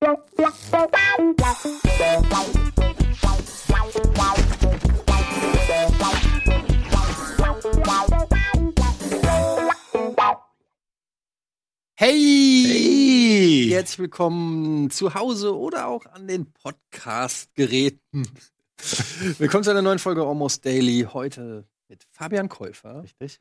Hey! 0.00 0.16
Hey! 11.96 13.68
Herzlich 13.70 13.98
willkommen 13.98 14.90
zu 14.90 15.14
Hause 15.14 15.56
oder 15.56 15.88
auch 15.88 16.06
an 16.06 16.28
den 16.28 16.52
Podcast-Geräten. 16.52 17.98
willkommen 19.38 19.64
zu 19.64 19.70
einer 19.70 19.82
neuen 19.82 19.98
Folge 19.98 20.22
Almost 20.22 20.64
Daily. 20.64 21.08
Heute 21.12 21.66
mit 21.88 22.06
Fabian 22.12 22.48
Käufer, 22.48 23.02
Richtig? 23.02 23.40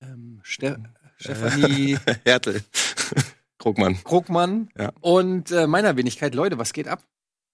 ähm, 0.00 0.40
Ste 0.42 0.82
Stefanie 1.18 1.96
Hertel. 2.24 2.64
Krugmann. 3.58 4.02
Krugmann 4.04 4.68
Ja. 4.78 4.92
und 5.00 5.50
äh, 5.50 5.66
meiner 5.66 5.96
Wenigkeit. 5.96 6.34
Leute, 6.34 6.58
was 6.58 6.72
geht 6.72 6.88
ab? 6.88 7.02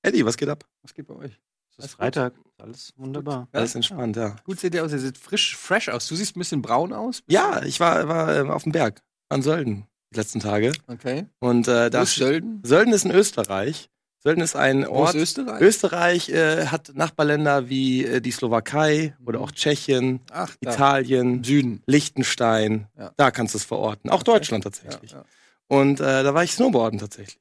Eddie, 0.02 0.24
was 0.24 0.37
geht 0.37 0.48
ab? 0.48 0.65
Was 0.83 0.95
geht 0.95 1.06
bei 1.06 1.15
euch? 1.15 1.41
Es 1.77 1.87
ist 1.87 1.95
Freitag. 1.95 2.34
Alles 2.59 2.92
wunderbar. 2.97 3.48
Ja? 3.52 3.59
Alles 3.61 3.74
entspannt, 3.74 4.16
ja. 4.16 4.37
Gut 4.45 4.61
seht 4.61 4.75
ihr 4.75 4.84
aus, 4.84 4.92
ihr 4.92 4.98
seht 5.01 5.19
frisch, 5.19 5.56
fresh 5.56 5.88
aus. 5.88 6.06
Du 6.06 6.14
siehst 6.14 6.37
ein 6.37 6.38
bisschen 6.38 6.62
braun 6.62 6.92
aus. 6.92 7.23
Ja, 7.27 7.62
ich 7.64 7.80
war, 7.80 8.06
war 8.06 8.37
ähm, 8.37 8.51
auf 8.51 8.62
dem 8.62 8.73
Berg 8.73 9.02
an 9.28 9.42
Sölden 9.42 9.87
die 10.12 10.16
letzten 10.19 10.38
Tage. 10.41 10.73
Okay. 10.87 11.27
Und 11.41 11.66
äh, 11.66 11.91
da 11.91 12.02
ist 12.02 12.14
Sölden? 12.14 12.61
Sölden 12.64 12.92
ist 12.95 13.05
in 13.05 13.11
Österreich. 13.11 13.91
Sölden 14.23 14.42
ist 14.42 14.55
ein 14.56 14.78
Wo 14.86 15.05
ist 15.05 15.09
Ort. 15.09 15.14
Österreich? 15.16 15.61
Österreich 15.61 16.28
äh, 16.30 16.66
hat 16.69 16.92
Nachbarländer 16.95 17.69
wie 17.69 18.05
äh, 18.05 18.20
die 18.20 18.30
Slowakei 18.30 19.16
oder 19.27 19.41
auch 19.41 19.50
Tschechien, 19.50 20.20
Ach. 20.30 20.55
Italien, 20.61 21.42
Süden. 21.42 21.83
Liechtenstein. 21.86 22.86
Ja. 22.97 23.12
Da 23.16 23.30
kannst 23.33 23.55
du 23.55 23.59
es 23.59 23.64
verorten. 23.64 24.11
Auch 24.11 24.23
Deutschland 24.23 24.64
Ja, 24.64 24.70
tatsächlich. 24.70 25.11
ja. 25.12 25.25
Und 25.68 26.00
äh, 26.00 26.23
da 26.23 26.34
war 26.34 26.45
ich 26.45 26.52
Snowboarden 26.52 26.98
tatsächlich. 26.98 27.38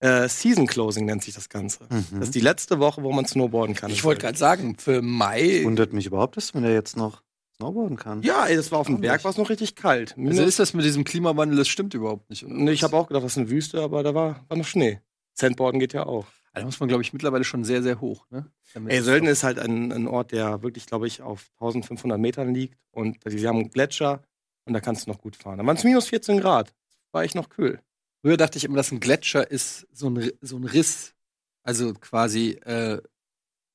Äh, 0.00 0.28
Season 0.28 0.66
Closing 0.66 1.06
nennt 1.06 1.22
sich 1.24 1.34
das 1.34 1.48
Ganze. 1.48 1.84
Mhm. 1.88 2.06
Das 2.20 2.24
ist 2.28 2.34
die 2.34 2.40
letzte 2.40 2.78
Woche, 2.78 3.02
wo 3.02 3.12
man 3.12 3.24
snowboarden 3.26 3.74
kann. 3.74 3.90
Ich 3.90 4.04
wollte 4.04 4.20
gerade 4.22 4.36
sagen, 4.38 4.76
für 4.78 5.00
Mai. 5.02 5.62
Wundert 5.64 5.92
mich 5.94 6.06
überhaupt, 6.06 6.36
dass 6.36 6.52
man 6.52 6.64
da 6.64 6.68
jetzt 6.68 6.96
noch 6.96 7.22
snowboarden 7.56 7.96
kann. 7.96 8.22
Ja, 8.22 8.46
ey, 8.46 8.56
das 8.56 8.70
war 8.70 8.78
auf 8.78 8.86
dem 8.88 9.00
Berg, 9.00 9.24
war 9.24 9.30
es 9.30 9.38
noch 9.38 9.48
richtig 9.48 9.74
kalt. 9.74 10.10
Also 10.10 10.20
Minus- 10.22 10.38
ist 10.40 10.58
das 10.58 10.74
mit 10.74 10.84
diesem 10.84 11.04
Klimawandel, 11.04 11.56
das 11.56 11.68
stimmt 11.68 11.94
überhaupt 11.94 12.28
nicht. 12.28 12.46
Nee, 12.46 12.72
ich 12.72 12.82
habe 12.82 12.94
auch 12.94 13.08
gedacht, 13.08 13.24
das 13.24 13.32
ist 13.32 13.38
eine 13.38 13.48
Wüste, 13.50 13.80
aber 13.82 14.02
da 14.02 14.14
war, 14.14 14.44
war 14.48 14.56
noch 14.58 14.66
Schnee. 14.66 15.00
Sandboarden 15.32 15.80
geht 15.80 15.94
ja 15.94 16.04
auch. 16.04 16.26
Da 16.52 16.64
muss 16.64 16.80
man, 16.80 16.88
glaube 16.88 17.02
ich, 17.02 17.12
mittlerweile 17.12 17.44
schon 17.44 17.64
sehr, 17.64 17.82
sehr 17.82 18.00
hoch. 18.00 18.26
Ne? 18.30 18.46
Ey, 18.86 19.02
Sölden 19.02 19.28
ist 19.28 19.44
halt 19.44 19.58
ein, 19.58 19.92
ein 19.92 20.06
Ort, 20.08 20.32
der 20.32 20.62
wirklich, 20.62 20.86
glaube 20.86 21.06
ich, 21.06 21.20
auf 21.22 21.50
1500 21.60 22.18
Metern 22.18 22.54
liegt. 22.54 22.78
Und 22.92 23.18
sie 23.26 23.46
haben 23.46 23.58
einen 23.58 23.70
Gletscher 23.70 24.22
und 24.64 24.72
da 24.72 24.80
kannst 24.80 25.06
du 25.06 25.10
noch 25.10 25.18
gut 25.20 25.36
fahren. 25.36 25.58
Da 25.58 25.66
waren 25.66 25.76
es 25.76 25.84
minus 25.84 26.08
14 26.08 26.40
Grad. 26.40 26.72
War 27.16 27.24
ich 27.24 27.34
noch 27.34 27.48
kühl. 27.48 27.80
Früher 28.22 28.36
dachte 28.36 28.58
ich 28.58 28.64
immer, 28.64 28.76
dass 28.76 28.92
ein 28.92 29.00
Gletscher 29.00 29.50
ist 29.50 29.86
so 29.90 30.10
ein, 30.10 30.30
so 30.42 30.56
ein 30.58 30.64
Riss. 30.64 31.14
Also 31.62 31.94
quasi, 31.94 32.50
äh, 32.64 33.00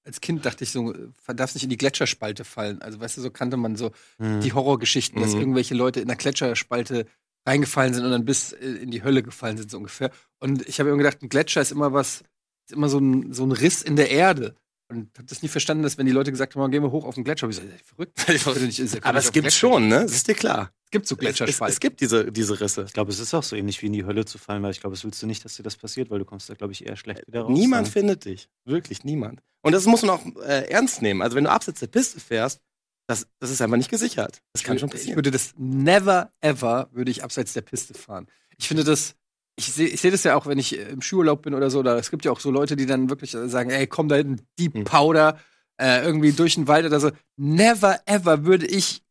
als 0.06 0.22
Kind 0.22 0.46
dachte 0.46 0.64
ich 0.64 0.70
so, 0.70 0.94
äh, 0.94 1.08
darfst 1.36 1.56
nicht 1.56 1.64
in 1.64 1.72
die 1.72 1.78
Gletscherspalte 1.78 2.44
fallen. 2.44 2.82
Also, 2.84 3.00
weißt 3.00 3.18
du, 3.18 3.22
so 3.22 3.32
kannte 3.32 3.58
man 3.58 3.76
so 3.76 3.92
Mhm. 4.20 4.42
die 4.42 4.54
Horrorgeschichten, 4.54 5.20
dass 5.20 5.34
Mhm. 5.34 5.40
irgendwelche 5.40 5.74
Leute 5.74 6.02
in 6.02 6.08
der 6.08 6.18
Gletscherspalte 6.18 7.08
reingefallen 7.48 7.96
sind 7.96 8.06
und 8.06 8.12
dann 8.12 8.26
bis 8.26 8.52
äh, 8.54 8.60
in 8.68 8.92
die 8.92 9.02
Hölle 9.04 9.24
gefallen 9.24 9.58
sind, 9.58 9.72
so 9.72 9.78
ungefähr. 9.78 10.12
Und 10.40 10.68
ich 10.70 10.80
habe 10.80 10.90
immer 10.90 11.00
gedacht, 11.00 11.24
ein 11.24 11.30
Gletscher 11.30 11.62
ist 11.62 11.72
immer 11.72 11.94
was, 11.94 12.22
ist 12.68 12.74
immer 12.74 12.90
so 12.90 13.00
ein, 13.00 13.34
so 13.34 13.44
ein 13.44 13.52
Riss 13.52 13.82
in 13.82 13.96
der 13.96 14.12
Erde. 14.12 14.56
Und 14.90 15.10
habe 15.18 15.26
das 15.28 15.42
nie 15.42 15.48
verstanden, 15.50 15.82
dass 15.84 15.98
wenn 15.98 16.06
die 16.06 16.12
Leute 16.12 16.30
gesagt 16.32 16.56
haben, 16.56 16.70
gehen 16.72 16.84
wir 16.84 16.92
hoch 16.92 17.06
auf 17.06 17.16
den 17.16 17.24
Gletscher, 17.24 17.50
ich 17.50 17.56
so, 17.56 17.64
ey, 17.64 17.70
verrückt. 17.84 18.18
Ich 18.30 18.46
nicht- 18.62 18.80
ist 18.80 18.94
ja 18.94 19.00
Aber 19.04 19.18
es 19.18 19.32
gibt 19.32 19.52
schon, 19.52 19.88
ne? 19.88 20.02
Das 20.02 20.12
ist 20.12 20.28
dir 20.28 20.36
klar. 20.36 20.72
Es 20.94 20.98
gibt 21.00 21.08
so 21.08 21.16
Es, 21.16 21.20
es, 21.20 21.20
Gletscherspalten. 21.20 21.74
es 21.74 21.80
gibt 21.80 22.02
diese, 22.02 22.32
diese 22.34 22.60
Risse. 22.60 22.84
Ich 22.86 22.92
glaube, 22.92 23.12
es 23.12 23.20
ist 23.20 23.34
auch 23.34 23.44
so 23.44 23.56
ähnlich 23.56 23.82
wie 23.82 23.86
in 23.86 23.94
die 23.94 24.04
Hölle 24.04 24.26
zu 24.26 24.38
fallen, 24.38 24.62
weil 24.62 24.72
ich 24.72 24.82
glaube, 24.82 24.94
es 24.94 25.06
willst 25.06 25.22
du 25.24 25.26
nicht, 25.26 25.46
dass 25.46 25.56
dir 25.56 25.64
das 25.64 25.78
passiert, 25.78 26.10
weil 26.10 26.20
du 26.20 26.26
kommst 26.26 26.50
da, 26.50 26.54
glaube 26.54 26.74
ich, 26.74 26.86
eher 26.86 26.98
schlecht 26.98 27.26
wieder 27.28 27.44
raus. 27.44 27.58
Niemand 27.58 27.88
dann. 27.88 27.94
findet 27.94 28.26
dich. 28.26 28.50
Wirklich 28.66 29.06
niemand. 29.06 29.42
Und 29.62 29.72
das 29.72 29.86
muss 29.86 30.02
man 30.02 30.10
auch 30.12 30.26
äh, 30.44 30.70
ernst 30.70 31.02
nehmen. 31.02 31.22
Also 31.22 31.38
wenn 31.38 31.46
du 31.46 31.50
abseits 31.50 31.80
der 31.80 31.88
Piste 31.88 32.20
fährst, 32.20 32.60
das, 33.08 33.26
das 33.40 33.52
ist 33.52 33.62
einfach 33.62 33.78
nicht 33.78 33.90
gesichert. 33.90 34.42
Das 34.52 34.64
kann 34.64 34.78
schon 34.80 34.90
Ich 34.90 34.94
passieren. 34.96 35.16
würde 35.16 35.32
das 35.32 35.54
never 35.58 36.32
ever 36.42 36.90
würde 36.92 37.10
ich 37.10 37.24
abseits 37.24 37.54
der 37.54 37.62
Piste 37.62 37.94
fahren. 37.94 38.28
Ich 38.58 38.68
finde 38.68 38.84
das 38.84 39.16
ich 39.58 39.72
sehe 39.72 39.88
ich 39.88 40.02
seh 40.02 40.12
das 40.12 40.24
ja 40.24 40.36
auch, 40.36 40.46
wenn 40.46 40.60
ich 40.60 40.78
äh, 40.78 40.90
im 40.90 41.02
Skiurlaub 41.02 41.42
bin 41.42 41.54
oder 41.54 41.70
so, 41.70 41.80
oder 41.80 41.98
es 41.98 42.12
gibt 42.12 42.26
ja 42.26 42.32
auch 42.34 42.40
so 42.42 42.52
Leute, 42.52 42.76
die 42.76 42.86
dann 42.86 43.10
wirklich 43.10 43.34
äh, 43.34 43.48
sagen, 43.48 43.70
ey, 43.70 43.88
komm 43.88 44.10
da 44.10 44.16
hinten, 44.18 44.46
Deep 44.60 44.74
Hm. 44.74 44.84
Powder, 44.84 45.40
äh, 45.78 46.04
irgendwie 46.04 46.32
durch 46.34 46.56
den 46.56 46.68
Wald 46.68 46.86
oder 46.86 47.00
so. 47.00 47.12
Never 47.38 48.00
ever 48.06 48.44
würde 48.46 48.66
ich 48.66 49.04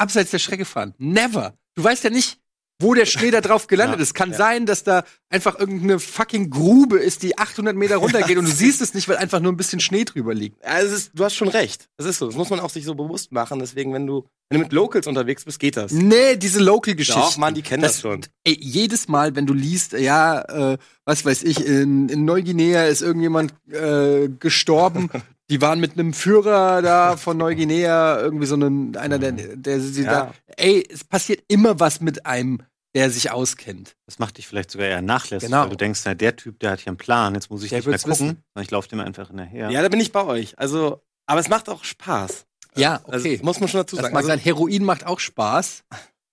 abseits 0.00 0.30
der 0.30 0.38
Strecke 0.38 0.64
fahren. 0.64 0.94
Never. 0.98 1.54
Du 1.74 1.84
weißt 1.84 2.04
ja 2.04 2.10
nicht, 2.10 2.40
wo 2.80 2.94
der 2.94 3.04
Schnee 3.04 3.30
da 3.30 3.40
drauf 3.40 3.66
gelandet 3.66 3.98
Ja, 3.98 4.02
ist. 4.02 4.14
Kann 4.14 4.30
ja. 4.30 4.36
sein, 4.36 4.66
dass 4.66 4.82
da 4.82 5.04
einfach 5.28 5.58
irgendeine 5.58 6.00
fucking 6.00 6.50
Grube 6.50 6.98
ist, 6.98 7.22
die 7.22 7.38
800 7.38 7.76
Meter 7.76 7.96
runtergeht 7.98 8.38
und 8.38 8.46
du 8.46 8.50
siehst 8.50 8.80
es 8.80 8.94
nicht, 8.94 9.08
weil 9.08 9.18
einfach 9.18 9.40
nur 9.40 9.52
ein 9.52 9.56
bisschen 9.56 9.80
Schnee 9.80 10.04
drüber 10.04 10.34
liegt. 10.34 10.62
Ja, 10.64 10.78
ist, 10.78 11.12
du 11.14 11.24
hast 11.24 11.34
schon 11.34 11.48
recht. 11.48 11.88
Das 11.98 12.06
ist 12.06 12.18
so. 12.18 12.26
Das 12.26 12.36
muss 12.36 12.50
man 12.50 12.60
auch 12.60 12.70
sich 12.70 12.84
so 12.84 12.94
bewusst 12.94 13.32
machen. 13.32 13.58
Deswegen, 13.58 13.92
wenn 13.92 14.06
du, 14.06 14.26
wenn 14.48 14.58
du 14.58 14.64
mit 14.64 14.72
Locals 14.72 15.06
unterwegs 15.06 15.44
bist, 15.44 15.60
geht 15.60 15.76
das. 15.76 15.92
Nee, 15.92 16.36
diese 16.36 16.60
Local-Geschichten. 16.60 17.20
Doch, 17.20 17.36
Mann, 17.36 17.54
die 17.54 17.62
kennen 17.62 17.82
das, 17.82 18.00
schon. 18.00 18.22
Ey, 18.44 18.56
jedes 18.58 19.08
Mal, 19.08 19.36
wenn 19.36 19.46
du 19.46 19.52
liest, 19.52 19.92
ja, 19.92 20.72
äh, 20.72 20.78
was 21.04 21.24
weiß 21.24 21.42
ich, 21.42 21.64
in, 21.64 22.08
in 22.08 22.24
Neuguinea 22.24 22.84
ist 22.86 23.02
irgendjemand 23.02 23.54
äh, 23.70 24.28
gestorben. 24.28 25.10
Die 25.50 25.60
waren 25.60 25.80
mit 25.80 25.92
einem 25.94 26.12
Führer 26.14 26.80
da 26.80 27.16
von 27.16 27.36
Neuguinea, 27.36 28.20
irgendwie 28.20 28.46
so 28.46 28.54
ein, 28.56 28.96
einer, 28.96 29.18
der, 29.18 29.32
der 29.32 29.80
sie 29.80 30.04
Ja. 30.04 30.10
da. 30.26 30.34
Ey, 30.56 30.86
es 30.90 31.04
passiert 31.04 31.42
immer 31.48 31.78
was 31.80 32.00
mit 32.00 32.24
einem, 32.24 32.62
der 32.94 33.10
sich 33.10 33.30
auskennt. 33.30 33.96
Das 34.06 34.18
macht 34.18 34.38
dich 34.38 34.46
vielleicht 34.48 34.70
sogar 34.70 34.86
eher 34.86 35.02
nachlässig, 35.02 35.48
Genau. 35.48 35.62
weil 35.62 35.70
du 35.70 35.76
denkst, 35.76 36.00
na, 36.04 36.14
der 36.14 36.36
Typ, 36.36 36.58
der 36.60 36.70
hat 36.72 36.80
hier 36.80 36.88
einen 36.88 36.96
Plan, 36.96 37.34
jetzt 37.34 37.50
muss 37.50 37.62
ich 37.62 37.70
Der 37.70 37.78
nicht 37.80 37.86
mehr 37.88 37.98
gucken, 37.98 38.10
wissen. 38.12 38.26
sondern 38.54 38.64
ich 38.64 38.70
laufe 38.70 38.88
dem 38.88 39.00
einfach 39.00 39.28
hinterher. 39.28 39.70
Ja, 39.70 39.82
da 39.82 39.88
bin 39.88 40.00
ich 40.00 40.12
bei 40.12 40.24
euch. 40.24 40.58
Also, 40.58 41.02
aber 41.26 41.40
es 41.40 41.48
macht 41.48 41.68
auch 41.68 41.84
Spaß. 41.84 42.46
Ja, 42.76 43.00
Also, 43.08 43.28
okay. 43.28 43.40
muss 43.42 43.58
man 43.60 43.68
schon 43.68 43.80
dazu 43.80 43.96
das 43.96 44.04
sagen. 44.04 44.14
mag 44.14 44.20
Also, 44.22 44.28
sein, 44.28 44.38
Heroin 44.38 44.84
macht 44.84 45.04
auch 45.04 45.18
Spaß, 45.20 45.82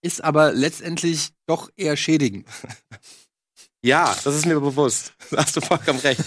ist 0.04 0.24
aber 0.24 0.52
letztendlich 0.52 1.32
doch 1.48 1.70
eher 1.76 1.98
schädigend. 1.98 2.48
ja, 3.88 4.16
das 4.24 4.36
ist 4.36 4.46
mir 4.46 4.60
bewusst. 4.60 5.14
Da 5.30 5.44
hast 5.44 5.58
du 5.58 5.62
vollkommen 5.62 6.00
recht. 6.00 6.22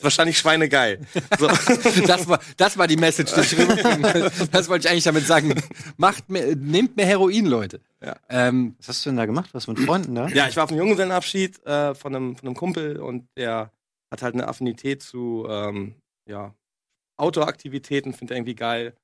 Wahrscheinlich 0.00 0.38
schweinegeil. 0.38 1.00
So. 1.38 1.48
Das 2.06 2.28
war, 2.28 2.38
das 2.56 2.78
war 2.78 2.86
die 2.86 2.96
Message, 2.96 3.32
die 3.34 3.40
ich 3.40 3.58
rüberbringen. 3.58 4.30
Das 4.52 4.68
wollte 4.68 4.86
ich 4.86 4.90
eigentlich 4.90 5.04
damit 5.04 5.26
sagen. 5.26 5.54
Macht 5.96 6.28
mehr, 6.28 6.54
nehmt 6.54 6.96
mehr 6.96 7.06
Heroin, 7.06 7.46
Leute. 7.46 7.80
Ja. 8.00 8.16
Ähm, 8.28 8.76
Was 8.78 8.88
hast 8.88 9.06
du 9.06 9.10
denn 9.10 9.16
da 9.16 9.26
gemacht? 9.26 9.50
Was 9.52 9.66
mit 9.66 9.80
Freunden 9.80 10.14
da? 10.14 10.28
ja, 10.28 10.48
ich 10.48 10.56
war 10.56 10.64
auf 10.64 10.70
einem 10.70 10.78
Junggesellenabschied 10.80 11.64
äh, 11.66 11.94
von, 11.94 12.14
einem, 12.14 12.36
von 12.36 12.48
einem 12.48 12.56
Kumpel 12.56 12.98
und 12.98 13.26
der 13.36 13.72
hat 14.12 14.22
halt 14.22 14.34
eine 14.34 14.46
Affinität 14.46 15.02
zu 15.02 15.46
ähm, 15.48 15.94
ja, 16.28 16.54
Outdoor-Aktivitäten, 17.16 18.12
findet 18.12 18.32
er 18.32 18.38
irgendwie 18.38 18.54
geil. 18.54 18.94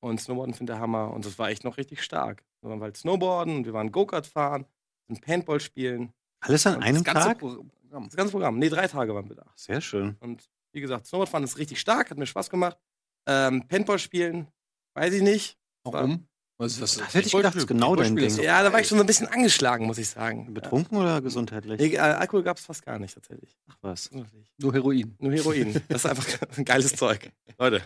Und 0.00 0.20
Snowboarden 0.20 0.54
findet 0.54 0.76
er 0.76 0.80
Hammer. 0.80 1.12
Und 1.12 1.24
das 1.24 1.38
war 1.38 1.50
echt 1.50 1.64
noch 1.64 1.76
richtig 1.76 2.02
stark. 2.02 2.44
Wir 2.62 2.70
waren 2.70 2.82
halt 2.82 2.96
Snowboarden 2.96 3.56
und 3.56 3.64
wir 3.66 3.72
waren 3.72 3.92
Go-Kart 3.92 4.26
fahren, 4.26 4.66
sind 5.08 5.22
Paintball 5.22 5.60
spielen. 5.60 6.12
Alles 6.40 6.66
an 6.66 6.82
einem 6.82 7.04
das 7.04 7.14
Tag? 7.14 7.38
Programm. 7.38 7.70
Das 7.90 8.16
ganze 8.16 8.32
Programm. 8.32 8.58
Nee, 8.58 8.68
drei 8.68 8.86
Tage 8.86 9.14
waren 9.14 9.28
wir 9.28 9.36
da. 9.36 9.46
Sehr 9.56 9.80
schön. 9.80 10.16
Und 10.20 10.48
wie 10.72 10.80
gesagt, 10.80 11.06
Snowboardfahren 11.06 11.44
ist 11.44 11.58
richtig 11.58 11.80
stark, 11.80 12.10
hat 12.10 12.18
mir 12.18 12.26
Spaß 12.26 12.50
gemacht. 12.50 12.76
Ähm, 13.26 13.66
Paintball 13.66 13.98
spielen, 13.98 14.46
weiß 14.94 15.14
ich 15.14 15.22
nicht. 15.22 15.58
warum? 15.84 16.28
Was, 16.60 16.80
was, 16.80 16.96
Das 16.96 17.14
hätte 17.14 17.28
ich 17.28 17.32
gedacht, 17.32 17.54
das 17.54 17.62
ist 17.62 17.68
genau 17.68 17.94
dein 17.94 18.16
Ding. 18.16 18.42
Ja, 18.42 18.64
da 18.64 18.72
war 18.72 18.80
ich 18.80 18.88
schon 18.88 18.98
so 18.98 19.04
ein 19.04 19.06
bisschen 19.06 19.28
angeschlagen, 19.28 19.86
muss 19.86 19.96
ich 19.98 20.08
sagen. 20.08 20.52
Betrunken 20.52 20.98
oder 20.98 21.20
gesundheitlich? 21.22 21.78
Nee, 21.80 21.94
äh, 21.94 21.98
Alkohol 21.98 22.42
gab 22.42 22.56
es 22.56 22.64
fast 22.66 22.84
gar 22.84 22.98
nicht, 22.98 23.14
tatsächlich. 23.14 23.56
Ach 23.70 23.76
was. 23.80 24.10
Nur 24.56 24.72
Heroin. 24.72 25.14
Nur 25.20 25.32
Heroin. 25.32 25.80
Das 25.88 26.04
ist 26.04 26.10
einfach 26.10 26.26
ein 26.56 26.64
geiles 26.64 26.96
Zeug. 26.96 27.30
Leute. 27.58 27.82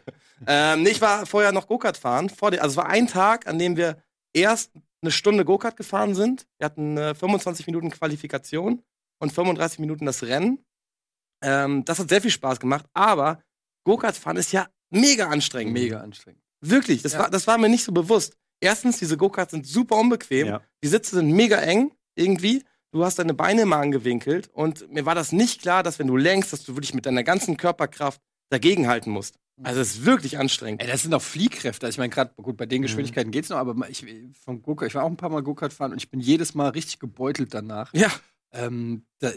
Ähm, 0.46 0.84
nee, 0.84 0.88
ich 0.88 1.02
war 1.02 1.26
vorher 1.26 1.52
noch 1.52 1.66
Go-Kart 1.66 1.98
fahren. 1.98 2.30
Vor 2.30 2.50
also 2.52 2.66
es 2.66 2.76
war 2.76 2.86
ein 2.86 3.06
Tag, 3.08 3.46
an 3.46 3.58
dem 3.58 3.76
wir 3.76 4.02
erst 4.32 4.72
eine 5.02 5.10
Stunde 5.10 5.44
Go-Kart 5.44 5.76
gefahren 5.76 6.14
sind. 6.14 6.46
Wir 6.58 6.66
hatten 6.66 6.96
äh, 6.96 7.14
25 7.14 7.66
Minuten 7.66 7.90
Qualifikation 7.90 8.82
und 9.20 9.32
35 9.32 9.78
Minuten 9.80 10.06
das 10.06 10.22
Rennen. 10.22 10.64
Ähm, 11.42 11.84
das 11.84 11.98
hat 11.98 12.08
sehr 12.08 12.22
viel 12.22 12.30
Spaß 12.30 12.60
gemacht, 12.60 12.86
aber 12.94 13.42
Go-Kart 13.84 14.16
fahren 14.16 14.36
ist 14.36 14.52
ja 14.52 14.68
mega 14.90 15.28
anstrengend. 15.28 15.72
Mega 15.74 16.00
anstrengend. 16.00 16.40
Wirklich, 16.60 17.02
das, 17.02 17.12
Ja. 17.14 17.20
war, 17.20 17.30
das 17.30 17.46
war 17.46 17.58
mir 17.58 17.68
nicht 17.68 17.84
so 17.84 17.92
bewusst. 17.92 18.36
Erstens, 18.60 18.98
diese 18.98 19.16
Go-Karts 19.16 19.50
sind 19.50 19.66
super 19.66 19.96
unbequem. 19.96 20.46
Ja. 20.46 20.62
Die 20.84 20.88
Sitze 20.88 21.16
sind 21.16 21.32
mega 21.32 21.58
eng, 21.58 21.90
irgendwie. 22.14 22.62
Du 22.92 23.04
hast 23.04 23.18
deine 23.18 23.34
Beine 23.34 23.62
immer 23.62 23.78
angewinkelt. 23.78 24.48
Und 24.52 24.88
mir 24.92 25.04
war 25.04 25.16
das 25.16 25.32
nicht 25.32 25.62
klar, 25.62 25.82
dass 25.82 25.98
wenn 25.98 26.06
du 26.06 26.16
lenkst, 26.16 26.52
dass 26.52 26.62
du 26.62 26.76
wirklich 26.76 26.94
mit 26.94 27.06
deiner 27.06 27.24
ganzen 27.24 27.56
Körperkraft 27.56 28.20
dagegenhalten 28.50 29.10
musst. 29.12 29.38
Also 29.62 29.80
es 29.80 29.96
ist 29.96 30.04
wirklich 30.06 30.38
anstrengend. 30.38 30.82
Ey, 30.82 30.88
das 30.88 31.02
sind 31.02 31.12
auch 31.14 31.22
Fliehkräfte. 31.22 31.86
Also 31.86 31.94
ich 31.94 31.98
meine, 31.98 32.10
gerade 32.10 32.32
gut, 32.36 32.56
bei 32.56 32.66
den 32.66 32.80
Mhm. 32.80 32.84
Geschwindigkeiten 32.84 33.30
geht's 33.30 33.48
noch, 33.48 33.58
aber 33.58 33.88
ich, 33.88 34.04
vom 34.44 34.62
Go 34.62 34.76
ich 34.84 34.94
war 34.94 35.04
auch 35.04 35.08
ein 35.10 35.16
paar 35.16 35.30
Mal 35.30 35.42
Go-Kart 35.42 35.72
fahren 35.72 35.92
und 35.92 35.98
ich 35.98 36.10
bin 36.10 36.20
jedes 36.20 36.54
Mal 36.54 36.70
richtig 36.70 36.98
gebeutelt 36.98 37.54
danach. 37.54 37.92
Ja, 37.94 38.10
Ähm, 38.54 39.06
da, 39.20 39.30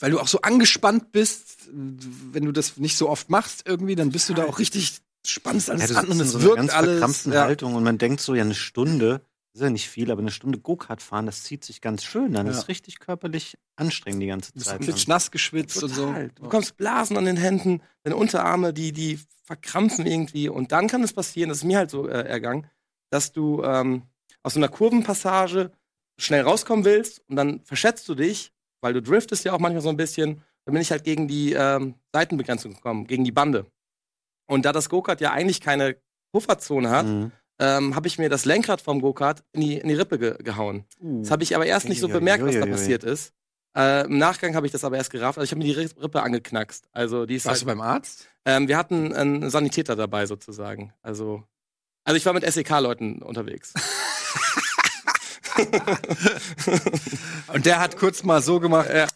weil 0.00 0.10
du 0.10 0.18
auch 0.18 0.26
so 0.26 0.40
angespannt 0.40 1.12
bist, 1.12 1.68
wenn 1.72 2.44
du 2.44 2.50
das 2.50 2.76
nicht 2.76 2.96
so 2.96 3.08
oft 3.08 3.30
machst 3.30 3.62
irgendwie, 3.68 3.94
dann 3.94 4.10
bist 4.10 4.28
du 4.28 4.34
da 4.34 4.44
auch 4.46 4.58
richtig 4.58 4.98
spannst 5.24 5.68
Ja, 5.68 5.74
alles 5.74 5.88
du 5.90 5.96
an 5.96 6.06
und 6.06 6.12
in 6.12 6.20
es 6.22 6.32
so 6.32 6.38
einer 6.38 6.44
wirkt 6.46 6.56
ganz 6.56 6.72
alles. 6.72 6.90
verkrampften 6.90 7.32
Ja. 7.34 7.42
Haltung 7.44 7.74
und 7.76 7.84
man 7.84 7.98
denkt 7.98 8.20
so, 8.20 8.34
ja, 8.34 8.42
eine 8.42 8.54
Stunde, 8.56 9.20
ist 9.54 9.62
ja 9.62 9.70
nicht 9.70 9.88
viel, 9.88 10.10
aber 10.10 10.20
eine 10.20 10.30
Stunde 10.30 10.58
Go-Kart 10.58 11.02
fahren, 11.02 11.26
das 11.26 11.42
zieht 11.42 11.64
sich 11.64 11.80
ganz 11.80 12.04
schön. 12.04 12.32
Dann 12.32 12.46
Ja. 12.46 12.52
ist 12.52 12.68
richtig 12.68 12.98
körperlich 13.00 13.58
anstrengend 13.76 14.22
die 14.22 14.26
ganze 14.26 14.52
Du 14.52 14.58
bist 14.58 14.68
Zeit. 14.68 15.08
nass 15.08 15.30
geschwitzt 15.30 15.82
und 15.82 15.88
so. 15.90 16.06
Total. 16.06 16.28
Du 16.34 16.42
bekommst 16.44 16.76
Blasen 16.76 17.16
an 17.16 17.24
den 17.24 17.36
Händen, 17.36 17.82
deine 18.04 18.16
Unterarme, 18.16 18.72
die, 18.72 18.92
die 18.92 19.18
verkrampfen 19.44 20.06
irgendwie. 20.06 20.48
Und 20.48 20.72
dann 20.72 20.86
kann 20.86 21.02
es 21.02 21.12
passieren, 21.12 21.48
das 21.48 21.58
ist 21.58 21.64
mir 21.64 21.78
halt 21.78 21.90
so 21.90 22.06
äh, 22.08 22.22
ergangen, 22.28 22.66
dass 23.10 23.32
du 23.32 23.62
ähm, 23.64 24.02
aus 24.42 24.54
so 24.54 24.60
einer 24.60 24.68
Kurvenpassage 24.68 25.72
schnell 26.20 26.42
rauskommen 26.42 26.84
willst 26.84 27.22
und 27.28 27.36
dann 27.36 27.60
verschätzt 27.64 28.08
du 28.08 28.14
dich, 28.14 28.52
weil 28.80 28.92
du 28.92 29.00
driftest 29.02 29.44
ja 29.44 29.52
auch 29.54 29.58
manchmal 29.58 29.82
so 29.82 29.88
ein 29.88 29.96
bisschen. 29.96 30.42
Dann 30.66 30.74
bin 30.74 30.82
ich 30.82 30.90
halt 30.90 31.04
gegen 31.04 31.26
die 31.28 31.54
ähm, 31.54 31.94
Seitenbegrenzung 32.12 32.74
gekommen, 32.74 33.06
gegen 33.06 33.24
die 33.24 33.32
Bande. 33.32 33.66
Und 34.46 34.64
da 34.66 34.72
das 34.72 34.88
Go-Kart 34.90 35.20
ja 35.22 35.32
eigentlich 35.32 35.60
keine 35.62 35.96
Pufferzone 36.32 36.90
hat, 36.90 37.06
Mhm. 37.06 37.32
Ähm, 37.58 37.94
habe 37.96 38.06
ich 38.06 38.18
mir 38.18 38.28
das 38.28 38.44
Lenkrad 38.44 38.80
vom 38.80 39.00
Go-Kart 39.00 39.42
in 39.52 39.60
die, 39.62 39.78
in 39.78 39.88
die 39.88 39.94
Rippe 39.94 40.18
ge 40.18 40.36
gehauen. 40.42 40.84
Das 41.00 41.30
habe 41.30 41.42
ich 41.42 41.54
aber 41.56 41.66
erst 41.66 41.88
nicht 41.88 42.00
so 42.00 42.08
bemerkt, 42.08 42.44
was 42.44 42.54
da 42.54 42.66
passiert 42.66 43.04
ist. 43.04 43.32
Äh, 43.76 44.04
Im 44.06 44.18
Nachgang 44.18 44.54
habe 44.56 44.66
ich 44.66 44.72
das 44.72 44.82
aber 44.84 44.96
erst 44.96 45.10
gerafft. 45.10 45.38
Also 45.38 45.44
ich 45.44 45.50
habe 45.52 45.58
mir 45.64 45.72
die 45.72 45.78
Ri- 45.80 46.02
Rippe 46.02 46.22
angeknackst. 46.22 46.88
Also 46.92 47.26
die 47.26 47.34
ist 47.36 47.44
Warst 47.46 47.62
du 47.62 47.66
halt, 47.66 47.78
beim 47.78 47.86
Arzt? 47.86 48.26
ähm, 48.44 48.66
wir 48.68 48.76
hatten 48.76 49.12
einen 49.14 49.50
Sanitäter 49.50 49.94
dabei 49.96 50.26
sozusagen. 50.26 50.92
Also, 51.02 51.42
also 52.04 52.16
ich 52.16 52.24
war 52.26 52.32
mit 52.32 52.50
SEK-Leuten 52.50 53.22
unterwegs. 53.22 53.74
Und 57.52 57.66
der 57.66 57.80
hat 57.80 57.96
kurz 57.96 58.22
mal 58.22 58.42
so 58.42 58.60
gemacht, 58.60 58.88
äh, 58.88 59.06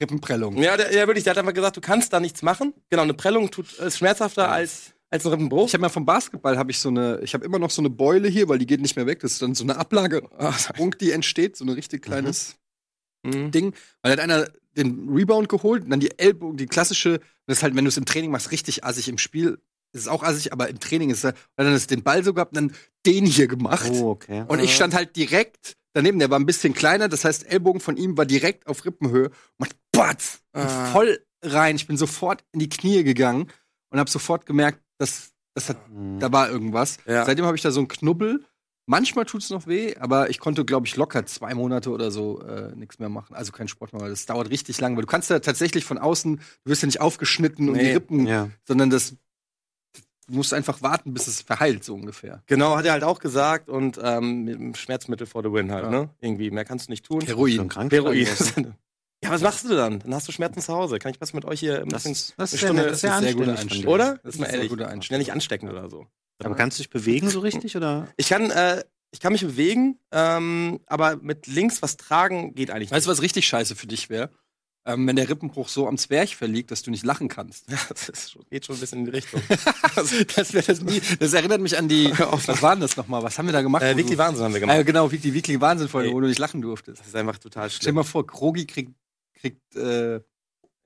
Rippenprellung. 0.00 0.56
ja, 0.56 0.76
der, 0.76 0.92
ja, 0.94 1.06
wirklich. 1.06 1.24
Der 1.24 1.32
hat 1.32 1.38
einfach 1.38 1.54
gesagt, 1.54 1.76
du 1.76 1.80
kannst 1.80 2.12
da 2.12 2.20
nichts 2.20 2.42
machen. 2.42 2.74
Genau, 2.90 3.02
eine 3.02 3.14
Prellung 3.14 3.50
tut, 3.50 3.72
ist 3.74 3.98
schmerzhafter 3.98 4.50
als, 4.50 4.92
als 5.10 5.26
Rippenbruch. 5.26 5.66
Ich 5.66 5.74
habe 5.74 5.82
mal 5.82 5.88
vom 5.88 6.06
Basketball 6.06 6.56
habe 6.56 6.70
ich 6.70 6.78
so 6.78 6.88
eine, 6.88 7.20
ich 7.22 7.34
habe 7.34 7.44
immer 7.44 7.58
noch 7.58 7.70
so 7.70 7.82
eine 7.82 7.90
Beule 7.90 8.28
hier, 8.28 8.48
weil 8.48 8.58
die 8.58 8.66
geht 8.66 8.80
nicht 8.80 8.96
mehr 8.96 9.06
weg. 9.06 9.20
Das 9.20 9.32
ist 9.32 9.42
dann 9.42 9.54
so 9.54 9.64
eine 9.64 9.76
Ablage, 9.76 10.22
Punkt, 10.76 11.00
die 11.00 11.10
entsteht, 11.10 11.56
so 11.56 11.64
ein 11.64 11.70
richtig 11.70 12.02
kleines 12.02 12.56
Mhm. 13.22 13.50
Ding. 13.50 13.74
Weil 14.02 14.12
hat 14.12 14.20
einer 14.20 14.48
den 14.76 15.08
Rebound 15.08 15.48
geholt 15.48 15.84
und 15.84 15.90
dann 15.90 16.00
die 16.00 16.18
Ellbogen, 16.18 16.56
die 16.56 16.66
klassische, 16.66 17.20
das 17.46 17.58
ist 17.58 17.62
halt, 17.62 17.74
wenn 17.74 17.84
du 17.84 17.88
es 17.88 17.96
im 17.96 18.04
Training 18.06 18.30
machst, 18.30 18.50
richtig 18.50 18.84
assig. 18.84 19.08
Im 19.08 19.18
Spiel 19.18 19.58
ist 19.92 20.02
es 20.02 20.08
auch 20.08 20.22
assig, 20.22 20.52
aber 20.52 20.68
im 20.68 20.78
Training 20.78 21.10
ist 21.10 21.24
es, 21.24 21.32
und 21.32 21.36
dann 21.56 21.74
ist 21.74 21.90
den 21.90 22.02
Ball 22.02 22.24
so 22.24 22.32
gehabt 22.32 22.56
und 22.56 22.70
dann 22.70 22.76
den 23.06 23.26
hier 23.26 23.48
gemacht. 23.48 23.90
Oh, 23.92 24.10
okay. 24.10 24.44
Und 24.48 24.60
ich 24.60 24.74
stand 24.74 24.94
halt 24.94 25.16
direkt 25.16 25.76
daneben, 25.92 26.18
der 26.18 26.30
war 26.30 26.38
ein 26.38 26.46
bisschen 26.46 26.72
kleiner, 26.72 27.08
das 27.08 27.24
heißt, 27.24 27.50
Ellbogen 27.50 27.80
von 27.80 27.96
ihm 27.96 28.16
war 28.16 28.26
direkt 28.26 28.66
auf 28.66 28.84
Rippenhöhe 28.84 29.26
und 29.26 29.58
macht 29.58 29.76
Batz! 29.92 30.40
Ah. 30.52 30.86
voll 30.92 31.20
rein. 31.42 31.76
Ich 31.76 31.86
bin 31.86 31.96
sofort 31.96 32.44
in 32.52 32.60
die 32.60 32.68
Knie 32.68 33.02
gegangen 33.02 33.48
und 33.90 33.98
habe 33.98 34.10
sofort 34.10 34.46
gemerkt, 34.46 34.80
dass 34.98 35.32
das 35.54 35.68
hat, 35.68 35.88
Mhm. 35.90 36.18
da 36.20 36.30
war 36.32 36.48
irgendwas. 36.50 36.98
Ja. 37.06 37.24
Seitdem 37.24 37.44
habe 37.44 37.56
ich 37.56 37.62
da 37.62 37.70
so 37.70 37.80
einen 37.80 37.88
Knubbel. 37.88 38.44
Manchmal 38.86 39.24
tut's 39.24 39.50
noch 39.50 39.66
weh, 39.68 39.94
aber 40.00 40.30
ich 40.30 40.40
konnte, 40.40 40.64
glaube 40.64 40.86
ich, 40.86 40.96
locker 40.96 41.24
zwei 41.26 41.54
Monate 41.54 41.90
oder 41.90 42.10
so 42.10 42.40
äh, 42.42 42.74
nichts 42.74 42.98
mehr 42.98 43.08
machen. 43.08 43.36
Also 43.36 43.52
kein 43.52 43.68
Sport 43.68 43.92
mehr, 43.92 44.02
weil 44.02 44.10
das 44.10 44.26
dauert 44.26 44.50
richtig 44.50 44.80
lang. 44.80 44.96
Weil 44.96 45.02
du 45.02 45.06
kannst 45.06 45.30
ja 45.30 45.38
tatsächlich 45.38 45.84
von 45.84 45.98
außen, 45.98 46.36
du 46.36 46.70
wirst 46.70 46.82
ja 46.82 46.86
nicht 46.86 47.00
aufgeschnitten 47.00 47.68
und 47.68 47.74
die 47.78 47.82
Nee. 47.84 47.92
Rippen, 47.92 48.26
Ja. 48.26 48.48
sondern 48.64 48.90
das, 48.90 49.14
du 50.26 50.34
musst 50.34 50.52
einfach 50.54 50.82
warten, 50.82 51.12
bis 51.14 51.28
es 51.28 51.40
verheilt, 51.42 51.84
so 51.84 51.94
ungefähr. 51.94 52.42
Genau, 52.46 52.76
hat 52.76 52.84
er 52.84 52.92
halt 52.92 53.04
auch 53.04 53.20
gesagt. 53.20 53.68
Und 53.68 54.00
ähm, 54.02 54.44
mit 54.44 54.54
dem 54.54 54.74
Schmerzmittel 54.74 55.26
for 55.26 55.42
the 55.44 55.52
win 55.52 55.70
halt, 55.70 55.84
Ja. 55.84 55.90
ne? 55.90 56.10
Irgendwie, 56.20 56.50
mehr 56.50 56.64
kannst 56.64 56.88
du 56.88 56.92
nicht 56.92 57.04
tun. 57.04 57.20
Heroin. 57.20 57.70
Heroin. 57.90 58.26
Ja, 59.22 59.30
was 59.30 59.42
machst 59.42 59.64
du 59.64 59.74
dann? 59.74 59.98
Dann 60.00 60.14
hast 60.14 60.26
du 60.28 60.32
Schmerzen 60.32 60.60
zu 60.60 60.72
Hause. 60.72 60.98
Kann 60.98 61.12
ich 61.12 61.20
was 61.20 61.32
mit 61.32 61.44
euch 61.44 61.60
hier 61.60 61.82
ein 61.82 61.88
Das, 61.88 62.04
bisschen 62.04 62.12
ist- 62.12 62.34
das 62.36 62.52
eine 62.52 62.58
Stunde- 62.58 62.82
das 62.84 62.92
ist 62.96 63.02
ja 63.02 63.20
das 63.20 63.20
sehr 63.20 63.58
von 63.58 63.68
dir. 63.68 63.88
Oder? 63.88 64.14
Das 64.14 64.22
Das 64.22 64.28
ist 64.30 64.34
ist 64.34 64.40
mal 64.40 64.44
ein 64.46 64.50
sehr 64.50 64.58
ehrlich. 64.60 64.70
guter 64.70 65.02
Schnell 65.02 65.18
nicht 65.18 65.32
ansteckend 65.32 65.70
oder 65.70 65.88
so. 65.90 66.06
Aber 66.42 66.54
kannst 66.54 66.78
du 66.78 66.82
dich 66.82 66.90
bewegen 66.90 67.28
so 67.28 67.40
richtig? 67.40 67.76
Oder? 67.76 68.08
Ich 68.16 68.28
kann, 68.30 68.50
äh, 68.50 68.82
ich 69.10 69.20
kann 69.20 69.32
mich 69.32 69.42
bewegen, 69.42 69.98
ähm, 70.10 70.80
aber 70.86 71.16
mit 71.16 71.46
links 71.46 71.82
was 71.82 71.96
tragen 71.98 72.54
geht 72.54 72.70
eigentlich 72.70 72.90
Weißt 72.90 73.06
du, 73.06 73.10
was 73.10 73.20
richtig 73.20 73.46
scheiße 73.46 73.76
für 73.76 73.86
dich 73.86 74.08
wäre? 74.08 74.30
Ähm, 74.86 75.06
wenn 75.06 75.16
der 75.16 75.28
Rippenbruch 75.28 75.68
so 75.68 75.86
am 75.86 75.98
Zwerchfell 75.98 76.50
liegt, 76.50 76.70
dass 76.70 76.80
du 76.82 76.90
nicht 76.90 77.04
lachen 77.04 77.28
kannst. 77.28 77.70
Ja, 77.70 77.76
das 77.90 78.30
schon, 78.30 78.42
geht 78.48 78.64
schon 78.64 78.76
ein 78.76 78.80
bisschen 78.80 79.00
in 79.00 79.04
die 79.04 79.10
Richtung. 79.10 79.42
das, 79.94 80.14
das, 80.34 80.80
das 81.18 81.32
erinnert 81.34 81.60
mich 81.60 81.76
an 81.76 81.86
die. 81.88 82.10
Was 82.46 82.62
war 82.62 82.74
denn 82.74 82.80
das 82.80 82.96
nochmal? 82.96 83.22
Was 83.22 83.38
haben 83.38 83.44
wir 83.44 83.52
da 83.52 83.60
gemacht? 83.60 83.82
äh, 83.82 83.94
Weekly 83.94 84.12
du- 84.12 84.18
Wahnsinn 84.18 84.44
haben 84.44 84.52
wir 84.54 84.56
Ah, 84.56 84.60
gemacht. 84.60 84.76
ja, 84.78 84.82
genau, 84.84 85.12
Weekly, 85.12 85.34
Weekly 85.34 85.60
Wahnsinn-Folge, 85.60 86.08
Ey. 86.08 86.14
wo 86.14 86.20
du 86.20 86.28
nicht 86.28 86.38
lachen 86.38 86.62
durftest. 86.62 87.00
Das 87.00 87.08
ist 87.08 87.14
einfach 87.14 87.36
total 87.36 87.68
Stell 87.68 87.78
dir 87.78 87.82
schlimm. 87.84 87.94
mal 87.96 88.04
vor, 88.04 88.26
Krogi 88.26 88.64
kriegt, 88.66 88.92
kriegt 89.40 89.76
äh, 89.76 90.20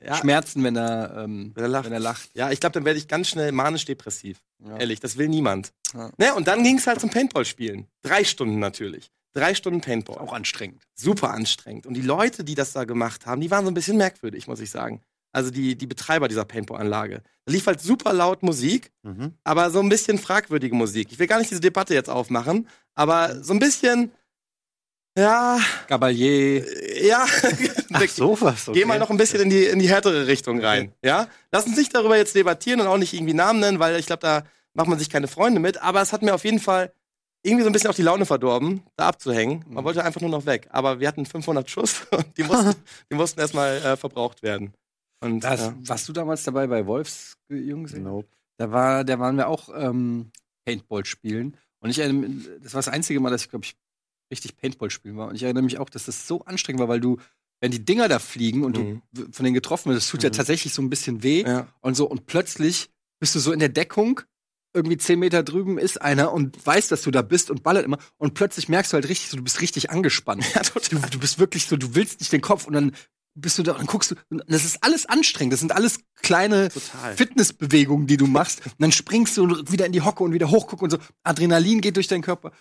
Ja, 0.02 0.14
Schmerzen, 0.16 0.62
wenn 0.64 0.76
er, 0.76 1.14
ähm, 1.24 1.52
Wenn 1.54 1.64
er 1.64 1.68
lacht. 1.68 1.84
Wenn 1.86 1.92
er 1.92 2.00
lacht. 2.00 2.30
ja 2.34 2.50
ich 2.50 2.60
glaube, 2.60 2.74
dann 2.74 2.84
werde 2.84 2.98
ich 2.98 3.08
ganz 3.08 3.28
schnell 3.28 3.52
manisch-depressiv. 3.52 4.40
Ja. 4.64 4.76
Ehrlich, 4.78 5.00
das 5.00 5.16
will 5.16 5.28
niemand. 5.28 5.72
Ja. 5.94 6.10
Ne, 6.18 6.34
und 6.34 6.46
dann 6.48 6.62
ging 6.62 6.78
es 6.78 6.86
halt 6.86 7.00
zum 7.00 7.10
Paintball-Spielen. 7.10 7.86
Drei 8.02 8.24
Stunden 8.24 8.58
natürlich. 8.58 9.10
Drei 9.34 9.54
Stunden 9.54 9.80
Paintball. 9.80 10.18
Auch 10.18 10.32
anstrengend. 10.32 10.82
super 10.94 11.30
anstrengend. 11.30 11.86
Und 11.86 11.94
die 11.94 12.02
Leute, 12.02 12.44
die 12.44 12.54
das 12.54 12.72
da 12.72 12.84
gemacht 12.84 13.26
haben, 13.26 13.40
die 13.40 13.50
waren 13.50 13.64
so 13.64 13.70
ein 13.70 13.74
bisschen 13.74 13.96
merkwürdig, 13.96 14.46
muss 14.46 14.60
ich 14.60 14.70
sagen. 14.70 15.00
Also 15.32 15.50
die, 15.50 15.76
die 15.76 15.86
Betreiber 15.88 16.28
dieser 16.28 16.44
Paintball-Anlage. 16.44 17.22
Da 17.44 17.52
lief 17.52 17.66
halt 17.66 17.80
super 17.80 18.12
laut 18.12 18.44
Musik, 18.44 18.92
Mhm. 19.02 19.32
aber 19.42 19.70
so 19.70 19.80
ein 19.80 19.88
bisschen 19.88 20.18
fragwürdige 20.18 20.76
Musik. 20.76 21.08
Ich 21.10 21.18
will 21.18 21.26
gar 21.26 21.38
nicht 21.40 21.50
diese 21.50 21.60
Debatte 21.60 21.92
jetzt 21.94 22.08
aufmachen, 22.08 22.68
aber 22.94 23.42
so 23.42 23.52
ein 23.52 23.58
bisschen, 23.58 24.12
ja, 25.16 25.58
Gabalier. 25.86 26.66
äh, 26.66 27.06
ja, 27.06 27.24
Ach, 27.92 28.08
sowas. 28.08 28.68
Okay. 28.68 28.80
geh 28.80 28.84
mal 28.84 28.98
noch 28.98 29.10
ein 29.10 29.16
bisschen 29.16 29.40
in 29.42 29.50
die, 29.50 29.64
in 29.64 29.78
die 29.78 29.88
härtere 29.88 30.26
Richtung 30.26 30.60
rein. 30.60 30.92
Ja, 31.04 31.28
lass 31.52 31.66
uns 31.66 31.76
nicht 31.76 31.94
darüber 31.94 32.16
jetzt 32.16 32.34
debattieren 32.34 32.80
und 32.80 32.86
auch 32.86 32.98
nicht 32.98 33.14
irgendwie 33.14 33.34
Namen 33.34 33.60
nennen, 33.60 33.78
weil 33.78 33.98
ich 33.98 34.06
glaube, 34.06 34.20
da 34.20 34.42
macht 34.74 34.88
man 34.88 34.98
sich 34.98 35.10
keine 35.10 35.28
Freunde 35.28 35.60
mit. 35.60 35.80
Aber 35.82 36.00
es 36.02 36.12
hat 36.12 36.22
mir 36.22 36.34
auf 36.34 36.44
jeden 36.44 36.58
Fall 36.60 36.92
irgendwie 37.42 37.62
so 37.62 37.68
ein 37.68 37.72
bisschen 37.72 37.90
auch 37.90 37.94
die 37.94 38.02
Laune 38.02 38.26
verdorben, 38.26 38.82
da 38.96 39.08
abzuhängen. 39.08 39.64
Man 39.68 39.82
Mhm. 39.82 39.86
wollte 39.86 40.04
einfach 40.04 40.20
nur 40.20 40.30
noch 40.30 40.46
weg. 40.46 40.66
Aber 40.70 40.98
wir 40.98 41.06
hatten 41.06 41.26
500 41.26 41.68
Schuss 41.70 42.06
und 42.10 42.26
die 42.36 42.42
mussten, 42.42 42.74
die 43.10 43.14
mussten 43.14 43.38
erstmal 43.38 43.76
äh, 43.76 43.96
verbraucht 43.96 44.42
werden. 44.42 44.72
Und 45.22 45.40
Das, 45.44 45.60
ja. 45.60 45.74
Warst 45.82 46.08
du 46.08 46.12
damals 46.12 46.42
dabei 46.42 46.66
bei 46.66 46.86
Wolfs 46.86 47.34
Jungs? 47.48 47.92
Nope. 47.94 48.28
Da 48.56 48.70
war, 48.72 49.04
da 49.04 49.18
waren 49.18 49.36
wir 49.36 49.48
auch 49.48 49.68
ähm, 49.76 50.30
Paintball 50.64 51.04
spielen. 51.04 51.56
Und 51.80 51.90
ich 51.90 51.98
mich, 51.98 52.48
das 52.62 52.72
war 52.74 52.78
das 52.78 52.88
einzige 52.88 53.20
Mal, 53.20 53.30
dass 53.30 53.42
ich, 53.42 53.50
glaube 53.50 53.64
ich, 53.64 53.76
richtig 54.30 54.56
Paintball 54.56 54.90
spielen 54.90 55.16
war. 55.16 55.28
Und 55.28 55.36
ich 55.36 55.42
erinnere 55.42 55.62
mich 55.64 55.78
auch, 55.78 55.88
dass 55.90 56.04
das 56.06 56.26
so 56.26 56.42
anstrengend 56.44 56.80
war, 56.80 56.88
weil 56.88 57.00
du, 57.00 57.18
wenn 57.60 57.70
die 57.70 57.84
Dinger 57.84 58.08
da 58.08 58.18
fliegen 58.18 58.64
und 58.64 58.76
Mhm. 58.78 59.02
du 59.12 59.22
von 59.32 59.44
denen 59.44 59.54
getroffen 59.54 59.90
wirst, 59.90 60.06
das 60.06 60.10
tut 60.10 60.22
ja 60.22 60.28
Mhm. 60.30 60.34
tatsächlich 60.34 60.72
so 60.74 60.82
ein 60.82 60.90
bisschen 60.90 61.22
weh. 61.22 61.42
ja. 61.42 61.66
Und 61.80 61.94
so, 61.96 62.06
und 62.08 62.26
plötzlich 62.26 62.90
bist 63.20 63.34
du 63.34 63.38
so 63.40 63.52
in 63.52 63.58
der 63.60 63.68
Deckung, 63.68 64.20
irgendwie 64.76 64.96
zehn 64.96 65.20
Meter 65.20 65.44
drüben 65.44 65.78
ist 65.78 66.02
einer 66.02 66.32
und 66.32 66.66
weiß, 66.66 66.88
dass 66.88 67.02
du 67.02 67.12
da 67.12 67.22
bist 67.22 67.48
und 67.50 67.62
ballert 67.62 67.84
immer. 67.84 67.98
Und 68.16 68.34
plötzlich 68.34 68.68
merkst 68.68 68.92
du 68.92 68.96
halt 68.96 69.08
richtig 69.08 69.28
so, 69.30 69.36
du 69.36 69.44
bist 69.44 69.60
richtig 69.60 69.90
angespannt. 69.90 70.44
Ja. 70.54 70.62
Du, 70.90 70.98
du 70.98 71.18
bist 71.20 71.38
wirklich 71.38 71.66
so, 71.66 71.76
du 71.76 71.94
willst 71.94 72.18
nicht 72.20 72.32
den 72.32 72.40
Kopf 72.40 72.66
und 72.66 72.72
dann 72.72 72.92
bist 73.36 73.56
du 73.58 73.62
da 73.62 73.72
und 73.72 73.78
dann 73.78 73.86
guckst 73.86 74.10
du, 74.12 74.14
und 74.30 74.42
das 74.48 74.64
ist 74.64 74.82
alles 74.82 75.06
anstrengend. 75.06 75.52
Das 75.52 75.60
sind 75.60 75.72
alles 75.72 75.98
kleine 76.22 76.68
Total. 76.70 77.16
Fitnessbewegungen, 77.16 78.06
die 78.06 78.16
du 78.16 78.26
machst. 78.26 78.64
Und 78.64 78.74
dann 78.78 78.92
springst 78.92 79.36
du 79.36 79.48
wieder 79.70 79.86
in 79.86 79.92
die 79.92 80.02
Hocke 80.02 80.22
und 80.24 80.32
wieder 80.32 80.50
hochgucken 80.50 80.84
und 80.84 80.90
so. 80.90 80.98
Adrenalin 81.24 81.80
geht 81.80 81.96
durch 81.96 82.06
deinen 82.08 82.22
Körper. 82.22 82.52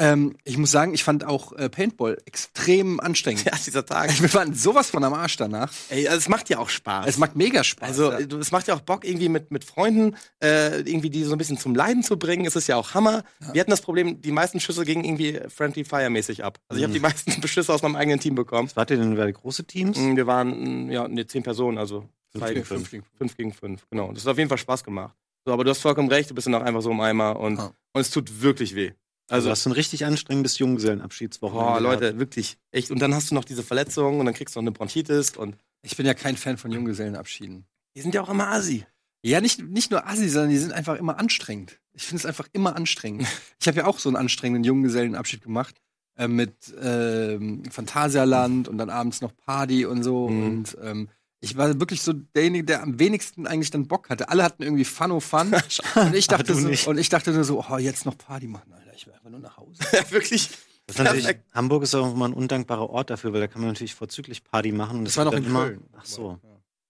Ähm, 0.00 0.36
ich 0.44 0.56
muss 0.56 0.70
sagen, 0.70 0.94
ich 0.94 1.02
fand 1.02 1.24
auch 1.24 1.52
äh, 1.54 1.68
Paintball 1.68 2.16
extrem 2.24 3.00
anstrengend. 3.00 3.44
Ja, 3.44 3.52
dieser 3.66 3.84
Tag. 3.84 4.10
Wir 4.22 4.32
waren 4.34 4.54
sowas 4.54 4.90
von 4.90 5.02
am 5.02 5.12
Arsch 5.12 5.36
danach. 5.36 5.72
Ey, 5.90 6.06
also 6.06 6.18
es 6.18 6.28
macht 6.28 6.48
ja 6.48 6.58
auch 6.58 6.68
Spaß. 6.68 7.06
Es 7.08 7.18
macht 7.18 7.34
mega 7.36 7.64
Spaß. 7.64 7.88
Also, 7.88 8.12
ja. 8.12 8.18
es 8.38 8.52
macht 8.52 8.68
ja 8.68 8.74
auch 8.74 8.80
Bock, 8.80 9.04
irgendwie 9.04 9.28
mit, 9.28 9.50
mit 9.50 9.64
Freunden 9.64 10.14
äh, 10.42 10.78
irgendwie 10.82 11.10
die 11.10 11.24
so 11.24 11.32
ein 11.32 11.38
bisschen 11.38 11.58
zum 11.58 11.74
Leiden 11.74 12.02
zu 12.04 12.16
bringen. 12.18 12.46
Es 12.46 12.54
ist 12.56 12.68
ja 12.68 12.76
auch 12.76 12.94
Hammer. 12.94 13.24
Wir 13.52 13.60
hatten 13.60 13.70
das 13.72 13.80
Problem, 13.80 14.20
die 14.22 14.30
meisten 14.32 14.60
Schüsse 14.60 14.84
gingen 14.84 15.04
irgendwie 15.04 15.40
Friendly 15.48 15.84
Fire 15.84 16.08
mäßig 16.10 16.44
ab. 16.44 16.58
Also 16.68 16.78
ich 16.78 16.84
habe 16.84 16.90
Mhm. 16.92 16.94
die 16.94 17.00
meisten 17.00 17.42
Schüsse 17.48 17.72
aus 17.74 17.82
meinem 17.82 17.96
eigenen 17.96 18.20
Team 18.20 18.34
bekommen. 18.36 18.68
Was 18.68 18.76
wart 18.76 18.90
ihr 18.90 18.98
denn 18.98 19.16
bei 19.16 19.30
große 19.32 19.64
Teams? 19.64 19.98
Mm, 19.98 20.16
Wir 20.16 20.26
waren 20.26 20.86
mm, 20.86 20.90
ja 20.92 21.08
ne, 21.08 21.26
zehn 21.26 21.42
Personen, 21.42 21.76
also 21.78 22.08
Fünf 22.30 22.44
zwei, 22.44 22.54
gegen 22.54 22.64
fünf, 22.66 22.88
fünf. 22.88 23.04
fünf 23.16 23.36
gegen 23.36 23.52
fünf. 23.52 23.86
Genau. 23.90 24.12
Das 24.12 24.24
hat 24.24 24.32
auf 24.32 24.38
jeden 24.38 24.48
Fall 24.48 24.58
Spaß 24.58 24.84
gemacht. 24.84 25.14
So, 25.44 25.52
aber 25.52 25.64
du 25.64 25.70
hast 25.70 25.80
vollkommen 25.80 26.08
recht, 26.10 26.30
du 26.30 26.34
bist 26.34 26.46
dann 26.46 26.54
auch 26.54 26.62
einfach 26.62 26.82
so 26.82 26.90
im 26.90 27.00
Eimer 27.00 27.40
und, 27.40 27.56
Ja. 27.58 27.72
und 27.94 28.00
es 28.00 28.10
tut 28.10 28.42
wirklich 28.42 28.74
weh. 28.74 28.92
Also 29.28 29.50
hast 29.50 29.64
du 29.66 29.70
ein 29.70 29.72
richtig 29.72 30.04
anstrengendes 30.04 30.58
Junggesellenabschiedswochenende. 30.58 31.66
gehabt. 31.68 31.82
Leute, 31.82 32.18
wirklich. 32.18 32.58
Echt. 32.70 32.90
Und 32.90 33.00
dann 33.00 33.14
hast 33.14 33.30
du 33.30 33.34
noch 33.34 33.44
diese 33.44 33.62
Verletzung 33.62 34.20
und 34.20 34.26
dann 34.26 34.34
kriegst 34.34 34.54
du 34.56 34.60
noch 34.60 34.64
eine 34.64 34.72
Bronchitis 34.72 35.36
und 35.36 35.56
Ich 35.82 35.96
bin 35.96 36.06
ja 36.06 36.14
kein 36.14 36.36
Fan 36.36 36.56
von 36.56 36.70
Junggesellenabschieden. 36.72 37.66
die 37.94 38.00
sind 38.00 38.14
ja 38.14 38.22
auch 38.22 38.28
immer 38.28 38.48
Asi. 38.48 38.84
Ja, 39.22 39.40
nicht, 39.40 39.60
nicht 39.62 39.90
nur 39.90 40.06
Assi, 40.06 40.28
sondern 40.28 40.50
die 40.50 40.58
sind 40.58 40.72
einfach 40.72 40.96
immer 40.96 41.18
anstrengend. 41.18 41.80
Ich 41.92 42.04
finde 42.04 42.20
es 42.20 42.26
einfach 42.26 42.46
immer 42.52 42.76
anstrengend. 42.76 43.26
Ich 43.60 43.66
habe 43.66 43.78
ja 43.78 43.86
auch 43.86 43.98
so 43.98 44.08
einen 44.08 44.16
anstrengenden 44.16 44.62
Junggesellenabschied 44.64 45.42
gemacht 45.42 45.74
äh, 46.16 46.28
mit 46.28 46.54
ähm, 46.80 47.64
Phantasialand 47.70 48.68
und 48.68 48.78
dann 48.78 48.88
abends 48.90 49.20
noch 49.20 49.36
Party 49.36 49.84
und 49.84 50.02
so. 50.04 50.28
Mhm. 50.28 50.46
Und 50.46 50.78
ähm, 50.82 51.08
ich 51.40 51.56
war 51.56 51.78
wirklich 51.80 52.02
so 52.02 52.12
derjenige, 52.12 52.64
der 52.64 52.82
am 52.82 52.98
wenigsten 52.98 53.46
eigentlich 53.46 53.70
dann 53.70 53.86
Bock 53.86 54.10
hatte. 54.10 54.28
Alle 54.28 54.42
hatten 54.42 54.62
irgendwie 54.62 54.84
Fun 54.84 55.12
oh 55.12 55.20
Fun. 55.20 55.52
und, 55.94 56.14
ich 56.14 56.26
dachte 56.26 56.54
so, 56.54 56.66
nicht. 56.66 56.86
und 56.86 56.98
ich 56.98 57.08
dachte 57.08 57.32
nur 57.32 57.44
so, 57.44 57.64
oh, 57.68 57.76
jetzt 57.78 58.06
noch 58.06 58.18
Party 58.18 58.48
machen, 58.48 58.72
Alter. 58.72 58.92
Ich 58.94 59.06
will 59.06 59.14
einfach 59.14 59.30
nur 59.30 59.40
nach 59.40 59.56
Hause. 59.56 59.80
ja, 59.92 60.10
wirklich. 60.10 60.50
Das 60.86 60.98
ist. 61.14 61.36
Hamburg 61.52 61.82
ist 61.82 61.94
auch 61.94 62.12
immer 62.14 62.26
ein 62.26 62.32
undankbarer 62.32 62.88
Ort 62.88 63.10
dafür, 63.10 63.32
weil 63.32 63.40
da 63.40 63.46
kann 63.46 63.60
man 63.60 63.70
natürlich 63.70 63.94
vorzüglich 63.94 64.42
Party 64.42 64.72
machen. 64.72 65.00
Und 65.00 65.04
Das 65.04 65.16
war 65.18 65.26
noch 65.26 65.34
in 65.34 65.44
dann 65.44 65.52
Köln. 65.52 65.84
Ach 65.96 66.04
so. 66.06 66.38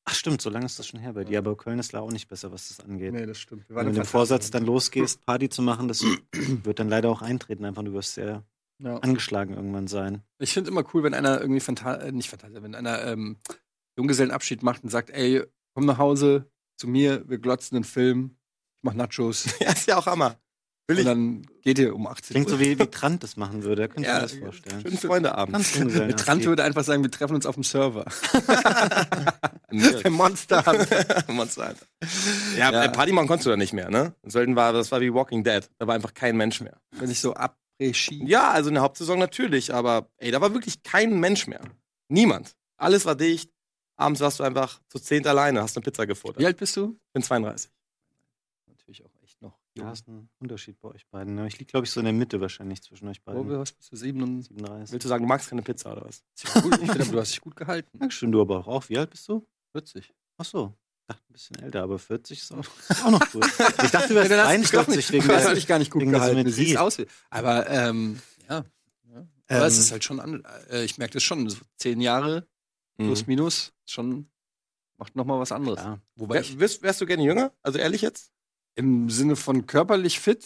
Ach 0.05 0.15
stimmt, 0.15 0.41
so 0.41 0.49
lange 0.49 0.65
ist 0.65 0.79
das 0.79 0.87
schon 0.87 1.01
her 1.01 1.13
bei 1.13 1.25
dir. 1.25 1.39
Aber 1.39 1.55
Köln 1.57 1.79
ist 1.79 1.93
da 1.93 2.01
auch 2.01 2.11
nicht 2.11 2.29
besser, 2.29 2.51
was 2.53 2.69
das 2.69 2.81
angeht. 2.81 3.13
Nee, 3.13 3.27
das 3.27 3.39
stimmt. 3.39 3.65
Wenn 3.69 3.77
du 3.87 3.93
mit 3.93 3.97
dem 3.97 4.05
Vorsatz 4.07 4.51
dann 4.51 4.65
losgehst, 4.65 5.27
Party 5.27 5.49
zu 5.51 5.61
machen, 5.63 5.89
das 5.89 6.03
wird 6.33 6.79
dann 6.79 6.89
leider 6.89 7.11
auch 7.11 7.21
eintreten. 7.21 7.65
Einfach, 7.67 7.83
du 7.83 7.93
wirst 7.93 8.15
sehr 8.15 8.45
Ja. 8.79 8.97
angeschlagen 8.99 9.55
irgendwann 9.55 9.89
sein. 9.89 10.23
Ich 10.39 10.55
finde 10.55 10.71
immer 10.71 10.85
cool, 10.95 11.03
wenn 11.03 11.13
einer 11.13 11.41
irgendwie 11.41 11.61
Phanta 11.61 11.97
äh, 11.97 12.13
nicht 12.13 12.31
Fantasia, 12.31 12.63
wenn 12.63 12.75
einer 12.77 13.05
ähm, 13.05 13.37
Junggesellenabschied 13.99 14.63
macht 14.63 14.83
und 14.85 14.91
sagt, 14.91 15.11
ey, 15.11 15.43
komm 15.75 15.85
nach 15.85 15.99
Hause 15.99 16.51
zu 16.77 16.87
mir, 16.89 17.29
wir 17.29 17.39
glotzen 17.39 17.77
einen 17.77 17.85
Film, 17.85 18.37
ich 18.77 18.83
mach 18.85 18.95
Nachos. 18.95 19.47
Ja, 19.61 19.73
ist 19.73 19.87
ja 19.89 19.97
auch 19.99 20.07
Hammer. 20.07 20.37
Will 20.91 20.97
und 20.97 21.01
ich. 21.01 21.07
dann 21.07 21.47
geht 21.61 21.79
ihr 21.79 21.95
um 21.95 22.07
18 22.07 22.33
Klingt 22.35 22.47
Uhr. 22.47 22.53
so 22.55 22.61
wie, 22.61 22.79
wie 22.79 22.87
Trant 22.91 23.23
das 23.23 23.37
machen 23.37 23.63
würde. 23.63 23.83
Da 23.83 23.89
könnte 23.89 24.03
ich 24.03 24.07
Ja, 24.07 24.15
mir 24.15 24.21
das 24.23 24.33
vorstellen. 24.33 24.81
Schönen 24.81 24.97
Freundeabend. 24.97 26.17
Trant 26.17 26.45
würde 26.47 26.65
einfach 26.65 26.83
sagen, 26.85 27.03
wir 27.03 27.11
treffen 27.11 27.35
uns 27.35 27.45
auf 27.45 27.57
dem 27.57 27.65
Server. 27.65 28.07
Im 29.71 30.13
Monster 30.15 30.65
Monster. 31.29 31.75
Ja, 32.57 32.73
Ja. 32.73 32.85
Äh, 32.85 32.89
Party 32.91 33.13
machen 33.13 33.27
konntest 33.29 33.47
du 33.47 33.51
da 33.51 33.57
nicht 33.57 33.73
mehr, 33.75 33.91
ne? 33.91 34.15
Selten 34.25 34.57
war, 34.57 34.73
das 34.73 34.91
war 34.91 35.01
wie 35.03 35.13
Walking 35.13 35.45
Dead. 35.45 35.69
Da 35.79 35.87
war 35.87 35.95
einfach 35.95 36.15
kein 36.15 36.37
Mensch 36.39 36.61
mehr. 36.63 36.81
Wenn 36.93 37.11
ich 37.11 37.21
so 37.21 37.35
après 37.35 37.55
Ja, 38.25 38.51
also 38.51 38.69
in 38.69 38.75
der 38.75 38.83
Hauptsaison 38.83 39.19
natürlich, 39.19 39.75
aber 39.75 40.09
ey, 40.17 40.31
da 40.31 40.41
war 40.41 40.55
wirklich 40.55 40.83
kein 40.83 41.21
Mensch 41.21 41.47
mehr. 41.49 41.61
Niemand. 42.09 42.57
Alles 42.79 43.05
war 43.05 43.15
dicht. 43.15 43.51
Abends 43.99 44.21
warst 44.21 44.39
du 44.41 44.45
einfach 44.45 44.81
zu 44.89 44.99
zehnt 45.01 45.27
alleine, 45.27 45.61
hast 45.61 45.77
eine 45.77 45.83
Pizza 45.85 46.07
gefuttert. 46.07 46.39
Wie 46.39 46.47
alt 46.47 46.57
bist 46.57 46.77
du? 46.77 46.97
Ich 47.09 47.13
bin 47.13 47.23
32. 47.23 47.71
Natürlich 48.69 49.05
auch 49.05 49.11
echt 49.23 49.43
noch. 49.43 49.59
Ja, 49.75 49.93
ist 49.93 50.07
ein 50.09 50.29
Unterschied 50.39 50.81
bei 50.81 50.89
euch 50.89 51.07
beiden. 51.09 51.35
ne? 51.35 51.47
Ich 51.49 51.59
liege, 51.59 51.71
glaube 51.71 51.85
ich, 51.85 51.91
so 51.91 52.01
in 52.01 52.05
der 52.05 52.13
Mitte 52.13 52.41
wahrscheinlich 52.41 52.81
zwischen 52.83 53.09
euch 53.09 53.21
Wo 53.27 53.33
beiden. 53.33 53.59
was 53.59 53.73
bist 53.73 53.93
du? 53.93 53.97
37? 53.97 54.49
37. 54.57 54.93
Willst 54.93 55.05
du 55.05 55.09
sagen, 55.09 55.25
du 55.25 55.29
magst 55.29 55.51
keine 55.51 55.63
Pizza 55.63 55.93
oder 55.93 56.05
was? 56.07 56.23
Gut, 56.63 56.79
ich 56.81 56.91
finde, 56.91 57.07
du 57.07 57.19
hast 57.21 57.33
dich 57.33 57.41
gut 57.41 57.57
gehalten. 57.57 57.99
Dankeschön, 57.99 58.31
du 58.33 58.41
aber 58.41 58.67
auch. 58.69 58.89
Wie 58.89 58.97
alt 58.99 59.11
bist 59.11 59.29
du? 59.29 59.47
40. 59.73 60.15
Ach 60.39 60.45
so. 60.45 60.75
Ich 61.01 61.07
dachte 61.17 61.23
ein 61.29 61.33
bisschen 61.33 61.57
älter, 61.59 61.83
aber 61.83 61.99
40 61.99 62.39
ist 62.39 62.53
auch, 62.53 62.59
ist 62.89 63.05
auch 63.05 63.11
noch 63.11 63.33
gut. 63.33 63.45
Ich 63.83 63.91
dachte, 63.91 64.09
du 64.09 64.15
wärst 64.15 64.31
Ja, 64.31 64.37
dann 64.37 64.47
hast 64.47 64.55
du 64.57 64.61
dich 64.61 64.71
43 64.71 65.13
wegen 65.13 65.27
Du 65.27 65.35
hast 65.35 65.45
der, 65.47 65.55
dich 65.55 65.67
gar 65.67 65.79
nicht 65.79 65.91
gut 65.91 66.03
gehalten. 66.05 66.45
Du 66.45 66.51
siehst 66.53 66.77
aus 66.77 66.99
wie. 66.99 67.07
Aber 67.31 67.69
ähm, 67.69 68.21
ja. 68.49 68.65
ja. 69.13 69.27
Aber 69.49 69.67
es 69.67 69.75
Ähm, 69.77 69.81
ist 69.81 69.93
halt 69.93 70.05
schon 70.05 70.21
an, 70.21 70.45
äh, 70.71 70.85
ich 70.85 70.99
merke 70.99 71.15
das 71.15 71.23
schon, 71.25 71.49
so 71.49 71.59
zehn 71.77 72.01
Jahre 72.01 72.47
plus 72.99 73.21
Mhm. 73.23 73.27
minus, 73.29 73.73
schon 73.87 74.29
macht 74.99 75.15
noch 75.17 75.25
mal 75.25 75.39
was 75.39 75.53
anderes. 75.53 75.81
Ja. 75.81 75.99
Wobei 76.17 76.35
Wär, 76.37 76.41
ich 76.43 76.59
wärst, 76.59 76.83
wärst 76.83 77.01
du 77.01 77.07
gerne 77.07 77.23
jünger? 77.25 77.53
Also 77.63 77.79
ehrlich 77.79 78.03
jetzt? 78.03 78.31
im 78.75 79.11
Sinne 79.11 79.35
von 79.35 79.67
körperlich 79.67 80.21
fit, 80.21 80.45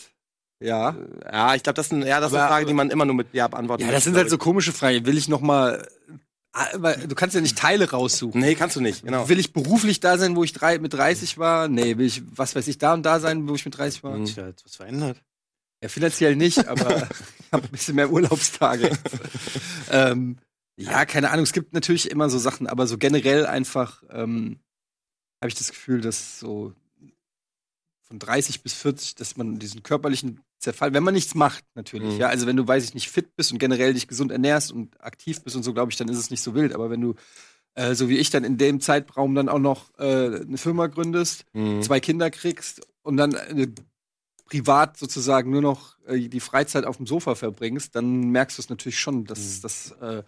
ja. 0.59 0.97
Ja, 1.30 1.54
ich 1.54 1.62
glaube, 1.62 1.75
das, 1.75 1.90
sind, 1.90 2.02
ja, 2.02 2.18
das 2.18 2.30
ist 2.30 2.35
Aber- 2.35 2.44
eine 2.44 2.50
Frage, 2.52 2.66
die 2.66 2.73
man 2.73 2.88
immer 2.88 3.04
nur 3.04 3.14
mit 3.14 3.35
Ja 3.35 3.47
beantworten 3.49 3.82
Ja, 3.85 3.90
das 3.90 4.04
sind 4.04 4.16
halt 4.16 4.30
so 4.30 4.38
komische 4.38 4.73
Fragen. 4.73 5.04
Will 5.04 5.18
ich 5.18 5.28
noch 5.28 5.40
mal 5.42 5.87
aber 6.54 6.97
du 6.97 7.14
kannst 7.14 7.35
ja 7.35 7.40
nicht 7.42 7.56
Teile 7.59 7.85
ich. 7.85 7.92
raussuchen. 7.94 8.40
Nee, 8.40 8.54
kannst 8.54 8.76
du 8.76 8.80
nicht, 8.82 9.04
genau. 9.04 9.28
Will 9.28 9.38
ich 9.38 9.52
beruflich 9.54 10.00
da 10.00 10.16
sein, 10.18 10.37
wo 10.37 10.44
ich 10.44 10.52
drei, 10.52 10.78
mit 10.78 10.92
30 10.94 11.37
war? 11.38 11.68
Nee, 11.68 11.97
will 11.99 12.06
ich, 12.06 12.23
was 12.37 12.54
weiß 12.54 12.68
ich, 12.68 12.76
da 12.78 12.92
und 12.94 13.02
da 13.04 13.21
sein, 13.21 13.49
wo 13.49 13.54
ich 13.54 13.64
mit 13.64 13.76
30 13.76 14.02
war? 14.04 14.12
Mhm. 14.16 14.21
Hat 14.21 14.26
sich 14.26 14.37
da 14.37 14.47
jetzt 14.49 14.64
was 14.66 14.76
verändert? 14.76 15.23
Ja, 15.82 15.88
finanziell 15.88 16.37
nicht, 16.37 16.66
aber 16.68 16.88
ich 17.40 17.52
habe 17.52 17.64
ein 17.64 17.71
bisschen 17.71 17.97
mehr 17.97 18.11
Urlaubstage. 18.11 18.90
ähm, 19.90 20.38
ja, 20.76 21.05
keine 21.05 21.31
Ahnung. 21.31 21.45
Es 21.45 21.52
gibt 21.52 21.73
natürlich 21.75 22.11
immer 22.11 22.29
so 22.31 22.38
Sachen, 22.38 22.67
aber 22.67 22.87
so 22.87 22.99
generell 22.99 23.47
einfach 23.47 24.02
ähm, 24.11 24.59
habe 25.41 25.49
ich 25.49 25.55
das 25.55 25.71
Gefühl, 25.71 26.00
dass 26.00 26.38
so 26.38 26.73
von 28.02 28.19
30 28.19 28.62
bis 28.62 28.75
40, 28.75 29.14
dass 29.14 29.37
man 29.37 29.59
diesen 29.59 29.83
körperlichen 29.83 30.41
Zerfall, 30.59 30.93
wenn 30.93 31.02
man 31.02 31.14
nichts 31.14 31.35
macht, 31.35 31.64
natürlich, 31.75 32.14
Mhm. 32.14 32.21
ja, 32.21 32.29
also 32.29 32.47
wenn 32.47 32.57
du, 32.57 32.67
weiß 32.69 32.85
ich 32.85 32.95
nicht, 32.95 33.09
fit 33.11 33.35
bist 33.37 33.52
und 33.52 33.59
generell 33.59 33.95
dich 33.95 34.07
gesund 34.07 34.31
ernährst 34.31 34.71
und 34.73 35.00
aktiv 35.00 35.43
bist 35.43 35.57
und 35.57 35.62
so, 35.62 35.73
glaube 35.73 35.91
ich, 35.91 35.97
dann 35.97 36.09
ist 36.09 36.19
es 36.19 36.31
nicht 36.31 36.43
so 36.43 36.55
wild. 36.55 36.75
Aber 36.75 36.91
wenn 36.91 37.00
du, 37.00 37.14
äh, 37.75 37.95
so 37.95 38.09
wie 38.09 38.19
ich 38.19 38.31
dann 38.31 38.45
in 38.45 38.59
dem 38.59 38.81
Zeitraum 38.81 39.35
dann 39.35 39.49
auch 39.49 39.59
noch 39.59 39.91
äh, 39.99 40.41
eine 40.43 40.59
Firma 40.59 40.87
gründest, 40.88 41.45
Mhm. 41.55 41.83
zwei 41.83 42.00
Kinder 42.00 42.31
kriegst 42.31 42.87
und 43.02 43.17
dann 43.17 43.33
äh, 43.35 43.69
privat 44.45 44.99
sozusagen 44.99 45.50
nur 45.50 45.62
noch 45.62 45.97
äh, 46.07 46.29
die 46.29 46.41
Freizeit 46.41 46.85
auf 46.85 46.99
dem 46.99 47.07
Sofa 47.07 47.35
verbringst, 47.35 47.97
dann 47.97 48.29
merkst 48.31 48.59
du 48.59 48.62
es 48.62 48.69
natürlich 48.69 49.00
schon, 49.00 49.25
dass 49.25 49.38
Mhm. 49.38 49.62
das, 49.62 49.91
äh, 50.02 50.23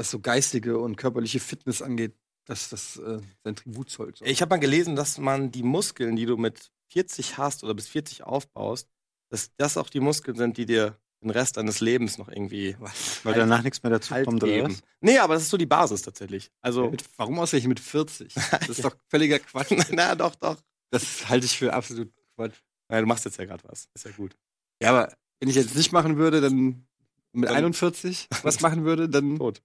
was 0.00 0.10
so 0.10 0.18
geistige 0.18 0.78
und 0.78 0.96
körperliche 0.96 1.40
Fitness 1.40 1.82
angeht, 1.82 2.14
dass 2.46 2.70
das 2.70 2.96
äh, 2.96 3.20
sein 3.44 3.54
Tribut 3.54 3.90
zollt. 3.90 4.16
So. 4.16 4.24
Ich 4.24 4.40
habe 4.40 4.48
mal 4.48 4.58
gelesen, 4.58 4.96
dass 4.96 5.18
man 5.18 5.52
die 5.52 5.62
Muskeln, 5.62 6.16
die 6.16 6.24
du 6.24 6.38
mit 6.38 6.72
40 6.88 7.36
hast 7.36 7.62
oder 7.64 7.74
bis 7.74 7.86
40 7.88 8.24
aufbaust, 8.24 8.88
dass 9.28 9.54
das 9.56 9.76
auch 9.76 9.90
die 9.90 10.00
Muskeln 10.00 10.38
sind, 10.38 10.56
die 10.56 10.64
dir 10.64 10.98
den 11.22 11.28
Rest 11.28 11.58
deines 11.58 11.80
Lebens 11.80 12.16
noch 12.16 12.28
irgendwie 12.28 12.76
Weil 13.24 13.34
danach 13.34 13.62
nichts 13.62 13.82
mehr 13.82 13.90
dazu 13.90 14.12
Halt 14.12 14.24
kommt, 14.24 14.42
oder 14.42 14.50
geben. 14.50 14.72
was? 14.72 14.80
Nee, 15.02 15.18
aber 15.18 15.34
das 15.34 15.42
ist 15.42 15.50
so 15.50 15.58
die 15.58 15.66
Basis 15.66 16.00
tatsächlich. 16.00 16.50
Also, 16.62 16.90
mit, 16.90 17.04
warum 17.18 17.38
ausgerechnet 17.38 17.68
mit 17.68 17.80
40? 17.80 18.34
Das 18.50 18.70
ist 18.70 18.84
doch 18.84 18.96
völliger 19.08 19.38
Quatsch. 19.38 19.70
na 19.90 20.14
doch, 20.14 20.34
doch. 20.34 20.56
Das 20.90 21.28
halte 21.28 21.44
ich 21.44 21.58
für 21.58 21.74
absolut 21.74 22.10
Quatsch. 22.36 22.56
Ja, 22.90 23.00
du 23.02 23.06
machst 23.06 23.26
jetzt 23.26 23.36
ja 23.36 23.44
gerade 23.44 23.62
was. 23.68 23.86
Ist 23.94 24.06
ja 24.06 24.12
gut. 24.12 24.34
Ja, 24.82 24.90
aber 24.90 25.14
wenn 25.40 25.50
ich 25.50 25.56
jetzt 25.56 25.76
nicht 25.76 25.92
machen 25.92 26.16
würde, 26.16 26.40
dann 26.40 26.86
mit 27.32 27.48
Dann- 27.48 27.56
41 27.56 28.28
was 28.42 28.60
machen 28.60 28.84
würde, 28.84 29.08
dann 29.08 29.36
Tot. 29.38 29.62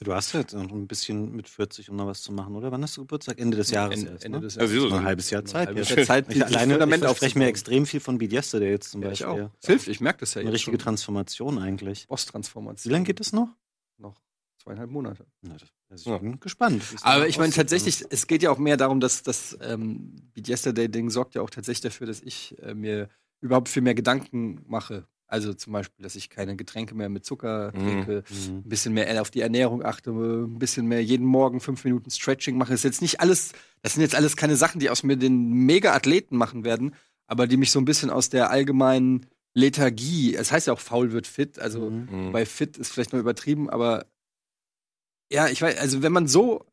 Du 0.00 0.12
hast 0.14 0.32
ja 0.34 0.40
jetzt 0.40 0.52
noch 0.54 0.70
ein 0.70 0.86
bisschen 0.86 1.34
mit 1.34 1.48
40, 1.48 1.90
um 1.90 1.96
noch 1.96 2.06
was 2.06 2.22
zu 2.22 2.32
machen, 2.32 2.54
oder? 2.56 2.70
Wann 2.70 2.82
hast 2.82 2.96
du 2.96 3.02
Geburtstag? 3.02 3.38
Ende 3.40 3.56
des 3.56 3.70
Jahres 3.70 3.98
Ende, 4.00 4.12
erst, 4.12 4.24
Ende 4.24 4.38
ne? 4.38 4.44
des 4.44 4.58
Also, 4.58 4.74
Jahres. 4.74 4.90
so 4.90 4.96
ein 4.96 5.04
halbes 5.04 5.30
Jahr 5.30 5.44
Zeit. 5.44 5.68
Halbes 5.68 5.88
Jahr 5.88 6.04
Zeit, 6.06 6.26
Ich 6.34 6.44
alleine 6.44 6.74
ich 6.94 7.00
verspreche 7.00 7.38
mir 7.38 7.46
extrem 7.46 7.86
viel 7.86 8.00
von 8.00 8.18
Beat 8.18 8.32
Yesterday 8.32 8.70
jetzt 8.70 8.90
zum 8.90 9.02
Ja, 9.02 9.10
ich 9.12 9.20
Beispiel. 9.24 9.44
auch. 9.44 9.50
Es 9.60 9.66
hilft, 9.66 9.88
ich 9.88 10.00
merke 10.00 10.20
das 10.20 10.34
ja 10.34 10.40
Eine 10.40 10.50
jetzt 10.50 10.56
richtige 10.56 10.76
schon. 10.76 10.84
Transformation 10.84 11.58
eigentlich. 11.58 12.06
Boss-Transformation. 12.08 12.90
Wie 12.90 12.92
lange 12.92 13.04
geht 13.06 13.20
das 13.20 13.32
noch? 13.32 13.48
Noch 13.96 14.20
zweieinhalb 14.62 14.90
Monate. 14.90 15.26
Na, 15.42 15.56
das, 15.88 16.04
Ja. 16.04 16.16
ich 16.16 16.20
bin 16.22 16.38
gespannt. 16.38 16.82
wie 16.92 16.96
es 16.96 17.02
Aber 17.02 17.26
ich 17.28 17.38
meine 17.38 17.52
tatsächlich, 17.52 18.04
es 18.10 18.26
geht 18.26 18.42
ja 18.42 18.50
auch 18.50 18.58
mehr 18.58 18.76
darum, 18.76 19.00
dass 19.00 19.22
das 19.22 19.56
ähm, 19.62 20.14
Beat 20.34 20.48
Yesterday-Ding 20.48 21.08
sorgt 21.10 21.34
ja 21.34 21.40
auch 21.42 21.50
tatsächlich 21.50 21.80
dafür, 21.80 22.06
dass 22.06 22.20
ich 22.20 22.56
äh, 22.62 22.74
mir 22.74 23.08
überhaupt 23.40 23.68
viel 23.70 23.82
mehr 23.82 23.94
Gedanken 23.94 24.60
mache. 24.66 25.06
Also 25.30 25.52
zum 25.54 25.74
Beispiel, 25.74 26.02
dass 26.02 26.16
ich 26.16 26.30
keine 26.30 26.56
Getränke 26.56 26.94
mehr 26.94 27.08
mit 27.10 27.24
Zucker 27.24 27.70
Mhm. 27.74 27.78
trinke, 27.84 28.24
Mhm. 28.30 28.56
ein 28.58 28.62
bisschen 28.68 28.94
mehr 28.94 29.20
auf 29.20 29.30
die 29.30 29.42
Ernährung 29.42 29.84
achte, 29.84 30.10
ein 30.10 30.58
bisschen 30.58 30.86
mehr 30.86 31.04
jeden 31.04 31.26
Morgen 31.26 31.60
fünf 31.60 31.84
Minuten 31.84 32.10
Stretching 32.10 32.56
mache. 32.56 32.70
Das 32.72 32.80
ist 32.80 32.84
jetzt 32.84 33.02
nicht 33.02 33.20
alles, 33.20 33.52
das 33.82 33.92
sind 33.94 34.02
jetzt 34.02 34.14
alles 34.14 34.36
keine 34.36 34.56
Sachen, 34.56 34.80
die 34.80 34.88
aus 34.90 35.02
mir 35.02 35.16
den 35.16 35.50
Mega-Athleten 35.52 36.36
machen 36.36 36.64
werden, 36.64 36.94
aber 37.26 37.46
die 37.46 37.58
mich 37.58 37.70
so 37.70 37.78
ein 37.78 37.84
bisschen 37.84 38.08
aus 38.10 38.30
der 38.30 38.50
allgemeinen 38.50 39.26
Lethargie, 39.54 40.34
es 40.34 40.50
heißt 40.50 40.66
ja 40.68 40.72
auch 40.72 40.80
faul 40.80 41.12
wird 41.12 41.26
fit, 41.26 41.58
also. 41.58 41.90
Mhm. 41.90 42.32
bei 42.32 42.46
fit 42.46 42.76
ist 42.78 42.90
vielleicht 42.92 43.12
noch 43.12 43.20
übertrieben, 43.20 43.68
aber 43.68 44.06
ja, 45.30 45.48
ich 45.48 45.60
weiß, 45.60 45.76
also 45.78 46.02
wenn 46.02 46.12
man 46.12 46.26
so, 46.26 46.64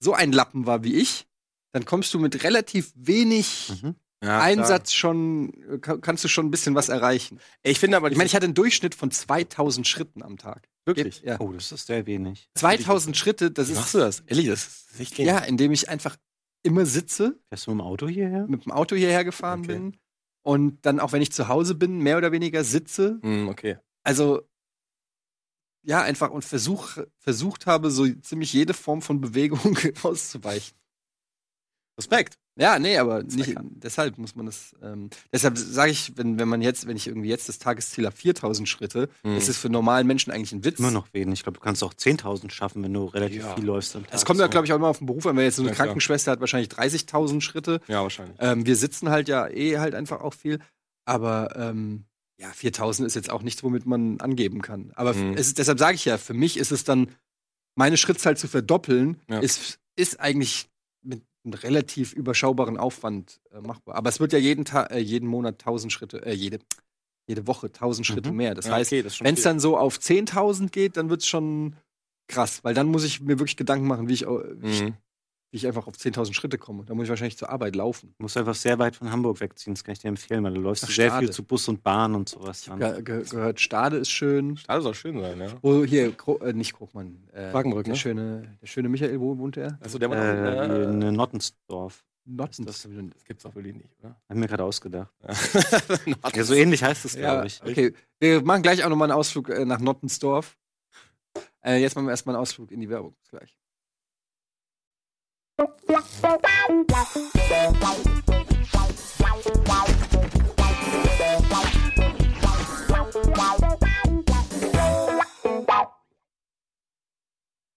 so 0.00 0.12
ein 0.12 0.32
Lappen 0.32 0.66
war 0.66 0.82
wie 0.82 0.94
ich, 0.94 1.26
dann 1.72 1.84
kommst 1.84 2.12
du 2.14 2.18
mit 2.18 2.42
relativ 2.42 2.92
wenig 2.96 3.72
Mhm. 3.82 3.94
Ja, 4.22 4.40
Einsatz 4.40 4.92
schon, 4.92 5.52
äh, 5.68 5.78
ka- 5.78 5.98
kannst 5.98 6.22
du 6.24 6.28
schon 6.28 6.46
ein 6.46 6.50
bisschen 6.50 6.74
was 6.74 6.88
erreichen. 6.88 7.40
Ich 7.62 7.78
finde 7.80 7.96
aber, 7.96 8.10
Ich 8.10 8.16
meine, 8.16 8.26
ich 8.26 8.34
hatte 8.34 8.44
einen 8.44 8.54
Durchschnitt 8.54 8.94
von 8.94 9.10
2000 9.10 9.86
Schritten 9.86 10.22
am 10.22 10.36
Tag. 10.38 10.68
wirklich. 10.86 11.22
Ja. 11.22 11.40
Oh, 11.40 11.52
das 11.52 11.72
ist 11.72 11.86
sehr 11.86 12.06
wenig. 12.06 12.48
2000 12.54 13.16
Schritte, 13.16 13.50
das 13.50 13.68
ist, 13.68 13.76
machst 13.76 13.94
du 13.94 13.98
das? 13.98 14.20
Elli, 14.26 14.46
das 14.46 14.64
ist 14.90 15.00
echt 15.00 15.18
ja, 15.18 15.38
indem 15.38 15.72
ich 15.72 15.88
einfach 15.88 16.16
immer 16.64 16.86
sitze, 16.86 17.38
Fährst 17.48 17.66
du 17.66 17.72
mit 17.72 17.80
dem 17.80 17.86
Auto 17.86 18.06
hierher? 18.08 18.46
mit 18.48 18.64
dem 18.64 18.72
Auto 18.72 18.94
hierher 18.96 19.24
gefahren 19.24 19.60
Okay. 19.60 19.74
bin 19.74 19.96
und 20.44 20.84
dann 20.86 21.00
auch 21.00 21.12
wenn 21.12 21.22
ich 21.22 21.32
zu 21.32 21.48
Hause 21.48 21.74
bin, 21.74 21.98
mehr 21.98 22.16
oder 22.18 22.30
weniger 22.32 22.62
sitze. 22.64 23.18
Mhm, 23.22 23.48
okay. 23.48 23.78
Also 24.04 24.42
ja, 25.84 26.00
einfach 26.02 26.30
und 26.30 26.44
versuch, 26.44 26.98
versucht 27.18 27.66
habe, 27.66 27.90
so 27.90 28.08
ziemlich 28.20 28.52
jede 28.52 28.72
Form 28.74 29.02
von 29.02 29.20
Bewegung 29.20 29.58
auszuweichen. 30.04 30.76
Respekt. 31.98 32.38
Ja, 32.56 32.78
nee, 32.78 32.98
aber 32.98 33.22
nicht, 33.22 33.54
deshalb 33.62 34.18
muss 34.18 34.36
man 34.36 34.44
das. 34.44 34.74
Ähm, 34.82 35.08
deshalb 35.32 35.56
sage 35.56 35.90
ich, 35.90 36.12
wenn, 36.18 36.38
wenn 36.38 36.48
man 36.48 36.60
jetzt, 36.60 36.86
wenn 36.86 36.96
ich 36.98 37.06
irgendwie 37.06 37.30
jetzt 37.30 37.48
das 37.48 37.58
Tagesziel 37.58 38.04
habe, 38.04 38.14
4000 38.14 38.68
Schritte, 38.68 39.08
Mhm. 39.22 39.36
ist 39.38 39.48
es 39.48 39.56
für 39.56 39.70
normalen 39.70 40.06
Menschen 40.06 40.30
eigentlich 40.30 40.52
ein 40.52 40.62
Witz. 40.62 40.78
Immer 40.78 40.90
noch 40.90 41.06
wenig. 41.14 41.38
Ich 41.40 41.42
glaube, 41.44 41.58
du 41.58 41.64
kannst 41.64 41.82
auch 41.82 41.94
10.000 41.94 42.50
schaffen, 42.52 42.82
wenn 42.82 42.92
du 42.92 43.06
relativ 43.06 43.42
Ja. 43.44 43.54
viel 43.54 43.64
läufst 43.64 43.96
am 43.96 44.04
Tag. 44.04 44.12
Es 44.14 44.26
kommt 44.26 44.38
ja, 44.38 44.48
glaube 44.48 44.66
ich, 44.66 44.72
auch 44.72 44.76
immer 44.76 44.88
auf 44.88 44.98
den 44.98 45.06
Beruf 45.06 45.24
an. 45.26 45.34
Wenn 45.36 45.44
jetzt 45.44 45.56
so 45.56 45.62
eine 45.62 45.70
Ja, 45.70 45.74
klar. 45.74 45.86
Krankenschwester 45.86 46.32
hat, 46.32 46.40
wahrscheinlich 46.40 46.68
30.000 46.68 47.40
Schritte. 47.42 47.80
Ja, 47.88 48.02
wahrscheinlich. 48.02 48.36
Ähm, 48.40 48.66
wir 48.66 48.76
sitzen 48.76 49.08
halt 49.08 49.28
ja 49.28 49.48
eh 49.48 49.78
halt 49.78 49.94
einfach 49.94 50.20
auch 50.20 50.34
viel. 50.34 50.58
Aber 51.06 51.56
ähm, 51.56 52.04
ja, 52.38 52.48
4000 52.48 53.06
ist 53.06 53.14
jetzt 53.14 53.30
auch 53.30 53.42
nichts, 53.42 53.62
womit 53.62 53.86
man 53.86 54.20
angeben 54.20 54.60
kann. 54.60 54.92
Aber 54.94 55.14
Mhm. 55.14 55.32
es 55.38 55.54
deshalb 55.54 55.78
sage 55.78 55.94
ich 55.94 56.04
ja, 56.04 56.18
für 56.18 56.34
mich 56.34 56.58
ist 56.58 56.70
es 56.70 56.84
dann, 56.84 57.08
meine 57.76 57.96
Schrittzahl 57.96 58.36
zu 58.36 58.46
verdoppeln, 58.46 59.18
Ja. 59.30 59.38
ist, 59.38 59.78
ist 59.96 60.20
eigentlich 60.20 60.68
mit 61.02 61.22
einem 61.44 61.54
relativ 61.54 62.12
überschaubaren 62.12 62.76
Aufwand 62.76 63.40
äh, 63.50 63.60
machbar. 63.60 63.96
Aber 63.96 64.08
es 64.08 64.20
wird 64.20 64.32
ja 64.32 64.38
jeden, 64.38 64.64
Ta 64.64 64.84
äh, 64.84 64.98
jeden 64.98 65.28
Monat 65.28 65.60
1000 65.60 65.92
Schritte, 65.92 66.24
äh, 66.24 66.32
jede, 66.32 66.58
jede 67.26 67.46
Woche 67.46 67.72
1000 67.72 68.06
Schritte 68.06 68.30
Mhm. 68.30 68.36
mehr. 68.36 68.54
Das 68.54 68.66
Ja, 68.66 68.72
heißt, 68.72 68.92
okay, 68.92 69.04
wenn 69.20 69.34
es 69.34 69.42
dann 69.42 69.60
so 69.60 69.76
auf 69.76 69.98
10.000 69.98 70.70
geht, 70.72 70.96
dann 70.96 71.10
wird 71.10 71.22
es 71.22 71.26
schon 71.26 71.76
krass, 72.28 72.62
weil 72.64 72.74
dann 72.74 72.86
muss 72.86 73.04
ich 73.04 73.20
mir 73.20 73.38
wirklich 73.38 73.56
Gedanken 73.56 73.86
machen, 73.86 74.08
wie 74.08 74.14
ich, 74.14 74.22
wie 74.26 74.70
ich, 74.70 74.82
Mhm. 74.84 74.94
Wie 75.52 75.58
ich 75.58 75.66
einfach 75.66 75.86
auf 75.86 75.94
10.000 75.94 76.32
Schritte 76.32 76.56
komme. 76.56 76.84
Da 76.86 76.94
muss 76.94 77.04
ich 77.04 77.10
wahrscheinlich 77.10 77.36
zur 77.36 77.50
Arbeit 77.50 77.76
laufen. 77.76 78.14
Du 78.18 78.22
musst 78.24 78.36
einfach 78.38 78.54
sehr 78.54 78.78
weit 78.78 78.96
von 78.96 79.10
Hamburg 79.12 79.38
wegziehen, 79.40 79.74
das 79.74 79.84
kann 79.84 79.92
ich 79.92 79.98
dir 80.00 80.08
empfehlen, 80.08 80.42
weil 80.42 80.54
du 80.54 80.60
läufst 80.62 80.84
Ach, 80.84 80.90
sehr 80.90 81.08
Stade. 81.10 81.26
viel 81.26 81.30
zu 81.32 81.44
Bus 81.44 81.68
und 81.68 81.82
Bahn 81.82 82.14
und 82.14 82.28
sowas. 82.30 82.64
dann. 82.64 82.78
Ge 82.80 83.02
ge 83.02 83.22
gehört, 83.22 83.60
Stade 83.60 83.98
ist 83.98 84.10
schön. 84.10 84.56
Stade 84.56 84.80
soll 84.82 84.94
schön 84.94 85.20
sein, 85.20 85.38
ja. 85.38 85.48
Wo 85.60 85.84
hier, 85.84 86.10
Kro 86.12 86.38
äh, 86.38 86.52
nicht 86.54 86.72
Krogmann. 86.72 87.28
Äh, 87.32 87.50
Quakenbrück, 87.50 87.84
der, 87.84 87.92
ne? 87.92 87.98
schöne, 88.00 88.56
der 88.60 88.66
schöne 88.66 88.88
Michael, 88.88 89.20
wo 89.20 89.36
wohnt 89.38 89.56
er? 89.58 89.78
Also 89.80 89.98
der 89.98 90.10
Äh, 90.10 90.66
äh, 90.66 90.84
in 90.84 90.98
Nottensdorf. 91.14 92.02
Notten. 92.24 92.64
das? 92.64 92.82
Das 92.82 93.24
gibt's 93.26 93.44
auch 93.44 93.54
wirklich 93.54 93.74
nicht, 93.74 93.90
oder? 93.98 94.16
Hab 94.28 94.36
mir 94.36 94.46
gerade 94.46 94.64
ausgedacht. 94.64 95.12
Ja, 96.34 96.44
so 96.44 96.54
ähnlich 96.54 96.82
heißt 96.82 97.04
es, 97.04 97.14
Ja, 97.14 97.32
glaube 97.34 97.46
ich. 97.48 97.60
okay. 97.62 97.92
Wir 98.20 98.42
machen 98.42 98.62
gleich 98.62 98.84
auch 98.84 98.88
nochmal 98.88 99.10
einen 99.10 99.18
Ausflug 99.18 99.48
äh, 99.50 99.64
nach 99.64 99.80
Nottensdorf. 99.80 100.56
Äh, 101.64 101.78
jetzt 101.80 101.94
machen 101.94 102.06
wir 102.06 102.10
erstmal 102.12 102.36
einen 102.36 102.42
Ausflug 102.42 102.70
in 102.70 102.80
die 102.80 102.88
Werbung. 102.88 103.14
Gleich. 103.28 103.56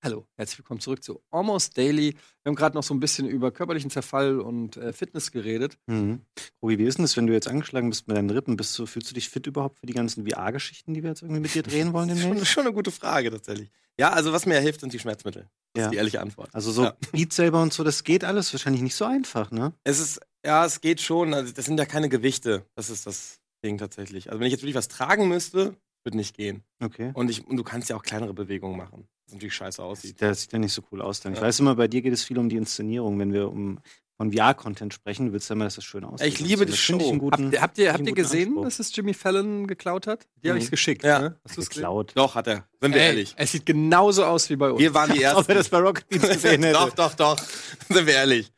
Hallo, 0.01 0.27
herzlich 0.35 0.59
willkommen 0.59 0.79
zurück 0.79 1.03
zu 1.03 1.21
Almost 1.31 1.77
Daily. 1.77 2.13
Wir 2.13 2.49
haben 2.49 2.55
gerade 2.55 2.75
noch 2.75 2.83
so 2.83 2.93
ein 2.93 2.99
bisschen 2.99 3.27
über 3.27 3.51
körperlichen 3.51 3.89
Zerfall 3.89 4.39
und 4.39 4.77
äh, 4.77 4.93
Fitness 4.93 5.31
geredet. 5.31 5.77
Mhm. 5.87 6.21
Robi, 6.61 6.77
wie 6.77 6.85
ist 6.85 6.97
denn 6.97 7.03
das, 7.03 7.17
wenn 7.17 7.27
du 7.27 7.33
jetzt 7.33 7.49
angeschlagen 7.49 7.89
bist 7.89 8.07
mit 8.07 8.15
deinen 8.15 8.29
Rippen? 8.29 8.55
Bist 8.55 8.77
du, 8.79 8.85
fühlst 8.85 9.09
du 9.09 9.15
dich 9.15 9.29
fit 9.29 9.47
überhaupt 9.47 9.79
für 9.79 9.85
die 9.85 9.93
ganzen 9.93 10.25
VR-Geschichten, 10.25 10.93
die 10.93 11.03
wir 11.03 11.09
jetzt 11.09 11.23
irgendwie 11.23 11.41
mit 11.41 11.53
dir 11.53 11.63
drehen 11.63 11.91
wollen 11.91 12.15
Schon, 12.17 12.45
schon 12.45 12.65
eine 12.65 12.73
gute 12.73 12.91
Frage 12.91 13.31
tatsächlich. 13.31 13.69
Ja, 13.99 14.09
also 14.11 14.33
was 14.33 14.45
mir 14.45 14.59
hilft, 14.59 14.81
sind 14.81 14.91
die 14.93 14.99
Schmerzmittel. 14.99 15.47
Das 15.73 15.81
Ja. 15.81 15.85
ist 15.87 15.91
die 15.93 15.97
ehrliche 15.97 16.21
Antwort. 16.21 16.49
Also 16.53 16.71
so 16.71 16.83
Ja. 16.83 16.97
Beat 17.11 17.33
selber 17.33 17.61
und 17.61 17.73
so, 17.73 17.83
das 17.83 18.03
geht 18.03 18.23
alles 18.23 18.51
wahrscheinlich 18.53 18.81
nicht 18.81 18.95
so 18.95 19.05
einfach, 19.05 19.51
ne? 19.51 19.73
Es 19.83 19.99
ist, 19.99 20.19
ja, 20.45 20.65
es 20.65 20.81
geht 20.81 21.01
schon. 21.01 21.33
Also 21.33 21.53
das 21.53 21.65
sind 21.65 21.77
ja 21.77 21.85
keine 21.85 22.09
Gewichte. 22.09 22.65
Das 22.75 22.89
ist 22.89 23.05
das 23.07 23.39
Ding 23.63 23.77
tatsächlich. 23.77 24.29
Also 24.29 24.39
wenn 24.39 24.47
ich 24.47 24.51
jetzt 24.51 24.61
wirklich 24.61 24.75
was 24.75 24.87
tragen 24.87 25.27
müsste, 25.27 25.75
würde 26.03 26.17
nicht 26.17 26.35
gehen. 26.35 26.63
Okay. 26.83 27.11
Und, 27.13 27.29
ich, 27.29 27.45
und 27.47 27.57
du 27.57 27.63
kannst 27.63 27.89
ja 27.89 27.95
auch 27.95 28.03
kleinere 28.03 28.33
Bewegungen 28.33 28.77
machen. 28.77 29.07
Was 29.27 29.33
natürlich 29.33 29.55
scheiße 29.55 29.81
aussieht. 29.81 30.21
Das 30.21 30.41
sieht 30.41 30.53
ja 30.53 30.59
nicht 30.59 30.73
so 30.73 30.83
cool 30.91 31.01
aus 31.01 31.19
dann. 31.21 31.33
Ich 31.33 31.39
Ja. 31.39 31.45
weiß 31.45 31.59
immer, 31.61 31.75
bei 31.75 31.87
dir 31.87 32.01
geht 32.01 32.13
es 32.13 32.23
viel 32.23 32.37
um 32.37 32.47
die 32.47 32.57
Inszenierung, 32.57 33.17
wenn 33.17 33.33
wir 33.33 33.49
um 33.49 33.79
von 34.17 34.31
VR-Content 34.31 34.93
sprechen, 34.93 35.27
du 35.27 35.33
willst 35.33 35.49
ja 35.49 35.55
immer, 35.55 35.65
dass 35.65 35.75
das 35.75 35.83
schön 35.83 36.03
aussieht. 36.05 36.27
Ich 36.27 36.39
liebe 36.39 36.65
die 36.65 36.71
das 36.71 36.79
finde 36.79 37.01
ich 37.03 37.07
Show. 37.07 37.11
einen 37.11 37.19
guten, 37.19 37.43
Habt 37.45 37.53
ihr, 37.53 37.61
habt 37.61 37.77
ihr, 37.77 37.93
habt 37.93 38.07
ihr 38.07 38.13
gesehen, 38.13 38.47
Anspruch. 38.49 38.63
dass 38.63 38.79
es 38.79 38.95
Jimmy 38.95 39.13
Fallon 39.13 39.67
geklaut 39.67 40.07
hat? 40.07 40.25
Die 40.43 40.49
habe 40.49 40.57
Mhm. 40.59 40.63
ich 40.65 40.71
geschickt. 40.71 41.03
Ja. 41.03 41.19
Ne? 41.19 41.39
Hast 41.43 41.57
du's 41.57 41.69
gesehen? 41.69 41.81
geklaut. 41.81 42.11
Doch, 42.15 42.35
hat 42.35 42.47
er. 42.47 42.65
Sind 42.81 42.93
wir 42.93 43.01
Ey, 43.01 43.07
ehrlich. 43.07 43.33
Es 43.37 43.51
sieht 43.51 43.65
genauso 43.65 44.23
aus 44.25 44.49
wie 44.49 44.55
bei 44.55 44.71
uns. 44.71 44.79
Wir 44.79 44.93
waren 44.93 45.11
die 45.11 45.17
Ob 45.19 45.23
er 45.25 45.31
Ersten. 45.37 45.53
das 45.55 45.69
bei 45.69 45.79
Rocket 45.79 46.07
Beats 46.09 46.27
gesehen 46.29 46.63
hätte. 46.63 46.73
doch, 46.77 46.91
doch, 46.93 47.13
doch. 47.15 47.37
Sind 47.89 48.07
wir 48.07 48.13
ehrlich. 48.13 48.51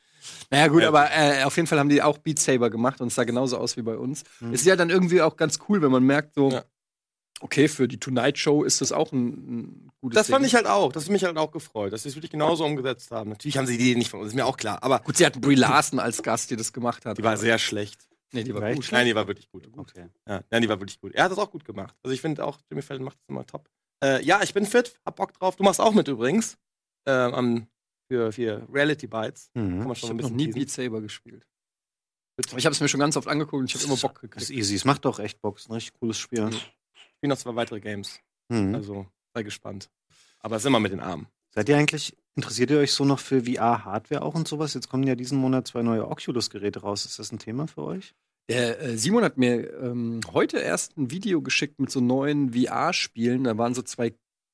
naja, 0.51 0.67
gut, 0.67 0.83
Ja. 0.83 0.89
aber 0.89 1.09
äh, 1.11 1.43
auf 1.43 1.55
jeden 1.55 1.67
Fall 1.67 1.79
haben 1.79 1.89
die 1.89 2.01
auch 2.01 2.17
Beat 2.19 2.39
Saber 2.39 2.69
gemacht 2.69 3.01
und 3.01 3.07
es 3.07 3.15
sah 3.15 3.23
genauso 3.23 3.57
aus 3.57 3.77
wie 3.77 3.81
bei 3.81 3.97
uns. 3.97 4.23
Mhm. 4.39 4.53
Es 4.53 4.61
ist 4.61 4.67
ja 4.67 4.75
dann 4.75 4.89
irgendwie 4.91 5.21
auch 5.21 5.35
ganz 5.37 5.59
cool, 5.67 5.81
wenn 5.81 5.91
man 5.91 6.03
merkt, 6.03 6.35
so, 6.35 6.51
Ja. 6.51 6.63
Okay, 7.41 7.67
für 7.67 7.88
die 7.88 8.00
Tonight 8.00 8.38
Show 8.38 8.63
ist 8.63 8.82
das 8.82 8.91
auch 8.91 9.12
ein, 9.12 9.27
ein 9.27 9.91
gutes 10.01 10.15
Das 10.17 10.29
fand 10.29 10.41
Ding. 10.44 10.48
ich 10.48 10.56
halt 10.56 10.65
auch. 10.67 10.91
Das 10.91 11.03
hat 11.06 11.12
mich 11.12 11.24
halt 11.24 11.38
auch 11.38 11.51
gefreut, 11.51 11.94
dass 11.94 12.03
sie 12.03 12.10
es 12.10 12.15
wirklich 12.15 12.32
genauso 12.32 12.65
umgesetzt 12.65 13.12
haben. 13.12 13.29
Natürlich 13.32 13.58
haben 13.58 13.67
sie 13.67 13.77
die 13.77 13.91
Idee 13.91 13.98
nicht 14.00 14.10
von 14.10 14.20
uns, 14.22 14.29
ist 14.29 14.36
mir 14.36 14.46
auch 14.46 14.58
klar. 14.58 14.82
Aber 14.84 15.00
Gut, 15.00 15.17
sie 15.17 15.25
hatten 15.25 15.41
Brie 15.41 15.56
Larson 15.56 16.00
als 16.00 16.22
Gast, 16.24 16.50
die 16.51 16.56
das 16.56 16.74
gemacht 16.74 17.06
hat. 17.06 17.17
die 17.17 17.24
war 17.24 17.38
sehr 17.38 17.58
schlecht. 17.60 18.08
Nee, 18.34 18.44
die 18.44 18.53
war 18.53 18.62
Echt? 18.63 18.75
gut. 18.82 18.89
Nein, 18.91 19.06
die 19.06 19.15
war 19.15 19.27
wirklich 19.27 19.50
gut. 19.50 19.70
Okay. 19.77 20.08
Ja, 20.27 20.41
nein, 20.50 20.62
die 20.62 20.67
war 20.67 20.79
wirklich 20.79 21.00
gut. 21.00 21.13
Er 21.15 21.24
hat 21.25 21.32
das 21.32 21.38
auch 21.39 21.50
gut 21.50 21.63
gemacht. 21.63 21.96
Also 22.03 22.13
ich 22.13 22.20
finde 22.22 22.44
auch, 22.46 22.60
Jimmy 22.70 22.82
Fallon 22.82 23.03
macht 23.06 23.17
das 23.20 23.29
immer 23.29 23.46
top. 23.46 23.70
Äh, 24.03 24.22
ja, 24.25 24.44
ich 24.44 24.53
bin 24.53 24.65
fit, 24.65 24.94
hab 25.06 25.15
Bock 25.15 25.34
drauf. 25.34 25.56
Du 25.56 25.63
machst 25.63 25.79
auch 25.79 25.94
mit 25.94 26.08
übrigens. 26.10 26.58
Ähm, 27.08 27.34
am- 27.34 27.67
für, 28.12 28.32
für 28.34 28.67
Reality 28.72 29.08
Bites. 29.08 29.50
Mhm. 29.53 29.60
Kann 29.62 29.77
man 29.79 29.91
Ich 29.94 30.00
schon 30.00 30.10
habe 30.10 30.13
ein 30.13 30.17
noch 30.17 30.24
bisschen 30.24 30.36
nie 30.38 30.46
teasen. 30.48 30.60
Beat 30.60 30.70
Saber 30.72 31.01
gespielt. 31.01 31.48
Aber 32.50 32.58
ich 32.60 32.65
habe 32.65 32.74
es 32.74 32.79
mir 32.82 32.88
schon 32.88 33.00
ganz 33.00 33.17
oft 33.17 33.27
angeguckt 33.27 33.60
und 33.62 33.65
ich 33.65 33.75
habe 33.75 33.86
immer 33.86 33.96
Bock 33.98 34.13
Das 34.22 34.44
ist 34.44 34.48
gekriegt. 34.50 34.50
easy. 34.60 34.75
Es 34.75 34.86
macht 34.86 35.06
doch 35.06 35.20
echt 35.20 35.41
Bock. 35.41 35.58
Es 35.58 35.63
ist 35.63 35.70
ein 35.70 35.74
richtig 35.74 36.00
cooles 36.00 36.17
Spiel. 36.17 36.41
Mhm. 36.46 36.56
Ich 37.17 37.19
spiele 37.19 37.33
noch 37.33 37.39
zwei 37.39 37.55
weitere 37.55 37.79
Games. 37.79 38.19
Mhm. 38.50 38.75
Also 38.75 39.07
sei 39.33 39.41
gespannt. 39.41 39.89
Aber 40.39 40.55
es 40.55 40.62
ist 40.62 40.67
immer 40.67 40.79
mit 40.79 40.91
den 40.91 41.00
Armen. 41.00 41.25
Seid 41.50 41.67
ihr 41.67 41.75
eigentlich, 41.75 42.15
interessiert 42.36 42.69
ihr 42.69 42.77
euch 42.77 42.93
so 42.93 43.05
noch 43.05 43.17
für 43.17 43.45
VR-Hardware 43.45 44.21
auch 44.21 44.36
und 44.36 44.47
sowas? 44.47 44.75
Jetzt 44.75 44.88
kommen 44.88 45.01
ja 45.07 45.15
diesen 45.15 45.39
Monat 45.39 45.65
zwei 45.67 45.81
neue 45.81 46.07
Oculus-Geräte 46.07 46.81
raus. 46.81 47.05
Ist 47.05 47.17
das 47.17 47.31
ein 47.31 47.39
Thema 47.39 47.65
für 47.67 47.81
euch? 47.83 48.13
Der 48.50 48.79
äh, 48.79 48.97
Simon 49.00 49.24
hat 49.24 49.38
mir 49.39 49.74
ähm, 49.81 50.19
heute 50.31 50.59
erst 50.59 50.95
ein 50.95 51.09
Video 51.09 51.41
geschickt 51.41 51.79
mit 51.79 51.89
so 51.89 52.01
neuen 52.01 52.53
VR-Spielen. 52.53 53.45
Da 53.45 53.57
waren 53.57 53.74
so 53.74 53.81
zwei 53.81 54.13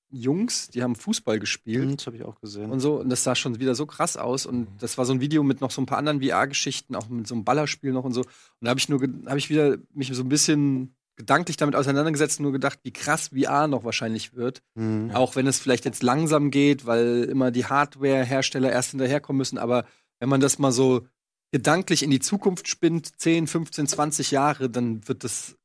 Jungs, 0.09 0.69
die 0.69 0.81
haben 0.83 0.95
Fußball 0.95 1.39
gespielt. 1.39 1.85
Mhm, 1.89 1.97
Das 1.97 2.05
habe 2.07 2.15
ich 2.15 2.23
auch 2.23 2.39
gesehen. 2.39 2.71
und 2.71 2.79
so. 2.79 3.01
Und 3.01 3.09
das 3.09 3.25
sah 3.25 3.35
schon 3.35 3.59
wieder 3.59 3.75
so 3.75 3.85
krass 3.85 4.15
aus. 4.15 4.45
Und 4.45 4.67
das 4.79 4.97
war 4.97 5.03
so 5.03 5.11
ein 5.11 5.19
Video 5.19 5.43
mit 5.43 5.59
noch 5.59 5.71
so 5.71 5.81
ein 5.81 5.85
paar 5.85 5.97
anderen 5.97 6.21
VR-Geschichten, 6.21 6.95
auch 6.95 7.09
mit 7.09 7.27
so 7.27 7.35
einem 7.35 7.43
Ballerspiel 7.43 7.91
noch 7.91 8.05
und 8.05 8.13
so. 8.13 8.21
Und 8.21 8.29
da 8.61 8.69
habe 8.69 8.79
ich 8.79 8.87
nur, 8.87 9.01
habe 9.01 9.37
ich 9.37 9.49
wieder 9.49 9.77
mich 9.93 10.07
so 10.13 10.23
ein 10.23 10.29
bisschen 10.29 10.95
gedanklich 11.15 11.57
damit 11.57 11.75
auseinandergesetzt 11.75 12.39
und 12.39 12.43
nur 12.43 12.51
gedacht, 12.51 12.79
wie 12.83 12.91
krass 12.91 13.29
VR 13.29 13.67
noch 13.67 13.83
wahrscheinlich 13.83 14.33
wird. 14.33 14.61
Mhm. 14.75 15.11
Auch 15.11 15.35
wenn 15.35 15.47
es 15.47 15.59
vielleicht 15.59 15.85
jetzt 15.85 16.03
langsam 16.03 16.51
geht, 16.51 16.85
weil 16.85 17.25
immer 17.25 17.51
die 17.51 17.65
Hardware-Hersteller 17.65 18.71
erst 18.71 18.91
hinterherkommen 18.91 19.37
müssen. 19.37 19.57
Aber 19.57 19.85
wenn 20.19 20.29
man 20.29 20.41
das 20.41 20.59
mal 20.59 20.71
so 20.71 21.05
gedanklich 21.51 22.01
in 22.01 22.09
die 22.09 22.19
Zukunft 22.19 22.67
spinnt, 22.67 23.19
10, 23.19 23.47
15, 23.47 23.87
20 23.87 24.31
Jahre, 24.31 24.69
dann 24.69 25.07
wird 25.07 25.23
das 25.23 25.55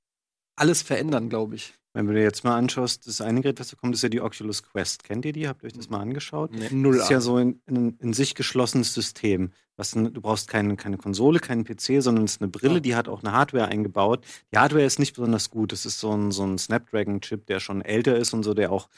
alles 0.54 0.82
verändern, 0.82 1.30
glaube 1.30 1.54
ich. 1.54 1.74
Wenn 1.94 2.06
du 2.06 2.12
dir 2.12 2.22
jetzt 2.22 2.44
mal 2.44 2.56
anschaust, 2.56 3.06
das 3.06 3.20
eine 3.20 3.40
Gerät, 3.40 3.58
was 3.58 3.70
da 3.70 3.76
kommt, 3.76 3.94
ist 3.94 4.02
ja 4.02 4.08
die 4.08 4.20
Oculus 4.20 4.62
Quest. 4.62 5.04
Kennt 5.04 5.24
ihr 5.24 5.32
die? 5.32 5.48
Habt 5.48 5.62
ihr 5.62 5.66
euch 5.66 5.72
das 5.72 5.88
mal 5.88 6.00
angeschaut? 6.00 6.52
Null 6.70 6.96
Das 6.96 7.04
ist 7.04 7.10
ja 7.10 7.20
so 7.20 7.36
ein 7.36 7.60
in, 7.66 7.96
in 7.98 8.12
sich 8.12 8.34
geschlossenes 8.34 8.92
System. 8.92 9.50
Was, 9.78 9.92
du 9.92 10.10
brauchst 10.20 10.48
keine, 10.48 10.76
keine 10.76 10.98
Konsole, 10.98 11.38
keinen 11.38 11.64
PC, 11.64 12.02
sondern 12.02 12.24
es 12.24 12.32
ist 12.32 12.42
eine 12.42 12.50
Brille, 12.50 12.74
Ja. 12.74 12.80
die 12.80 12.94
hat 12.96 13.08
auch 13.08 13.22
eine 13.22 13.32
Hardware 13.32 13.66
eingebaut. 13.68 14.26
Die 14.52 14.58
Hardware 14.58 14.84
ist 14.84 14.98
nicht 14.98 15.14
besonders 15.14 15.50
gut. 15.50 15.72
Es 15.72 15.86
ist 15.86 16.00
so 16.00 16.12
ein, 16.14 16.32
so 16.32 16.44
ein 16.44 16.58
Snapdragon-Chip, 16.58 17.46
der 17.46 17.60
schon 17.60 17.80
älter 17.80 18.16
ist 18.16 18.34
und 18.34 18.42
so, 18.42 18.54
der 18.54 18.72
auch, 18.72 18.88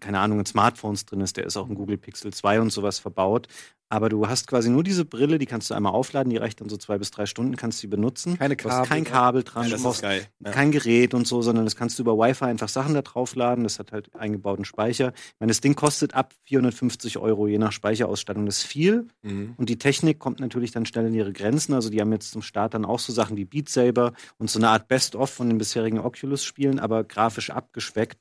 keine 0.00 0.18
Ahnung, 0.20 0.38
in 0.40 0.46
Smartphones 0.46 1.06
drin 1.06 1.20
ist. 1.20 1.36
Der 1.36 1.44
ist 1.46 1.56
auch 1.56 1.68
in 1.68 1.74
Google 1.74 1.98
Pixel 1.98 2.32
2 2.32 2.60
und 2.60 2.70
sowas 2.70 2.98
verbaut. 2.98 3.48
Aber 3.90 4.08
du 4.08 4.26
hast 4.26 4.48
quasi 4.48 4.70
nur 4.70 4.82
diese 4.82 5.04
Brille, 5.04 5.38
die 5.38 5.44
kannst 5.46 5.70
du 5.70 5.74
einmal 5.74 5.92
aufladen, 5.92 6.30
die 6.30 6.38
reicht 6.38 6.60
dann 6.60 6.68
so 6.70 6.76
zwei 6.78 6.96
bis 6.98 7.10
drei 7.10 7.26
Stunden, 7.26 7.54
kannst 7.54 7.80
du 7.80 7.86
die 7.86 7.90
benutzen. 7.90 8.38
Keine 8.38 8.56
Du 8.56 8.64
hast 8.64 8.76
Kabel. 8.76 8.88
kein 8.88 9.04
Kabel 9.04 9.42
dran, 9.44 9.64
Ja, 9.64 9.68
du 9.68 9.74
das 9.74 9.82
brauchst 9.82 9.98
ist 9.98 10.02
geil. 10.02 10.26
Ja. 10.44 10.50
kein 10.52 10.72
Gerät 10.72 11.12
und 11.14 11.28
so, 11.28 11.42
sondern 11.42 11.64
das 11.64 11.76
kannst 11.76 11.98
du 11.98 12.02
über 12.02 12.16
Wi-Fi 12.18 12.46
einfach 12.46 12.70
Sachen 12.70 12.94
da 12.94 13.02
draufladen. 13.02 13.62
Das 13.62 13.78
hat 13.78 13.92
halt 13.92 14.12
eingebauten 14.16 14.64
Speicher. 14.64 15.12
Ich 15.14 15.34
meine, 15.38 15.50
das 15.50 15.60
Ding 15.60 15.76
kostet 15.76 16.14
ab 16.14 16.32
450 16.44 17.18
Euro, 17.18 17.46
je 17.46 17.58
nach 17.58 17.72
Speicherausstattung. 17.72 18.46
Das 18.46 18.58
ist 18.58 18.64
viel. 18.64 19.06
Mhm. 19.22 19.52
Und 19.58 19.68
die 19.68 19.78
Technik 19.78 20.18
kommt 20.18 20.40
natürlich 20.40 20.72
dann 20.72 20.86
schnell 20.86 21.06
in 21.06 21.14
ihre 21.14 21.32
Grenzen. 21.32 21.74
Also 21.74 21.90
die 21.90 22.00
haben 22.00 22.10
jetzt 22.10 22.30
zum 22.32 22.42
Start 22.42 22.74
dann 22.74 22.86
auch 22.86 22.98
so 22.98 23.12
Sachen 23.12 23.36
wie 23.36 23.44
Beat 23.44 23.68
Saber 23.68 24.12
und 24.38 24.50
so 24.50 24.58
eine 24.58 24.70
Art 24.70 24.88
Best-of 24.88 25.30
von 25.30 25.48
den 25.48 25.58
bisherigen 25.58 25.98
Oculus-Spielen, 26.00 26.80
aber 26.80 27.04
grafisch 27.04 27.50
abgespeckt. 27.50 28.18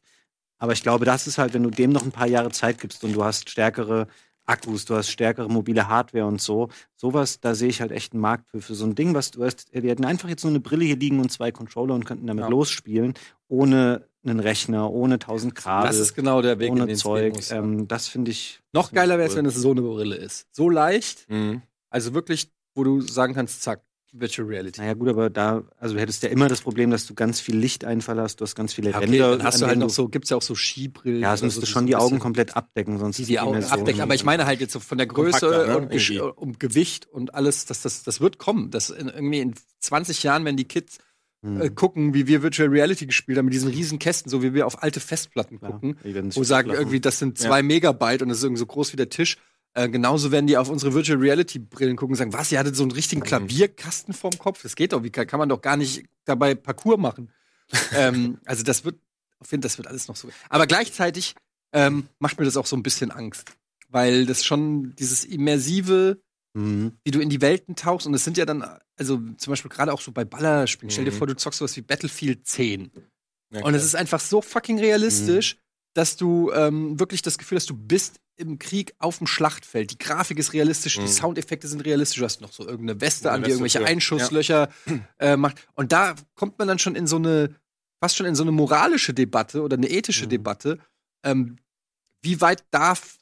Aber 0.63 0.71
ich 0.71 0.81
glaube, 0.81 1.03
das 1.03 1.27
ist 1.27 1.37
halt, 1.39 1.53
wenn 1.53 1.63
du 1.63 1.69
dem 1.69 1.91
noch 1.91 2.03
ein 2.03 2.13
paar 2.13 2.25
Jahre 2.25 2.49
Zeit 2.49 2.79
gibst 2.79 3.03
und 3.03 3.11
du 3.13 3.21
hast 3.21 3.49
stärkere 3.49 4.07
Akkus, 4.45 4.85
du 4.85 4.95
hast 4.95 5.09
stärkere 5.09 5.49
mobile 5.49 5.89
Hardware 5.89 6.25
und 6.25 6.39
so. 6.41 6.69
Sowas, 6.95 7.41
da 7.41 7.53
sehe 7.53 7.67
ich 7.67 7.81
halt 7.81 7.91
echt 7.91 8.13
einen 8.13 8.21
Markt 8.21 8.49
für, 8.49 8.61
für 8.61 8.73
so 8.73 8.85
ein 8.85 8.95
Ding, 8.95 9.13
was 9.13 9.31
du 9.31 9.43
hast. 9.43 9.67
Wir 9.73 9.89
hätten 9.91 10.05
einfach 10.05 10.29
jetzt 10.29 10.45
nur 10.45 10.51
eine 10.51 10.61
Brille 10.61 10.85
hier 10.85 10.95
liegen 10.95 11.19
und 11.19 11.33
zwei 11.33 11.51
Controller 11.51 11.93
und 11.95 12.05
könnten 12.05 12.27
damit 12.27 12.45
Ja. 12.45 12.49
losspielen, 12.49 13.13
ohne 13.49 14.07
einen 14.23 14.39
Rechner, 14.39 14.89
ohne 14.89 15.19
tausend 15.19 15.53
Kabel, 15.53 15.85
Das 15.89 15.97
ist 15.99 16.13
genau 16.15 16.41
der 16.41 16.59
Weg, 16.59 16.67
in 16.69 16.75
ohne 16.75 16.85
den 16.85 16.93
es 16.95 17.03
gehen 17.03 17.11
Zeug. 17.11 17.35
muss. 17.35 17.51
Ähm, 17.51 17.89
das 17.89 18.07
finde 18.07 18.31
ich. 18.31 18.61
Noch 18.71 18.93
geiler 18.93 19.17
wäre 19.17 19.27
es, 19.27 19.33
cool. 19.33 19.39
wenn 19.39 19.45
es 19.47 19.55
so 19.55 19.71
eine 19.71 19.81
Brille 19.81 20.15
ist. 20.15 20.47
So 20.53 20.69
leicht, 20.69 21.29
Mhm. 21.29 21.61
also 21.89 22.13
wirklich, 22.13 22.49
wo 22.73 22.85
du 22.85 23.01
sagen 23.01 23.33
kannst, 23.33 23.63
zack, 23.63 23.81
Virtual 24.15 24.47
Reality. 24.47 24.79
Naja, 24.79 24.93
gut, 24.93 25.09
aber 25.09 25.29
da, 25.29 25.63
also 25.79 25.95
du 25.95 26.01
hättest 26.01 26.21
ja 26.23 26.29
immer 26.29 26.47
das 26.47 26.61
Problem, 26.61 26.91
dass 26.91 27.07
du 27.07 27.15
ganz 27.15 27.39
viel 27.39 27.57
Lichteinfall 27.57 28.19
hast, 28.21 28.37
du 28.39 28.43
hast 28.43 28.55
ganz 28.55 28.73
viele 28.73 28.91
Ja, 28.91 28.97
okay, 28.97 29.05
Ränder. 29.07 29.37
dann 29.37 29.43
hast 29.43 29.61
du 29.61 29.65
halt 29.65 29.79
noch 29.79 29.89
so, 29.89 30.07
gibt's 30.07 30.29
ja 30.29 30.37
auch 30.37 30.41
so 30.41 30.53
Skibrillen. 30.55 31.19
Ja, 31.21 31.33
es 31.33 31.41
müsste 31.41 31.61
so, 31.61 31.65
schon 31.65 31.83
so 31.83 31.87
die 31.87 31.95
Augen 31.95 32.19
komplett 32.19 32.55
abdecken, 32.55 32.99
sonst 32.99 33.17
die 33.17 33.25
die 33.25 33.39
Augen 33.39 33.53
Dimension- 33.53 33.79
abdecken. 33.79 34.01
Aber 34.01 34.13
ich 34.15 34.23
meine 34.23 34.45
halt 34.45 34.61
jetzt 34.61 34.73
so 34.73 34.79
von 34.79 34.97
der 34.97 35.07
Größe 35.07 35.47
ne? 35.47 35.77
und, 35.77 36.37
und 36.37 36.59
Gewicht 36.59 37.07
und 37.11 37.33
alles, 37.33 37.65
das, 37.65 37.81
das, 37.81 38.03
das 38.03 38.21
wird 38.21 38.37
kommen. 38.37 38.69
Das 38.71 38.89
in, 38.91 39.09
irgendwie 39.09 39.39
in 39.39 39.53
20 39.79 40.21
Jahren, 40.23 40.45
wenn 40.45 40.57
die 40.57 40.65
Kids 40.65 40.99
Hm, 41.45 41.59
äh, 41.61 41.69
gucken, 41.69 42.13
wie 42.13 42.25
wir 42.27 42.41
Virtual 42.41 42.69
Reality 42.69 43.05
gespielt 43.05 43.37
haben, 43.37 43.43
mit 43.45 43.53
diesen 43.53 43.67
riesen 43.69 43.99
Kästen, 43.99 44.29
so 44.29 44.41
wie 44.41 44.53
wir 44.53 44.65
auf 44.65 44.81
alte 44.81 45.01
Festplatten 45.01 45.59
klar. 45.59 45.73
gucken, 45.73 45.97
wo 46.35 46.43
sagen 46.45 46.69
irgendwie, 46.71 47.01
das 47.01 47.19
sind 47.19 47.37
Ja. 47.39 47.47
zwei 47.49 47.61
Megabyte 47.61 48.21
und 48.21 48.29
das 48.29 48.37
ist 48.37 48.45
irgendwie 48.45 48.61
so 48.61 48.65
groß 48.65 48.93
wie 48.93 48.97
der 48.97 49.09
Tisch. 49.09 49.37
Äh, 49.75 49.89
genauso 49.89 50.31
werden 50.31 50.45
die 50.47 50.57
auf 50.57 50.69
unsere 50.69 50.93
Virtual 50.93 51.17
Reality 51.17 51.57
Brillen 51.59 51.95
gucken 51.95 52.13
und 52.13 52.17
sagen, 52.17 52.33
was, 52.33 52.51
ihr 52.51 52.59
hattet 52.59 52.75
so 52.75 52.83
einen 52.83 52.91
richtigen 52.91 53.21
Mhm. 53.21 53.25
Klavierkasten 53.25 54.13
vorm 54.13 54.37
Kopf? 54.37 54.61
Das 54.61 54.75
geht 54.75 54.93
doch, 54.93 55.03
wie 55.03 55.09
kann, 55.09 55.25
kann 55.27 55.39
man 55.39 55.49
doch 55.49 55.61
gar 55.61 55.77
nicht 55.77 56.05
dabei 56.25 56.53
Parcours 56.55 56.99
machen. 56.99 57.31
ähm, 57.95 58.37
also 58.45 58.63
das 58.63 58.85
wird, 58.85 58.97
ich 59.41 59.47
finde, 59.47 59.65
das 59.65 59.77
wird 59.77 59.87
alles 59.87 60.07
noch 60.07 60.15
so. 60.15 60.29
Aber 60.49 60.67
gleichzeitig 60.67 61.35
ähm, 61.73 62.07
macht 62.19 62.37
mir 62.37 62.45
das 62.45 62.55
auch 62.57 62.67
so 62.67 62.75
ein 62.75 62.83
bisschen 62.83 63.09
Angst, 63.09 63.51
weil 63.89 64.25
das 64.27 64.45
schon 64.45 64.95
dieses 64.95 65.25
immersive, 65.25 66.21
Mhm. 66.55 66.91
wie 67.03 67.09
du 67.09 67.19
in 67.19 67.29
die 67.29 67.41
Welten 67.41 67.75
tauchst 67.75 68.05
und 68.05 68.13
es 68.13 68.23
sind 68.23 68.37
ja 68.37 68.45
dann, 68.45 68.63
also 68.95 69.19
zum 69.37 69.51
Beispiel 69.51 69.71
gerade 69.71 69.91
auch 69.91 70.01
so 70.01 70.11
bei 70.11 70.23
Ballerspielen, 70.23 70.91
stell 70.91 71.03
dir 71.05 71.09
Mhm. 71.11 71.15
vor, 71.15 71.25
du 71.25 71.35
zockst 71.35 71.57
sowas 71.57 71.75
wie 71.77 71.81
Battlefield 71.81 72.45
10 72.45 72.91
Ja, 73.49 73.63
und 73.63 73.73
es 73.73 73.83
ist 73.83 73.95
einfach 73.95 74.19
so 74.19 74.39
fucking 74.39 74.77
realistisch, 74.77 75.57
dass 75.93 76.17
du 76.17 76.51
ähm, 76.51 76.99
wirklich 76.99 77.21
das 77.21 77.37
Gefühl 77.37 77.57
hast, 77.57 77.69
du 77.69 77.75
bist 77.77 78.19
im 78.35 78.57
Krieg 78.57 78.93
auf 78.97 79.19
dem 79.19 79.27
Schlachtfeld. 79.27 79.91
Die 79.91 79.97
Grafik 79.99 80.39
ist 80.39 80.53
realistisch, 80.53 80.97
Mhm. 80.97 81.01
die 81.03 81.07
Soundeffekte 81.11 81.67
sind 81.67 81.81
realistisch. 81.85 82.17
Du 82.19 82.25
hast 82.25 82.41
noch 82.41 82.51
so 82.51 82.67
irgendeine 82.67 82.99
Weste 82.99 83.29
Eine 83.29 83.35
an, 83.35 83.41
die 83.41 83.45
Weste 83.45 83.53
irgendwelche 83.57 83.79
für- 83.79 83.85
Einschusslöcher 83.85 84.69
äh, 85.19 85.37
macht. 85.37 85.67
Und 85.75 85.91
da 85.91 86.15
kommt 86.35 86.57
man 86.57 86.67
dann 86.67 86.79
schon 86.79 86.95
in 86.95 87.05
so 87.05 87.17
eine, 87.17 87.53
fast 88.01 88.15
schon 88.17 88.25
in 88.25 88.33
so 88.35 88.43
eine 88.43 88.51
moralische 88.51 89.13
Debatte 89.13 89.61
oder 89.61 89.77
eine 89.77 89.89
ethische 89.89 90.25
Mhm. 90.25 90.29
Debatte. 90.29 90.79
Ähm, 91.23 91.57
wie 92.23 92.41
weit 92.41 92.63
darf 92.71 93.19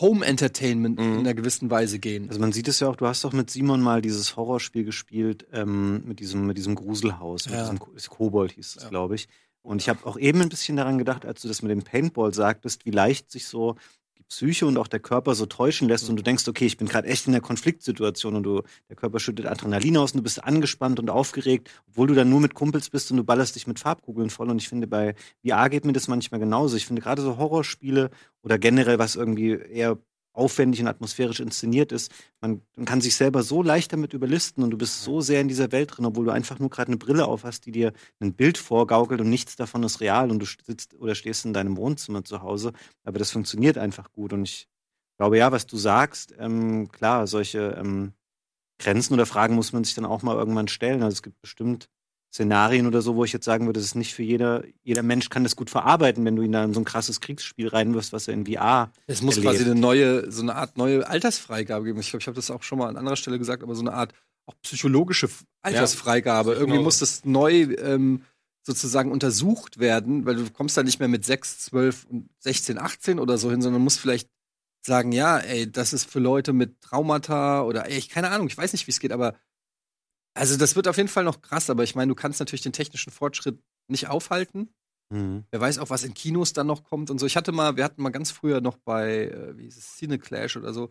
Home 0.00 0.24
Entertainment 0.26 0.98
Mhm. 0.98 1.04
in 1.14 1.18
einer 1.20 1.32
gewissen 1.34 1.70
Weise 1.70 1.98
gehen. 1.98 2.28
Also 2.28 2.40
man 2.40 2.52
sieht 2.52 2.68
es 2.68 2.80
ja 2.80 2.88
auch, 2.88 2.96
du 2.96 3.06
hast 3.06 3.24
doch 3.24 3.32
mit 3.32 3.48
Simon 3.48 3.80
mal 3.80 4.02
dieses 4.02 4.36
Horrorspiel 4.36 4.84
gespielt, 4.84 5.46
ähm, 5.50 6.02
mit 6.06 6.20
diesem, 6.20 6.46
mit 6.46 6.58
diesem 6.58 6.74
Gruselhaus, 6.74 7.46
mit 7.46 7.54
Ja. 7.54 7.62
diesem 7.62 7.78
Ko- 7.78 7.92
das 7.94 8.10
Kobold 8.10 8.52
hieß 8.52 8.76
es, 8.76 8.82
Ja. 8.82 8.88
glaube 8.90 9.14
ich. 9.14 9.28
Und 9.62 9.82
ich 9.82 9.88
habe 9.88 10.06
auch 10.06 10.18
eben 10.18 10.40
ein 10.40 10.48
bisschen 10.48 10.76
daran 10.76 10.98
gedacht, 10.98 11.26
als 11.26 11.42
du 11.42 11.48
das 11.48 11.62
mit 11.62 11.70
dem 11.70 11.82
Paintball 11.82 12.32
sagtest, 12.32 12.86
wie 12.86 12.90
leicht 12.90 13.30
sich 13.30 13.46
so 13.46 13.76
die 14.18 14.22
Psyche 14.24 14.66
und 14.66 14.78
auch 14.78 14.88
der 14.88 15.00
Körper 15.00 15.34
so 15.34 15.46
täuschen 15.46 15.88
lässt 15.88 16.08
und 16.08 16.16
du 16.16 16.22
denkst, 16.22 16.48
okay, 16.48 16.66
ich 16.66 16.76
bin 16.76 16.88
gerade 16.88 17.08
echt 17.08 17.26
in 17.26 17.34
einer 17.34 17.40
Konfliktsituation 17.40 18.36
und 18.36 18.42
du, 18.42 18.62
der 18.88 18.96
Körper 18.96 19.20
schüttet 19.20 19.46
Adrenalin 19.46 19.96
aus 19.96 20.12
und 20.12 20.18
du 20.18 20.22
bist 20.22 20.42
angespannt 20.42 20.98
und 20.98 21.10
aufgeregt, 21.10 21.70
obwohl 21.88 22.06
du 22.06 22.14
dann 22.14 22.30
nur 22.30 22.40
mit 22.40 22.54
Kumpels 22.54 22.90
bist 22.90 23.10
und 23.10 23.18
du 23.18 23.24
ballerst 23.24 23.56
dich 23.56 23.66
mit 23.66 23.78
Farbkugeln 23.78 24.30
voll. 24.30 24.50
Und 24.50 24.60
ich 24.60 24.68
finde, 24.68 24.86
bei 24.86 25.14
VR 25.46 25.68
geht 25.68 25.84
mir 25.84 25.92
das 25.92 26.08
manchmal 26.08 26.40
genauso. 26.40 26.76
Ich 26.76 26.86
finde 26.86 27.02
gerade 27.02 27.22
so 27.22 27.36
Horrorspiele 27.36 28.10
oder 28.42 28.58
generell 28.58 28.98
was 28.98 29.16
irgendwie 29.16 29.50
eher 29.50 29.98
aufwendig 30.38 30.80
und 30.80 30.88
atmosphärisch 30.88 31.40
inszeniert 31.40 31.92
ist, 31.92 32.12
man, 32.40 32.62
man 32.76 32.86
kann 32.86 33.00
sich 33.00 33.16
selber 33.16 33.42
so 33.42 33.62
leicht 33.62 33.92
damit 33.92 34.14
überlisten 34.14 34.62
und 34.62 34.70
du 34.70 34.78
bist 34.78 35.02
so 35.02 35.20
sehr 35.20 35.40
in 35.40 35.48
dieser 35.48 35.72
Welt 35.72 35.96
drin, 35.96 36.06
obwohl 36.06 36.24
du 36.24 36.30
einfach 36.30 36.58
nur 36.58 36.70
gerade 36.70 36.88
eine 36.88 36.96
Brille 36.96 37.26
auf 37.26 37.44
hast, 37.44 37.66
die 37.66 37.72
dir 37.72 37.92
ein 38.20 38.34
Bild 38.34 38.56
vorgaukelt 38.56 39.20
und 39.20 39.28
nichts 39.28 39.56
davon 39.56 39.82
ist 39.82 40.00
real 40.00 40.30
und 40.30 40.38
du 40.38 40.46
sitzt 40.46 40.94
oder 40.94 41.14
stehst 41.14 41.44
in 41.44 41.52
deinem 41.52 41.76
Wohnzimmer 41.76 42.24
zu 42.24 42.42
Hause. 42.42 42.72
Aber 43.04 43.18
das 43.18 43.30
funktioniert 43.30 43.76
einfach 43.76 44.12
gut 44.12 44.32
und 44.32 44.44
ich 44.44 44.68
glaube 45.18 45.38
ja, 45.38 45.52
was 45.52 45.66
du 45.66 45.76
sagst, 45.76 46.34
ähm, 46.38 46.88
klar, 46.90 47.26
solche 47.26 47.76
ähm, 47.78 48.12
Grenzen 48.78 49.14
oder 49.14 49.26
Fragen 49.26 49.54
muss 49.56 49.72
man 49.72 49.84
sich 49.84 49.94
dann 49.94 50.04
auch 50.04 50.22
mal 50.22 50.36
irgendwann 50.36 50.68
stellen. 50.68 51.02
Also 51.02 51.14
es 51.14 51.22
gibt 51.22 51.40
bestimmt 51.40 51.88
Szenarien 52.32 52.86
oder 52.86 53.00
so, 53.00 53.16
wo 53.16 53.24
ich 53.24 53.32
jetzt 53.32 53.44
sagen 53.46 53.66
würde, 53.66 53.80
das 53.80 53.86
ist 53.86 53.94
nicht 53.94 54.14
für 54.14 54.22
jeder, 54.22 54.62
jeder 54.82 55.02
Mensch 55.02 55.30
kann 55.30 55.44
das 55.44 55.56
gut 55.56 55.70
verarbeiten, 55.70 56.24
wenn 56.24 56.36
du 56.36 56.42
ihn 56.42 56.52
da 56.52 56.62
in 56.64 56.74
so 56.74 56.80
ein 56.80 56.84
krasses 56.84 57.20
Kriegsspiel 57.20 57.68
reinwirfst, 57.68 58.12
was 58.12 58.28
er 58.28 58.34
in 58.34 58.46
VR 58.46 58.92
Es 59.06 59.22
muss 59.22 59.38
erlebt. 59.38 59.54
quasi 59.56 59.70
eine 59.70 59.80
neue, 59.80 60.30
so 60.30 60.42
eine 60.42 60.54
Art 60.54 60.76
neue 60.76 61.08
Altersfreigabe 61.08 61.86
geben. 61.86 62.00
Ich 62.00 62.10
glaube, 62.10 62.20
ich 62.22 62.26
habe 62.26 62.36
das 62.36 62.50
auch 62.50 62.62
schon 62.62 62.78
mal 62.78 62.88
an 62.88 62.96
anderer 62.96 63.16
Stelle 63.16 63.38
gesagt, 63.38 63.62
aber 63.62 63.74
so 63.74 63.80
eine 63.80 63.94
Art 63.94 64.12
auch 64.46 64.54
psychologische 64.62 65.28
Altersfreigabe. 65.62 66.50
Ja, 66.50 66.56
Irgendwie 66.56 66.72
genau. 66.74 66.84
muss 66.84 66.98
das 66.98 67.24
neu 67.24 67.62
ähm, 67.78 68.22
sozusagen 68.62 69.10
untersucht 69.10 69.78
werden, 69.78 70.26
weil 70.26 70.36
du 70.36 70.50
kommst 70.50 70.76
da 70.76 70.82
nicht 70.82 70.98
mehr 70.98 71.08
mit 71.08 71.24
6, 71.24 71.60
12 71.60 72.06
und 72.10 72.28
16, 72.40 72.78
18 72.78 73.18
oder 73.18 73.38
so 73.38 73.50
hin, 73.50 73.62
sondern 73.62 73.82
musst 73.82 74.00
vielleicht 74.00 74.28
sagen, 74.86 75.12
ja, 75.12 75.38
ey, 75.38 75.70
das 75.70 75.92
ist 75.92 76.10
für 76.10 76.18
Leute 76.20 76.52
mit 76.52 76.80
Traumata 76.82 77.62
oder 77.62 77.86
ey, 77.88 77.96
ich 77.98 78.08
keine 78.10 78.30
Ahnung, 78.30 78.48
ich 78.48 78.56
weiß 78.56 78.72
nicht, 78.72 78.86
wie 78.86 78.90
es 78.90 79.00
geht, 79.00 79.12
aber 79.12 79.34
also 80.38 80.56
das 80.56 80.76
wird 80.76 80.88
auf 80.88 80.96
jeden 80.96 81.08
Fall 81.08 81.24
noch 81.24 81.40
krass, 81.42 81.68
aber 81.70 81.84
ich 81.84 81.94
meine, 81.94 82.08
du 82.08 82.14
kannst 82.14 82.40
natürlich 82.40 82.62
den 82.62 82.72
technischen 82.72 83.10
Fortschritt 83.12 83.58
nicht 83.88 84.08
aufhalten. 84.08 84.70
Mhm. 85.10 85.44
Wer 85.50 85.60
weiß 85.60 85.78
auch, 85.78 85.90
was 85.90 86.04
in 86.04 86.14
Kinos 86.14 86.52
dann 86.52 86.66
noch 86.66 86.84
kommt 86.84 87.10
und 87.10 87.18
so. 87.18 87.26
Ich 87.26 87.36
hatte 87.36 87.52
mal, 87.52 87.76
wir 87.76 87.84
hatten 87.84 88.02
mal 88.02 88.10
ganz 88.10 88.30
früher 88.30 88.60
noch 88.60 88.76
bei, 88.78 89.28
äh, 89.28 89.56
wie 89.56 89.64
hieß 89.64 89.76
es, 89.76 89.96
Cine 89.96 90.18
Clash 90.18 90.56
oder 90.56 90.72
so, 90.72 90.90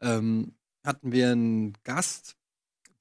ähm, 0.00 0.54
hatten 0.84 1.12
wir 1.12 1.32
einen 1.32 1.74
Gast, 1.84 2.36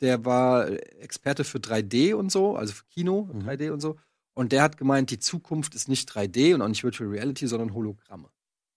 der 0.01 0.25
war 0.25 0.67
Experte 0.69 1.43
für 1.43 1.59
3D 1.59 2.13
und 2.13 2.31
so, 2.31 2.55
also 2.55 2.73
für 2.73 2.85
Kino, 2.85 3.29
Mhm. 3.31 3.47
3D 3.47 3.71
und 3.71 3.79
so. 3.79 3.97
Und 4.33 4.51
der 4.51 4.61
hat 4.61 4.77
gemeint, 4.77 5.09
die 5.09 5.19
Zukunft 5.19 5.73
ist 5.73 5.87
nicht 5.87 6.09
3D 6.09 6.53
und 6.53 6.61
auch 6.61 6.67
nicht 6.67 6.83
Virtual 6.83 7.09
Reality, 7.09 7.47
sondern 7.47 7.73
Hologramme. 7.73 8.29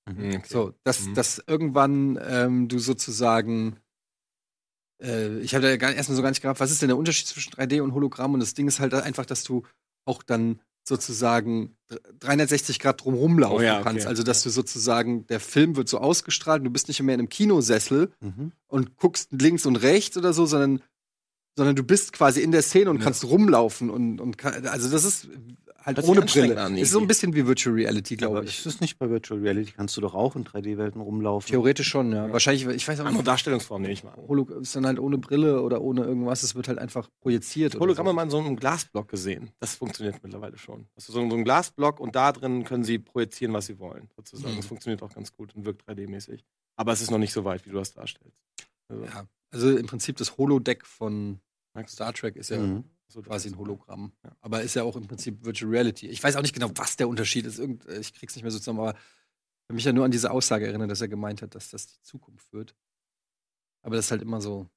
Mhm, 0.09 0.37
okay. 0.37 0.43
So, 0.49 0.73
dass, 0.85 1.07
Mhm. 1.07 1.15
dass 1.15 1.43
irgendwann 1.47 2.19
ähm, 2.23 2.69
du 2.69 2.79
sozusagen, 2.79 3.77
äh, 5.01 5.39
ich 5.41 5.55
habe 5.55 5.77
da 5.79 5.91
erstmal 5.91 6.17
so 6.17 6.23
gar 6.23 6.31
nicht 6.31 6.43
gehabt, 6.43 6.61
was 6.61 6.71
ist 6.71 6.83
denn 6.83 6.89
der 6.89 6.99
Unterschied 6.99 7.27
zwischen 7.27 7.53
3D 7.53 7.81
und 7.83 7.95
Hologramm? 7.95 8.35
Und 8.35 8.41
das 8.41 8.55
Ding 8.55 8.69
ist 8.69 8.81
halt 8.81 8.95
einfach, 8.95 9.27
dass 9.27 9.45
du 9.45 9.63
auch 10.05 10.23
dann 10.23 10.61
sozusagen 10.83 11.77
360 12.21 12.79
Grad 12.79 13.05
drumherum 13.05 13.39
laufen 13.39 13.57
Oh 13.59 13.61
ja, 13.63 13.75
okay. 13.77 13.85
kannst. 13.85 14.07
Also, 14.07 14.23
dass 14.23 14.43
du 14.43 14.51
sozusagen, 14.51 15.27
der 15.27 15.39
Film 15.41 15.77
wird 15.77 15.89
so 15.89 15.99
ausgestrahlt, 15.99 16.65
du 16.65 16.71
bist 16.71 16.89
nicht 16.89 17.03
mehr 17.03 17.15
in 17.15 17.21
einem 17.21 17.29
Kinosessel 17.29 18.13
Mhm. 18.21 18.53
und 18.67 18.97
guckst 18.97 19.29
links 19.33 19.67
und 19.67 19.77
rechts 19.77 20.17
oder 20.17 20.33
so, 20.33 20.47
sondern, 20.47 20.83
sondern 21.57 21.77
du 21.77 21.83
bist 21.83 22.13
quasi 22.13 22.41
in 22.43 22.53
der 22.53 22.63
Szene 22.63 22.91
und 22.91 22.99
Ja. 22.99 23.05
kannst 23.05 23.25
rumlaufen 23.25 23.91
und, 23.91 24.21
und 24.21 24.39
kann, 24.39 24.67
also 24.67 24.91
das 24.91 25.05
ist 25.05 25.29
halt 25.83 25.97
Hört 25.97 26.07
sich 26.07 26.11
ohne 26.17 26.27
Brille. 26.27 26.61
an, 26.61 26.77
ist 26.77 26.91
so 26.91 27.01
ein 27.01 27.07
bisschen 27.07 27.35
wie 27.35 27.47
Virtual 27.47 27.75
Reality, 27.75 28.17
glaube 28.17 28.37
Aber 28.39 28.47
ich. 28.47 28.59
ist 28.59 28.67
das 28.67 28.81
nicht 28.81 28.99
bei 28.99 29.09
Virtual 29.09 29.41
Reality? 29.41 29.73
Kannst 29.73 29.97
du 29.97 30.03
doch 30.03 30.15
auch 30.15 30.37
in 30.37 30.45
3D-Welten 30.45 31.01
rumlaufen? 31.01 31.49
Theoretisch 31.49 31.89
schon, 31.89 32.13
ja. 32.13 32.27
Ja. 32.27 32.33
Wahrscheinlich, 32.33 32.67
ich 32.67 32.87
weiß 32.87 33.01
auch 33.01 33.05
Andere 33.07 33.23
nicht. 33.23 33.29
Darstellungsform 33.29 33.81
nehme 33.83 33.95
ich 33.95 34.05
mal. 34.05 34.11
an. 34.13 34.29
Holo 34.29 34.43
ist 34.61 34.77
dann 34.77 34.85
halt 34.87 34.99
ohne 34.99 35.17
Brille 35.17 35.63
oder 35.63 35.81
ohne 35.81 36.03
irgendwas, 36.05 36.43
es 36.43 36.55
wird 36.55 36.69
halt 36.69 36.79
einfach 36.79 37.09
projiziert. 37.23 37.79
Hologramme 37.81 38.11
so. 38.11 38.15
mal 38.15 38.23
in 38.25 38.31
so 38.31 38.39
einem 38.39 38.57
Glasblock 38.57 39.09
gesehen. 39.09 39.51
Das 39.59 39.75
funktioniert 39.75 40.17
mittlerweile 40.23 40.59
schon. 40.59 40.87
Das 40.95 41.09
ist 41.09 41.15
so 41.15 41.29
so 41.31 41.37
ein 41.37 41.45
Glasblock 41.45 41.99
und 41.99 42.15
da 42.15 42.33
drin 42.33 42.65
können 42.65 42.85
sie 42.85 42.99
projizieren, 42.99 43.55
was 43.55 43.65
sie 43.67 43.79
wollen. 43.79 44.09
Sozusagen. 44.17 44.53
Mhm. 44.53 44.57
Das 44.59 44.67
funktioniert 44.67 45.03
auch 45.03 45.15
ganz 45.15 45.33
gut 45.33 45.55
und 45.57 45.65
wirkt 45.65 45.89
3D-mäßig. 45.89 46.41
Aber 46.77 46.93
es 46.93 47.01
ist 47.01 47.11
noch 47.11 47.19
nicht 47.19 47.33
so 47.33 47.45
weit, 47.45 47.65
wie 47.65 47.71
du 47.71 47.77
das 47.77 47.93
darstellst. 47.95 48.37
Also, 48.89 49.05
Ja. 49.05 49.25
Also 49.51 49.77
im 49.77 49.87
Prinzip 49.87 50.17
das 50.17 50.37
Holodeck 50.39 50.87
von 50.87 51.41
Star 51.87 52.13
Trek 52.13 52.37
ist 52.37 52.51
ja 52.51 52.59
Mhm. 52.59 52.85
so 53.09 53.23
quasi 53.23 53.49
ein 53.49 53.57
Hologramm. 53.59 54.13
Ja. 54.25 54.37
Aber 54.41 54.63
ist 54.63 54.75
ja 54.75 54.83
auch 54.85 54.97
im 54.97 55.07
Prinzip 55.07 55.45
Virtual 55.45 55.71
Reality. 55.71 56.07
Ich 56.09 56.23
weiß 56.23 56.37
auch 56.37 56.43
nicht 56.43 56.55
genau, 56.55 56.71
was 56.75 56.97
der 56.97 57.09
Unterschied 57.09 57.47
ist. 57.47 57.59
Irgend, 57.59 57.87
äh, 57.87 57.99
ich 58.01 58.13
krieg's 58.13 58.35
nicht 58.35 58.43
mehr 58.43 58.53
so 58.53 58.59
zusammen, 58.59 58.81
aber 58.81 58.95
ich 58.95 59.67
kann 59.69 59.77
mich 59.77 59.85
ja 59.85 59.93
nur 59.93 60.05
an 60.05 60.11
diese 60.11 60.31
Aussage 60.31 60.67
erinnern, 60.67 60.89
dass 60.89 61.01
er 61.01 61.09
gemeint 61.09 61.43
hat, 61.43 61.55
dass 61.55 61.71
das 61.71 61.87
die 61.87 62.01
Zukunft 62.03 62.53
wird. 62.53 62.75
Aber 63.83 63.97
das 63.97 64.07
ist 64.07 64.11
halt 64.11 64.23
immer 64.23 64.41
so. 64.41 64.69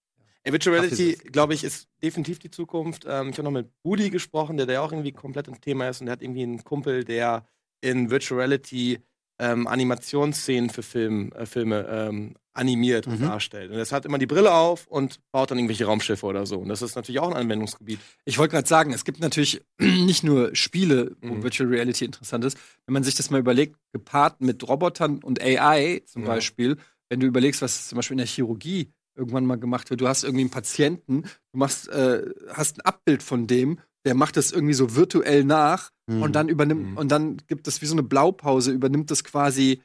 Ey, 0.44 0.52
Virtual 0.52 0.76
Reality, 0.78 1.14
glaube 1.32 1.54
ich, 1.54 1.64
ist 1.64 1.88
definitiv 2.02 2.40
die 2.40 2.52
Zukunft. 2.52 3.06
Ähm, 3.08 3.30
ich 3.30 3.38
habe 3.38 3.44
noch 3.44 3.52
mit 3.52 3.72
Budi 3.82 4.10
gesprochen, 4.10 4.58
der 4.58 4.66
da 4.66 4.82
auch 4.82 4.92
irgendwie 4.92 5.12
komplett 5.14 5.48
im 5.48 5.60
Thema 5.62 5.88
ist 5.90 6.02
und 6.02 6.08
der 6.08 6.14
hat 6.14 6.22
irgendwie 6.22 6.44
einen 6.44 6.64
Kumpel, 6.64 7.04
der 7.06 7.48
in 7.82 8.10
Virtual 8.10 8.40
Reality 8.40 9.00
ähm, 9.40 9.68
Animationsszenen 9.68 10.70
für 10.70 10.84
Film, 10.84 11.32
äh, 11.34 11.46
Filme 11.46 11.88
ähm, 11.90 12.36
animiert 12.54 13.08
und 13.08 13.20
Mhm. 13.20 13.24
darstellt. 13.26 13.72
Und 13.72 13.78
das 13.78 13.92
hat 13.92 14.06
immer 14.06 14.18
die 14.20 14.26
Brille 14.28 14.54
auf 14.54 14.86
und 14.88 15.20
baut 15.32 15.50
dann 15.52 15.58
irgendwelche 15.58 15.86
Raumschiffe 15.86 16.26
oder 16.26 16.46
so. 16.46 16.60
Und 16.60 16.70
das 16.70 16.82
ist 16.82 16.96
natürlich 16.96 17.20
auch 17.20 17.30
ein 17.30 17.36
Anwendungsgebiet. 17.36 18.00
Ich 18.26 18.38
wollte 18.38 18.52
gerade 18.54 18.68
sagen, 18.68 18.94
es 18.94 19.06
gibt 19.06 19.20
natürlich 19.20 19.62
nicht 19.80 20.24
nur 20.24 20.56
Spiele, 20.56 21.16
wo 21.22 21.36
Mhm. 21.36 21.44
Virtual 21.44 21.70
Reality 21.70 22.06
interessant 22.06 22.46
ist. 22.46 22.58
Wenn 22.86 22.94
man 22.94 23.04
sich 23.04 23.16
das 23.16 23.30
mal 23.32 23.40
überlegt, 23.40 23.76
gepaart 23.92 24.42
mit 24.42 24.68
Robotern 24.68 25.24
und 25.24 25.42
AI 25.42 26.02
zum 26.06 26.24
Ja. 26.24 26.30
Beispiel, 26.30 26.78
wenn 27.10 27.20
du 27.20 27.26
überlegst, 27.28 27.62
was 27.62 27.88
zum 27.88 27.96
Beispiel 27.98 28.14
in 28.16 28.20
der 28.20 28.28
Chirurgie 28.28 28.92
irgendwann 29.16 29.46
mal 29.46 29.58
gemacht 29.60 29.90
wird, 29.90 30.02
du 30.02 30.08
hast 30.08 30.24
irgendwie 30.24 30.42
einen 30.42 30.50
Patienten, 30.52 31.24
du 31.52 31.58
machst, 31.60 31.88
äh, 31.90 32.24
hast 32.52 32.78
ein 32.78 32.82
Abbild 32.82 33.22
von 33.24 33.46
dem, 33.48 33.80
der 34.06 34.16
macht 34.16 34.38
das 34.38 34.52
irgendwie 34.52 34.74
so 34.74 34.96
virtuell 34.96 35.44
nach 35.44 35.92
Mhm. 36.08 36.22
und 36.22 36.36
dann 36.36 36.50
übernimmt, 36.50 36.92
Mhm. 36.92 36.98
und 36.98 37.10
dann 37.12 37.38
gibt 37.48 37.68
es 37.68 37.82
wie 37.82 37.86
so 37.86 37.94
eine 37.94 38.04
Blaupause, 38.04 38.72
übernimmt 38.72 39.10
das 39.12 39.24
quasi 39.24 39.82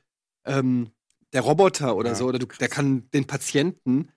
ähm, 0.46 0.90
der 1.32 1.42
Roboter 1.42 1.96
oder 1.96 2.10
Ja. 2.10 2.14
so, 2.14 2.26
oder 2.26 2.38
du, 2.38 2.46
der 2.60 2.68
kann 2.68 3.08
den 3.12 3.26
Patienten, 3.26 4.08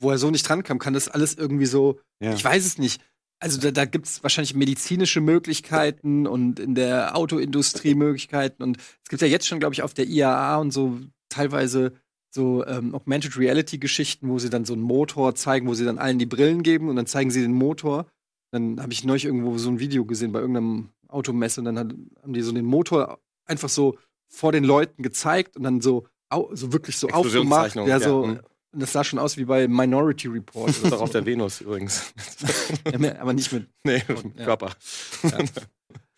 wo 0.00 0.10
er 0.10 0.18
so 0.18 0.30
nicht 0.30 0.48
drankam, 0.48 0.78
kann 0.78 0.94
das 0.94 1.08
alles 1.08 1.34
irgendwie 1.34 1.66
so 1.66 2.00
Ja. 2.20 2.34
ich 2.34 2.44
weiß 2.44 2.64
es 2.66 2.78
nicht. 2.78 3.02
Also 3.42 3.58
da, 3.58 3.70
da 3.70 3.86
gibt 3.86 4.06
es 4.06 4.22
wahrscheinlich 4.22 4.54
medizinische 4.54 5.22
Möglichkeiten 5.22 6.26
und 6.26 6.60
in 6.60 6.74
der 6.74 7.16
Autoindustrie 7.16 7.94
Möglichkeiten. 7.94 8.62
Und 8.62 8.76
es 8.76 9.08
gibt 9.08 9.22
ja 9.22 9.28
jetzt 9.28 9.46
schon, 9.46 9.60
glaube 9.60 9.72
ich, 9.74 9.82
auf 9.82 9.94
der 9.94 10.06
IAA 10.06 10.56
und 10.58 10.72
so 10.72 10.98
teilweise 11.30 11.92
so 12.32 12.64
ähm, 12.66 12.94
Augmented 12.94 13.38
Reality 13.38 13.78
Geschichten, 13.78 14.28
wo 14.28 14.38
sie 14.38 14.50
dann 14.50 14.66
so 14.66 14.74
einen 14.74 14.82
Motor 14.82 15.34
zeigen, 15.34 15.66
wo 15.66 15.74
sie 15.74 15.86
dann 15.86 15.98
allen 15.98 16.18
die 16.18 16.26
Brillen 16.26 16.62
geben 16.62 16.88
und 16.90 16.96
dann 16.96 17.06
zeigen 17.06 17.30
sie 17.30 17.40
den 17.40 17.54
Motor. 17.54 18.06
Dann 18.52 18.80
habe 18.80 18.92
ich 18.92 19.04
neulich 19.04 19.24
irgendwo 19.24 19.56
so 19.56 19.70
ein 19.70 19.80
Video 19.80 20.04
gesehen 20.04 20.32
bei 20.32 20.40
irgendeinem 20.40 20.90
Automesse 21.08 21.60
und 21.62 21.64
dann 21.64 21.78
hat, 21.78 21.94
haben 22.22 22.32
die 22.34 22.42
so 22.42 22.52
den 22.52 22.66
Motor 22.66 23.20
einfach 23.46 23.68
so 23.70 23.96
vor 24.28 24.52
den 24.52 24.64
Leuten 24.64 25.02
gezeigt 25.02 25.56
und 25.56 25.62
dann 25.62 25.80
so, 25.80 26.06
so 26.52 26.72
wirklich 26.72 26.96
so 26.96 27.08
aufgemacht. 27.08 27.74
Ja, 27.74 27.86
ja. 27.86 28.00
so, 28.00 28.20
und 28.20 28.40
das 28.72 28.92
sah 28.92 29.02
schon 29.02 29.18
aus 29.18 29.36
wie 29.36 29.44
bei 29.44 29.66
Minority 29.66 30.28
Report. 30.28 30.68
Das 30.68 30.78
ist 30.78 30.92
auch 30.92 31.00
auf 31.00 31.10
der 31.10 31.26
Venus 31.26 31.60
übrigens. 31.60 32.12
Ja, 32.98 33.20
aber 33.20 33.32
nicht 33.32 33.52
mit. 33.52 33.68
nee, 33.84 34.02
Ja. 34.36 34.44
Körper. 34.44 34.70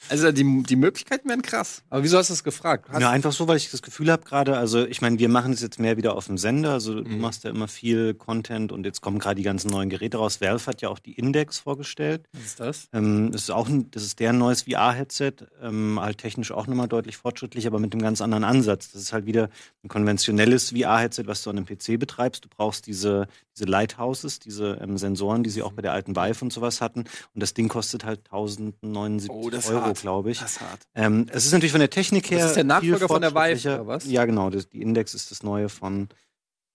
Also 0.08 0.32
die, 0.32 0.62
die 0.64 0.76
Möglichkeiten 0.76 1.28
wären 1.28 1.42
krass. 1.42 1.82
Aber 1.90 2.02
wieso 2.02 2.18
hast 2.18 2.28
du 2.30 2.32
das 2.34 2.44
gefragt? 2.44 2.88
Hast, 2.90 3.00
Ja, 3.00 3.10
einfach 3.10 3.32
so, 3.32 3.48
weil 3.48 3.56
ich 3.56 3.70
das 3.70 3.82
Gefühl 3.82 4.10
habe 4.10 4.24
gerade, 4.24 4.56
also 4.56 4.84
ich 4.84 5.00
meine, 5.00 5.18
wir 5.18 5.28
machen 5.28 5.52
es 5.52 5.60
jetzt 5.62 5.78
mehr 5.78 5.96
wieder 5.96 6.16
auf 6.16 6.26
dem 6.26 6.38
Sender, 6.38 6.72
also 6.72 6.94
du 7.02 7.08
Mhm. 7.08 7.20
machst 7.20 7.44
ja 7.44 7.50
immer 7.50 7.68
viel 7.68 8.14
Content 8.14 8.72
und 8.72 8.84
jetzt 8.84 9.00
kommen 9.00 9.18
gerade 9.18 9.36
die 9.36 9.42
ganzen 9.42 9.70
neuen 9.70 9.88
Geräte 9.90 10.16
raus. 10.18 10.40
Valve 10.40 10.66
hat 10.66 10.82
ja 10.82 10.88
auch 10.88 10.98
die 10.98 11.12
Index 11.12 11.58
vorgestellt. 11.58 12.26
was 12.32 12.42
ist 12.44 12.60
das? 12.60 12.88
Ähm, 12.92 13.30
das 13.32 13.42
ist 13.42 13.50
auch 13.50 13.68
ein, 13.68 13.90
das 13.90 14.02
ist 14.02 14.18
deren 14.20 14.38
neues 14.38 14.62
VR-Headset, 14.62 15.32
ähm, 15.62 15.98
halt 16.00 16.18
technisch 16.18 16.52
auch 16.52 16.66
nochmal 16.66 16.88
deutlich 16.88 17.16
fortschrittlich, 17.16 17.66
aber 17.66 17.78
mit 17.78 17.92
einem 17.92 18.02
ganz 18.02 18.20
anderen 18.20 18.44
Ansatz. 18.44 18.90
Das 18.92 19.00
ist 19.02 19.12
halt 19.12 19.26
wieder 19.26 19.48
ein 19.84 19.88
konventionelles 19.88 20.70
VR-Headset, 20.70 21.24
was 21.26 21.42
du 21.42 21.50
an 21.50 21.56
einem 21.58 21.66
PC 21.66 21.98
betreibst. 21.98 22.44
Du 22.44 22.48
brauchst 22.48 22.86
diese, 22.86 23.28
diese 23.56 23.64
Lighthouses, 23.66 24.38
diese 24.40 24.78
ähm, 24.82 24.98
Sensoren, 24.98 25.42
die 25.42 25.50
sie 25.50 25.62
auch 25.62 25.72
bei 25.72 25.82
der 25.82 25.92
alten 25.92 26.16
Vive 26.16 26.42
und 26.44 26.52
sowas 26.52 26.80
hatten. 26.80 27.00
Und 27.34 27.40
das 27.42 27.54
Ding 27.54 27.68
kostet 27.68 28.04
halt 28.04 28.20
1079 28.30 29.30
Oh, 29.30 29.50
Euro, 29.70 29.91
glaube 30.00 30.30
ich. 30.30 30.38
Das 30.40 30.52
ist 30.52 30.60
hart. 30.60 30.80
Ähm, 30.94 31.26
es 31.30 31.46
ist 31.46 31.52
natürlich 31.52 31.72
von 31.72 31.80
der 31.80 31.90
Technik 31.90 32.30
her. 32.30 32.38
Das 32.38 32.48
ist 32.48 32.56
der 32.56 32.64
Nachfolger 32.64 33.06
von 33.08 33.20
der 33.20 33.34
Vive, 33.34 33.74
oder 33.74 33.86
was? 33.86 34.04
Ja, 34.06 34.24
genau. 34.24 34.50
Das, 34.50 34.68
die 34.68 34.82
Index 34.82 35.14
ist 35.14 35.30
das 35.30 35.42
neue 35.42 35.68
von 35.68 36.08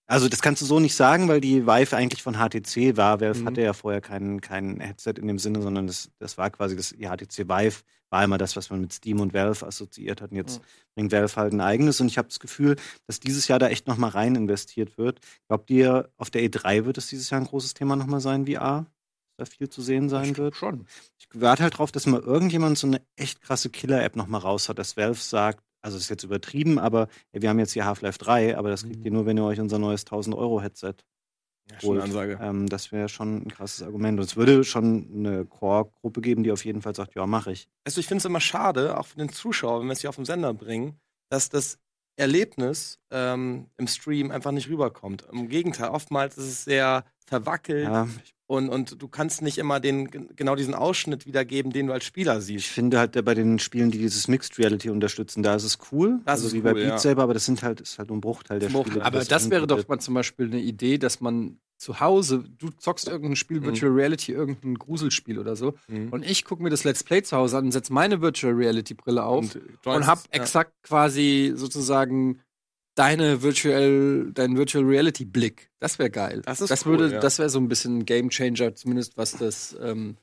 Also 0.10 0.30
das 0.30 0.42
kannst 0.42 0.62
du 0.62 0.66
so 0.66 0.80
nicht 0.80 0.96
sagen, 0.96 1.28
weil 1.28 1.42
die 1.42 1.68
Vive 1.68 1.96
eigentlich 1.98 2.24
von 2.24 2.36
HTC 2.36 2.96
war. 2.96 3.20
Valve 3.20 3.40
Mhm. 3.42 3.46
hatte 3.48 3.62
ja 3.62 3.74
vorher 3.74 4.00
kein, 4.00 4.40
kein 4.40 4.80
Headset 4.80 5.14
in 5.18 5.28
dem 5.28 5.38
Sinne, 5.40 5.62
sondern 5.62 5.86
das, 5.88 6.10
das 6.20 6.38
war 6.38 6.50
quasi 6.50 6.76
das 6.78 6.92
die 6.98 7.08
HTC 7.08 7.50
Vive 7.50 7.82
war 8.10 8.24
immer 8.24 8.38
das, 8.38 8.56
was 8.56 8.70
man 8.70 8.80
mit 8.80 8.94
Steam 8.94 9.20
und 9.20 9.34
Valve 9.34 9.68
assoziiert 9.68 10.22
hat. 10.22 10.32
Und 10.32 10.38
jetzt 10.38 10.60
Mhm. 10.60 10.64
bringt 10.96 11.12
Valve 11.12 11.36
halt 11.36 11.52
ein 11.52 11.60
eigenes. 11.60 12.00
Und 12.00 12.08
ich 12.08 12.18
habe 12.18 12.30
das 12.30 12.40
Gefühl, 12.40 12.78
dass 13.06 13.20
dieses 13.20 13.50
Jahr 13.50 13.60
da 13.60 13.68
echt 13.68 13.86
noch 13.88 13.98
mal 13.98 14.08
rein 14.08 14.36
investiert 14.36 14.98
wird. 14.98 15.20
Glaubt 15.50 15.70
ihr, 15.70 16.10
auf 16.16 16.30
der 16.30 16.42
E3 16.42 16.86
wird 16.86 16.98
es 16.98 17.08
dieses 17.08 17.30
Jahr 17.30 17.42
ein 17.42 17.48
großes 17.48 17.74
Thema 17.74 17.98
noch 17.98 18.06
mal 18.08 18.22
sein, 18.22 18.46
VR? 18.48 18.86
Da 19.38 19.46
viel 19.46 19.70
zu 19.70 19.82
sehen 19.82 20.10
sein 20.10 20.36
wird? 20.38 20.56
Schon. 20.56 20.88
Ich 21.20 21.28
warte 21.34 21.64
halt 21.64 21.78
drauf, 21.78 21.92
dass 21.92 22.08
mal 22.08 22.20
irgendjemand 22.22 22.78
so 22.78 22.88
eine 22.88 23.02
echt 23.16 23.42
krasse 23.42 23.70
Killer-App 23.70 24.16
noch 24.16 24.28
mal 24.28 24.40
raus 24.40 24.68
hat, 24.68 24.80
dass 24.80 24.98
Valve 24.98 25.20
sagt, 25.20 25.64
also 25.84 25.96
ist 25.98 26.10
jetzt 26.10 26.24
übertrieben, 26.24 26.80
aber 26.80 27.08
ey, 27.32 27.42
wir 27.44 27.50
haben 27.50 27.60
jetzt 27.60 27.74
hier 27.74 27.86
Half-Life 27.86 28.18
3, 28.18 28.58
aber 28.58 28.70
das 28.72 28.84
kriegt 28.84 29.00
Mhm. 29.00 29.06
ihr 29.06 29.12
nur, 29.12 29.26
wenn 29.28 29.38
ihr 29.38 29.44
euch 29.46 29.60
unser 29.60 29.78
neues 29.78 30.06
1000-Euro-Headset 30.08 30.96
Ja, 31.70 31.82
holt. 31.84 32.02
Ansage. 32.02 32.40
Ähm, 32.42 32.68
das 32.68 32.92
wäre 32.92 33.10
schon 33.10 33.44
ein 33.46 33.52
krasses 33.52 33.84
Argument. 33.84 34.18
Und 34.20 34.26
es 34.26 34.36
würde 34.36 34.64
schon 34.64 35.08
eine 35.14 35.46
Core-Gruppe 35.46 36.22
geben, 36.22 36.44
die 36.44 36.52
auf 36.52 36.66
jeden 36.66 36.82
Fall 36.82 36.96
sagt, 36.96 37.14
ja, 37.16 37.28
mache 37.28 37.52
ich. 37.52 37.70
Also 37.86 38.00
ich 38.00 38.08
finde 38.08 38.20
es 38.20 38.26
immer 38.26 38.40
schade, 38.42 38.98
auch 38.98 39.06
für 39.06 39.18
den 39.18 39.30
Zuschauer, 39.30 39.82
wenn 39.82 39.88
wir 39.88 39.94
es 39.94 40.02
hier 40.02 40.10
auf 40.10 40.16
den 40.16 40.26
Sender 40.26 40.54
bringen, 40.54 41.00
dass 41.30 41.50
das 41.50 41.78
Erlebnis 42.16 42.98
ähm, 43.12 43.68
im 43.78 43.88
Stream 43.88 44.32
einfach 44.32 44.52
nicht 44.52 44.70
rüberkommt. 44.70 45.28
Im 45.32 45.50
Gegenteil, 45.50 45.90
oftmals 45.90 46.38
ist 46.38 46.46
es 46.48 46.64
sehr 46.64 47.06
verwackelt 47.28 47.84
Ja, 47.84 48.08
und, 48.50 48.70
und 48.70 49.02
du 49.02 49.08
kannst 49.10 49.42
nicht 49.42 49.58
immer 49.58 49.80
den, 49.82 50.10
genau 50.36 50.56
diesen 50.56 50.74
Ausschnitt 50.74 51.26
wiedergeben, 51.28 51.72
den 51.74 51.88
du 51.88 51.94
als 51.94 52.06
Spieler 52.06 52.40
ich 52.40 52.46
siehst. 52.46 52.68
finde 52.68 52.98
halt 52.98 53.24
bei 53.26 53.34
den 53.36 53.60
Spielen, 53.60 53.92
die 53.92 53.98
dieses 53.98 54.28
Mixed 54.30 54.58
Reality 54.58 54.90
unterstützen, 54.90 55.44
da 55.44 55.54
ist 55.56 55.66
es 55.66 55.78
cool. 55.92 56.22
Das 56.26 56.36
also 56.36 56.48
ist 56.48 56.54
wie 56.54 56.58
cool, 56.60 56.64
bei 56.64 56.74
Beat 56.76 56.84
ja. 56.88 56.98
Saber, 56.98 57.24
aber 57.24 57.34
das 57.34 57.46
sind 57.46 57.62
halt, 57.62 57.82
ist 57.82 58.00
halt 58.00 58.08
nur 58.08 58.18
ein 58.18 58.22
Bruchteil 58.22 58.60
der 58.60 58.70
Bruchteil. 58.70 58.92
Spiele. 58.94 59.06
Aber 59.06 59.20
das 59.20 59.50
wäre 59.50 59.64
anbietet. 59.64 59.84
doch 59.86 59.88
mal 59.90 60.00
zum 60.00 60.14
Beispiel 60.14 60.46
eine 60.48 60.62
Idee, 60.62 60.98
dass 60.98 61.20
man 61.20 61.60
zu 61.80 62.00
Hause, 62.00 62.44
du 62.58 62.70
zockst 62.72 63.08
irgendein 63.08 63.36
Spiel, 63.36 63.60
Mhm. 63.60 63.66
Virtual 63.66 63.92
Reality, 63.92 64.32
irgendein 64.32 64.76
Gruselspiel 64.76 65.38
oder 65.38 65.56
so, 65.56 65.76
Mhm. 65.90 66.10
und 66.10 66.24
ich 66.26 66.44
gucke 66.46 66.64
mir 66.64 66.70
das 66.72 66.84
Let's 66.86 67.04
Play 67.04 67.22
zu 67.22 67.36
Hause 67.38 67.58
an 67.58 67.66
und 67.66 67.72
setze 67.72 67.94
meine 67.94 68.20
Virtual 68.22 68.54
Reality 68.54 68.96
Brille 68.96 69.24
auf 69.24 69.54
und, 69.56 69.62
Joints- 69.86 70.08
hab 70.08 70.20
ja. 70.20 70.42
exakt 70.42 70.72
quasi 70.84 71.52
sozusagen 71.56 72.40
deine 72.98 73.42
Virtual, 73.44 74.32
deinen 74.34 74.58
Virtual 74.58 74.84
Reality 74.84 75.26
Blick. 75.26 75.70
Das 75.80 76.00
wäre 76.00 76.10
geil. 76.10 76.42
Das 76.46 76.62
ist 76.62 76.70
das 76.70 76.86
cool, 76.86 77.00
würde, 77.00 77.14
ja. 77.16 77.20
das 77.20 77.38
wäre 77.40 77.50
so 77.50 77.60
ein 77.60 77.68
bisschen 77.68 78.00
ein 78.00 78.06
Game 78.06 78.30
Changer, 78.30 78.74
zumindest 78.76 79.18
was 79.18 79.32
das, 79.34 79.76
ähm, 79.82 80.18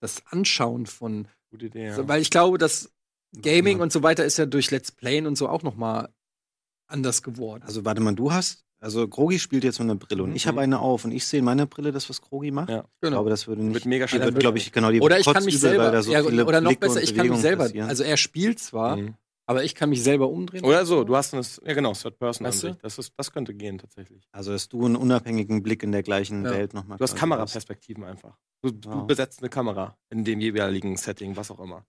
das 0.00 0.22
Anschauen 0.30 0.86
von, 0.86 1.28
Gute 1.50 1.66
Idee, 1.66 1.86
ja. 1.86 2.08
weil 2.08 2.20
ich 2.22 2.30
glaube, 2.30 2.58
dass 2.58 2.90
Gaming 3.40 3.78
Ja. 3.78 3.82
und 3.84 3.92
so 3.92 4.02
weiter 4.02 4.24
ist 4.24 4.38
ja 4.38 4.46
durch 4.46 4.70
Let's 4.70 4.90
Playen 4.92 5.26
und 5.26 5.36
so 5.36 5.48
auch 5.48 5.62
noch 5.62 5.76
mal 5.76 6.08
anders 6.88 7.22
geworden. 7.22 7.62
Also 7.64 7.84
warte 7.84 8.00
mal, 8.00 8.14
du 8.14 8.32
hast, 8.32 8.64
also 8.80 9.06
Krogi 9.08 9.38
spielt 9.38 9.64
jetzt 9.64 9.78
mit 9.78 9.88
einer 9.90 9.98
Brille 9.98 10.22
und 10.22 10.34
ich 10.34 10.44
Mhm. 10.44 10.48
habe 10.50 10.60
eine 10.62 10.78
auf 10.80 11.04
und 11.04 11.12
ich 11.12 11.26
sehe 11.26 11.38
in 11.40 11.44
meiner 11.44 11.66
Brille 11.66 11.92
das, 11.92 12.08
was 12.08 12.20
Krogi 12.22 12.50
macht. 12.50 12.68
Ja. 12.70 12.84
Ich 13.02 13.08
glaube, 13.08 13.30
das 13.30 13.46
würde 13.46 13.62
nicht. 13.64 13.74
Wird 13.74 13.86
mega 13.86 14.06
schnell. 14.08 14.22
wird, 14.24 14.38
glaube 14.40 14.58
ich, 14.58 14.72
genau 14.72 14.90
die 14.90 15.00
Oder 15.00 15.18
ich 15.18 15.26
kann 15.26 15.44
mich 15.44 15.54
kotzübel, 15.54 15.78
selber, 15.80 16.02
so 16.02 16.12
ja, 16.12 16.22
oder 16.22 16.60
noch 16.60 16.70
Blicke 16.70 16.86
besser, 16.86 17.02
ich 17.02 17.14
kann 17.14 17.28
mich 17.28 17.38
selber, 17.40 17.64
passieren. 17.64 17.88
also 17.88 18.02
er 18.04 18.16
spielt 18.16 18.58
zwar, 18.60 18.96
Mhm. 18.96 19.14
Aber 19.46 19.64
ich 19.64 19.74
kann 19.74 19.90
mich 19.90 20.02
selber 20.02 20.28
umdrehen. 20.28 20.64
Oder 20.64 20.86
so, 20.86 21.04
du 21.04 21.16
hast 21.16 21.32
das, 21.32 21.60
ja 21.64 21.74
genau, 21.74 21.92
Third 21.92 22.18
Person 22.18 22.46
Weißt 22.46 22.62
du? 22.62 22.66
Ansicht. 22.68 22.84
Das, 22.84 22.98
ist, 22.98 23.12
das 23.16 23.30
könnte 23.32 23.54
gehen 23.54 23.78
tatsächlich. 23.78 24.26
Also, 24.32 24.52
dass 24.52 24.68
du 24.68 24.84
einen 24.84 24.96
unabhängigen 24.96 25.62
Blick 25.62 25.82
in 25.82 25.92
der 25.92 26.02
gleichen 26.02 26.44
Ja. 26.44 26.50
Welt 26.52 26.74
nochmal 26.74 26.98
Du 26.98 27.02
hast 27.04 27.16
Kameraperspektiven 27.16 28.04
einfach. 28.04 28.36
Du, 28.62 28.70
du 28.70 28.88
Ja. 28.88 29.02
besetzt 29.02 29.40
eine 29.40 29.48
Kamera 29.50 29.96
in 30.10 30.24
dem 30.24 30.40
jeweiligen 30.40 30.96
Setting, 30.96 31.36
was 31.36 31.50
auch 31.50 31.60
immer. 31.60 31.84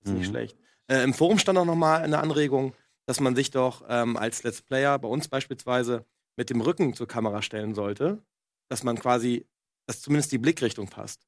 Das 0.00 0.10
ist 0.12 0.18
nicht 0.18 0.26
Mhm. 0.28 0.30
schlecht. 0.30 0.58
Äh, 0.88 1.02
Im 1.04 1.14
Forum 1.14 1.38
stand 1.38 1.58
auch 1.58 1.64
nochmal 1.64 2.02
eine 2.02 2.18
Anregung, 2.18 2.72
dass 3.06 3.20
man 3.20 3.34
sich 3.36 3.50
doch 3.50 3.84
ähm, 3.88 4.16
als 4.16 4.42
Let's 4.42 4.62
Player, 4.62 4.98
bei 4.98 5.08
uns 5.08 5.28
beispielsweise, 5.28 6.04
mit 6.36 6.50
dem 6.50 6.60
Rücken 6.60 6.94
zur 6.94 7.06
Kamera 7.08 7.40
stellen 7.42 7.74
sollte. 7.74 8.22
Dass 8.68 8.82
man 8.82 8.98
quasi, 8.98 9.46
dass 9.86 10.00
zumindest 10.00 10.32
die 10.32 10.38
Blickrichtung 10.38 10.88
passt. 10.88 11.24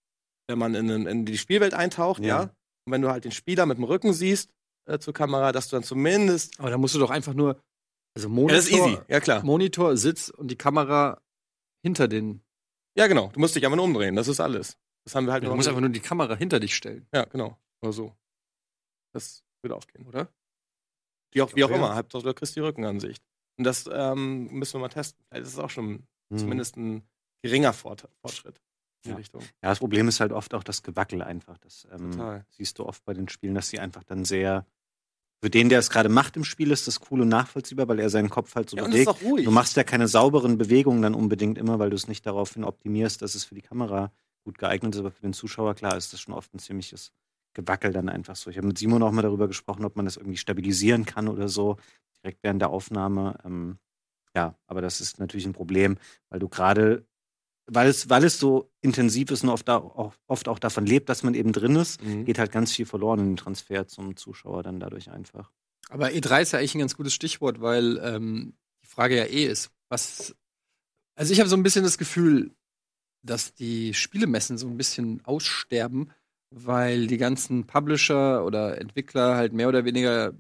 Wenn 0.49 0.59
man 0.59 0.75
in, 0.75 0.89
in 1.07 1.25
die 1.25 1.39
Spielwelt 1.39 1.75
eintaucht, 1.75 2.21
ja. 2.23 2.27
Ja. 2.27 2.43
Und 2.85 2.93
wenn 2.93 3.03
du 3.03 3.11
halt 3.11 3.25
den 3.25 3.33
Spieler 3.33 3.65
mit 3.67 3.79
dem 3.79 3.85
Rücken 3.85 4.13
siehst 4.13 4.51
äh, 4.89 4.99
zur 4.99 5.15
Kamera, 5.15 5.53
dass 5.53 5.69
du 5.69 5.77
dann 5.77 5.83
zumindest. 5.83 6.59
Aber 6.59 6.71
da 6.71 6.79
musst 6.79 6.95
du 6.95 6.99
doch 6.99 7.11
einfach 7.11 7.35
nur, 7.35 7.61
also 8.17 8.29
Ja, 8.29 8.35
Monitor, 8.35 8.57
das 8.57 8.67
ist 8.67 8.73
easy, 8.73 8.99
ja 9.09 9.21
klar. 9.21 9.45
Monitor, 9.45 9.97
Sitz 9.97 10.29
und 10.31 10.49
die 10.51 10.57
Kamera 10.57 11.21
hinter 11.85 12.09
den. 12.09 12.43
Ja, 12.97 13.07
genau. 13.07 13.29
Du 13.33 13.41
musst 13.41 13.55
dich 13.55 13.65
einfach 13.65 13.77
nur 13.77 13.85
umdrehen, 13.85 14.17
das 14.17 14.27
ist 14.29 14.41
alles. 14.41 14.77
Das 15.05 15.15
haben 15.15 15.27
wir 15.27 15.33
halt 15.33 15.45
Du 15.45 15.49
noch 15.49 15.57
musst 15.57 15.69
einfach 15.69 15.81
nur 15.81 15.91
die 15.91 16.01
Kamera 16.01 16.35
hinter 16.35 16.61
dich 16.61 16.75
stellen, 16.75 17.07
Ja, 17.15 17.25
genau. 17.25 17.57
Oder 17.83 17.93
so. 17.93 18.15
Das 19.15 19.43
würde 19.63 19.77
aufgehen. 19.77 20.07
oder? 20.07 20.29
Wie 21.33 21.43
auch, 21.43 21.55
wie 21.55 21.65
auch 21.65 21.71
ja. 21.71 21.77
immer, 21.77 21.95
Hauptsache 21.95 22.23
du 22.23 22.35
kriegst 22.35 22.57
die 22.57 22.61
Rückenansicht. 22.61 23.23
Und 23.59 23.65
das 23.65 23.89
ähm, 23.93 24.47
müssen 24.53 24.75
wir 24.75 24.81
mal 24.81 24.89
testen. 24.89 25.25
Vielleicht 25.29 25.47
ist 25.47 25.59
auch 25.59 25.71
schon 25.71 26.07
Mhm. 26.31 26.39
zumindest 26.39 26.77
ein 26.77 27.09
geringer 27.43 27.73
Fort 27.73 28.07
Fortschritt 28.21 28.59
in 28.59 28.63
die 29.05 29.09
Ja. 29.11 29.17
Richtung. 29.17 29.41
Ja, 29.63 29.71
das 29.71 29.79
Problem 29.79 30.09
ist 30.09 30.21
halt 30.21 30.31
oft 30.33 30.53
auch 30.53 30.63
das 30.63 30.83
Gewackel 30.83 31.23
einfach. 31.23 31.57
Das 31.59 31.89
ähm, 31.91 32.43
siehst 32.51 32.79
du 32.79 32.85
oft 32.85 33.03
bei 33.07 33.15
den 33.15 33.29
Spielen, 33.31 33.55
dass 33.55 33.69
sie 33.71 33.79
einfach 33.81 34.05
dann 34.05 34.25
sehr. 34.27 34.67
Für 35.41 35.51
den, 35.51 35.69
der 35.69 35.79
es 35.79 35.91
gerade 35.91 36.09
macht 36.09 36.37
im 36.37 36.43
Spiel, 36.45 36.73
ist 36.73 36.89
das 36.89 37.01
cool 37.11 37.21
und 37.21 37.29
nachvollziehbar, 37.29 37.87
weil 37.87 38.01
er 38.01 38.11
seinen 38.11 38.29
Kopf 38.29 38.55
halt 38.57 38.69
so 38.71 38.77
Ja, 38.77 38.85
bewegt. 38.85 39.07
Du 39.45 39.51
machst 39.53 39.77
ja 39.77 39.85
keine 39.85 40.09
sauberen 40.09 40.59
Bewegungen 40.59 41.03
dann 41.03 41.15
unbedingt 41.15 41.59
immer, 41.59 41.79
weil 41.79 41.91
du 41.91 41.97
es 41.97 42.09
nicht 42.09 42.27
daraufhin 42.27 42.65
optimierst, 42.65 43.23
dass 43.23 43.35
es 43.37 43.45
für 43.45 43.55
die 43.55 43.63
Kamera 43.63 44.11
gut 44.45 44.59
geeignet 44.59 44.95
ist, 44.95 45.01
aber 45.01 45.11
für 45.13 45.23
den 45.23 45.33
Zuschauer, 45.33 45.75
klar, 45.75 45.97
ist 45.97 46.13
das 46.13 46.21
schon 46.21 46.35
oft 46.35 46.53
ein 46.55 46.59
ziemliches 46.59 47.13
Gewackel 47.55 47.93
dann 47.93 48.09
einfach 48.09 48.35
so. 48.35 48.51
Ich 48.51 48.57
habe 48.57 48.67
mit 48.67 48.79
Simon 48.79 49.03
auch 49.03 49.13
mal 49.13 49.23
darüber 49.23 49.47
gesprochen, 49.47 49.85
ob 49.85 49.95
man 49.95 50.07
das 50.07 50.17
irgendwie 50.17 50.37
stabilisieren 50.37 51.05
kann 51.05 51.29
oder 51.29 51.49
so, 51.49 51.77
direkt 52.23 52.43
während 52.43 52.61
der 52.61 52.71
Aufnahme. 52.71 53.39
Ähm, 53.45 53.79
ja, 54.35 54.57
aber 54.67 54.81
das 54.83 55.01
ist 55.01 55.19
natürlich 55.21 55.47
ein 55.47 55.53
Problem, 55.53 55.99
weil 56.31 56.41
du 56.41 56.49
gerade, 56.49 57.07
weil 57.71 57.89
es, 57.89 58.09
weil 58.09 58.25
es 58.25 58.39
so 58.39 58.71
intensiv 58.81 59.31
ist 59.31 59.43
und 59.45 59.51
oft, 59.51 59.69
da, 59.69 59.77
auch, 59.77 60.15
oft 60.27 60.49
auch 60.49 60.59
davon 60.59 60.87
lebt, 60.87 61.09
dass 61.09 61.23
man 61.23 61.35
eben 61.35 61.53
drin 61.53 61.77
ist, 61.77 62.03
Mhm. 62.03 62.25
geht 62.25 62.39
halt 62.39 62.51
ganz 62.53 62.73
viel 62.73 62.87
verloren 62.87 63.21
in 63.21 63.27
den 63.33 63.37
Transfer 63.37 63.87
zum 63.87 64.17
Zuschauer 64.17 64.63
dann 64.63 64.81
dadurch 64.81 65.11
einfach. 65.11 65.51
Aber 65.91 66.09
E3 66.09 66.43
ist 66.43 66.53
ja 66.53 66.59
eigentlich 66.59 66.75
ein 66.75 66.81
ganz 66.81 66.97
gutes 66.97 67.15
Stichwort, 67.15 67.61
weil 67.61 67.99
ähm, 68.03 68.55
die 68.83 68.89
Frage 68.89 69.17
ja 69.17 69.25
eh 69.25 69.45
ist, 69.47 69.71
was. 69.89 70.35
Also 71.15 71.33
ich 71.33 71.41
habe 71.41 71.49
so 71.49 71.57
ein 71.57 71.63
bisschen 71.63 71.83
das 71.85 71.99
Gefühl, 71.99 72.53
dass 73.23 73.55
die 73.55 73.93
Spielemessen 73.95 74.59
so 74.59 74.69
ein 74.69 74.77
bisschen 74.77 75.25
aussterben, 75.25 76.11
weil 76.51 77.07
die 77.07 77.17
ganzen 77.17 77.67
Publisher 77.67 78.45
oder 78.45 78.79
Entwickler 78.81 79.35
halt 79.37 79.53
mehr 79.53 79.69
oder 79.69 79.85
weniger 79.85 80.33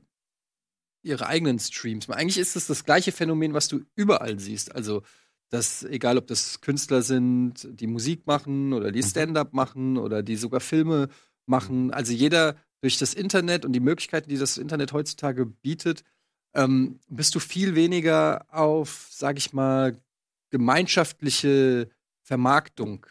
ihre 1.03 1.27
eigenen 1.27 1.59
Streams. 1.59 2.09
Eigentlich 2.11 2.38
ist 2.38 2.57
es 2.57 2.67
das 2.67 2.85
gleiche 2.85 3.12
Phänomen, 3.12 3.55
was 3.55 3.69
du 3.69 3.81
überall 3.97 4.38
siehst. 4.38 4.75
Also 4.75 5.03
dass 5.51 5.83
egal 5.85 6.19
ob 6.19 6.27
das 6.27 6.61
Künstler 6.61 7.03
sind, 7.03 7.67
die 7.71 7.87
Musik 7.87 8.27
machen 8.27 8.73
oder 8.73 8.93
die 8.93 9.01
Mhm. 9.03 9.07
Stand-up 9.07 9.53
machen 9.55 9.97
oder 9.97 10.23
die 10.23 10.37
sogar 10.37 10.61
Filme 10.61 11.09
machen. 11.47 11.91
Also 11.93 12.13
jeder 12.13 12.57
durch 12.81 12.99
das 12.99 13.15
Internet 13.15 13.65
und 13.65 13.73
die 13.73 13.81
Möglichkeiten, 13.81 14.29
die 14.29 14.37
das 14.37 14.59
Internet 14.59 14.93
heutzutage 14.93 15.47
bietet, 15.47 16.05
ähm, 16.55 17.01
bist 17.09 17.35
du 17.35 17.41
viel 17.41 17.75
weniger 17.75 18.47
auf, 18.51 19.09
sag 19.11 19.39
ich 19.39 19.53
mal, 19.53 19.97
gemeinschaftliche 20.51 21.89
Vermarktung 22.23 23.05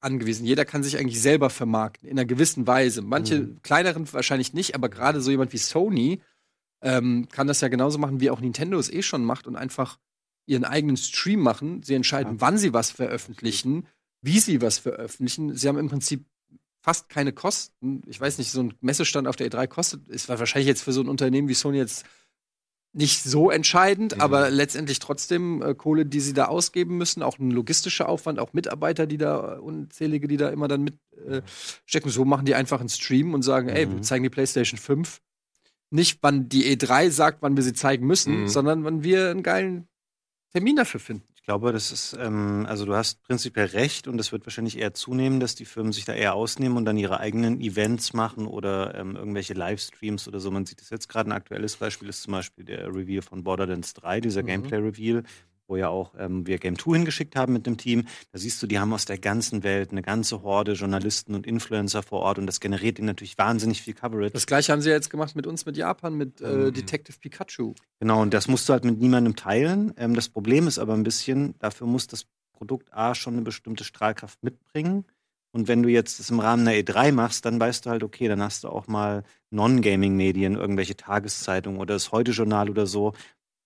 angewiesen. 0.00 0.46
Jeder 0.46 0.64
kann 0.64 0.82
sich 0.82 0.96
eigentlich 0.96 1.20
selber 1.20 1.50
vermarkten, 1.50 2.08
in 2.08 2.18
einer 2.18 2.24
gewissen 2.24 2.66
Weise. 2.66 3.02
Manche 3.02 3.40
Mhm. 3.40 3.62
kleineren 3.62 4.10
wahrscheinlich 4.12 4.54
nicht, 4.54 4.74
aber 4.74 4.88
gerade 4.88 5.20
so 5.20 5.30
jemand 5.30 5.52
wie 5.52 5.58
Sony 5.58 6.20
ähm, 6.82 7.28
kann 7.30 7.46
das 7.46 7.60
ja 7.60 7.68
genauso 7.68 7.98
machen, 7.98 8.20
wie 8.20 8.30
auch 8.30 8.40
Nintendo 8.40 8.78
es 8.78 8.90
eh 8.90 9.02
schon 9.02 9.22
macht 9.24 9.46
und 9.46 9.54
einfach 9.56 9.98
ihren 10.50 10.64
eigenen 10.64 10.96
Stream 10.96 11.40
machen. 11.40 11.82
Sie 11.82 11.94
entscheiden, 11.94 12.34
Ja. 12.34 12.40
wann 12.40 12.58
sie 12.58 12.72
was 12.72 12.90
veröffentlichen, 12.90 13.86
wie 14.22 14.40
sie 14.40 14.60
was 14.60 14.78
veröffentlichen. 14.78 15.54
Sie 15.56 15.68
haben 15.68 15.78
im 15.78 15.88
Prinzip 15.88 16.24
fast 16.82 17.08
keine 17.08 17.32
Kosten. 17.32 18.02
Ich 18.06 18.20
weiß 18.20 18.38
nicht, 18.38 18.50
so 18.50 18.62
ein 18.62 18.74
Messestand 18.80 19.28
auf 19.28 19.36
der 19.36 19.48
E3 19.50 19.66
kostet, 19.66 20.08
ist 20.08 20.28
wahrscheinlich 20.28 20.66
jetzt 20.68 20.82
für 20.82 20.92
so 20.92 21.00
ein 21.00 21.08
Unternehmen 21.08 21.48
wie 21.48 21.54
Sony 21.54 21.78
jetzt 21.78 22.04
nicht 22.92 23.22
so 23.22 23.50
entscheidend, 23.52 24.16
Mhm. 24.16 24.20
aber 24.20 24.50
letztendlich 24.50 24.98
trotzdem 24.98 25.62
äh, 25.62 25.74
Kohle, 25.76 26.04
die 26.06 26.18
sie 26.18 26.32
da 26.32 26.46
ausgeben 26.46 26.96
müssen, 26.98 27.22
auch 27.22 27.38
ein 27.38 27.52
logistischer 27.52 28.08
Aufwand, 28.08 28.40
auch 28.40 28.52
Mitarbeiter, 28.52 29.06
die 29.06 29.16
da, 29.18 29.58
unzählige, 29.60 30.26
die 30.26 30.36
da 30.36 30.48
immer 30.48 30.66
dann 30.66 30.82
mit 30.82 30.94
äh. 31.28 31.42
So 32.06 32.24
machen 32.24 32.46
die 32.46 32.54
einfach 32.56 32.80
einen 32.80 32.88
Stream 32.88 33.32
und 33.34 33.42
sagen, 33.42 33.68
ey, 33.68 33.88
wir 33.88 33.96
Mhm. 33.98 34.02
zeigen 34.02 34.24
die 34.24 34.30
PlayStation 34.30 34.78
5. 34.78 35.20
Nicht, 35.90 36.18
wann 36.22 36.48
die 36.48 36.64
E3 36.76 37.10
sagt, 37.10 37.42
wann 37.42 37.56
wir 37.56 37.62
sie 37.62 37.74
zeigen 37.74 38.06
müssen, 38.06 38.42
Mhm. 38.42 38.48
sondern 38.48 38.82
wann 38.84 39.04
wir 39.04 39.30
einen 39.30 39.42
geilen 39.44 39.86
Termin 40.52 40.76
dafür 40.76 41.00
finden. 41.00 41.26
Ich 41.36 41.42
glaube, 41.44 41.72
das 41.72 41.90
ist, 41.90 42.12
ähm, 42.20 42.66
also 42.68 42.84
du 42.84 42.94
hast 42.94 43.22
prinzipiell 43.22 43.66
recht 43.66 44.06
und 44.08 44.18
das 44.18 44.30
wird 44.30 44.46
wahrscheinlich 44.46 44.78
eher 44.78 44.94
zunehmen, 44.94 45.40
dass 45.40 45.54
die 45.54 45.64
Firmen 45.64 45.92
sich 45.92 46.04
da 46.04 46.12
eher 46.12 46.34
ausnehmen 46.34 46.76
und 46.76 46.84
dann 46.84 46.96
ihre 46.96 47.18
eigenen 47.18 47.60
Events 47.60 48.12
machen 48.12 48.46
oder 48.46 48.94
ähm, 48.94 49.16
irgendwelche 49.16 49.54
Livestreams 49.54 50.28
oder 50.28 50.38
so. 50.38 50.50
Man 50.50 50.66
sieht 50.66 50.80
das 50.80 50.90
jetzt 50.90 51.08
gerade. 51.08 51.28
Ein 51.30 51.32
aktuelles 51.32 51.76
Beispiel 51.76 52.08
ist 52.08 52.22
zum 52.22 52.32
Beispiel 52.32 52.64
der 52.64 52.88
Reveal 52.88 53.22
von 53.22 53.42
Borderlands 53.42 53.94
3, 53.94 54.20
dieser 54.20 54.42
Mhm. 54.42 54.46
Gameplay-Reveal, 54.46 55.22
wo 55.70 55.76
ja 55.76 55.88
auch 55.88 56.12
ähm, 56.18 56.46
wir 56.46 56.58
Game 56.58 56.78
2 56.78 56.92
hingeschickt 56.98 57.36
haben 57.36 57.52
mit 57.52 57.66
dem 57.66 57.76
Team. 57.78 58.06
Da 58.32 58.38
siehst 58.38 58.62
du, 58.62 58.66
die 58.66 58.78
haben 58.78 58.92
aus 58.92 59.04
der 59.06 59.18
ganzen 59.18 59.62
Welt 59.62 59.92
eine 59.92 60.02
ganze 60.02 60.42
Horde 60.42 60.72
Journalisten 60.72 61.34
und 61.34 61.46
Influencer 61.46 62.02
vor 62.02 62.20
Ort 62.20 62.38
und 62.38 62.46
das 62.46 62.60
generiert 62.60 62.98
ihnen 62.98 63.06
natürlich 63.06 63.38
wahnsinnig 63.38 63.80
viel 63.82 63.94
Coverage. 63.94 64.32
Das 64.32 64.46
gleiche 64.46 64.72
haben 64.72 64.82
sie 64.82 64.90
ja 64.90 64.96
jetzt 64.96 65.10
gemacht 65.10 65.34
mit 65.36 65.46
uns, 65.46 65.64
mit 65.64 65.76
Japan, 65.76 66.14
mit 66.14 66.40
äh, 66.40 66.50
Mhm. 66.50 66.72
Detective 66.74 67.18
Pikachu. 67.18 67.74
Genau, 68.00 68.20
und 68.20 68.34
das 68.34 68.48
musst 68.48 68.68
du 68.68 68.72
halt 68.72 68.84
mit 68.84 68.98
niemandem 68.98 69.36
teilen. 69.36 69.94
Ähm, 69.96 70.14
das 70.14 70.28
Problem 70.28 70.66
ist 70.66 70.78
aber 70.78 70.94
ein 70.94 71.04
bisschen, 71.04 71.54
dafür 71.60 71.86
muss 71.86 72.06
das 72.06 72.26
Produkt 72.52 72.92
A 72.92 73.14
schon 73.14 73.34
eine 73.34 73.42
bestimmte 73.42 73.84
Strahlkraft 73.84 74.42
mitbringen. 74.42 75.04
Und 75.52 75.66
wenn 75.66 75.82
du 75.82 75.88
jetzt 75.88 76.20
das 76.20 76.30
im 76.30 76.38
Rahmen 76.40 76.66
einer 76.68 76.76
E3 76.76 77.10
machst, 77.12 77.44
dann 77.44 77.58
weißt 77.58 77.86
du 77.86 77.90
halt, 77.90 78.02
okay, 78.04 78.28
dann 78.28 78.42
hast 78.42 78.64
du 78.64 78.68
auch 78.68 78.86
mal 78.86 79.24
Non-Gaming-Medien, 79.50 80.54
irgendwelche 80.54 80.96
Tageszeitungen 80.96 81.80
oder 81.80 81.94
das 81.94 82.12
Heute-Journal 82.12 82.70
oder 82.70 82.86
so. 82.86 83.14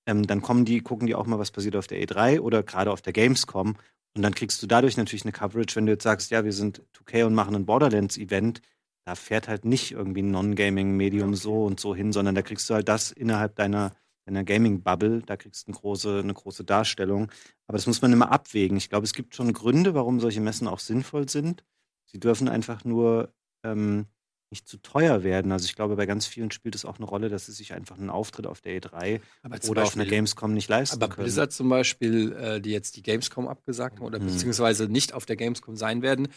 Ähm, 0.07 0.27
dann 0.27 0.43
kommen 0.43 0.64
die, 0.64 0.81
gucken 0.81 1.07
die 1.07 1.14
auch 1.14 1.27
mal, 1.27 1.38
was 1.38 1.51
passiert 1.51 1.77
auf 1.77 1.87
der 1.87 2.03
E3 2.03 2.40
oder 2.40 2.62
gerade 2.62 2.90
auf 2.90 3.03
der 3.03 3.12
Gamescom. 3.12 3.77
Und 4.17 4.23
dann 4.23 4.35
kriegst 4.35 4.62
du 4.62 4.67
dadurch 4.67 4.97
natürlich 4.97 5.25
eine 5.25 5.33
Coverage, 5.33 5.75
wenn 5.77 5.87
du 5.87 5.93
jetzt 5.93 6.05
sagst, 6.05 6.31
ja, 6.31 6.45
wir 6.45 6.53
sind 6.53 6.83
2K 6.95 7.25
und 7.25 7.35
machen 7.35 7.55
ein 7.55 7.67
Borderlands-Event. 7.67 8.61
Da 9.07 9.14
fährt 9.14 9.49
halt 9.49 9.64
nicht 9.64 9.93
irgendwie 9.93 10.23
ein 10.23 10.31
Non-Gaming-Medium 10.31 11.35
so 11.35 11.64
und 11.64 11.81
so 11.81 11.95
hin, 11.95 12.12
sondern 12.12 12.35
da 12.35 12.43
kriegst 12.43 12.69
du 12.71 12.75
halt 12.75 12.88
das 12.88 13.11
innerhalb 13.11 13.57
deiner, 13.57 13.93
deiner 14.27 14.45
Gaming-Bubble. 14.45 15.23
Da 15.27 15.37
kriegst 15.37 15.67
du 15.67 15.73
eine 15.73 15.79
große, 15.79 16.21
eine 16.21 16.35
große 16.35 16.64
Darstellung. 16.64 17.31
Aber 17.67 17.77
das 17.77 17.87
muss 17.87 18.03
man 18.03 18.12
immer 18.12 18.31
abwägen. 18.31 18.77
Ich 18.77 18.88
glaube, 18.88 19.05
es 19.05 19.14
gibt 19.14 19.35
schon 19.35 19.53
Gründe, 19.53 19.95
warum 19.95 20.21
solche 20.21 20.40
Messen 20.40 20.69
auch 20.69 20.79
sinnvoll 20.79 21.29
sind. 21.29 21.64
Sie 22.07 22.21
dürfen 22.21 22.49
einfach 22.49 22.85
nur 22.85 23.35
ähm, 23.64 24.07
nicht 24.55 24.69
zu 24.69 24.77
teuer 24.77 25.25
werden. 25.25 25.51
Also 25.51 25.64
ich 25.67 25.75
glaube, 25.75 25.97
bei 25.97 26.07
ganz 26.07 26.27
vielen 26.27 26.53
spielt 26.53 26.77
es 26.77 26.85
auch 26.85 26.97
eine 26.99 27.07
Rolle, 27.07 27.29
dass 27.29 27.47
sie 27.47 27.53
sich 27.53 27.73
einfach 27.75 27.99
einen 27.99 28.09
Auftritt 28.09 28.47
auf 28.47 28.61
der 28.61 28.81
E3 28.81 29.21
Aber 29.43 29.61
zum 29.61 29.71
oder 29.73 29.83
auf 29.83 29.95
einer 29.97 30.05
Beispiel- 30.05 30.17
Gamescom 30.17 30.55
nicht 30.55 30.69
leisten 30.69 31.03
Aber 31.03 31.09
können. 31.12 31.25
Blizzard 31.25 31.53
zum 31.53 31.69
Beispiel, 31.69 32.33
äh, 32.33 32.61
die 32.61 32.71
jetzt 32.71 32.95
die 32.97 33.03
Gamescom 33.03 33.49
abgesagt 33.49 33.99
haben 33.99 34.07
oder 34.07 34.21
Mhm. 34.21 34.27
beziehungsweise 34.27 34.88
nicht 34.88 35.12
auf 35.12 35.27
der 35.27 35.35
Gamescom 35.35 35.75
sein 35.77 36.03
werden, 36.03 36.29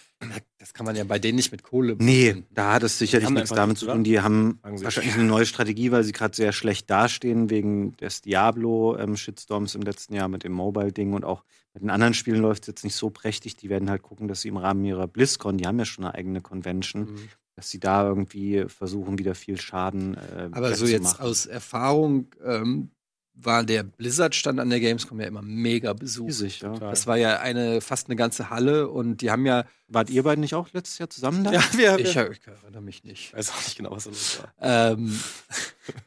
das 0.57 0.73
kann 0.73 0.85
man 0.87 0.95
ja 0.95 1.03
bei 1.03 1.19
denen 1.19 1.35
nicht 1.35 1.51
mit 1.51 1.61
Kohle 1.61 1.95
Nee, 1.99 2.27
begründen. 2.29 2.49
da 2.55 2.73
hat 2.73 2.81
es 2.83 2.97
sicherlich 2.97 3.29
nichts 3.29 3.51
damit 3.51 3.77
zu 3.77 3.85
tun. 3.85 4.03
Die 4.03 4.19
haben 4.19 4.59
wahrscheinlich 4.63 5.13
eine 5.13 5.23
neue 5.25 5.45
Strategie, 5.45 5.91
weil 5.91 6.03
sie 6.03 6.11
gerade 6.11 6.35
sehr 6.35 6.51
schlecht 6.53 6.89
dastehen 6.89 7.51
wegen 7.51 7.95
des 7.97 8.21
Diablo-Shitstorms 8.23 9.75
im 9.75 9.81
letzten 9.83 10.15
Jahr 10.15 10.27
mit 10.27 10.43
dem 10.43 10.51
Mobile-Ding 10.53 11.13
und 11.13 11.23
auch 11.25 11.43
mit 11.73 11.83
den 11.83 11.89
anderen 11.91 12.15
Spielen 12.15 12.41
läuft 12.41 12.63
es 12.63 12.67
jetzt 12.67 12.83
nicht 12.83 12.95
so 12.95 13.11
prächtig. 13.11 13.55
Die 13.55 13.69
werden 13.69 13.89
halt 13.89 14.01
gucken, 14.01 14.27
dass 14.27 14.41
sie 14.41 14.47
im 14.47 14.57
Rahmen 14.57 14.83
ihrer 14.83 15.07
BlizzCon, 15.07 15.57
die 15.59 15.67
haben 15.67 15.77
ja 15.77 15.85
schon 15.85 16.05
eine 16.05 16.15
eigene 16.15 16.41
Convention, 16.41 17.03
Mhm. 17.03 17.29
Dass 17.57 17.71
sie 17.71 17.79
da 17.79 18.07
irgendwie 18.07 18.65
versuchen, 18.67 19.17
wieder 19.17 19.33
viel 19.33 19.59
Schaden 19.59 20.13
äh, 20.15 20.49
Aber 20.51 20.75
so 20.75 20.85
jetzt 20.85 21.05
wettzumachen. 21.05 21.25
aus 21.25 21.45
Erfahrung 21.47 22.27
ähm, 22.45 22.91
war 23.33 23.63
der 23.63 23.81
Blizzard-Stand 23.81 24.59
an 24.59 24.69
der 24.69 24.79
Gamescom 24.79 25.19
ja 25.19 25.25
immer 25.25 25.41
mega 25.41 25.93
besucht. 25.93 26.29
riesig, 26.29 26.61
ja. 26.61 26.77
Das 26.77 27.07
war 27.07 27.17
ja 27.17 27.39
eine 27.39 27.81
fast 27.81 28.07
eine 28.07 28.15
ganze 28.15 28.51
Halle 28.51 28.89
und 28.89 29.21
die 29.21 29.31
haben 29.31 29.45
ja. 29.45 29.65
Wart 29.87 30.11
ihr 30.11 30.21
beiden 30.21 30.41
nicht 30.41 30.53
auch 30.53 30.71
letztes 30.73 30.99
Jahr 30.99 31.09
zusammen 31.09 31.43
da? 31.43 31.51
wir, 31.73 31.97
Ich, 31.97 32.15
wir, 32.15 32.31
ich 32.31 32.45
erinnere 32.45 32.81
mich 32.81 33.03
nicht. 33.03 33.33
weiß 33.33 33.49
auch 33.51 33.63
nicht 33.63 33.75
genau, 33.75 33.91
was 33.91 34.03
da 34.03 34.09
los 34.11 34.41
war. 34.41 34.53
Ähm, 34.91 35.19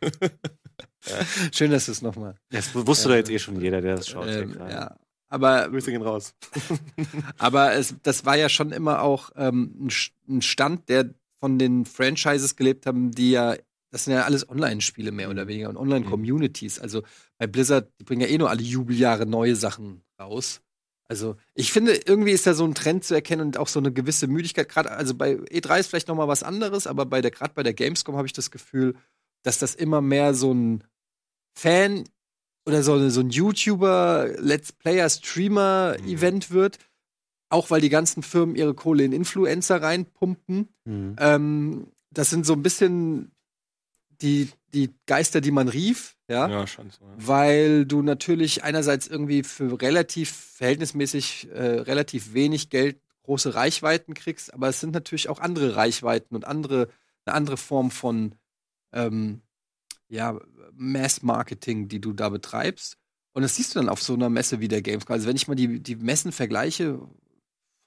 schön, 1.52 1.72
dass 1.72 1.86
du 1.86 1.92
es 1.92 2.02
nochmal. 2.02 2.36
Das 2.50 2.72
wusste 2.74 3.08
doch 3.08 3.16
jetzt 3.16 3.30
eh 3.30 3.40
schon 3.40 3.60
jeder, 3.60 3.80
der 3.80 3.96
das 3.96 4.08
schaut. 4.08 4.28
Ähm, 4.28 4.56
ja. 4.68 4.96
Aber 5.28 5.68
Grüße 5.68 5.90
gehen 5.90 6.02
raus. 6.02 6.34
Aber 7.38 7.72
es, 7.74 7.94
das 8.02 8.24
war 8.24 8.36
ja 8.36 8.48
schon 8.48 8.72
immer 8.72 9.02
auch 9.02 9.30
ähm, 9.36 9.88
ein 10.28 10.42
Stand, 10.42 10.88
der 10.88 11.14
von 11.40 11.58
den 11.58 11.84
Franchises 11.86 12.56
gelebt 12.56 12.86
haben, 12.86 13.10
die 13.10 13.32
ja, 13.32 13.56
das 13.90 14.04
sind 14.04 14.14
ja 14.14 14.22
alles 14.24 14.48
Online-Spiele 14.48 15.10
mehr 15.10 15.30
oder 15.30 15.48
weniger 15.48 15.68
und 15.68 15.76
Online-Communities. 15.76 16.78
Also 16.78 17.02
bei 17.38 17.46
Blizzard, 17.46 17.90
die 17.98 18.04
bringen 18.04 18.20
ja 18.20 18.28
eh 18.28 18.38
nur 18.38 18.50
alle 18.50 18.62
Jubeljahre 18.62 19.26
neue 19.26 19.56
Sachen 19.56 20.02
raus. 20.20 20.60
Also 21.08 21.36
ich 21.54 21.72
finde, 21.72 21.94
irgendwie 22.06 22.30
ist 22.30 22.46
da 22.46 22.54
so 22.54 22.64
ein 22.64 22.74
Trend 22.74 23.02
zu 23.02 23.14
erkennen 23.14 23.42
und 23.42 23.56
auch 23.56 23.66
so 23.66 23.80
eine 23.80 23.92
gewisse 23.92 24.28
Müdigkeit. 24.28 24.68
Gerade, 24.68 24.92
also 24.92 25.14
bei 25.14 25.34
E3 25.34 25.80
ist 25.80 25.86
vielleicht 25.88 26.06
noch 26.06 26.14
mal 26.14 26.28
was 26.28 26.44
anderes, 26.44 26.86
aber 26.86 27.04
bei 27.04 27.20
der, 27.20 27.32
gerade 27.32 27.52
bei 27.52 27.64
der 27.64 27.74
Gamescom 27.74 28.16
habe 28.16 28.28
ich 28.28 28.32
das 28.32 28.52
Gefühl, 28.52 28.94
dass 29.42 29.58
das 29.58 29.74
immer 29.74 30.00
mehr 30.02 30.34
so 30.34 30.54
ein 30.54 30.84
Fan 31.58 32.04
oder 32.64 32.84
so, 32.84 33.08
so 33.08 33.20
ein 33.20 33.30
YouTuber, 33.30 34.34
Let's 34.38 34.70
Player, 34.70 35.08
Streamer-Event 35.08 36.52
wird. 36.52 36.78
Auch 37.50 37.70
weil 37.70 37.80
die 37.80 37.88
ganzen 37.88 38.22
Firmen 38.22 38.56
ihre 38.56 38.74
Kohle 38.74 39.04
in 39.04 39.12
Influencer 39.12 39.82
reinpumpen. 39.82 40.68
Mhm. 40.84 41.16
Ähm, 41.18 41.86
das 42.10 42.30
sind 42.30 42.46
so 42.46 42.54
ein 42.54 42.62
bisschen 42.62 43.32
die, 44.22 44.50
die 44.72 44.90
Geister, 45.06 45.40
die 45.40 45.50
man 45.50 45.68
rief, 45.68 46.16
ja. 46.28 46.48
Ja, 46.48 46.66
schon 46.66 46.90
so. 46.90 47.04
ja. 47.04 47.10
Weil 47.16 47.86
du 47.86 48.02
natürlich 48.02 48.62
einerseits 48.62 49.06
irgendwie 49.06 49.42
für 49.42 49.80
relativ 49.80 50.30
verhältnismäßig 50.30 51.48
äh, 51.52 51.80
relativ 51.80 52.34
wenig 52.34 52.70
Geld 52.70 53.00
große 53.24 53.54
Reichweiten 53.54 54.14
kriegst, 54.14 54.54
aber 54.54 54.68
es 54.68 54.80
sind 54.80 54.94
natürlich 54.94 55.28
auch 55.28 55.40
andere 55.40 55.76
Reichweiten 55.76 56.34
und 56.34 56.46
andere, 56.46 56.88
eine 57.24 57.34
andere 57.34 57.56
Form 57.56 57.90
von 57.90 58.34
ähm, 58.92 59.42
ja, 60.08 60.38
Mass-Marketing, 60.74 61.88
die 61.88 62.00
du 62.00 62.12
da 62.12 62.28
betreibst. 62.28 62.96
Und 63.32 63.42
das 63.42 63.56
siehst 63.56 63.74
du 63.74 63.78
dann 63.78 63.88
auf 63.88 64.02
so 64.02 64.14
einer 64.14 64.28
Messe 64.28 64.60
wie 64.60 64.68
der 64.68 64.82
Gamescom. 64.82 65.14
Also 65.14 65.28
wenn 65.28 65.36
ich 65.36 65.46
mal 65.46 65.54
die, 65.54 65.80
die 65.80 65.96
Messen 65.96 66.32
vergleiche 66.32 67.00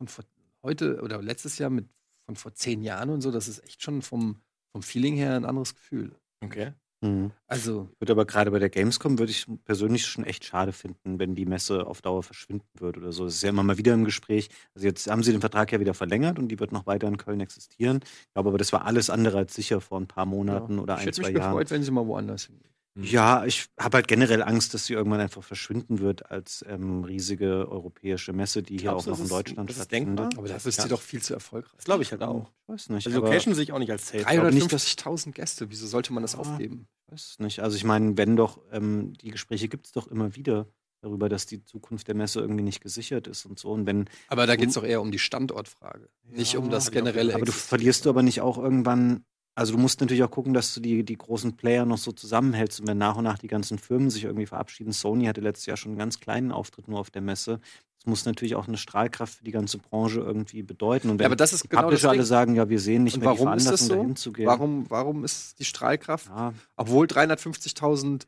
von 0.08 0.24
vor, 0.26 0.70
heute 0.70 1.02
oder 1.02 1.22
letztes 1.22 1.58
Jahr 1.58 1.70
mit 1.70 1.88
von 2.26 2.36
vor 2.36 2.54
zehn 2.54 2.82
Jahren 2.82 3.10
und 3.10 3.22
so, 3.22 3.32
das 3.32 3.48
ist 3.48 3.64
echt 3.64 3.82
schon 3.82 4.02
vom, 4.02 4.42
vom 4.72 4.82
Feeling 4.82 5.16
her 5.16 5.36
ein 5.36 5.46
anderes 5.46 5.76
Gefühl. 5.76 6.16
Okay. 6.42 6.74
Mhm. 7.04 7.32
Also, 7.48 7.90
Würde 8.00 8.14
aber 8.14 8.26
gerade 8.26 8.50
bei 8.50 8.60
der 8.60 8.70
Gamescom 8.70 9.20
würde 9.20 9.32
ich 9.32 9.46
persönlich 9.66 10.06
schon 10.06 10.24
echt 10.24 10.46
schade 10.46 10.72
finden, 10.72 11.20
wenn 11.20 11.36
die 11.36 11.46
Messe 11.46 11.86
auf 11.86 12.02
Dauer 12.02 12.24
verschwinden 12.24 12.66
würde 12.80 13.02
oder 13.02 13.12
so. 13.12 13.26
Das 13.26 13.36
ist 13.36 13.44
ja 13.44 13.50
immer 13.50 13.64
mal 13.64 13.78
wieder 13.78 13.94
im 13.94 14.06
Gespräch. 14.06 14.50
Also 14.74 14.88
jetzt 14.88 15.10
haben 15.10 15.22
sie 15.22 15.34
den 15.34 15.42
Vertrag 15.42 15.72
ja 15.74 15.82
wieder 15.82 15.94
verlängert 15.94 16.40
und 16.40 16.48
die 16.48 16.60
wird 16.60 16.72
noch 16.72 16.86
weiter 16.86 17.08
in 17.08 17.18
Köln 17.18 17.42
existieren. 17.42 18.00
Ich 18.04 18.34
glaube 18.34 18.50
aber, 18.50 18.58
das 18.58 18.72
war 18.72 18.86
alles 18.86 19.10
andere 19.10 19.40
als 19.40 19.54
sicher 19.54 19.82
vor 19.82 20.00
ein 20.00 20.08
paar 20.08 20.26
Monaten 20.26 20.80
oder 20.80 20.94
ich 20.94 21.02
ein, 21.02 21.06
hätte 21.08 21.22
zwei 21.22 21.28
mich 21.28 21.38
Jahren. 21.40 21.52
gefreut, 21.52 21.72
wenn 21.72 21.84
sie 21.84 21.92
mal 21.92 22.08
woanders 22.08 22.46
hingehen. 22.46 22.74
Ja, 22.96 23.44
ich 23.46 23.70
habe 23.80 23.98
halt 23.98 24.08
generell 24.08 24.44
Angst, 24.44 24.74
dass 24.76 24.86
sie 24.86 24.94
irgendwann 24.94 25.20
einfach 25.20 25.44
verschwinden 25.44 26.00
wird 26.00 26.30
als 26.30 26.64
ähm, 26.68 27.04
riesige 27.04 27.68
europäische 27.68 28.34
Messe, 28.34 28.62
die 28.62 28.74
hier 28.78 28.92
Glaubst 28.92 29.02
auch 29.02 29.04
du, 29.06 29.10
noch 29.12 29.18
in 29.18 29.24
das 29.24 29.26
ist- 29.26 29.32
Deutschland 29.48 29.70
das 29.70 29.78
ist 29.78 29.84
stattfindet. 29.86 30.20
denkbar? 30.20 30.38
Aber 30.40 30.48
dafür 30.48 30.70
ist 30.70 30.78
Ja. 30.78 30.84
sie 30.84 30.90
doch 30.90 31.02
viel 31.02 31.22
zu 31.22 31.34
erfolgreich. 31.34 31.74
Das 31.76 31.86
glaube 31.86 32.04
ich 32.04 32.12
halt 32.12 32.22
auch. 32.22 32.52
Ich 32.68 32.70
weiß 32.74 32.90
nicht. 32.90 33.08
Also 33.08 33.20
Location 33.20 33.56
sehe 33.56 33.64
ich 33.64 33.72
auch 33.72 33.80
nicht 33.80 33.92
als 33.92 34.08
Safe. 34.10 34.24
glaub 34.24 34.52
nicht, 34.54 34.72
dass- 34.72 34.86
350.000 34.96 35.34
Gäste, 35.34 35.72
wieso 35.72 35.88
sollte 35.88 36.14
man 36.14 36.22
das 36.24 36.36
Ah. 36.36 36.40
aufgeben? 36.40 36.88
weiß 37.08 37.38
nicht. 37.40 37.60
Also 37.62 37.78
ich 37.78 37.84
meine, 37.84 38.18
wenn 38.18 38.36
doch, 38.36 38.60
ähm, 38.72 39.14
die 39.14 39.30
Gespräche 39.32 39.68
gibt 39.70 39.86
es 39.88 39.92
doch 39.92 40.08
immer 40.08 40.36
wieder 40.36 40.68
darüber, 41.02 41.30
dass 41.30 41.46
die 41.46 41.64
Zukunft 41.64 42.08
der 42.08 42.16
Messe 42.16 42.40
irgendwie 42.40 42.64
nicht 42.64 42.80
gesichert 42.82 43.28
ist 43.28 43.46
und 43.46 43.60
so. 43.60 43.72
Und 43.72 43.86
wenn, 43.86 44.08
Aber 44.30 44.48
da 44.48 44.56
geht 44.56 44.70
es 44.70 44.76
doch 44.76 44.84
eher 44.86 45.02
um 45.02 45.12
die 45.12 45.20
Standortfrage, 45.20 46.10
nicht 46.24 46.56
um 46.58 46.70
das 46.70 46.86
ich 46.86 46.92
generelle. 46.92 47.36
aber 47.36 47.46
du 47.46 47.52
verlierst 47.52 48.06
du 48.06 48.10
aber 48.10 48.24
nicht 48.24 48.40
auch 48.42 48.58
irgendwann, 48.58 49.26
also 49.56 49.74
du 49.74 49.80
musst 49.80 50.00
natürlich 50.02 50.24
auch 50.24 50.32
gucken, 50.32 50.54
dass 50.54 50.74
du 50.74 50.80
die, 50.80 51.04
die 51.04 51.18
großen 51.18 51.56
Player 51.56 51.86
noch 51.86 51.98
so 51.98 52.12
zusammenhältst 52.12 52.80
und 52.80 52.88
wenn 52.88 52.98
nach 52.98 53.16
und 53.18 53.24
nach 53.24 53.38
die 53.38 53.48
ganzen 53.48 53.78
Firmen 53.78 54.10
sich 54.10 54.24
irgendwie 54.24 54.46
verabschieden. 54.48 54.92
Sony 54.94 55.26
hatte 55.26 55.42
letztes 55.42 55.66
Jahr 55.68 55.78
schon 55.78 55.92
einen 55.92 56.00
ganz 56.00 56.20
kleinen 56.20 56.52
Auftritt 56.52 56.88
nur 56.88 57.00
auf 57.00 57.12
der 57.12 57.22
Messe. 57.22 57.60
Das 57.98 58.06
muss 58.08 58.26
natürlich 58.26 58.56
auch 58.56 58.68
eine 58.68 58.78
Strahlkraft 58.78 59.36
für 59.36 59.44
die 59.44 59.52
ganze 59.52 59.78
Branche 59.78 60.20
irgendwie 60.20 60.64
bedeuten. 60.64 61.10
Und 61.10 61.20
wenn 61.20 61.24
Ja, 61.24 61.28
aber 61.28 61.36
das 61.36 61.54
ist 61.54 61.64
die 61.64 61.68
genau 61.70 61.84
das 61.84 61.88
Publisher 61.90 62.10
alle 62.10 62.24
sagen, 62.24 62.56
ja, 62.56 62.68
wir 62.68 62.80
sehen 62.80 63.04
nicht 63.04 63.14
Und 63.16 63.22
mehr 63.24 63.32
die 63.34 63.40
warum 63.40 63.58
ist 63.58 63.70
das 63.70 63.88
Veranlassung, 63.88 63.88
so? 63.88 63.96
dahin 63.96 64.16
zu 64.16 64.34
gehen. 64.34 64.48
Warum, 64.48 64.86
warum 64.90 65.24
ist 65.24 65.60
die 65.60 65.66
Strahlkraft, 65.66 66.28
Ja, 66.28 66.54
obwohl 66.76 67.06
350.000 67.06 68.24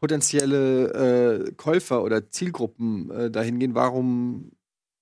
potenzielle 0.00 1.44
äh, 1.46 1.52
Käufer 1.52 2.02
oder 2.02 2.30
Zielgruppen 2.30 3.10
äh, 3.10 3.30
dahin 3.30 3.58
gehen, 3.58 3.74
warum 3.74 4.52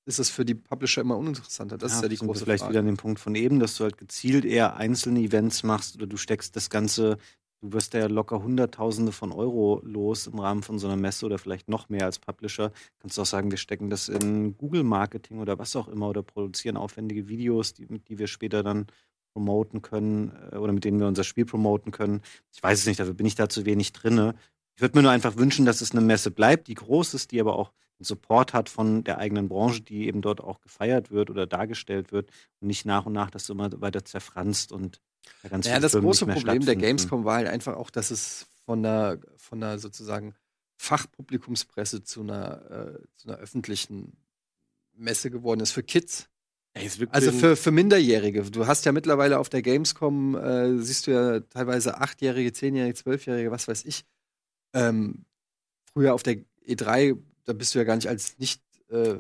ist 0.08 0.18
es 0.18 0.30
für 0.30 0.44
die 0.44 0.54
Publisher 0.54 1.02
immer 1.02 1.18
uninteressanter? 1.18 1.76
Das 1.76 1.92
ist 1.92 2.02
ja 2.02 2.08
die 2.08 2.16
große 2.16 2.44
vielleicht 2.44 2.60
Frage. 2.60 2.72
wieder 2.72 2.80
an 2.80 2.86
dem 2.86 2.96
Punkt 2.96 3.20
von 3.20 3.34
eben, 3.34 3.60
dass 3.60 3.76
du 3.76 3.84
halt 3.84 3.98
gezielt 3.98 4.46
eher 4.46 4.76
einzelne 4.76 5.20
Events 5.20 5.62
machst 5.62 5.96
oder 5.96 6.06
du 6.06 6.16
steckst 6.16 6.56
das 6.56 6.70
Ganze, 6.70 7.18
du 7.60 7.72
wirst 7.74 7.92
da 7.92 7.98
ja 7.98 8.06
locker 8.06 8.42
Hunderttausende 8.42 9.12
von 9.12 9.32
Euro 9.32 9.82
los 9.84 10.26
im 10.26 10.38
Rahmen 10.38 10.62
von 10.62 10.78
so 10.78 10.86
einer 10.86 10.96
Messe 10.96 11.26
oder 11.26 11.38
vielleicht 11.38 11.68
noch 11.68 11.90
mehr 11.90 12.06
als 12.06 12.18
Publisher. 12.18 12.72
Kannst 13.00 13.18
du 13.18 13.22
auch 13.22 13.26
sagen, 13.26 13.50
wir 13.50 13.58
stecken 13.58 13.90
das 13.90 14.08
in 14.08 14.56
Google-Marketing 14.56 15.40
oder 15.40 15.58
was 15.58 15.76
auch 15.76 15.88
immer 15.88 16.08
oder 16.08 16.22
produzieren 16.22 16.78
aufwendige 16.78 17.28
Videos, 17.28 17.74
die, 17.74 17.86
mit 17.86 18.08
die 18.08 18.18
wir 18.18 18.28
später 18.28 18.62
dann 18.62 18.86
promoten 19.34 19.82
können 19.82 20.32
äh, 20.52 20.56
oder 20.56 20.72
mit 20.72 20.84
denen 20.84 21.00
wir 21.00 21.06
unser 21.06 21.24
Spiel 21.24 21.44
promoten 21.44 21.92
können. 21.92 22.22
Ich 22.54 22.62
weiß 22.62 22.80
es 22.80 22.86
nicht, 22.86 22.98
dafür 22.98 23.14
bin 23.14 23.26
ich 23.26 23.34
da 23.34 23.50
zu 23.50 23.66
wenig 23.66 23.92
drinne. 23.92 24.34
Ich 24.74 24.80
würde 24.80 24.96
mir 24.96 25.02
nur 25.02 25.12
einfach 25.12 25.36
wünschen, 25.36 25.66
dass 25.66 25.82
es 25.82 25.92
eine 25.92 26.00
Messe 26.00 26.30
bleibt, 26.30 26.68
die 26.68 26.74
groß 26.74 27.12
ist, 27.12 27.30
die 27.32 27.40
aber 27.40 27.56
auch 27.56 27.72
Support 28.00 28.52
hat 28.52 28.68
von 28.68 29.04
der 29.04 29.18
eigenen 29.18 29.48
Branche, 29.48 29.82
die 29.82 30.06
eben 30.06 30.22
dort 30.22 30.40
auch 30.40 30.60
gefeiert 30.60 31.10
wird 31.10 31.30
oder 31.30 31.46
dargestellt 31.46 32.12
wird 32.12 32.30
und 32.60 32.68
nicht 32.68 32.84
nach 32.84 33.06
und 33.06 33.12
nach 33.12 33.30
das 33.30 33.48
immer 33.48 33.68
weiter 33.80 34.04
zerfranst 34.04 34.72
und 34.72 35.00
da 35.42 35.48
ganz 35.48 35.66
Ja, 35.66 35.72
viele 35.72 35.82
das 35.82 35.92
Firmen 35.92 36.06
große 36.06 36.24
nicht 36.24 36.34
mehr 36.34 36.36
Problem 36.36 36.64
der. 36.64 36.76
Gamescom 36.76 37.24
war 37.24 37.36
halt 37.36 37.48
einfach 37.48 37.76
auch, 37.76 37.90
dass 37.90 38.10
es 38.10 38.46
von 38.64 38.82
der, 38.82 39.20
von 39.36 39.60
der 39.60 39.78
sozusagen 39.78 40.34
Fachpublikumspresse 40.76 42.04
zu 42.04 42.20
einer, 42.20 42.70
äh, 42.70 42.98
zu 43.16 43.28
einer 43.28 43.38
öffentlichen 43.38 44.16
Messe 44.94 45.30
geworden 45.30 45.60
ist 45.60 45.72
für 45.72 45.82
Kids. 45.82 46.28
Ey, 46.74 46.88
Also 47.10 47.32
für, 47.32 47.56
für 47.56 47.70
Minderjährige. 47.70 48.42
Du 48.42 48.66
hast 48.66 48.84
ja 48.84 48.92
mittlerweile 48.92 49.38
auf 49.38 49.48
der 49.48 49.62
Gamescom, 49.62 50.36
äh, 50.36 50.78
siehst 50.78 51.06
du 51.06 51.10
ja 51.12 51.40
teilweise 51.40 52.00
Achtjährige, 52.00 52.52
Zehnjährige, 52.52 52.94
Zwölfjährige, 52.94 53.50
was 53.50 53.66
weiß 53.66 53.84
ich. 53.84 54.04
Ähm, 54.74 55.24
früher 55.92 56.14
auf 56.14 56.22
der 56.22 56.36
E3, 56.66 57.16
da 57.48 57.54
bist 57.54 57.74
du 57.74 57.78
ja 57.78 57.84
gar 57.84 57.96
nicht 57.96 58.08
als 58.08 58.38
nicht 58.38 58.60
äh, 58.90 59.14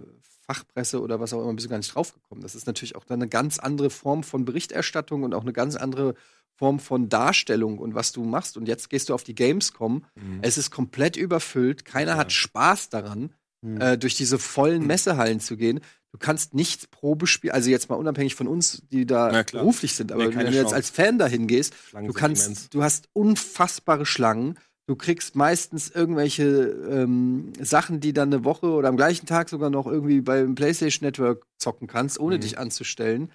Fachpresse 0.46 1.00
oder 1.02 1.20
was 1.20 1.32
auch 1.32 1.42
immer, 1.42 1.52
bist 1.54 1.66
du 1.66 1.70
gar 1.70 1.78
nicht 1.78 1.94
draufgekommen. 1.94 2.42
Das 2.42 2.54
ist 2.54 2.66
natürlich 2.66 2.96
auch 2.96 3.04
dann 3.04 3.20
eine 3.20 3.28
ganz 3.28 3.58
andere 3.58 3.90
Form 3.90 4.22
von 4.22 4.44
Berichterstattung 4.44 5.22
und 5.22 5.34
auch 5.34 5.42
eine 5.42 5.52
ganz 5.52 5.76
andere 5.76 6.14
Form 6.54 6.78
von 6.80 7.08
Darstellung 7.08 7.78
und 7.78 7.94
was 7.94 8.12
du 8.12 8.24
machst. 8.24 8.56
Und 8.56 8.66
jetzt 8.66 8.90
gehst 8.90 9.08
du 9.08 9.14
auf 9.14 9.24
die 9.24 9.34
Gamescom. 9.34 10.04
Mhm. 10.14 10.38
Es 10.42 10.58
ist 10.58 10.70
komplett 10.70 11.16
überfüllt. 11.16 11.84
Keiner 11.84 12.12
Ja. 12.12 12.16
hat 12.18 12.32
Spaß 12.32 12.88
daran, 12.88 13.32
Mhm. 13.60 13.80
äh, 13.80 13.98
durch 13.98 14.14
diese 14.14 14.38
vollen 14.38 14.86
Messehallen 14.86 15.40
zu 15.40 15.56
gehen. 15.56 15.80
Du 16.12 16.18
kannst 16.18 16.54
nichts 16.54 16.86
Probespiel, 16.86 17.50
also 17.50 17.68
jetzt 17.70 17.90
mal 17.90 17.96
unabhängig 17.96 18.34
von 18.34 18.46
uns, 18.48 18.82
die 18.90 19.04
da 19.04 19.42
beruflich 19.42 19.94
sind, 19.94 20.10
aber 20.12 20.26
Nee, 20.28 20.34
wenn 20.36 20.46
du 20.46 20.52
jetzt 20.54 20.72
als 20.72 20.88
Fan 20.90 21.18
dahin 21.18 21.46
gehst, 21.48 21.74
Schlangen 21.90 22.06
du 22.06 22.12
kannst, 22.14 22.46
immens. 22.46 22.70
du 22.70 22.82
hast 22.82 23.08
unfassbare 23.12 24.06
Schlangen. 24.06 24.58
Du 24.88 24.96
kriegst 24.96 25.36
meistens 25.36 25.90
irgendwelche 25.90 26.44
ähm, 26.90 27.52
Sachen, 27.60 28.00
die 28.00 28.14
dann 28.14 28.32
eine 28.32 28.42
Woche 28.44 28.68
oder 28.70 28.88
am 28.88 28.96
gleichen 28.96 29.26
Tag 29.26 29.50
sogar 29.50 29.68
noch 29.68 29.86
irgendwie 29.86 30.22
beim 30.22 30.54
PlayStation 30.54 31.04
Network 31.06 31.44
zocken 31.58 31.86
kannst, 31.86 32.18
ohne 32.18 32.36
Mhm. 32.36 32.40
dich 32.40 32.56
anzustellen. 32.58 33.30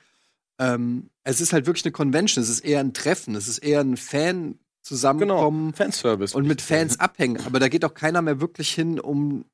Ähm, 0.59 1.11
es 1.23 1.41
ist 1.41 1.53
halt 1.53 1.67
wirklich 1.67 1.85
eine 1.85 1.91
Convention, 1.91 2.41
es 2.43 2.49
ist 2.49 2.61
eher 2.61 2.79
ein 2.79 2.93
Treffen, 2.95 3.35
es 3.35 3.47
ist 3.47 3.59
eher 3.59 3.81
ein 3.81 3.97
Fan 3.97 4.57
zusammenkommen 4.81 5.67
Genau. 5.67 5.77
Fanservice. 5.77 6.33
und 6.35 6.47
mit 6.47 6.59
Fans 6.59 6.99
abhängen. 6.99 7.39
Aber 7.45 7.59
da 7.59 7.67
geht 7.69 7.85
auch 7.85 7.93
keiner 7.93 8.23
mehr 8.23 8.41
wirklich 8.41 8.73
hin, 8.73 8.99
um 8.99 9.45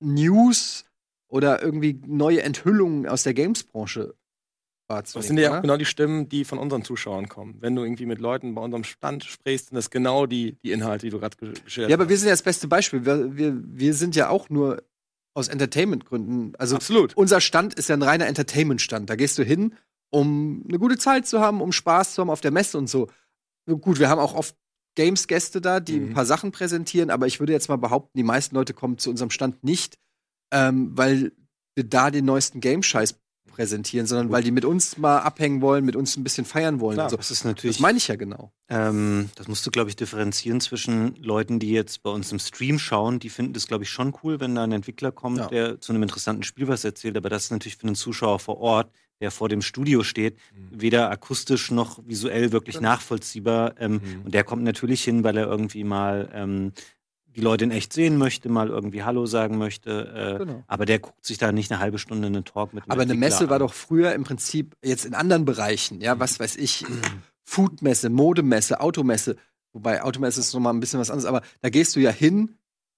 News 0.00 0.84
oder 1.28 1.62
irgendwie 1.62 2.00
neue 2.06 2.42
Enthüllungen 2.42 3.06
aus 3.06 3.22
der 3.22 3.34
Games-Branche 3.34 4.14
wahrzunehmen. 4.88 5.22
Das 5.22 5.26
sind 5.28 5.38
ja 5.38 5.56
auch 5.58 5.62
genau 5.62 5.76
die 5.76 5.84
Stimmen, 5.84 6.28
die 6.28 6.44
von 6.44 6.58
unseren 6.58 6.82
Zuschauern 6.84 7.28
kommen. 7.28 7.56
Wenn 7.60 7.74
du 7.74 7.82
irgendwie 7.82 8.06
mit 8.06 8.18
Leuten 8.20 8.54
bei 8.54 8.62
unserem 8.62 8.84
Stand 8.84 9.24
sprichst, 9.24 9.68
sind 9.68 9.76
das 9.76 9.90
genau 9.90 10.26
die, 10.26 10.56
die 10.62 10.72
Inhalte, 10.72 11.06
die 11.06 11.10
du 11.10 11.18
gerade 11.18 11.36
ge- 11.36 11.52
geschildert 11.64 11.90
Ja, 11.90 11.96
aber 11.96 12.08
wir 12.08 12.14
hast. 12.14 12.20
sind 12.20 12.28
ja 12.28 12.32
das 12.34 12.42
beste 12.42 12.68
Beispiel. 12.68 13.04
Wir, 13.04 13.36
wir, 13.36 13.54
wir 13.64 13.94
sind 13.94 14.14
ja 14.16 14.28
auch 14.28 14.50
nur 14.50 14.82
aus 15.36 15.48
Entertainment-Gründen. 15.48 16.54
Also 16.56 16.76
Absolut. 16.76 17.16
unser 17.16 17.40
Stand 17.40 17.74
ist 17.74 17.88
ja 17.88 17.96
ein 17.96 18.02
reiner 18.02 18.26
Entertainment-Stand. 18.26 19.10
Da 19.10 19.16
gehst 19.16 19.36
du 19.38 19.42
hin, 19.42 19.74
um 20.10 20.64
eine 20.68 20.78
gute 20.78 20.96
Zeit 20.98 21.26
zu 21.26 21.40
haben, 21.40 21.60
um 21.60 21.72
Spaß 21.72 22.14
zu 22.14 22.20
haben 22.22 22.30
auf 22.30 22.40
der 22.40 22.52
Messe 22.52 22.78
und 22.78 22.88
so. 22.88 23.08
Gut, 23.66 23.98
wir 23.98 24.08
haben 24.08 24.20
auch 24.20 24.34
oft 24.34 24.54
Games-Gäste 24.96 25.60
da, 25.60 25.80
die 25.80 25.98
Mhm. 25.98 26.10
ein 26.10 26.14
paar 26.14 26.26
Sachen 26.26 26.52
präsentieren, 26.52 27.10
aber 27.10 27.26
ich 27.26 27.40
würde 27.40 27.52
jetzt 27.52 27.68
mal 27.68 27.76
behaupten, 27.76 28.16
die 28.16 28.22
meisten 28.22 28.54
Leute 28.54 28.74
kommen 28.74 28.98
zu 28.98 29.10
unserem 29.10 29.30
Stand 29.30 29.64
nicht, 29.64 29.98
ähm, 30.52 30.92
weil 30.96 31.32
wir 31.74 31.82
da 31.82 32.12
den 32.12 32.26
neuesten 32.26 32.60
Game-Scheiß 32.60 33.18
präsentieren, 33.54 34.06
sondern 34.06 34.30
weil 34.30 34.42
die 34.42 34.50
mit 34.50 34.64
uns 34.64 34.98
mal 34.98 35.18
abhängen 35.18 35.60
wollen, 35.60 35.84
mit 35.84 35.96
uns 35.96 36.16
ein 36.16 36.24
bisschen 36.24 36.44
feiern 36.44 36.80
wollen. 36.80 36.96
Klar, 36.96 37.06
und 37.06 37.10
so. 37.10 37.16
Das 37.16 37.30
ist 37.30 37.40
Das 37.40 37.44
natürlich. 37.44 37.80
meine 37.80 37.98
ich 37.98 38.08
ja 38.08 38.16
genau. 38.16 38.52
Ähm, 38.68 39.30
das 39.36 39.48
musst 39.48 39.64
du, 39.66 39.70
glaube 39.70 39.90
ich, 39.90 39.96
differenzieren 39.96 40.60
zwischen 40.60 41.14
Leuten, 41.22 41.58
die 41.58 41.70
jetzt 41.70 42.02
bei 42.02 42.10
uns 42.10 42.32
im 42.32 42.38
Stream 42.38 42.78
schauen. 42.78 43.18
Die 43.20 43.28
finden 43.30 43.52
das, 43.52 43.66
glaube 43.66 43.84
ich, 43.84 43.90
schon 43.90 44.14
cool, 44.22 44.40
wenn 44.40 44.54
da 44.54 44.64
ein 44.64 44.72
Entwickler 44.72 45.12
kommt, 45.12 45.38
Ja. 45.38 45.46
der 45.46 45.80
zu 45.80 45.92
einem 45.92 46.02
interessanten 46.02 46.42
Spiel 46.42 46.68
was 46.68 46.84
erzählt. 46.84 47.16
Aber 47.16 47.30
das 47.30 47.44
ist 47.44 47.50
natürlich 47.52 47.76
für 47.76 47.86
einen 47.86 47.96
Zuschauer 47.96 48.38
vor 48.40 48.58
Ort, 48.58 48.90
der 49.20 49.30
vor 49.30 49.48
dem 49.48 49.62
Studio 49.62 50.02
steht, 50.02 50.36
Mhm. 50.54 50.80
weder 50.82 51.10
akustisch 51.10 51.70
noch 51.70 52.00
visuell 52.04 52.50
wirklich 52.52 52.76
Genau. 52.76 52.88
nachvollziehbar. 52.90 53.74
Ähm, 53.78 53.92
Mhm. 54.02 54.22
Und 54.24 54.34
der 54.34 54.42
kommt 54.44 54.64
natürlich 54.64 55.04
hin, 55.04 55.22
weil 55.24 55.36
er 55.36 55.46
irgendwie 55.46 55.84
mal 55.84 56.28
ähm, 56.34 56.72
die 57.36 57.40
Leute 57.40 57.64
in 57.64 57.70
echt 57.70 57.92
sehen 57.92 58.16
möchte, 58.16 58.48
mal 58.48 58.68
irgendwie 58.68 59.02
Hallo 59.02 59.26
sagen 59.26 59.58
möchte. 59.58 59.90
Äh, 59.90 60.38
Genau. 60.44 60.64
Aber 60.66 60.86
der 60.86 60.98
guckt 60.98 61.24
sich 61.24 61.38
da 61.38 61.52
nicht 61.52 61.70
eine 61.70 61.80
halbe 61.80 61.98
Stunde 61.98 62.26
einen 62.26 62.44
Talk 62.44 62.74
mit 62.74 62.84
Aber 62.88 63.02
eine 63.02 63.14
Messe 63.14 63.48
war 63.48 63.56
an. 63.56 63.60
doch 63.60 63.74
früher 63.74 64.12
im 64.14 64.24
Prinzip 64.24 64.76
jetzt 64.84 65.04
in 65.04 65.14
anderen 65.14 65.44
Bereichen, 65.44 66.00
ja, 66.00 66.18
was 66.18 66.40
weiß 66.40 66.56
ich, 66.56 66.84
Foodmesse, 67.44 68.10
Modemesse, 68.10 68.80
Automesse, 68.80 69.36
wobei 69.72 70.02
Automesse 70.02 70.40
ist 70.40 70.52
nochmal 70.54 70.74
ein 70.74 70.80
bisschen 70.80 71.00
was 71.00 71.10
anderes, 71.10 71.26
aber 71.26 71.42
da 71.60 71.70
gehst 71.70 71.94
du 71.96 72.00
ja 72.00 72.10
hin, 72.10 72.56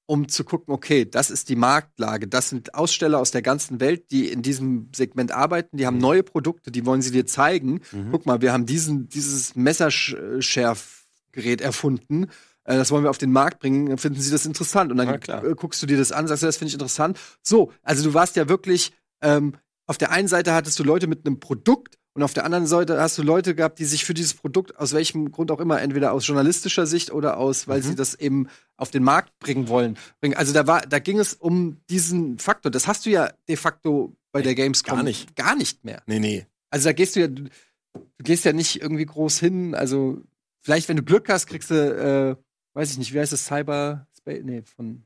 um 0.09 0.29
zu 0.29 0.45
gucken, 0.45 0.73
okay, 0.73 1.05
das 1.05 1.31
ist 1.31 1.49
die 1.49 1.57
Marktlage, 1.57 2.29
das 2.29 2.51
sind 2.51 2.75
Aussteller 2.75 3.19
aus 3.19 3.33
der 3.33 3.43
ganzen 3.43 3.81
Welt, 3.81 4.13
die 4.13 4.31
in 4.31 4.43
diesem 4.43 4.89
Segment 4.95 5.33
arbeiten, 5.33 5.79
die 5.79 5.87
haben 5.87 5.99
neue 5.99 6.23
Produkte, 6.23 6.71
die 6.71 6.87
wollen 6.87 7.03
sie 7.03 7.11
dir 7.11 7.27
zeigen. 7.27 7.81
Mhm. 7.91 8.11
Guck 8.13 8.25
mal, 8.25 8.41
wir 8.41 8.53
haben 8.53 8.67
diesen, 8.67 9.09
dieses 9.09 9.57
Messerschärfgerät 9.57 11.61
erfunden. 11.61 12.29
Äh, 12.67 12.77
Das 12.77 12.91
wollen 12.91 13.05
wir 13.05 13.11
auf 13.11 13.19
den 13.19 13.33
Markt 13.33 13.61
bringen. 13.61 13.97
Finden 13.99 14.21
Sie 14.21 14.31
das 14.31 14.45
interessant? 14.47 14.91
Und 14.91 14.99
dann 14.99 15.21
klar. 15.21 15.45
äh, 15.45 15.55
guckst 15.55 15.83
du 15.83 15.87
dir 15.87 15.97
das 15.97 16.13
an, 16.13 16.29
sagst 16.29 16.43
du, 16.43 16.47
das 16.47 16.57
finde 16.57 16.69
ich 16.69 16.75
interessant. 16.75 17.19
So, 17.43 17.73
also 17.83 18.05
du 18.05 18.13
warst 18.15 18.37
ja 18.37 18.49
wirklich, 18.49 18.93
ähm, 19.23 19.55
auf 19.87 19.99
der 19.99 20.11
einen 20.11 20.29
Seite 20.29 20.53
hattest 20.53 20.79
du 20.79 20.85
Leute 20.85 21.07
mit 21.07 21.25
einem 21.27 21.39
Produkt 21.41 21.97
und 22.15 22.23
auf 22.23 22.33
der 22.35 22.45
anderen 22.45 22.67
Seite 22.67 22.99
hast 23.01 23.19
du 23.19 23.23
Leute 23.23 23.55
gehabt, 23.55 23.79
die 23.79 23.85
sich 23.85 24.05
für 24.05 24.15
dieses 24.15 24.35
Produkt 24.35 24.79
aus 24.79 24.95
welchem 24.95 25.31
Grund 25.31 25.51
auch 25.51 25.61
immer, 25.61 25.81
entweder 25.83 26.13
aus 26.13 26.27
journalistischer 26.27 26.87
Sicht 26.87 27.13
oder 27.13 27.37
aus, 27.37 27.69
weil 27.69 27.79
Mhm. 27.81 27.83
sie 27.85 27.95
das 27.95 28.15
eben 28.15 28.49
auf 28.79 28.91
den 28.91 29.03
Markt 29.05 29.39
bringen 29.39 29.69
wollen. 29.69 29.97
Also 30.35 30.53
da 30.55 30.67
war, 30.67 30.81
da 30.81 30.99
ging 30.99 31.19
es 31.19 31.35
um 31.35 31.77
diesen 31.91 32.39
Faktor. 32.39 32.71
Das 32.73 32.87
hast 32.87 33.05
du 33.07 33.11
ja 33.11 33.31
de 33.49 33.57
facto 33.57 34.17
bei 34.33 34.43
der 34.43 34.55
Gamescom 34.55 34.97
gar 34.97 35.03
nicht. 35.03 35.37
gar 35.37 35.55
nicht 35.57 35.85
mehr. 35.85 36.03
Nee, 36.07 36.19
nee. 36.19 36.47
Also 36.71 36.89
da 36.89 36.93
gehst 36.95 37.17
du 37.17 37.21
ja, 37.21 37.29
du 37.29 37.45
gehst 38.19 38.45
ja 38.47 38.53
nicht 38.53 38.81
irgendwie 38.81 39.07
groß 39.07 39.39
hin. 39.39 39.75
Also 39.75 40.21
vielleicht, 40.63 40.89
wenn 40.89 40.97
du 40.97 41.03
Glück 41.03 41.29
hast, 41.29 41.47
kriegst 41.47 41.71
du, 41.71 41.75
äh, 41.75 42.37
weiß 42.77 42.91
ich 42.93 42.99
nicht, 42.99 43.13
wie 43.15 43.19
heißt 43.21 43.33
das, 43.33 43.47
Cyber, 43.47 44.07
nee, 44.27 44.63
von 44.63 45.03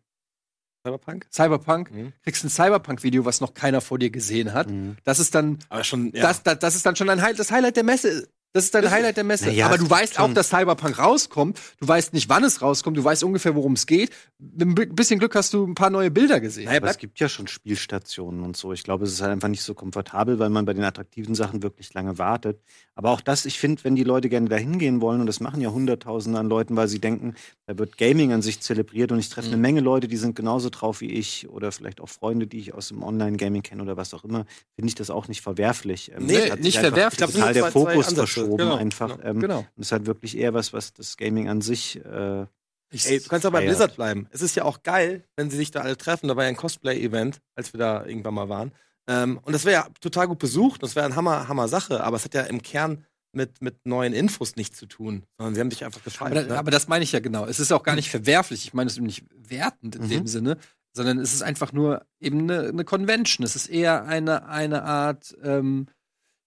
Cyberpunk? 0.87 1.27
Cyberpunk, 1.33 1.91
Mhm. 1.91 2.13
kriegst 2.23 2.43
ein 2.45 2.51
Cyberpunk-Video, 2.51 3.25
was 3.25 3.41
noch 3.41 3.55
keiner 3.55 3.81
vor 3.81 3.99
dir 3.99 4.11
gesehen 4.11 4.53
hat. 4.55 4.69
Mhm. 4.71 4.97
Das 5.05 5.19
ist 5.21 5.35
dann, 5.35 5.59
Aber 5.69 5.85
schon, 5.85 6.13
ja. 6.13 6.23
das, 6.23 6.43
das, 6.43 6.59
das 6.59 6.75
ist 6.75 6.85
dann 6.87 6.97
schon 6.97 7.09
ein 7.11 7.21
Highlight, 7.23 7.39
das 7.39 7.51
Highlight 7.53 7.77
der 7.77 7.85
Messe. 7.85 8.29
Das 8.53 8.65
ist 8.65 8.75
dein 8.75 8.83
Ist- 8.85 8.91
Highlight 8.91 9.17
der 9.17 9.25
Messe. 9.25 9.47
Naja, 9.47 9.67
Aber 9.67 9.79
du 9.79 9.89
weißt 9.89 10.19
auch, 10.19 10.33
dass 10.35 10.49
Cyberpunk 10.49 10.99
rauskommt. 10.99 11.61
Du 11.79 11.87
weißt 11.87 12.13
nicht, 12.15 12.29
wann 12.29 12.43
es 12.43 12.61
rauskommt. 12.63 12.97
Du 12.97 13.05
weißt 13.05 13.23
ungefähr, 13.23 13.55
worum 13.55 13.75
es 13.75 13.87
geht. 13.87 14.11
Mit 14.39 14.61
ein 14.69 14.75
bi- 14.75 14.87
bisschen 14.87 15.21
Glück 15.21 15.37
hast 15.37 15.53
du 15.55 15.65
ein 15.65 15.75
paar 15.77 15.91
neue 15.91 16.11
Bilder 16.11 16.41
gesehen. 16.41 16.65
Naja, 16.65 16.79
Aber 16.79 16.91
es 16.91 16.99
gibt 16.99 17.21
ja 17.21 17.29
schon 17.29 17.47
Spielstationen 17.47 18.43
und 18.43 18.57
so. 18.57 18.73
Ich 18.73 18.83
glaube, 18.83 19.05
es 19.05 19.13
ist 19.13 19.21
halt 19.21 19.31
einfach 19.31 19.47
nicht 19.49 19.63
so 19.63 19.75
komfortabel, 19.75 20.41
weil 20.41 20.51
man 20.51 20.65
bei 20.65 20.75
den 20.75 20.83
attraktiven 20.83 21.37
Sachen 21.37 21.63
wirklich 21.63 21.95
lange 21.95 22.19
wartet. 22.19 22.61
Aber 22.97 23.11
auch 23.11 23.21
das, 23.21 23.47
ich 23.47 23.59
finde, 23.59 23.85
wenn 23.85 23.95
die 23.95 24.03
Leute 24.05 24.29
gerne 24.29 24.49
da 24.49 24.57
hingehen 24.57 25.01
wollen, 25.01 25.21
und 25.21 25.27
das 25.27 25.39
machen 25.41 25.61
ja 25.61 25.71
Hunderttausende 25.71 26.39
an 26.39 26.49
Leuten, 26.49 26.77
weil 26.77 26.89
sie 26.89 26.99
denken, 26.99 27.35
da 27.67 27.79
wird 27.79 27.97
Gaming 27.99 28.33
an 28.33 28.43
sich 28.43 28.61
zelebriert 28.61 29.13
und 29.13 29.21
ich 29.21 29.29
treffe 29.29 29.47
eine 29.49 29.57
Mhm. 29.57 29.63
Menge 29.63 29.81
Leute, 29.81 30.09
die 30.09 30.17
sind 30.17 30.35
genauso 30.35 30.71
drauf 30.71 31.01
wie 31.01 31.11
ich 31.13 31.49
oder 31.49 31.71
vielleicht 31.73 32.01
auch 32.01 32.09
Freunde, 32.09 32.47
die 32.49 32.59
ich 32.59 32.75
aus 32.75 32.89
dem 32.89 33.03
Online-Gaming 33.03 33.63
kenne 33.63 33.83
oder 33.83 33.97
was 33.97 34.13
auch 34.13 34.25
immer, 34.25 34.45
finde 34.75 34.89
ich 34.89 34.97
das 34.97 35.09
auch 35.11 35.29
nicht 35.29 35.41
verwerflich. 35.41 36.11
Ähm, 36.15 36.27
Nee, 36.27 36.51
nicht 36.61 36.79
verwerflich. 36.79 37.13
Ich 37.13 37.17
glaub, 37.19 37.29
es 37.29 37.35
sind 37.35 37.43
total 37.45 37.55
nur 37.55 37.63
der 37.63 37.73
Fokus 37.73 38.09
Ansätze. 38.09 38.21
Verschoben 38.41 38.59
Genau, 38.59 38.77
einfach. 38.77 39.17
genau. 39.17 39.29
Ähm, 39.29 39.41
Genau. 39.41 39.59
Und 39.59 39.67
es 39.77 39.87
ist 39.89 39.93
halt 39.93 40.07
wirklich 40.07 40.37
eher 40.37 40.55
was, 40.55 40.73
was 40.73 40.93
das 40.93 41.17
Gaming 41.17 41.49
an 41.49 41.61
sich 41.61 41.97
äh, 42.05 42.47
Ey, 42.93 43.21
du 43.21 43.29
kannst 43.29 43.47
aber 43.47 43.61
bei. 43.61 43.67
Blizzard 43.67 43.95
bleiben. 43.95 44.27
Es 44.31 44.43
ist 44.43 44.57
ja 44.57 44.65
auch 44.65 44.83
geil, 44.83 45.23
wenn 45.37 45.49
sie 45.49 45.57
sich 45.57 45.71
da 45.71 45.81
alle 45.83 45.97
treffen. 45.97 46.27
Da 46.27 46.35
war 46.35 46.43
ja 46.43 46.49
ein 46.49 46.57
Cosplay-Event, 46.57 47.41
als 47.55 47.73
wir 47.73 47.79
da 47.79 48.05
irgendwann 48.05 48.35
mal 48.35 48.49
waren. 48.49 48.73
Ähm, 49.07 49.39
und 49.45 49.53
das 49.53 49.65
wäre 49.65 49.85
ja 49.85 49.89
total 50.01 50.27
gut 50.27 50.41
besucht. 50.41 50.83
Das 50.83 50.97
wäre 50.97 51.07
eine 51.07 51.15
Hammer, 51.15 51.47
Hammer 51.47 51.69
Sache. 51.69 52.03
Aber 52.03 52.17
es 52.17 52.25
hat 52.25 52.35
ja 52.35 52.43
im 52.43 52.63
Kern 52.63 53.05
mit, 53.33 53.63
mit 53.63 53.87
neuen 53.87 54.13
Infos 54.13 54.57
nichts 54.57 54.77
zu 54.77 54.87
tun. 54.87 55.23
Sondern 55.39 55.55
sie 55.55 55.61
haben 55.61 55.71
sich 55.71 55.85
einfach 55.85 56.03
gefallen. 56.03 56.37
Aber, 56.37 56.43
ne? 56.49 56.59
aber 56.59 56.73
das 56.73 56.89
meine 56.89 57.05
ich 57.05 57.13
ja 57.13 57.21
genau. 57.21 57.47
Es 57.47 57.61
ist 57.61 57.71
auch 57.73 57.85
gar 57.85 57.95
nicht 57.95 58.11
verwerflich. 58.11 58.65
Ich 58.65 58.75
meine 58.75 58.91
es 58.91 58.99
nicht 58.99 59.25
wertend 59.37 59.95
in 59.95 60.03
Mhm. 60.03 60.09
dem 60.09 60.27
Sinne, 60.27 60.57
sondern 60.93 61.21
es 61.21 61.33
ist 61.33 61.43
einfach 61.43 61.73
nur 61.73 62.05
eben 62.19 62.41
eine, 62.51 62.71
eine 62.71 62.85
Convention. 62.85 63.45
Es 63.45 63.55
ist 63.55 63.69
eher 63.69 64.05
eine, 64.07 64.49
eine 64.49 64.83
Art 64.83 65.37
ähm, 65.45 65.87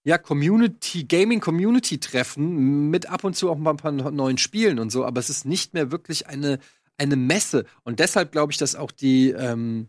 ja, 0.04 0.18
Community, 0.18 1.04
Gaming-Community-Treffen 1.04 2.90
mit 2.90 3.08
ab 3.08 3.24
und 3.24 3.34
zu 3.36 3.50
auch 3.50 3.56
mal 3.58 3.70
ein 3.70 3.76
paar 3.76 3.92
neuen 3.92 4.38
Spielen 4.38 4.78
und 4.78 4.90
so, 4.90 5.04
aber 5.04 5.20
es 5.20 5.30
ist 5.30 5.44
nicht 5.46 5.74
mehr 5.74 5.90
wirklich 5.90 6.26
eine, 6.26 6.58
eine 6.98 7.16
Messe. 7.16 7.64
Und 7.84 7.98
deshalb 8.00 8.32
glaube 8.32 8.52
ich, 8.52 8.58
dass 8.58 8.76
auch 8.76 8.90
die, 8.92 9.30
ähm, 9.30 9.88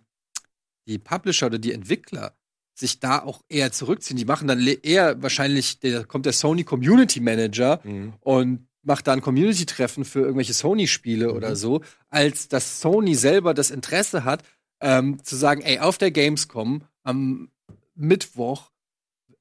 die 0.88 0.98
Publisher 1.00 1.48
oder 1.48 1.60
die 1.60 1.74
Entwickler 1.74 2.34
sich 2.78 3.00
da 3.00 3.20
auch 3.24 3.42
eher 3.48 3.72
zurückziehen. 3.72 4.18
Die 4.18 4.26
machen 4.26 4.48
dann 4.48 4.60
eher 4.84 5.22
wahrscheinlich, 5.22 5.80
da 5.80 6.04
kommt 6.04 6.26
der 6.26 6.34
Sony 6.34 6.64
Community 6.64 7.20
Manager 7.22 7.80
Mhm. 7.84 8.14
und 8.20 8.68
macht 8.84 9.08
da 9.08 9.14
ein 9.14 9.22
Community-Treffen 9.22 10.06
für 10.06 10.20
irgendwelche 10.20 10.54
Sony-Spiele 10.54 11.30
Mhm. 11.30 11.34
oder 11.36 11.56
so, 11.56 11.82
als 12.10 12.48
dass 12.50 12.82
Sony 12.82 13.16
selber 13.16 13.54
das 13.54 13.72
Interesse 13.72 14.24
hat, 14.26 14.44
ähm, 14.82 15.24
zu 15.24 15.36
sagen, 15.38 15.62
ey, 15.62 15.80
auf 15.80 15.98
der 15.98 16.12
Gamescom 16.12 16.84
am 17.04 17.50
Mittwoch 17.96 18.72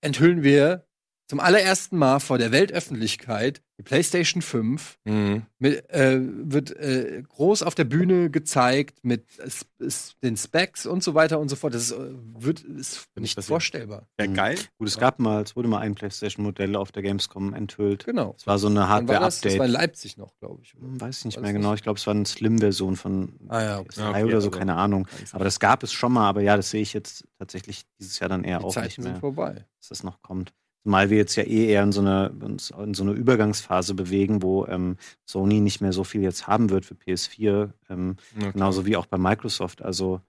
enthüllen 0.05 0.43
wir 0.43 0.87
zum 1.27 1.41
allerersten 1.41 1.97
Mal 1.97 2.21
vor 2.21 2.37
der 2.39 2.53
Weltöffentlichkeit 2.53 3.63
die 3.79 3.83
PlayStation 3.83 4.41
5 4.41 4.99
Mhm. 5.05 5.47
mit, 5.59 5.91
äh, 5.91 6.21
wird 6.21 6.71
äh, 6.77 7.23
groß 7.27 7.63
auf 7.65 7.75
der 7.75 7.83
Bühne 7.85 8.31
gezeigt 8.31 8.99
mit 9.03 9.25
s- 9.41 9.67
s- 9.81 10.15
den 10.23 10.37
Specs 10.37 10.87
und 10.87 11.03
so 11.03 11.15
weiter 11.15 11.41
und 11.41 11.49
so 11.49 11.57
fort. 11.57 11.75
Das 11.75 11.83
ist, 11.91 11.93
äh, 11.93 12.11
wird, 12.39 12.61
ist 12.61 13.09
nicht 13.19 13.35
passiert. 13.35 13.49
vorstellbar. 13.49 14.07
Ja, 14.21 14.29
Mhm. 14.29 14.35
geil. 14.35 14.59
Gut, 14.79 14.87
es 14.87 14.97
gab 14.99 15.19
mal, 15.19 15.43
es 15.43 15.57
wurde 15.57 15.67
mal 15.69 15.79
ein 15.81 15.97
PlayStation-Modell 15.97 16.77
auf 16.77 16.93
der 16.93 17.03
Gamescom 17.03 17.53
enthüllt. 17.53 18.05
Genau. 18.05 18.37
Es 18.39 18.47
war 18.47 18.59
so 18.61 18.69
eine 18.69 18.81
war 18.81 18.83
das? 18.87 18.91
Das 18.91 19.09
Hardware-Update. 19.11 19.59
war 19.59 19.67
in 19.67 19.73
Leipzig 19.73 20.17
noch, 20.19 20.37
glaube 20.39 20.61
ich. 20.63 20.77
oder? 20.77 20.87
Hm, 20.87 21.01
Weiß 21.01 21.19
ich 21.19 21.25
nicht 21.25 21.41
mehr 21.41 21.51
nicht. 21.53 21.61
genau. 21.61 21.75
Ich 21.75 21.83
glaube, 21.83 21.99
es 21.99 22.07
war 22.07 22.15
eine 22.15 22.27
Slim-Version 22.27 22.95
von 22.97 23.33
Ah 23.49 23.61
ja, 23.63 23.79
okay. 23.81 23.89
PS3 23.89 24.01
Ja, 24.03 24.11
okay, 24.11 24.25
oder 24.25 24.41
so, 24.41 24.49
also- 24.49 24.59
keine 24.59 24.75
Ahnung. 24.77 25.09
Aber 25.33 25.45
das 25.45 25.59
gab 25.59 25.83
es 25.83 25.93
schon 25.93 26.13
mal. 26.13 26.29
Aber 26.29 26.43
ja, 26.43 26.57
das 26.57 26.71
sehe 26.71 26.83
ich 26.83 26.93
jetzt 26.93 27.25
tatsächlich 27.39 27.83
dieses 27.99 28.21
Jahr 28.21 28.29
dann 28.29 28.45
eher 28.45 28.59
Die 28.61 28.65
auch 28.67 28.73
Zeiten 28.73 28.87
nicht 28.87 28.95
sind 28.97 29.05
mehr, 29.05 29.17
vorbei. 29.21 29.65
dass 29.81 29.89
das 29.89 30.05
noch 30.05 30.23
kommt. 30.23 30.53
Zumal 30.85 31.09
wir 31.09 31.17
jetzt 31.17 31.35
ja 31.37 31.45
eh 31.45 31.67
eher 31.67 31.83
in 31.83 31.93
so 31.93 32.03
eine, 32.03 32.31
in 32.43 32.59
so 32.95 33.03
eine 33.03 33.13
Übergangsphase 33.13 33.95
bewegen, 33.95 34.43
wo 34.43 34.67
ähm, 34.67 34.99
Sony 35.25 35.61
nicht 35.61 35.81
mehr 35.81 35.95
so 35.95 36.05
viel 36.05 36.21
jetzt 36.21 36.47
haben 36.47 36.69
wird 36.69 36.85
für 36.85 36.95
PS4, 36.95 37.71
ähm, 37.89 38.17
Ja, 38.39 38.51
genauso 38.51 38.85
wie 38.85 38.97
auch 38.97 39.07
bei 39.07 39.17
Microsoft. 39.17 39.81
Also 39.81 40.21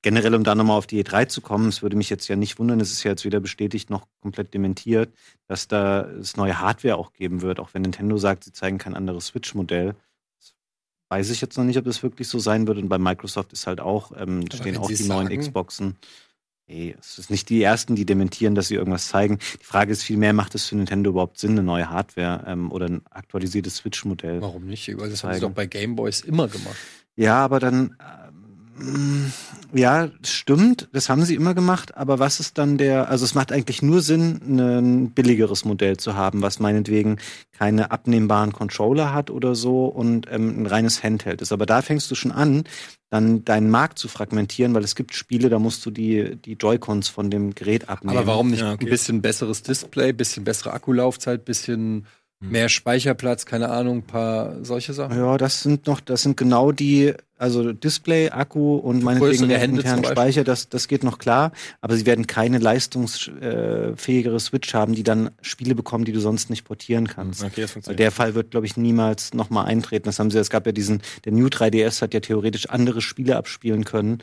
generell, 0.00 0.34
um 0.34 0.44
da 0.44 0.54
nochmal 0.54 0.78
auf 0.78 0.86
die 0.86 1.04
E3 1.04 1.28
zu 1.28 1.42
kommen, 1.42 1.68
es 1.68 1.82
würde 1.82 1.94
mich 1.96 2.08
jetzt 2.08 2.26
ja 2.26 2.36
nicht 2.36 2.58
wundern, 2.58 2.80
es 2.80 2.90
ist 2.90 3.02
ja 3.04 3.10
jetzt 3.10 3.26
weder 3.26 3.38
bestätigt 3.40 3.90
noch 3.90 4.06
komplett 4.22 4.54
dementiert, 4.54 5.12
dass 5.46 5.68
da 5.68 6.00
es 6.08 6.38
neue 6.38 6.58
Hardware 6.58 6.96
auch 6.96 7.12
geben 7.12 7.42
wird, 7.42 7.60
auch 7.60 7.74
wenn 7.74 7.82
Nintendo 7.82 8.16
sagt, 8.16 8.44
sie 8.44 8.52
zeigen 8.52 8.78
kein 8.78 8.94
anderes 8.94 9.26
Switch-Modell. 9.26 9.94
Weiß 11.10 11.28
ich 11.28 11.42
jetzt 11.42 11.58
noch 11.58 11.64
nicht, 11.64 11.76
ob 11.78 11.84
das 11.84 12.02
wirklich 12.02 12.28
so 12.28 12.38
sein 12.38 12.66
wird. 12.66 12.78
Und 12.78 12.88
bei 12.88 12.98
Microsoft 12.98 13.52
ist 13.52 13.66
halt 13.66 13.80
auch, 13.80 14.12
ähm, 14.16 14.44
stehen 14.50 14.76
auch 14.78 14.86
die 14.88 14.94
es 14.94 15.06
neuen 15.06 15.26
sagen- 15.28 15.38
Xboxen. 15.40 15.96
Ey, 16.68 16.94
es 17.00 17.18
ist 17.18 17.30
nicht 17.30 17.48
die 17.48 17.62
ersten, 17.62 17.96
die 17.96 18.04
dementieren, 18.04 18.54
dass 18.54 18.68
sie 18.68 18.74
irgendwas 18.74 19.08
zeigen. 19.08 19.38
Die 19.58 19.64
Frage 19.64 19.90
ist 19.90 20.02
vielmehr, 20.02 20.34
macht 20.34 20.54
es 20.54 20.66
für 20.66 20.76
Nintendo 20.76 21.10
überhaupt 21.10 21.38
Sinn, 21.38 21.52
eine 21.52 21.62
neue 21.62 21.88
Hardware 21.88 22.44
ähm, 22.46 22.70
oder 22.70 22.86
ein 22.86 23.00
aktualisiertes 23.08 23.76
Switch-Modell? 23.76 24.42
Warum 24.42 24.66
nicht? 24.66 24.86
Das 24.86 25.24
haben 25.24 25.32
sie 25.32 25.40
doch 25.40 25.50
bei 25.50 25.64
Gameboys 25.64 26.20
immer 26.20 26.46
gemacht. 26.46 26.76
Ja, 27.16 27.42
aber 27.42 27.58
dann, 27.58 27.96
ähm, 28.00 28.37
ja, 29.72 30.08
stimmt, 30.22 30.88
das 30.92 31.08
haben 31.08 31.24
sie 31.24 31.34
immer 31.34 31.54
gemacht, 31.54 31.96
aber 31.96 32.18
was 32.18 32.40
ist 32.40 32.58
dann 32.58 32.78
der, 32.78 33.08
also 33.08 33.24
es 33.24 33.34
macht 33.34 33.52
eigentlich 33.52 33.82
nur 33.82 34.00
Sinn, 34.00 34.40
ein 34.58 35.10
billigeres 35.10 35.64
Modell 35.64 35.96
zu 35.96 36.14
haben, 36.14 36.42
was 36.42 36.60
meinetwegen 36.60 37.18
keine 37.52 37.90
abnehmbaren 37.90 38.52
Controller 38.52 39.12
hat 39.12 39.30
oder 39.30 39.54
so 39.54 39.86
und 39.86 40.26
ähm, 40.30 40.62
ein 40.62 40.66
reines 40.66 41.02
Handheld 41.02 41.42
ist. 41.42 41.52
Aber 41.52 41.66
da 41.66 41.82
fängst 41.82 42.10
du 42.10 42.14
schon 42.14 42.32
an, 42.32 42.64
dann 43.10 43.44
deinen 43.44 43.70
Markt 43.70 43.98
zu 43.98 44.08
fragmentieren, 44.08 44.74
weil 44.74 44.84
es 44.84 44.94
gibt 44.94 45.14
Spiele, 45.14 45.48
da 45.48 45.58
musst 45.58 45.84
du 45.84 45.90
die, 45.90 46.36
die 46.36 46.54
Joy-Cons 46.54 47.08
von 47.08 47.30
dem 47.30 47.54
Gerät 47.54 47.88
abnehmen. 47.88 48.16
Aber 48.16 48.26
warum 48.26 48.50
nicht 48.50 48.60
Ja, 48.60 48.72
okay. 48.72 48.84
ein 48.84 48.90
bisschen 48.90 49.22
besseres 49.22 49.62
Display, 49.62 50.12
bisschen 50.12 50.44
bessere 50.44 50.72
Akkulaufzeit, 50.72 51.44
bisschen. 51.44 52.06
Mehr 52.40 52.68
Speicherplatz, 52.68 53.46
keine 53.46 53.68
Ahnung, 53.70 54.02
paar 54.02 54.64
solche 54.64 54.92
Sachen? 54.92 55.16
Ja, 55.16 55.36
das 55.38 55.62
sind 55.62 55.86
noch, 55.86 56.00
das 56.00 56.22
sind 56.22 56.36
genau 56.36 56.70
die, 56.72 57.14
also 57.36 57.72
Display, 57.72 58.30
Akku 58.30 58.76
und 58.76 59.02
meinetwegen 59.02 59.48
der 59.48 59.62
internen. 59.62 60.04
Speicher, 60.04 60.44
das, 60.44 60.68
das 60.68 60.88
geht 60.88 61.02
noch 61.02 61.18
klar, 61.18 61.52
aber 61.80 61.96
sie 61.96 62.06
werden 62.06 62.26
keine 62.26 62.58
leistungsfähigere 62.58 64.38
Switch 64.38 64.72
haben, 64.72 64.94
die 64.94 65.02
dann 65.02 65.30
Spiele 65.40 65.74
bekommen, 65.74 66.04
die 66.04 66.12
du 66.12 66.20
sonst 66.20 66.50
nicht 66.50 66.64
portieren 66.64 67.08
kannst. 67.08 67.42
Okay, 67.42 67.62
das 67.62 67.72
funktioniert. 67.72 68.00
der 68.00 68.12
Fall 68.12 68.34
wird, 68.34 68.52
glaube 68.52 68.66
ich, 68.66 68.76
niemals 68.76 69.34
nochmal 69.34 69.66
eintreten. 69.66 70.06
Das 70.06 70.18
haben 70.18 70.30
sie, 70.30 70.38
es 70.38 70.50
gab 70.50 70.66
ja 70.66 70.72
diesen, 70.72 71.02
der 71.24 71.32
New 71.32 71.46
3DS 71.46 72.02
hat 72.02 72.14
ja 72.14 72.20
theoretisch 72.20 72.68
andere 72.68 73.00
Spiele 73.00 73.36
abspielen 73.36 73.84
können, 73.84 74.18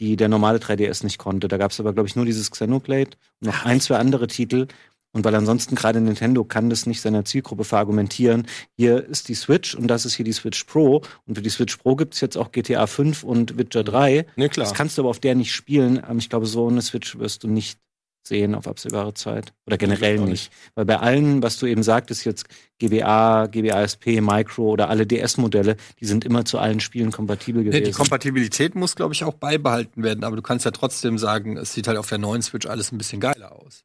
die 0.00 0.16
der 0.16 0.28
normale 0.28 0.58
3DS 0.58 1.04
nicht 1.04 1.18
konnte. 1.18 1.46
Da 1.46 1.58
gab 1.58 1.70
es 1.70 1.78
aber, 1.78 1.92
glaube 1.92 2.08
ich, 2.08 2.16
nur 2.16 2.24
dieses 2.24 2.50
Xenoblade 2.50 3.10
und 3.40 3.48
noch 3.48 3.64
ein, 3.64 3.80
zwei 3.80 3.96
andere 3.96 4.26
Titel. 4.26 4.66
Und 5.12 5.24
weil 5.24 5.34
ansonsten 5.34 5.74
gerade 5.74 6.00
Nintendo 6.00 6.44
kann 6.44 6.70
das 6.70 6.86
nicht 6.86 7.00
seiner 7.00 7.24
Zielgruppe 7.24 7.64
verargumentieren. 7.64 8.46
Hier 8.76 9.04
ist 9.04 9.28
die 9.28 9.34
Switch 9.34 9.74
und 9.74 9.88
das 9.88 10.04
ist 10.06 10.14
hier 10.14 10.24
die 10.24 10.32
Switch 10.32 10.62
Pro. 10.64 11.02
Und 11.26 11.34
für 11.34 11.42
die 11.42 11.50
Switch 11.50 11.76
Pro 11.78 11.96
gibt's 11.96 12.20
jetzt 12.20 12.36
auch 12.36 12.52
GTA 12.52 12.86
5 12.86 13.24
und 13.24 13.58
Witcher 13.58 13.82
3. 13.82 14.26
Nee, 14.36 14.48
klar. 14.48 14.66
Das 14.66 14.74
kannst 14.74 14.96
du 14.98 15.02
aber 15.02 15.10
auf 15.10 15.18
der 15.18 15.34
nicht 15.34 15.52
spielen. 15.52 16.00
Ähm, 16.08 16.18
Ich 16.18 16.28
glaube, 16.30 16.46
so 16.46 16.68
eine 16.68 16.80
Switch 16.82 17.18
wirst 17.18 17.42
du 17.42 17.48
nicht 17.48 17.78
sehen 18.22 18.54
auf 18.54 18.68
absehbare 18.68 19.14
Zeit. 19.14 19.52
Oder 19.66 19.78
generell 19.78 20.16
ich 20.16 20.20
auch 20.20 20.26
nicht. 20.26 20.52
Weil 20.74 20.84
bei 20.84 20.98
allen, 20.98 21.42
was 21.42 21.58
du 21.58 21.66
eben 21.66 21.82
sagtest, 21.82 22.24
jetzt 22.24 22.44
GBA, 22.78 23.46
GBASP, 23.46 24.20
Micro 24.20 24.68
oder 24.70 24.90
alle 24.90 25.06
DS-Modelle, 25.06 25.76
die 25.98 26.04
sind 26.04 26.24
immer 26.24 26.44
zu 26.44 26.58
allen 26.58 26.80
Spielen 26.80 27.10
kompatibel 27.12 27.62
Nee, 27.62 27.70
gewesen. 27.70 27.84
die 27.86 27.90
Kompatibilität 27.92 28.74
muss, 28.74 28.94
glaube 28.94 29.14
ich, 29.14 29.24
auch 29.24 29.34
beibehalten 29.34 30.02
werden, 30.02 30.22
aber 30.22 30.36
du 30.36 30.42
kannst 30.42 30.64
ja 30.66 30.70
trotzdem 30.70 31.18
sagen, 31.18 31.56
es 31.56 31.72
sieht 31.72 31.88
halt 31.88 31.96
auf 31.98 32.08
der 32.08 32.18
neuen 32.18 32.42
Switch 32.42 32.66
alles 32.66 32.92
ein 32.92 32.98
bisschen 32.98 33.20
geiler 33.20 33.52
aus. 33.52 33.84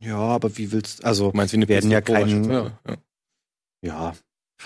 Ja, 0.00 0.16
aber 0.16 0.56
wie 0.56 0.72
willst 0.72 1.04
also 1.04 1.30
meinst, 1.34 1.52
wie 1.52 1.58
eine 1.58 1.68
werden 1.68 1.90
ja 1.90 1.98
PS4 1.98 2.02
Pro 2.02 2.12
keinen, 2.14 2.48
beispielsweise. 2.48 2.78
ja. 2.88 2.96
ja. 3.82 4.12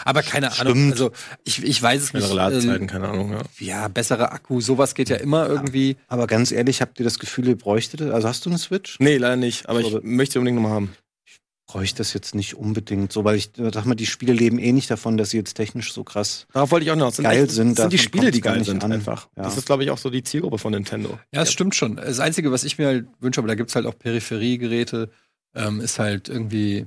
Aber 0.05 0.22
keine 0.22 0.51
Ahnung, 0.59 0.72
Stimmt. 0.74 0.93
also 0.93 1.11
ich, 1.45 1.62
ich 1.62 1.83
weiß 1.83 2.03
es 2.03 2.12
nicht. 2.14 2.24
Schnellere 2.24 2.51
Ladezeiten, 2.51 2.83
ähm, 2.83 2.87
keine 2.87 3.09
Ahnung, 3.11 3.33
ja. 3.33 3.43
ja, 3.59 3.89
bessere 3.89 4.33
Akku, 4.33 4.61
sowas 4.62 4.95
geht 4.95 5.11
ja 5.11 5.16
immer 5.16 5.47
irgendwie. 5.49 5.97
aber 6.09 6.26
ganz 6.26 6.51
ehrlich, 6.51 6.80
habt 6.80 6.99
ihr 6.99 7.05
das 7.05 7.18
Gefühl, 7.18 7.49
ihr 7.49 7.59
bräuchtet 7.59 8.01
das? 8.01 8.11
Also 8.11 8.26
hast 8.28 8.47
du 8.47 8.51
eine 8.51 8.59
Switch? 8.59 8.99
Nee, 9.01 9.18
leider 9.18 9.37
nicht, 9.37 9.68
aber 9.68 9.80
ich 9.80 9.89
Aber- 9.95 10.01
möchte 10.03 10.39
unbedingt 10.39 10.62
nochmal 10.62 10.76
haben. 10.76 10.97
Bräuchte 11.73 11.99
das 11.99 12.12
jetzt 12.12 12.35
nicht 12.35 12.55
unbedingt 12.55 13.12
so, 13.12 13.25
weil 13.25 13.37
ich 13.37 13.51
sag 13.57 13.87
mal, 13.87 13.95
die 13.95 14.05
Spiele 14.07 14.35
leben 14.35 14.59
eh 14.59 14.73
nicht 14.73 14.91
davon, 14.91 15.16
dass 15.16 15.31
sie 15.31 15.39
jetzt 15.39 15.55
technisch 15.55 15.93
so 15.95 16.05
krass 16.05 16.47
Darauf 16.53 16.70
wollte 16.70 16.85
ich 16.85 16.91
auch 16.93 16.97
noch. 16.97 17.09
Es 17.09 17.16
Geil 17.16 17.45
echt- 17.45 17.53
sind, 17.53 17.70
es 17.73 17.77
sind 17.79 17.93
die 17.93 17.99
Spiele, 17.99 18.31
die 18.31 18.43
geil 18.43 18.59
nicht 18.59 18.66
sind, 18.66 18.85
an. 18.85 18.93
einfach. 18.93 19.29
Ja. 19.37 19.45
Das 19.45 19.57
ist, 19.57 19.64
glaube 19.64 19.83
ich, 19.85 19.91
auch 19.91 19.97
so 19.99 20.11
die 20.11 20.23
Zielgruppe 20.23 20.59
von 20.59 20.73
Nintendo. 20.73 21.18
Ja, 21.33 21.43
es 21.43 21.51
stimmt 21.53 21.75
schon. 21.75 21.97
Das 21.97 22.20
Einzige, 22.20 22.53
was 22.53 22.64
ich 22.64 22.77
mir 22.77 22.87
halt 22.89 23.07
wünsche, 23.20 23.41
aber 23.41 23.49
da 23.49 23.55
gibt's 23.55 23.75
halt 23.75 23.87
auch 23.87 23.99
Peripheriegeräte, 23.99 25.11
ähm, 25.55 25.81
ist 25.81 25.99
halt 25.99 26.29
irgendwie, 26.29 26.87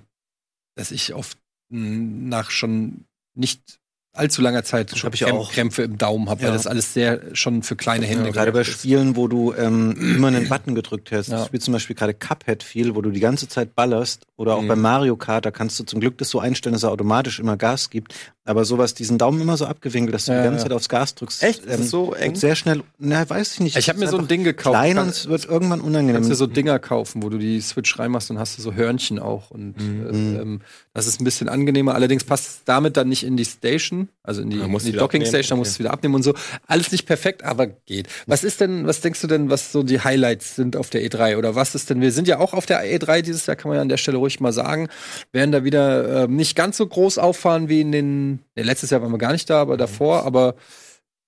dass 0.76 0.92
ich 0.92 1.14
oft 1.16 1.38
nach 1.70 2.52
schon 2.52 3.06
nicht 3.34 3.80
allzu 4.16 4.42
langer 4.42 4.64
Zeit 4.64 4.98
schon 4.98 5.12
Krämp- 5.12 5.32
auch. 5.34 5.52
Krämpfe 5.52 5.84
im 5.84 5.98
Daumen 5.98 6.30
habe, 6.30 6.42
Ja. 6.42 6.48
weil 6.48 6.54
das 6.54 6.68
alles 6.68 6.94
sehr 6.94 7.22
schon 7.34 7.64
für 7.64 7.76
kleine 7.76 8.06
Hände 8.06 8.32
Gerade 8.32 8.52
bei 8.52 8.62
ist. 8.62 8.68
Spielen, 8.80 9.16
wo 9.16 9.28
du 9.28 9.54
ähm, 9.54 10.16
immer 10.18 10.28
einen 10.28 10.50
Button 10.50 10.74
gedrückt 10.76 11.12
hast. 11.12 11.28
Ja. 11.30 11.40
Ich 11.42 11.46
spiele 11.48 11.62
zum 11.62 11.74
Beispiel 11.74 11.96
gerade 11.96 12.14
Cuphead 12.14 12.64
viel, 12.64 12.96
wo 12.96 13.02
du 13.02 13.12
die 13.12 13.20
ganze 13.20 13.48
Zeit 13.48 13.76
ballerst. 13.76 14.24
Oder 14.38 14.56
auch 14.56 14.62
Mhm. 14.62 14.68
bei 14.68 14.76
Mario 14.76 15.16
Kart, 15.16 15.46
da 15.46 15.52
kannst 15.52 15.80
du 15.80 15.84
zum 15.84 16.00
Glück 16.00 16.18
das 16.18 16.30
so 16.30 16.40
einstellen, 16.40 16.74
dass 16.74 16.84
er 16.84 16.92
automatisch 16.92 17.40
immer 17.40 17.58
Gas 17.58 17.90
gibt. 17.90 18.14
Aber 18.48 18.64
sowas, 18.64 18.94
diesen 18.94 19.18
Daumen 19.18 19.42
immer 19.42 19.58
so 19.58 19.66
abgewinkelt, 19.66 20.14
dass 20.14 20.26
du 20.26 20.32
Ja, 20.32 20.38
die 20.38 20.44
ganze 20.46 20.60
ja. 20.60 20.64
Zeit 20.66 20.72
aufs 20.74 20.88
Gas 20.88 21.16
drückst. 21.16 21.42
Echt? 21.42 21.66
Ist 21.66 21.80
ähm, 21.80 21.84
so 21.88 22.14
eng? 22.14 22.36
Sehr 22.36 22.56
schnell, 22.56 22.84
na, 23.00 23.28
weiß 23.28 23.56
ich 23.56 23.60
nicht. 23.60 23.76
Ich 23.76 23.90
habe 23.90 23.98
mir 23.98 24.08
so 24.08 24.20
ein 24.20 24.28
Ding 24.28 24.44
gekauft. 24.44 24.76
Klein 24.76 25.00
und 25.00 25.10
es 25.10 25.28
wird 25.28 25.46
irgendwann 25.46 25.82
unangenehm. 25.82 26.16
kannst 26.18 26.30
du 26.30 26.36
so 26.36 26.46
Dinger 26.46 26.78
kaufen, 26.78 27.24
wo 27.24 27.30
du 27.30 27.40
die 27.40 27.60
Switch 27.60 27.98
reinmachst 27.98 28.30
und 28.30 28.38
hast 28.38 28.58
du 28.58 28.62
so 28.62 28.74
Hörnchen 28.74 29.18
auch. 29.18 29.50
Und 29.50 29.76
Mhm. 29.82 30.36
äh, 30.36 30.42
ähm, 30.42 30.62
das 30.94 31.08
ist 31.08 31.20
ein 31.20 31.24
bisschen 31.24 31.50
angenehmer. 31.50 31.96
Allerdings 31.96 32.24
passt 32.24 32.48
es 32.48 32.62
damit 32.66 32.98
dann 32.98 33.10
nicht 33.10 33.24
in 33.24 33.36
die 33.36 33.46
Station, 33.46 34.10
also 34.24 34.42
in 34.44 34.52
die, 34.52 34.58
in 34.60 34.64
die 34.80 34.92
Docking 34.92 35.22
abnehmen, 35.22 35.26
Station, 35.26 35.50
da 35.50 35.56
musst 35.58 35.72
du 35.72 35.74
es 35.76 35.80
wieder 35.80 35.92
abnehmen 35.92 36.14
und 36.16 36.24
so. 36.24 36.34
Alles 36.68 36.92
nicht 36.92 37.06
perfekt, 37.08 37.44
aber 37.44 37.66
geht. 37.66 38.08
Was 38.28 38.44
ist 38.44 38.62
denn, 38.62 38.86
was 38.86 39.02
denkst 39.02 39.22
du 39.22 39.28
denn, 39.28 39.50
was 39.50 39.72
so 39.72 39.82
die 39.84 40.00
Highlights 40.02 40.56
sind 40.56 40.76
auf 40.78 40.92
der 40.92 41.02
E3? 41.04 41.38
Oder 41.38 41.56
was 41.56 41.74
ist 41.74 41.90
denn, 41.90 42.00
wir 42.00 42.12
sind 42.12 42.28
ja 42.28 42.38
auch 42.40 42.54
auf 42.54 42.68
der 42.68 42.84
E3 42.86 43.24
dieses 43.24 43.48
Jahr, 43.48 43.56
kann 43.56 43.70
man 43.70 43.78
ja 43.78 43.82
an 43.82 43.90
der 43.90 43.98
Stelle 43.98 44.18
ruhig 44.18 44.40
mal 44.40 44.54
sagen, 44.54 44.88
werden 45.32 45.52
da 45.52 45.64
wieder 45.64 46.26
ähm, 46.26 46.36
nicht 46.36 46.56
ganz 46.56 46.78
so 46.78 46.86
groß 46.86 47.18
auffahren 47.18 47.70
wie 47.70 47.82
in 47.82 47.92
den, 47.92 48.35
ja, 48.56 48.64
letztes 48.64 48.90
Jahr 48.90 49.02
waren 49.02 49.12
wir 49.12 49.18
gar 49.18 49.32
nicht 49.32 49.50
da, 49.50 49.62
aber 49.62 49.78
davor, 49.78 50.26
aber, 50.26 50.56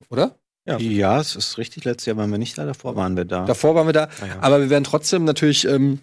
oder? 0.10 0.36
ja, 0.78 1.20
es 1.20 1.36
ist 1.36 1.58
richtig. 1.58 1.86
Letztes 1.86 2.08
Jahr 2.08 2.18
waren 2.18 2.30
wir 2.30 2.38
nicht 2.38 2.58
da, 2.58 2.66
davor 2.66 2.96
waren 2.96 3.16
wir 3.16 3.26
da. 3.26 3.46
Davor 3.46 3.76
waren 3.76 3.88
wir 3.88 3.94
da. 3.94 4.10
Ah, 4.22 4.26
ja. 4.26 4.38
Aber 4.42 4.60
wir 4.60 4.70
werden 4.70 4.84
trotzdem 4.84 5.24
natürlich 5.24 5.66
ähm, 5.66 6.02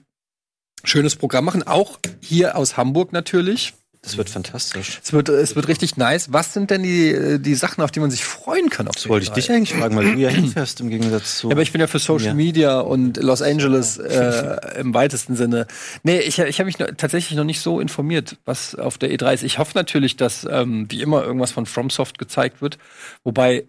schönes 0.85 1.17
Programm 1.17 1.45
machen. 1.45 1.63
Auch 1.67 1.99
hier 2.21 2.57
aus 2.57 2.77
Hamburg 2.77 3.13
natürlich. 3.13 3.75
Das 4.05 4.19
wird 4.19 4.29
fantastisch. 4.29 5.01
Es 5.03 5.13
wird, 5.13 5.31
es 5.31 5.57
wird 5.57 5.67
richtig 5.67 5.97
nice. 5.97 6.31
Was 6.33 6.53
sind 6.53 6.71
denn 6.71 6.83
die, 6.83 7.39
die 7.41 7.55
Sachen, 7.55 7.83
auf 7.83 7.91
die 7.91 8.01
man 8.01 8.11
sich 8.11 8.23
freuen 8.25 8.69
kann? 8.69 8.87
Auf 8.87 8.95
Das 8.95 9.09
wollte 9.09 9.25
ich 9.25 9.31
dich 9.31 9.51
eigentlich 9.51 9.73
fragen, 9.75 9.97
weil 9.97 10.13
du 10.13 10.19
ja 10.21 10.29
hinfährst 10.29 10.81
im 10.81 10.91
Gegensatz 10.91 11.39
zu. 11.39 11.49
Ja, 11.49 11.53
aber 11.55 11.63
ich 11.63 11.73
bin 11.73 11.81
ja 11.81 11.87
für 11.87 11.99
Social 11.99 12.29
Ja. 12.29 12.35
Media 12.35 12.81
und 12.81 13.17
Los 13.17 13.41
Angeles 13.41 13.97
äh, 13.97 14.59
im 14.79 14.93
weitesten 14.93 15.37
Sinne. 15.37 15.67
Nee, 16.03 16.19
ich, 16.21 16.39
ich 16.39 16.59
habe 16.61 16.67
mich 16.67 16.79
noch, 16.79 16.89
tatsächlich 16.97 17.37
noch 17.37 17.45
nicht 17.45 17.61
so 17.61 17.81
informiert, 17.81 18.37
was 18.45 18.75
auf 18.75 18.99
der 18.99 19.11
E3 19.11 19.33
ist. 19.35 19.43
Ich 19.43 19.59
hoffe 19.59 19.73
natürlich, 19.75 20.17
dass 20.17 20.47
ähm, 20.51 20.87
wie 20.91 21.01
immer 21.01 21.25
irgendwas 21.25 21.53
von 21.53 21.65
FromSoft 21.65 22.19
gezeigt 22.19 22.61
wird. 22.61 22.77
Wobei 23.25 23.65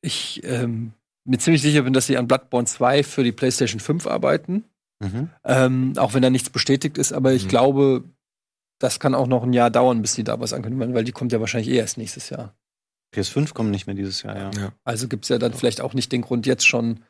ich 0.00 0.42
ähm, 0.44 0.92
mir 1.24 1.38
ziemlich 1.38 1.62
sicher 1.62 1.82
bin, 1.82 1.92
dass 1.92 2.06
sie 2.06 2.16
an 2.18 2.28
Bloodborne 2.28 2.66
2 2.66 3.02
für 3.02 3.24
die 3.24 3.32
PlayStation 3.32 3.80
5 3.80 4.06
arbeiten. 4.06 4.64
mhm. 5.00 5.28
Ähm, 5.44 5.92
auch 5.96 6.14
wenn 6.14 6.22
da 6.22 6.30
nichts 6.30 6.50
bestätigt 6.50 6.98
ist, 6.98 7.12
aber 7.12 7.32
ich 7.32 7.44
Mhm. 7.44 7.48
glaube, 7.48 8.04
das 8.82 8.98
kann 9.00 9.14
auch 9.14 9.26
noch 9.26 9.42
ein 9.44 9.52
Jahr 9.52 9.70
dauern, 9.70 10.02
bis 10.02 10.14
die 10.14 10.24
da 10.24 10.40
was 10.40 10.52
ankündigen 10.52 10.80
werden, 10.80 10.94
weil 10.94 11.04
die 11.04 11.12
kommt 11.12 11.32
ja 11.32 11.40
wahrscheinlich 11.40 11.70
eh 11.70 11.76
erst 11.76 11.98
nächstes 11.98 12.30
Jahr. 12.30 12.54
PS5 13.14 13.52
kommen 13.54 13.70
nicht 13.70 13.86
mehr 13.86 13.94
dieses 13.94 14.22
Jahr, 14.22 14.36
ja. 14.36 14.50
Ja. 14.58 14.72
Also 14.84 15.06
gibt's 15.08 15.28
ja 15.28 15.38
dann 15.38 15.52
vielleicht 15.54 15.80
auch 15.80 15.94
nicht 15.94 16.10
den 16.12 16.22
Grund, 16.22 16.46
jetzt 16.46 16.66
schon 16.66 17.00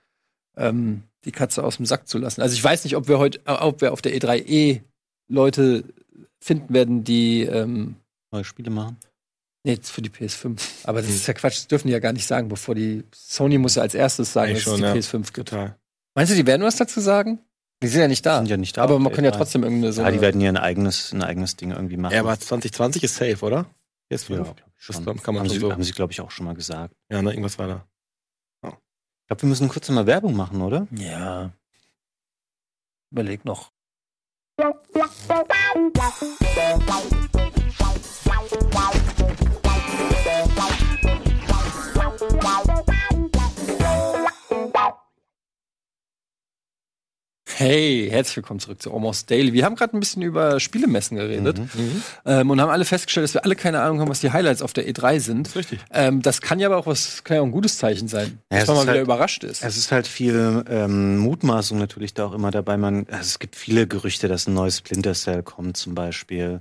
ähm, 0.56 1.04
die 1.24 1.32
Katze 1.32 1.62
aus 1.64 1.76
dem 1.76 1.86
Sack 1.86 2.08
zu 2.08 2.18
lassen. 2.18 2.42
Also 2.42 2.54
ich 2.54 2.62
weiß 2.62 2.84
nicht, 2.84 2.96
ob 2.96 3.08
wir 3.08 3.18
heute, 3.18 3.38
äh, 3.46 3.52
ob 3.52 3.80
wir 3.80 3.92
auf 3.92 4.02
der 4.02 4.14
E3E 4.14 4.82
Leute 5.28 5.84
finden 6.40 6.74
werden, 6.74 7.04
die 7.04 7.42
ähm, 7.42 7.96
Neue 8.32 8.44
Spiele 8.44 8.70
machen. 8.70 8.96
nee, 9.64 9.72
jetzt 9.74 9.90
für 9.90 10.02
die 10.02 10.10
PS5. 10.10 10.60
Aber 10.84 11.00
das 11.00 11.10
Mhm. 11.10 11.16
ist 11.16 11.26
ja 11.28 11.34
Quatsch, 11.34 11.56
das 11.58 11.68
dürfen 11.68 11.86
die 11.88 11.92
ja 11.92 12.00
gar 12.00 12.12
nicht 12.12 12.26
sagen, 12.26 12.48
bevor 12.48 12.74
die 12.74 13.04
Sony 13.14 13.58
muss 13.58 13.76
ja 13.76 13.82
als 13.82 13.94
erstes 13.94 14.32
sagen, 14.32 14.50
Eigentlich 14.50 14.64
dass 14.64 14.74
es 14.74 14.80
schon, 14.80 14.92
die 14.92 15.00
ja. 15.00 15.00
PS5 15.22 15.32
gibt. 15.32 15.48
Total. 15.50 15.76
Meinst 16.14 16.32
du, 16.32 16.36
die 16.36 16.46
werden 16.46 16.62
was 16.62 16.76
dazu 16.76 17.00
sagen? 17.00 17.38
Die 17.82 17.88
sind 17.88 18.00
ja 18.00 18.08
nicht 18.08 18.24
da. 18.24 18.36
Sind 18.38 18.48
ja 18.48 18.56
nicht 18.56 18.76
da. 18.76 18.82
aber 18.84 18.98
man 18.98 19.12
kann 19.12 19.24
ja 19.24 19.30
E3. 19.32 19.36
trotzdem 19.36 19.62
irgendeine 19.64 19.92
so 19.92 20.02
Ja, 20.02 20.10
die 20.10 20.20
werden 20.20 20.40
ja 20.40 20.48
ein 20.48 20.56
eigenes, 20.56 21.12
ein 21.12 21.22
eigenes 21.22 21.56
Ding 21.56 21.72
irgendwie 21.72 21.96
machen. 21.96 22.14
Ja, 22.14 22.20
aber 22.20 22.38
2020 22.38 23.02
ist 23.02 23.16
safe, 23.16 23.44
oder? 23.44 23.66
Jetzt 24.08 24.28
Ja, 24.28 24.36
ja. 24.36 24.42
glaub 24.42 24.56
ich 24.78 24.86
Das 24.86 24.96
schon. 24.96 25.04
kann 25.04 25.34
man 25.34 25.40
haben, 25.42 25.48
schon 25.48 25.54
sie, 25.54 25.60
so. 25.60 25.72
haben 25.72 25.82
sie, 25.82 25.92
glaube 25.92 26.12
ich, 26.12 26.20
auch 26.20 26.30
schon 26.30 26.46
mal 26.46 26.54
gesagt. 26.54 26.94
Ja, 27.10 27.20
ne, 27.22 27.30
irgendwas 27.30 27.58
war 27.58 27.66
da. 27.68 27.86
Ich 28.64 29.26
glaube, 29.28 29.42
wir 29.42 29.48
müssen 29.48 29.68
kurz 29.68 29.88
mal 29.88 30.06
Werbung 30.06 30.36
machen, 30.36 30.60
oder? 30.60 30.86
Ja. 30.90 31.52
Überleg 33.10 33.44
noch. 33.44 33.70
Hey, 47.56 48.08
herzlich 48.10 48.36
willkommen 48.36 48.60
zurück 48.60 48.80
zu 48.82 48.92
Almost 48.92 49.30
Daily. 49.30 49.52
Wir 49.52 49.64
haben 49.64 49.76
gerade 49.76 49.96
ein 49.96 50.00
bisschen 50.00 50.22
über 50.22 50.58
Spielemessen 50.58 51.16
geredet 51.16 51.58
Mhm. 51.58 52.02
ähm, 52.24 52.50
und 52.50 52.60
haben 52.60 52.70
alle 52.70 52.84
festgestellt, 52.84 53.24
dass 53.24 53.34
wir 53.34 53.44
alle 53.44 53.56
keine 53.56 53.80
Ahnung 53.82 54.00
haben, 54.00 54.08
was 54.08 54.20
die 54.20 54.30
Highlights 54.32 54.62
auf 54.62 54.72
der 54.72 54.88
E3 54.88 55.20
sind. 55.20 55.54
Richtig. 55.54 55.80
Ähm, 55.92 56.22
das 56.22 56.40
kann 56.40 56.58
ja 56.60 56.68
aber 56.68 56.78
auch 56.78 56.86
was, 56.86 57.24
kann 57.24 57.36
ja 57.36 57.40
auch 57.42 57.46
ein 57.46 57.52
gutes 57.52 57.78
Zeichen 57.78 58.08
sein, 58.08 58.38
Ja, 58.50 58.60
dass 58.60 58.68
man 58.68 58.76
mal 58.76 58.80
ist 58.82 58.86
wieder 58.86 58.92
halt- 58.98 59.04
überrascht 59.04 59.44
ist. 59.44 59.62
Es 59.62 59.76
ist 59.76 59.92
halt 59.92 60.06
viel 60.06 60.64
ähm, 60.68 61.18
Mutmaßung 61.18 61.78
natürlich 61.78 62.14
da 62.14 62.26
auch 62.26 62.32
immer 62.32 62.50
dabei. 62.50 62.76
Man, 62.76 63.06
also 63.10 63.20
es 63.22 63.38
gibt 63.38 63.54
viele 63.56 63.86
Gerüchte, 63.86 64.28
dass 64.28 64.46
ein 64.46 64.54
neues 64.54 64.78
Splinter 64.78 65.12
Cell 65.14 65.42
kommt 65.42 65.76
zum 65.76 65.94
Beispiel. 65.94 66.60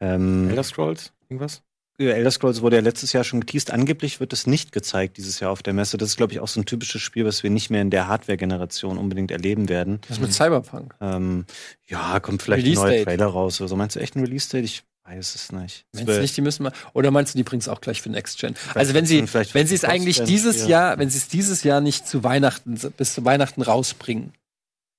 Ähm, 0.00 0.48
Elder 0.50 0.64
Scrolls? 0.64 1.12
Irgendwas? 1.28 1.62
Ja, 1.96 2.10
Elder 2.10 2.30
Scrolls 2.32 2.60
wurde 2.60 2.76
ja 2.76 2.82
letztes 2.82 3.12
Jahr 3.12 3.22
schon 3.22 3.40
geteased. 3.40 3.70
Angeblich 3.70 4.18
wird 4.18 4.32
es 4.32 4.48
nicht 4.48 4.72
gezeigt 4.72 5.16
dieses 5.16 5.38
Jahr 5.38 5.52
auf 5.52 5.62
der 5.62 5.74
Messe. 5.74 5.96
Das 5.96 6.08
ist, 6.08 6.16
glaube 6.16 6.32
ich, 6.32 6.40
auch 6.40 6.48
so 6.48 6.60
ein 6.60 6.64
typisches 6.64 7.00
Spiel, 7.00 7.24
was 7.24 7.44
wir 7.44 7.50
nicht 7.50 7.70
mehr 7.70 7.82
in 7.82 7.90
der 7.90 8.08
Hardware-Generation 8.08 8.98
unbedingt 8.98 9.30
erleben 9.30 9.68
werden. 9.68 10.00
Was 10.08 10.18
mit 10.18 10.32
Cyberpunk? 10.32 10.94
Ähm, 11.00 11.46
ja, 11.86 12.18
kommt 12.18 12.42
vielleicht 12.42 12.64
ein 12.64 12.70
Release 12.70 12.80
neuer 12.82 12.90
Date. 12.90 13.04
Trailer 13.04 13.26
raus 13.26 13.60
oder 13.60 13.68
so. 13.68 13.76
Meinst 13.76 13.94
du 13.94 14.00
echt 14.00 14.16
ein 14.16 14.20
Release-Date? 14.20 14.64
Ich 14.64 14.82
weiß 15.04 15.34
es 15.36 15.52
nicht. 15.52 15.86
Meinst 15.92 16.08
du 16.08 16.20
nicht, 16.20 16.36
die 16.36 16.40
müssen 16.40 16.64
mal, 16.64 16.72
oder 16.94 17.12
meinst 17.12 17.34
du, 17.34 17.36
die 17.36 17.44
bringen 17.44 17.60
es 17.60 17.68
auch 17.68 17.80
gleich 17.80 18.02
für 18.02 18.08
Next 18.08 18.40
Gen? 18.40 18.56
Also 18.74 18.94
wenn 18.94 19.06
sie, 19.06 19.24
wenn 19.52 19.66
sie 19.66 19.74
es 19.74 19.84
eigentlich 19.84 20.22
dieses 20.24 20.62
ja. 20.62 20.68
Jahr, 20.68 20.98
wenn 20.98 21.10
sie 21.10 21.18
es 21.18 21.28
dieses 21.28 21.62
Jahr 21.62 21.80
nicht 21.80 22.08
zu 22.08 22.24
Weihnachten, 22.24 22.74
bis 22.96 23.14
zu 23.14 23.24
Weihnachten 23.24 23.62
rausbringen, 23.62 24.32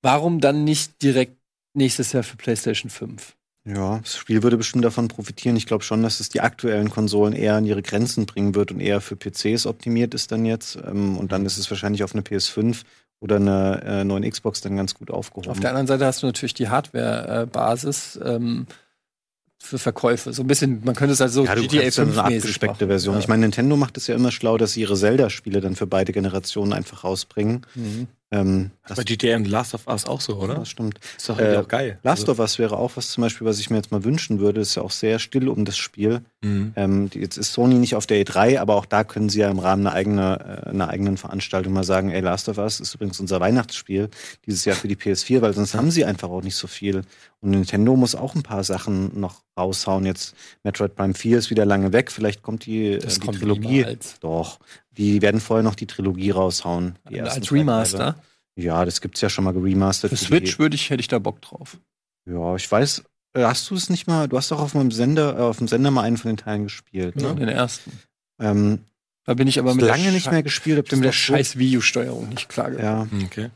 warum 0.00 0.40
dann 0.40 0.64
nicht 0.64 1.02
direkt 1.02 1.36
nächstes 1.74 2.12
Jahr 2.12 2.22
für 2.22 2.36
PlayStation 2.36 2.88
5? 2.88 3.35
Ja, 3.66 3.98
das 3.98 4.16
Spiel 4.16 4.44
würde 4.44 4.56
bestimmt 4.56 4.84
davon 4.84 5.08
profitieren. 5.08 5.56
Ich 5.56 5.66
glaube 5.66 5.82
schon, 5.82 6.02
dass 6.02 6.20
es 6.20 6.28
die 6.28 6.40
aktuellen 6.40 6.88
Konsolen 6.88 7.32
eher 7.32 7.54
an 7.54 7.66
ihre 7.66 7.82
Grenzen 7.82 8.24
bringen 8.24 8.54
wird 8.54 8.70
und 8.70 8.78
eher 8.78 9.00
für 9.00 9.16
PCs 9.16 9.66
optimiert 9.66 10.14
ist 10.14 10.30
dann 10.30 10.46
jetzt. 10.46 10.76
Ähm, 10.76 11.18
und 11.18 11.32
dann 11.32 11.44
ist 11.44 11.58
es 11.58 11.68
wahrscheinlich 11.68 12.04
auf 12.04 12.14
eine 12.14 12.22
PS5 12.22 12.82
oder 13.18 13.36
eine 13.36 13.82
äh, 13.84 14.04
neuen 14.04 14.28
Xbox 14.28 14.60
dann 14.60 14.76
ganz 14.76 14.94
gut 14.94 15.10
aufgehoben. 15.10 15.50
Auf 15.50 15.58
der 15.58 15.70
anderen 15.70 15.88
Seite 15.88 16.06
hast 16.06 16.22
du 16.22 16.26
natürlich 16.26 16.54
die 16.54 16.68
Hardware-Basis 16.68 18.20
ähm, 18.24 18.66
für 19.58 19.78
Verkäufe. 19.78 20.32
So 20.32 20.42
ein 20.42 20.46
bisschen, 20.46 20.82
man 20.84 20.94
könnte 20.94 21.14
es 21.14 21.20
halt 21.20 21.32
so 21.32 21.44
ja, 21.44 21.54
GTA 21.54 21.82
kannst 21.82 21.98
dann 21.98 22.06
5 22.06 22.14
so 22.14 22.22
eine 22.22 22.36
abgespeckte. 22.36 22.86
Version. 22.86 23.14
Ja. 23.14 23.20
Ich 23.20 23.26
meine, 23.26 23.40
Nintendo 23.40 23.76
macht 23.76 23.96
es 23.96 24.06
ja 24.06 24.14
immer 24.14 24.30
schlau, 24.30 24.58
dass 24.58 24.74
sie 24.74 24.82
ihre 24.82 24.94
Zelda-Spiele 24.94 25.60
dann 25.60 25.74
für 25.74 25.88
beide 25.88 26.12
Generationen 26.12 26.72
einfach 26.72 27.02
rausbringen. 27.02 27.66
Mhm. 27.74 28.06
Ähm, 28.32 28.72
Das 28.88 28.96
bei 28.96 29.04
GTA 29.04 29.36
und 29.36 29.46
Last 29.46 29.72
of 29.74 29.86
Us 29.86 30.04
auch 30.04 30.20
so, 30.20 30.36
oder? 30.36 30.56
das 30.56 30.68
stimmt. 30.68 30.98
Ist 31.16 31.28
doch 31.28 31.38
Äh, 31.38 31.56
auch 31.58 31.68
geil. 31.68 31.98
Last 32.02 32.28
of 32.28 32.40
Us 32.40 32.58
wäre 32.58 32.76
auch 32.76 32.90
was 32.96 33.10
zum 33.10 33.22
Beispiel, 33.22 33.46
was 33.46 33.60
ich 33.60 33.70
mir 33.70 33.76
jetzt 33.76 33.92
mal 33.92 34.02
wünschen 34.02 34.40
würde. 34.40 34.60
Ist 34.60 34.74
ja 34.74 34.82
auch 34.82 34.90
sehr 34.90 35.20
still 35.20 35.48
um 35.48 35.64
das 35.64 35.76
Spiel. 35.76 36.22
Mhm. 36.42 36.72
Ähm, 36.74 37.10
jetzt 37.14 37.36
ist 37.36 37.52
Sony 37.52 37.76
nicht 37.76 37.94
auf 37.94 38.06
der 38.06 38.20
E3, 38.24 38.58
aber 38.58 38.74
auch 38.74 38.86
da 38.86 39.04
können 39.04 39.28
sie 39.28 39.40
ja 39.40 39.50
im 39.50 39.60
Rahmen 39.60 39.86
einer, 39.86 39.94
eigenen, 39.94 40.18
äh, 40.40 40.70
einer 40.70 40.88
eigenen 40.88 41.16
Veranstaltung 41.18 41.72
mal 41.72 41.84
sagen, 41.84 42.10
ey, 42.10 42.20
Last 42.20 42.48
of 42.48 42.58
Us 42.58 42.80
ist 42.80 42.94
übrigens 42.94 43.20
unser 43.20 43.38
Weihnachtsspiel 43.38 44.10
dieses 44.44 44.64
Jahr 44.64 44.74
für 44.76 44.88
die 44.88 44.96
PS4, 44.96 45.40
weil 45.40 45.54
sonst 45.54 45.74
haben 45.74 45.92
sie 45.92 46.04
einfach 46.04 46.28
auch 46.28 46.42
nicht 46.42 46.56
so 46.56 46.66
viel. 46.66 47.02
Und 47.40 47.50
Nintendo 47.50 47.96
muss 47.96 48.14
auch 48.14 48.34
ein 48.34 48.42
paar 48.42 48.64
Sachen 48.64 49.18
noch 49.20 49.42
raushauen. 49.58 50.06
Jetzt 50.06 50.34
Metroid 50.64 50.94
Prime 50.96 51.14
4 51.14 51.38
ist 51.38 51.50
wieder 51.50 51.64
lange 51.66 51.92
weg, 51.92 52.10
vielleicht 52.10 52.42
kommt 52.42 52.64
die, 52.66 52.92
äh, 52.94 52.98
Das 52.98 53.14
die 53.20 53.26
kommt 53.26 53.38
Trilogie. 53.38 53.68
niemals. 53.80 54.18
Doch. 54.20 54.58
Die 54.90 55.20
werden 55.22 55.40
vorher 55.40 55.62
noch 55.62 55.74
die 55.74 55.86
Trilogie 55.86 56.30
raushauen. 56.30 56.98
Die 57.10 57.20
Als 57.20 57.52
Remaster. 57.52 57.98
Teile. 57.98 58.14
Ja, 58.58 58.84
das 58.86 59.02
gibt's 59.02 59.20
ja 59.20 59.28
schon 59.28 59.44
mal 59.44 59.52
geremastert. 59.52 60.10
Für 60.10 60.16
für 60.16 60.24
Switch 60.24 60.58
würde 60.58 60.74
ich, 60.76 60.88
hätte 60.88 61.00
ich 61.00 61.08
da 61.08 61.18
Bock 61.18 61.42
drauf. 61.42 61.78
ja, 62.26 62.56
ich 62.56 62.70
weiß. 62.72 63.04
äh, 63.34 63.44
Hast 63.44 63.68
du 63.70 63.74
es 63.74 63.90
nicht 63.90 64.06
mal? 64.06 64.28
Du 64.28 64.38
hast 64.38 64.50
doch 64.50 64.60
auf 64.60 64.72
meinem 64.74 64.90
Sender, 64.90 65.36
äh, 65.36 65.42
auf 65.42 65.58
dem 65.58 65.68
Sender 65.68 65.90
mal 65.90 66.02
einen 66.02 66.16
von 66.16 66.30
den 66.30 66.38
Teilen 66.38 66.62
gespielt. 66.64 67.20
Ja. 67.20 67.28
Ne? 67.34 67.40
Den 67.40 67.48
ersten. 67.50 67.92
Ähm, 68.40 68.78
Da 69.24 69.34
bin 69.34 69.46
ich 69.46 69.58
aber 69.58 69.74
mit 69.74 69.84
lange 69.84 70.04
der 70.04 70.12
nicht 70.12 70.30
mehr 70.30 70.42
gespielt. 70.42 70.78
Hab 70.78 70.88
bin 70.88 71.00
mit 71.00 71.06
der 71.08 71.12
scheiß 71.12 71.58
Videosteuerung 71.58 72.30
nicht 72.30 72.48
klar 72.48 72.70
gekommen. 72.70 73.10
Ja, 73.12 73.26
Okay. 73.26 73.50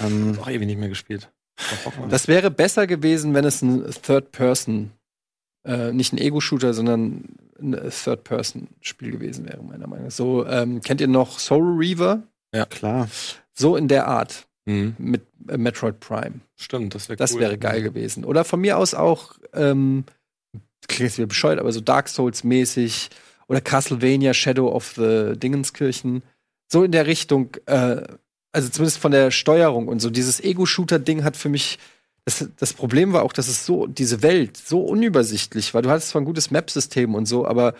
ähm, 0.00 0.36
Auch 0.40 0.48
ewig 0.50 0.66
nicht 0.66 0.78
mehr 0.80 0.88
gespielt. 0.88 1.30
Das 2.08 2.28
wäre 2.28 2.50
besser 2.50 2.86
gewesen, 2.86 3.34
wenn 3.34 3.44
es 3.44 3.62
ein 3.62 3.84
Third-Person, 4.02 4.92
äh, 5.66 5.92
nicht 5.92 6.12
ein 6.12 6.18
Ego-Shooter, 6.18 6.72
sondern 6.74 7.24
ein 7.60 7.72
Third-Person-Spiel 7.90 9.10
gewesen 9.10 9.46
wäre, 9.46 9.62
meiner 9.62 9.86
Meinung 9.86 10.06
nach. 10.06 10.12
So, 10.12 10.46
ähm, 10.46 10.80
kennt 10.82 11.00
ihr 11.00 11.08
noch 11.08 11.38
Soul 11.38 11.76
Reaver? 11.76 12.22
klar. 12.70 13.08
So 13.54 13.76
in 13.76 13.88
der 13.88 14.06
Art 14.06 14.46
Mhm. 14.66 14.94
mit 14.98 15.22
äh, 15.48 15.56
Metroid 15.56 15.98
Prime. 15.98 16.40
Stimmt, 16.56 16.94
das 16.94 17.08
wäre 17.08 17.16
Das 17.16 17.32
cool. 17.32 17.40
wäre 17.40 17.56
geil 17.58 17.82
gewesen. 17.82 18.24
Oder 18.24 18.44
von 18.44 18.60
mir 18.60 18.76
aus 18.76 18.92
auch, 18.94 19.32
ähm, 19.54 20.04
klingt 20.86 21.08
jetzt 21.10 21.16
wieder 21.18 21.26
bescheuert, 21.26 21.58
aber 21.58 21.72
so 21.72 21.80
Dark 21.80 22.08
Souls-mäßig 22.08 23.08
oder 23.48 23.60
Castlevania 23.62 24.34
Shadow 24.34 24.68
of 24.70 24.92
the 24.96 25.32
Dingenskirchen. 25.36 26.22
So 26.70 26.84
in 26.84 26.92
der 26.92 27.06
Richtung, 27.06 27.56
äh, 27.64 28.02
also 28.52 28.68
zumindest 28.68 28.98
von 28.98 29.12
der 29.12 29.30
Steuerung 29.30 29.88
und 29.88 30.00
so. 30.00 30.10
Dieses 30.10 30.40
Ego-Shooter-Ding 30.40 31.24
hat 31.24 31.36
für 31.36 31.48
mich. 31.48 31.78
Das, 32.24 32.46
das 32.58 32.74
Problem 32.74 33.14
war 33.14 33.22
auch, 33.22 33.32
dass 33.32 33.48
es 33.48 33.64
so, 33.64 33.86
diese 33.86 34.22
Welt 34.22 34.56
so 34.58 34.82
unübersichtlich 34.82 35.72
war. 35.72 35.80
Du 35.80 35.88
hattest 35.88 36.10
zwar 36.10 36.20
ein 36.20 36.26
gutes 36.26 36.50
Map-System 36.50 37.14
und 37.14 37.24
so, 37.26 37.46
aber 37.46 37.72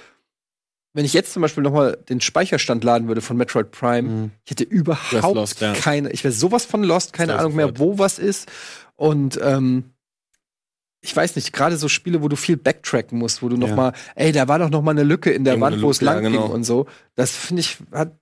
wenn 0.94 1.04
ich 1.04 1.12
jetzt 1.12 1.34
zum 1.34 1.42
Beispiel 1.42 1.62
noch 1.62 1.72
mal 1.72 1.98
den 2.08 2.22
Speicherstand 2.22 2.82
laden 2.82 3.08
würde 3.08 3.20
von 3.20 3.36
Metroid 3.36 3.70
Prime, 3.72 4.08
Mhm. 4.08 4.30
ich 4.46 4.52
hätte 4.52 4.64
überhaupt 4.64 5.34
lost, 5.34 5.60
ja. 5.60 5.74
keine, 5.74 6.10
ich 6.12 6.24
wäre 6.24 6.32
sowas 6.32 6.64
von 6.64 6.82
lost, 6.82 7.12
keine 7.12 7.38
Ahnung 7.38 7.56
mehr, 7.56 7.78
wo 7.78 7.98
was 7.98 8.18
ist. 8.18 8.48
Und 8.96 9.38
ähm, 9.42 9.90
ich 11.02 11.14
weiß 11.14 11.36
nicht, 11.36 11.52
gerade 11.52 11.76
so 11.76 11.88
Spiele, 11.88 12.22
wo 12.22 12.28
du 12.28 12.36
viel 12.36 12.56
backtracken 12.56 13.18
musst, 13.18 13.42
wo 13.42 13.48
du 13.50 13.56
noch 13.58 13.68
Ja. 13.68 13.76
mal, 13.76 13.92
ey, 14.16 14.32
da 14.32 14.48
war 14.48 14.58
doch 14.58 14.70
noch 14.70 14.82
mal 14.82 14.92
eine 14.92 15.04
Lücke 15.04 15.30
in 15.30 15.44
der 15.44 15.54
Irgendwo 15.54 15.66
Wand, 15.72 15.82
wo 15.82 15.90
es 15.90 16.00
Lücke, 16.00 16.06
ja, 16.14 16.20
lang 16.20 16.32
genau. 16.32 16.44
ging 16.46 16.52
und 16.54 16.64
so. 16.64 16.86
Das 17.14 17.32
finde 17.36 17.60
ich, 17.60 17.76
hat, 17.92 18.16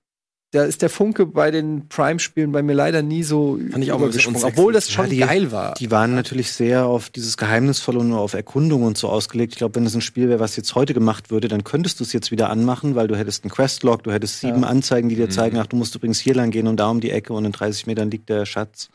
da 0.51 0.63
ist 0.63 0.81
der 0.81 0.89
Funke 0.89 1.25
bei 1.25 1.51
den 1.51 1.89
Prime-Spielen 1.89 2.51
bei 2.53 2.61
mir 2.63 2.73
leider 2.73 3.01
nie 3.01 3.23
so 3.23 3.59
Fand 3.71 3.83
ich 3.83 3.91
auch 3.91 3.99
übergesprungen, 3.99 4.41
obwohl 4.43 4.71
das 4.71 4.87
Ja, 4.87 4.93
schon 4.93 5.09
die- 5.09 5.17
geil 5.17 5.51
war. 5.51 5.73
Die 5.73 5.91
waren 5.91 6.15
natürlich 6.15 6.51
sehr 6.53 6.85
auf 6.85 7.09
dieses 7.09 7.35
Geheimnisvolle 7.35 7.99
und 7.99 8.13
auf 8.13 8.33
Erkundung 8.33 8.83
und 8.83 8.97
so 8.97 9.09
ausgelegt. 9.09 9.53
Ich 9.53 9.57
glaube, 9.57 9.75
wenn 9.75 9.85
es 9.85 9.93
ein 9.93 10.01
Spiel 10.01 10.29
wäre, 10.29 10.39
was 10.39 10.55
jetzt 10.55 10.73
heute 10.75 10.93
gemacht 10.93 11.31
würde, 11.31 11.47
dann 11.49 11.63
könntest 11.65 11.99
du 11.99 12.03
es 12.05 12.13
jetzt 12.13 12.31
wieder 12.31 12.49
anmachen, 12.49 12.95
weil 12.95 13.07
du 13.07 13.17
hättest 13.17 13.43
einen 13.43 13.51
Questlog, 13.51 14.03
du 14.03 14.11
hättest 14.11 14.39
sieben 14.39 14.61
Ja. 14.61 14.67
Anzeigen, 14.69 15.09
die 15.09 15.15
dir 15.15 15.25
Mhm. 15.25 15.31
zeigen, 15.31 15.57
ach, 15.57 15.67
du 15.67 15.75
musst 15.75 15.93
übrigens 15.95 16.19
hier 16.19 16.33
lang 16.35 16.51
gehen 16.51 16.67
und 16.67 16.77
da 16.79 16.89
um 16.89 17.01
die 17.01 17.11
Ecke 17.11 17.33
und 17.33 17.43
in 17.43 17.51
30 17.51 17.85
Metern 17.85 18.09
liegt 18.09 18.29
der 18.29 18.45
Schatz. 18.45 18.89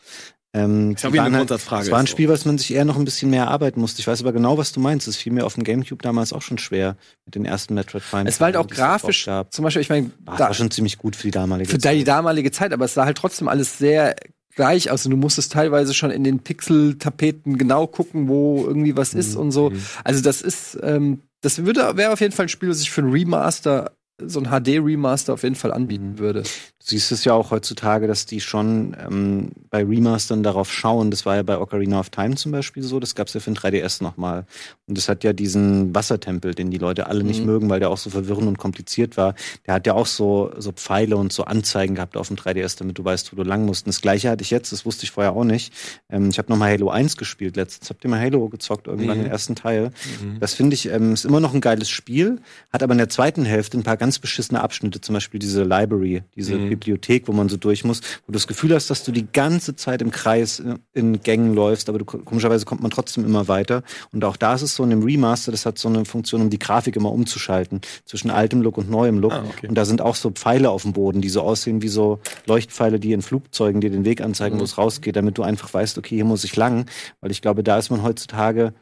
Ähm, 0.54 0.96
die 0.96 1.02
wie 1.04 1.20
eine 1.20 1.22
halt- 1.22 1.48
Grundsatzfrage. 1.48 1.84
Es 1.84 1.90
war 1.90 1.98
ein. 1.98 2.06
Spiel, 2.06 2.28
was 2.28 2.44
man 2.44 2.58
sich 2.58 2.74
eher 2.74 2.84
noch 2.84 2.96
ein 2.96 3.04
bisschen 3.06 3.30
mehr 3.30 3.44
erarbeiten 3.44 3.80
musste. 3.80 4.00
Ich 4.00 4.06
weiß 4.06 4.20
aber 4.20 4.32
genau, 4.32 4.58
was 4.58 4.72
du 4.72 4.80
meinst. 4.80 5.08
Es 5.08 5.16
fiel 5.16 5.32
mir 5.32 5.46
auf 5.46 5.54
dem 5.54 5.64
Gamecube 5.64 6.02
damals 6.02 6.32
auch 6.32 6.42
schon 6.42 6.58
schwer 6.58 6.96
mit 7.24 7.34
den 7.34 7.44
ersten 7.46 7.72
Metroid 7.74 8.02
Prime. 8.10 8.28
Es 8.28 8.38
war 8.38 8.46
halt 8.46 8.56
auch 8.56 8.66
grafisch, 8.66 9.28
zum 9.50 9.62
Beispiel, 9.62 9.80
ich 9.82 9.88
meine, 9.88 10.10
Ah, 10.26 10.32
das 10.32 10.38
da, 10.38 10.44
war 10.48 10.54
schon 10.54 10.70
ziemlich 10.70 10.98
gut 10.98 11.16
für 11.16 11.22
die 11.28 11.30
damalige 11.30 11.70
für 11.70 11.78
die 11.78 12.04
damalige 12.04 12.50
Zeit, 12.50 12.72
aber 12.72 12.84
es 12.84 12.94
sah 12.94 13.06
halt 13.06 13.16
trotzdem 13.16 13.48
alles 13.48 13.78
sehr 13.78 14.14
gleich 14.54 14.90
aus. 14.90 15.06
Und 15.06 15.12
du 15.12 15.16
musstest 15.16 15.52
teilweise 15.52 15.94
schon 15.94 16.10
in 16.10 16.24
den 16.24 16.40
Pixel-Tapeten 16.40 17.56
genau 17.56 17.86
gucken, 17.86 18.28
wo 18.28 18.64
irgendwie 18.66 18.96
was 18.96 19.14
ist 19.14 19.36
und 19.36 19.52
so. 19.52 19.70
Mhm. 19.70 19.82
Also 20.04 20.22
das 20.22 20.42
ist, 20.42 20.78
ähm, 20.82 21.22
das 21.40 21.64
würde 21.64 21.96
wäre 21.96 22.12
auf 22.12 22.20
jeden 22.20 22.32
Fall 22.34 22.46
ein 22.46 22.50
Spiel, 22.50 22.68
das 22.68 22.78
sich 22.80 22.90
für 22.90 23.00
ein 23.02 23.10
Remaster, 23.10 23.92
so 24.26 24.40
ein 24.40 24.46
HD-Remaster 24.50 25.32
auf 25.34 25.42
jeden 25.42 25.54
Fall 25.54 25.72
anbieten 25.72 26.18
würde. 26.18 26.42
Du 26.42 26.48
siehst 26.88 27.12
es 27.12 27.24
ja 27.24 27.32
auch 27.32 27.50
heutzutage, 27.52 28.06
dass 28.08 28.26
die 28.26 28.40
schon 28.40 28.96
ähm, 29.00 29.50
bei 29.70 29.84
Remastern 29.84 30.42
darauf 30.42 30.72
schauen. 30.72 31.10
Das 31.10 31.24
war 31.26 31.36
ja 31.36 31.42
bei 31.42 31.56
Ocarina 31.58 32.00
of 32.00 32.10
Time 32.10 32.34
zum 32.34 32.50
Beispiel 32.52 32.82
so. 32.82 32.98
Das 32.98 33.14
gab 33.14 33.28
es 33.28 33.34
ja 33.34 33.40
für 33.40 33.50
den 33.52 33.56
3DS 33.56 34.02
nochmal. 34.02 34.46
Und 34.88 34.98
das 34.98 35.08
hat 35.08 35.22
ja 35.22 35.32
diesen 35.32 35.94
Wassertempel, 35.94 36.54
den 36.54 36.70
die 36.70 36.78
Leute 36.78 37.06
alle 37.06 37.22
nicht 37.22 37.40
Mhm. 37.40 37.46
mögen, 37.46 37.70
weil 37.70 37.78
der 37.80 37.90
auch 37.90 37.98
so 37.98 38.10
verwirrend 38.10 38.48
und 38.48 38.58
kompliziert 38.58 39.16
war. 39.16 39.34
Der 39.66 39.74
hat 39.74 39.86
ja 39.86 39.94
auch 39.94 40.06
so, 40.06 40.50
so 40.58 40.72
Pfeile 40.72 41.16
und 41.16 41.32
so 41.32 41.44
Anzeigen 41.44 41.94
gehabt 41.94 42.16
auf 42.16 42.28
dem 42.28 42.36
3DS, 42.36 42.76
damit 42.78 42.98
du 42.98 43.04
weißt, 43.04 43.32
wo 43.32 43.36
du 43.36 43.42
lang 43.48 43.64
musst. 43.64 43.86
Und 43.86 43.94
das 43.94 44.00
gleiche 44.00 44.28
hatte 44.30 44.42
ich 44.42 44.50
jetzt, 44.50 44.72
das 44.72 44.84
wusste 44.84 45.04
ich 45.04 45.12
vorher 45.12 45.34
auch 45.34 45.44
nicht. 45.44 45.72
Ähm, 46.10 46.30
ich 46.30 46.38
habe 46.38 46.50
nochmal 46.50 46.72
Halo 46.72 46.90
1 46.90 47.16
gespielt 47.16 47.56
letztens. 47.56 47.90
Habt 47.90 48.02
ihr 48.04 48.10
mal 48.10 48.20
Halo 48.20 48.48
gezockt, 48.48 48.88
irgendwann 48.88 49.18
Mhm. 49.18 49.22
den 49.22 49.30
ersten 49.30 49.54
Teil? 49.54 49.92
Mhm. 50.20 50.40
Das 50.40 50.54
finde 50.54 50.74
ich, 50.74 50.86
ähm, 50.88 51.12
ist 51.12 51.24
immer 51.24 51.38
noch 51.40 51.54
ein 51.54 51.60
geiles 51.60 51.88
Spiel, 51.88 52.40
hat 52.72 52.82
aber 52.82 52.92
in 52.92 52.98
der 52.98 53.08
zweiten 53.08 53.44
Hälfte 53.44 53.78
ein 53.78 53.84
paar 53.84 53.96
ganz 53.96 54.11
beschissene 54.18 54.60
Abschnitte, 54.62 55.00
zum 55.00 55.14
Beispiel 55.14 55.38
diese 55.40 55.62
Library, 55.62 56.22
diese 56.36 56.56
Mhm. 56.56 56.68
Bibliothek, 56.70 57.28
wo 57.28 57.32
man 57.32 57.48
so 57.48 57.56
durch 57.56 57.84
muss, 57.84 58.00
wo 58.26 58.28
du 58.28 58.32
das 58.32 58.46
Gefühl 58.46 58.74
hast, 58.74 58.90
dass 58.90 59.04
du 59.04 59.12
die 59.12 59.26
ganze 59.32 59.76
Zeit 59.76 60.02
im 60.02 60.10
Kreis 60.10 60.58
in, 60.60 60.78
in 60.92 61.20
Gängen 61.22 61.54
läufst, 61.54 61.88
aber 61.88 61.98
du, 61.98 62.04
komischerweise 62.04 62.64
kommt 62.64 62.82
man 62.82 62.90
trotzdem 62.90 63.24
immer 63.24 63.48
weiter. 63.48 63.82
Und 64.12 64.24
auch 64.24 64.36
da 64.36 64.54
ist 64.54 64.62
es 64.62 64.74
so 64.74 64.84
in 64.84 64.90
dem 64.90 65.02
Remaster, 65.02 65.52
das 65.52 65.66
hat 65.66 65.78
so 65.78 65.88
eine 65.88 66.04
Funktion, 66.04 66.40
um 66.42 66.50
die 66.50 66.58
Grafik 66.58 66.96
immer 66.96 67.12
umzuschalten, 67.12 67.80
zwischen 68.04 68.30
altem 68.30 68.62
Look 68.62 68.78
und 68.78 68.90
neuem 68.90 69.18
Look. 69.18 69.32
Ah, 69.32 69.44
okay. 69.48 69.68
Und 69.68 69.74
da 69.74 69.84
sind 69.84 70.00
auch 70.00 70.14
so 70.16 70.30
Pfeile 70.30 70.70
auf 70.70 70.82
dem 70.82 70.92
Boden, 70.92 71.20
die 71.20 71.28
so 71.28 71.42
aussehen 71.42 71.82
wie 71.82 71.88
so 71.88 72.20
Leuchtpfeile, 72.46 73.00
die 73.00 73.12
in 73.12 73.22
Flugzeugen 73.22 73.80
dir 73.80 73.90
den 73.90 74.04
Weg 74.04 74.20
anzeigen, 74.20 74.56
wo 74.56 74.60
Mhm. 74.60 74.64
es 74.64 74.78
rausgeht, 74.78 75.16
damit 75.16 75.38
du 75.38 75.42
einfach 75.42 75.72
weißt, 75.72 75.98
okay, 75.98 76.16
hier 76.16 76.24
muss 76.24 76.44
ich 76.44 76.56
lang. 76.56 76.86
Weil 77.20 77.30
ich 77.30 77.42
glaube, 77.42 77.62
da 77.62 77.78
ist 77.78 77.90
man 77.90 78.02
heutzutage 78.02 78.72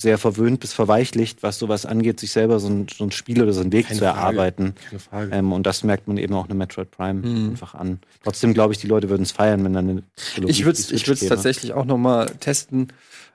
sehr 0.00 0.16
verwöhnt 0.16 0.60
bis 0.60 0.72
verweichlicht, 0.72 1.42
was 1.42 1.58
sowas 1.58 1.84
angeht, 1.84 2.20
sich 2.20 2.30
selber 2.30 2.60
so 2.60 2.68
ein, 2.68 2.86
so 2.88 3.02
ein 3.02 3.10
Spiel 3.10 3.42
oder 3.42 3.52
so 3.52 3.60
einen 3.62 3.72
Weg 3.72 3.88
Keine 3.88 3.98
zu 3.98 4.04
erarbeiten. 4.04 4.74
Keine 4.88 5.00
Frage. 5.00 5.34
Ähm, 5.34 5.52
und 5.52 5.66
das 5.66 5.82
merkt 5.82 6.06
man 6.06 6.18
eben 6.18 6.34
auch 6.34 6.44
eine 6.44 6.54
Metroid 6.54 6.92
Prime 6.92 7.26
Mhm. 7.26 7.50
einfach 7.50 7.74
an. 7.74 7.98
Trotzdem 8.22 8.54
glaube 8.54 8.72
ich, 8.72 8.78
die 8.78 8.86
Leute 8.86 9.08
würden 9.10 9.22
es 9.22 9.32
feiern, 9.32 9.64
wenn 9.64 9.72
dann 9.72 9.88
eine 9.88 10.02
Trilogie 10.14 10.52
Ich 10.52 10.64
würde 10.64 10.78
es 10.78 11.26
tatsächlich 11.26 11.72
auch 11.72 11.84
noch 11.84 11.98
mal 11.98 12.26
testen, 12.38 12.92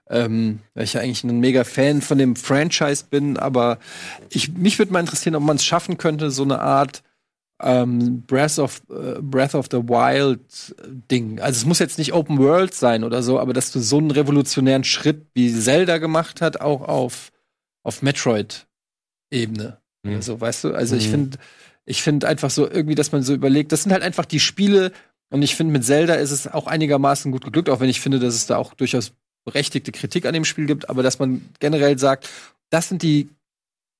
ähm, 0.09 0.59
weil 0.74 0.86
ich 0.86 0.93
ja 0.93 1.01
eigentlich 1.01 1.26
ein 1.26 1.38
mega 1.41 1.66
Fan 1.66 2.01
von 2.01 2.18
dem 2.18 2.38
Franchise 2.38 3.03
bin, 3.09 3.36
aber 3.38 3.78
ich, 4.30 4.53
mich 4.53 4.80
würde 4.80 4.93
mal 4.93 5.01
interessieren, 5.01 5.36
ob 5.36 5.43
man 5.43 5.57
es 5.57 5.66
schaffen 5.66 5.97
könnte, 5.97 6.32
so 6.32 6.43
eine 6.43 6.59
Art 6.59 7.03
ähm, 7.64 8.22
Breath 8.28 8.59
of 8.59 8.82
äh, 8.89 9.22
Breath 9.22 9.55
of 9.55 9.68
the 9.72 9.78
Wild 9.78 10.76
äh, 10.78 10.88
Ding. 11.09 11.39
Also 11.39 11.57
es 11.57 11.66
muss 11.66 11.80
jetzt 11.80 11.97
nicht 11.97 12.14
Open 12.14 12.38
World 12.39 12.74
sein 12.74 13.03
oder 13.03 13.24
so, 13.24 13.39
aber 13.39 13.53
dass 13.53 13.72
du 13.72 13.80
so 13.80 13.97
einen 13.97 14.11
revolutionären 14.11 14.84
Schritt 14.84 15.26
wie 15.34 15.53
Zelda 15.53 15.97
gemacht 15.97 16.41
hat, 16.41 16.61
auch 16.61 16.82
auf 16.82 17.32
auf 17.84 18.01
Metroid 18.01 18.68
Ebene. 19.32 19.80
Mhm. 20.03 20.16
Also, 20.16 20.39
weißt 20.39 20.66
du, 20.66 20.74
also 20.74 20.95
ich 20.95 21.07
Mhm. 21.07 21.11
finde 21.11 21.38
ich 21.86 22.01
finde 22.01 22.28
einfach 22.28 22.49
so 22.49 22.70
irgendwie, 22.70 22.95
dass 22.95 23.11
man 23.11 23.24
so 23.24 23.34
überlegt, 23.34 23.72
das 23.72 23.84
sind 23.84 23.91
halt 23.91 24.03
einfach 24.03 24.26
die 24.26 24.39
Spiele 24.39 24.91
und 25.32 25.41
ich 25.41 25.55
finde 25.55 25.74
mit 25.74 25.84
Zelda 25.84 26.14
ist 26.16 26.32
es 26.32 26.47
auch 26.47 26.68
einigermaßen 26.68 27.32
gut 27.32 27.43
geglückt, 27.43 27.70
auch 27.70 27.80
wenn 27.80 27.89
ich 27.89 27.99
finde, 27.99 28.20
dass 28.20 28.36
es 28.36 28.45
da 28.45 28.57
auch 28.57 28.74
durchaus 28.74 29.14
berechtigte 29.45 29.91
Kritik 29.91 30.26
an 30.26 30.34
dem 30.34 30.45
Spiel 30.45 30.66
gibt, 30.66 30.89
aber 30.89 31.03
dass 31.03 31.20
man 31.20 31.41
generell 31.59 31.97
sagt, 31.99 32.30
das 32.70 32.88
sind 32.89 33.01
die 33.01 33.30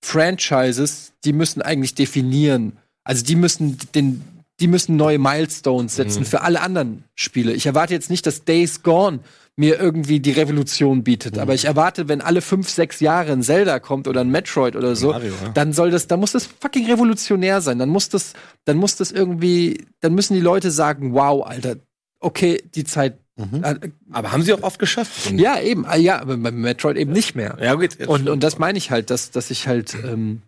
Franchises, 0.04 1.14
die 1.24 1.34
müssen 1.34 1.62
eigentlich 1.62 1.96
definieren. 1.96 2.78
Also 3.04 3.24
die 3.26 3.36
müssen 3.36 3.78
den, 3.96 4.24
die 4.60 4.68
müssen 4.68 4.96
neue 4.96 5.20
Milestones 5.20 5.96
setzen 5.96 6.22
Mhm. 6.22 6.26
für 6.26 6.42
alle 6.42 6.62
anderen 6.62 7.04
Spiele. 7.16 7.54
Ich 7.54 7.66
erwarte 7.66 7.94
jetzt 7.94 8.10
nicht, 8.10 8.26
dass 8.26 8.44
Days 8.46 8.84
Gone 8.84 9.20
mir 9.56 9.80
irgendwie 9.80 10.20
die 10.20 10.32
Revolution 10.32 11.04
bietet, 11.04 11.38
aber 11.38 11.54
ich 11.54 11.66
erwarte, 11.66 12.08
wenn 12.08 12.22
alle 12.22 12.42
fünf, 12.42 12.70
sechs 12.72 13.00
Jahre 13.02 13.32
ein 13.34 13.44
Zelda 13.44 13.80
kommt 13.80 14.08
oder 14.08 14.22
ein 14.22 14.30
Metroid 14.32 14.76
oder 14.76 14.96
so, 14.96 15.12
Mario, 15.12 15.32
ja. 15.44 15.50
dann 15.50 15.74
soll 15.74 15.92
das, 15.92 16.08
dann 16.08 16.20
muss 16.20 16.32
das 16.32 16.48
fucking 16.60 16.88
revolutionär 16.88 17.62
sein. 17.62 17.78
Dann 17.78 17.90
muss 17.90 18.10
das, 18.10 18.34
dann 18.66 18.78
muss 18.78 18.96
das 18.96 19.12
irgendwie, 19.12 19.86
dann 20.00 20.16
müssen 20.16 20.34
die 20.34 20.40
Leute 20.40 20.72
sagen, 20.72 21.14
wow, 21.14 21.46
Alter, 21.46 21.76
okay, 22.20 22.64
die 22.74 22.84
Zeit. 22.84 23.20
Mhm. 23.36 23.64
äh, 23.64 23.76
Aber 24.12 24.32
haben 24.32 24.42
sie 24.42 24.54
auch 24.54 24.64
oft 24.64 24.80
geschafft. 24.80 25.30
ja, 25.32 25.60
eben, 25.62 25.86
ah, 25.86 25.98
ja, 25.98 26.20
aber 26.20 26.36
beim 26.38 26.60
Metroid 26.62 26.98
eben 26.98 27.12
nicht 27.12 27.36
mehr. 27.36 27.56
Ja, 27.62 27.76
gut. 27.76 28.08
Und, 28.08 28.30
und 28.30 28.42
das 28.44 28.58
meine 28.58 28.80
ich 28.80 28.90
halt, 28.90 29.12
dass, 29.12 29.30
dass 29.30 29.52
ich 29.52 29.68
halt 29.68 29.94
ähm, 30.04 30.42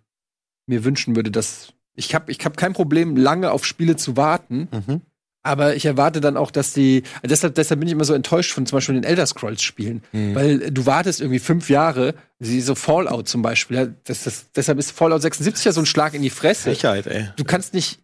mir 0.65 0.83
wünschen 0.83 1.15
würde, 1.15 1.29
dass 1.29 1.73
ich 1.95 2.13
habe 2.15 2.31
ich 2.31 2.39
hab 2.45 2.57
kein 2.57 2.73
Problem, 2.73 3.15
lange 3.15 3.51
auf 3.51 3.65
Spiele 3.65 3.95
zu 3.95 4.15
warten, 4.17 4.67
Mhm. 4.71 5.01
aber 5.43 5.75
ich 5.75 5.85
erwarte 5.85 6.21
dann 6.21 6.37
auch, 6.37 6.51
dass 6.51 6.73
die. 6.73 7.03
Deshalb, 7.23 7.55
deshalb 7.55 7.79
bin 7.79 7.87
ich 7.87 7.93
immer 7.93 8.03
so 8.05 8.13
enttäuscht 8.13 8.51
von 8.53 8.65
zum 8.65 8.77
Beispiel 8.77 8.95
den 8.95 9.03
Elder 9.03 9.25
Scrolls 9.25 9.61
Spielen, 9.61 10.01
Mhm. 10.11 10.35
weil 10.35 10.71
du 10.71 10.85
wartest 10.85 11.21
irgendwie 11.21 11.39
fünf 11.39 11.69
Jahre, 11.69 12.15
wie 12.39 12.61
so 12.61 12.75
Fallout 12.75 13.27
zum 13.27 13.41
Beispiel. 13.41 13.95
Das, 14.05 14.23
das, 14.23 14.45
deshalb 14.55 14.79
ist 14.79 14.91
Fallout 14.91 15.21
76 15.21 15.65
ja 15.65 15.71
so 15.71 15.81
ein 15.81 15.85
Schlag 15.85 16.13
in 16.13 16.21
die 16.21 16.29
Fresse. 16.29 16.69
Sicherheit, 16.71 17.07
ey. 17.07 17.29
Du 17.37 17.43
kannst 17.43 17.73
nicht. 17.73 17.99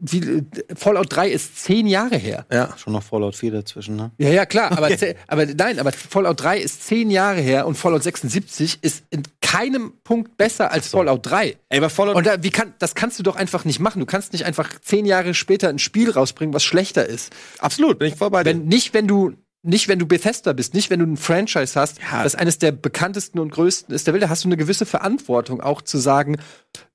Wie, 0.00 0.42
Fallout 0.74 1.06
3 1.14 1.30
ist 1.30 1.56
zehn 1.64 1.86
Jahre 1.86 2.16
her. 2.16 2.44
Ja. 2.52 2.76
Schon 2.76 2.92
noch 2.92 3.04
Fallout 3.04 3.36
4 3.36 3.52
dazwischen, 3.52 3.94
ne? 3.96 4.10
Ja, 4.18 4.28
ja, 4.28 4.44
klar, 4.44 4.72
aber, 4.72 4.90
aber 5.28 5.46
nein, 5.46 5.78
aber 5.78 5.92
Fallout 5.92 6.42
3 6.42 6.58
ist 6.58 6.84
zehn 6.86 7.10
Jahre 7.10 7.40
her 7.40 7.66
und 7.66 7.76
Fallout 7.76 8.02
76 8.02 8.80
ist 8.82 9.04
in 9.10 9.22
keinem 9.54 9.92
Punkt 10.02 10.36
besser 10.36 10.72
als 10.72 10.88
Fallout 10.88 11.26
3. 11.26 11.56
Ey, 11.68 11.80
bei 11.80 11.88
Fallout 11.88 12.16
Und 12.16 12.26
da, 12.26 12.42
wie 12.42 12.50
kann, 12.50 12.74
das 12.78 12.94
kannst 12.94 13.18
du 13.18 13.22
doch 13.22 13.36
einfach 13.36 13.64
nicht 13.64 13.78
machen. 13.80 14.00
Du 14.00 14.06
kannst 14.06 14.32
nicht 14.32 14.44
einfach 14.44 14.68
zehn 14.80 15.06
Jahre 15.06 15.34
später 15.34 15.68
ein 15.68 15.78
Spiel 15.78 16.10
rausbringen, 16.10 16.52
was 16.54 16.64
schlechter 16.64 17.06
ist. 17.06 17.32
absolut, 17.58 17.98
bin 17.98 18.08
ich 18.08 18.16
voll 18.16 18.30
bei 18.30 18.42
dir. 18.42 18.50
Wenn, 18.50 18.64
nicht, 18.66 18.94
wenn 18.94 19.06
du, 19.06 19.34
nicht, 19.62 19.88
wenn 19.88 19.98
du 19.98 20.06
Bethesda 20.06 20.52
bist, 20.52 20.74
nicht, 20.74 20.90
wenn 20.90 20.98
du 21.00 21.06
ein 21.06 21.16
Franchise 21.16 21.78
hast, 21.78 21.98
Ja. 22.12 22.22
das 22.22 22.34
eines 22.34 22.58
der 22.58 22.72
bekanntesten 22.72 23.38
und 23.38 23.50
größten 23.52 23.94
ist 23.94 24.06
der 24.06 24.14
Welt, 24.14 24.22
da 24.24 24.28
hast 24.28 24.44
du 24.44 24.48
eine 24.48 24.56
gewisse 24.56 24.86
Verantwortung, 24.86 25.60
auch 25.60 25.80
zu 25.82 25.98
sagen, 25.98 26.36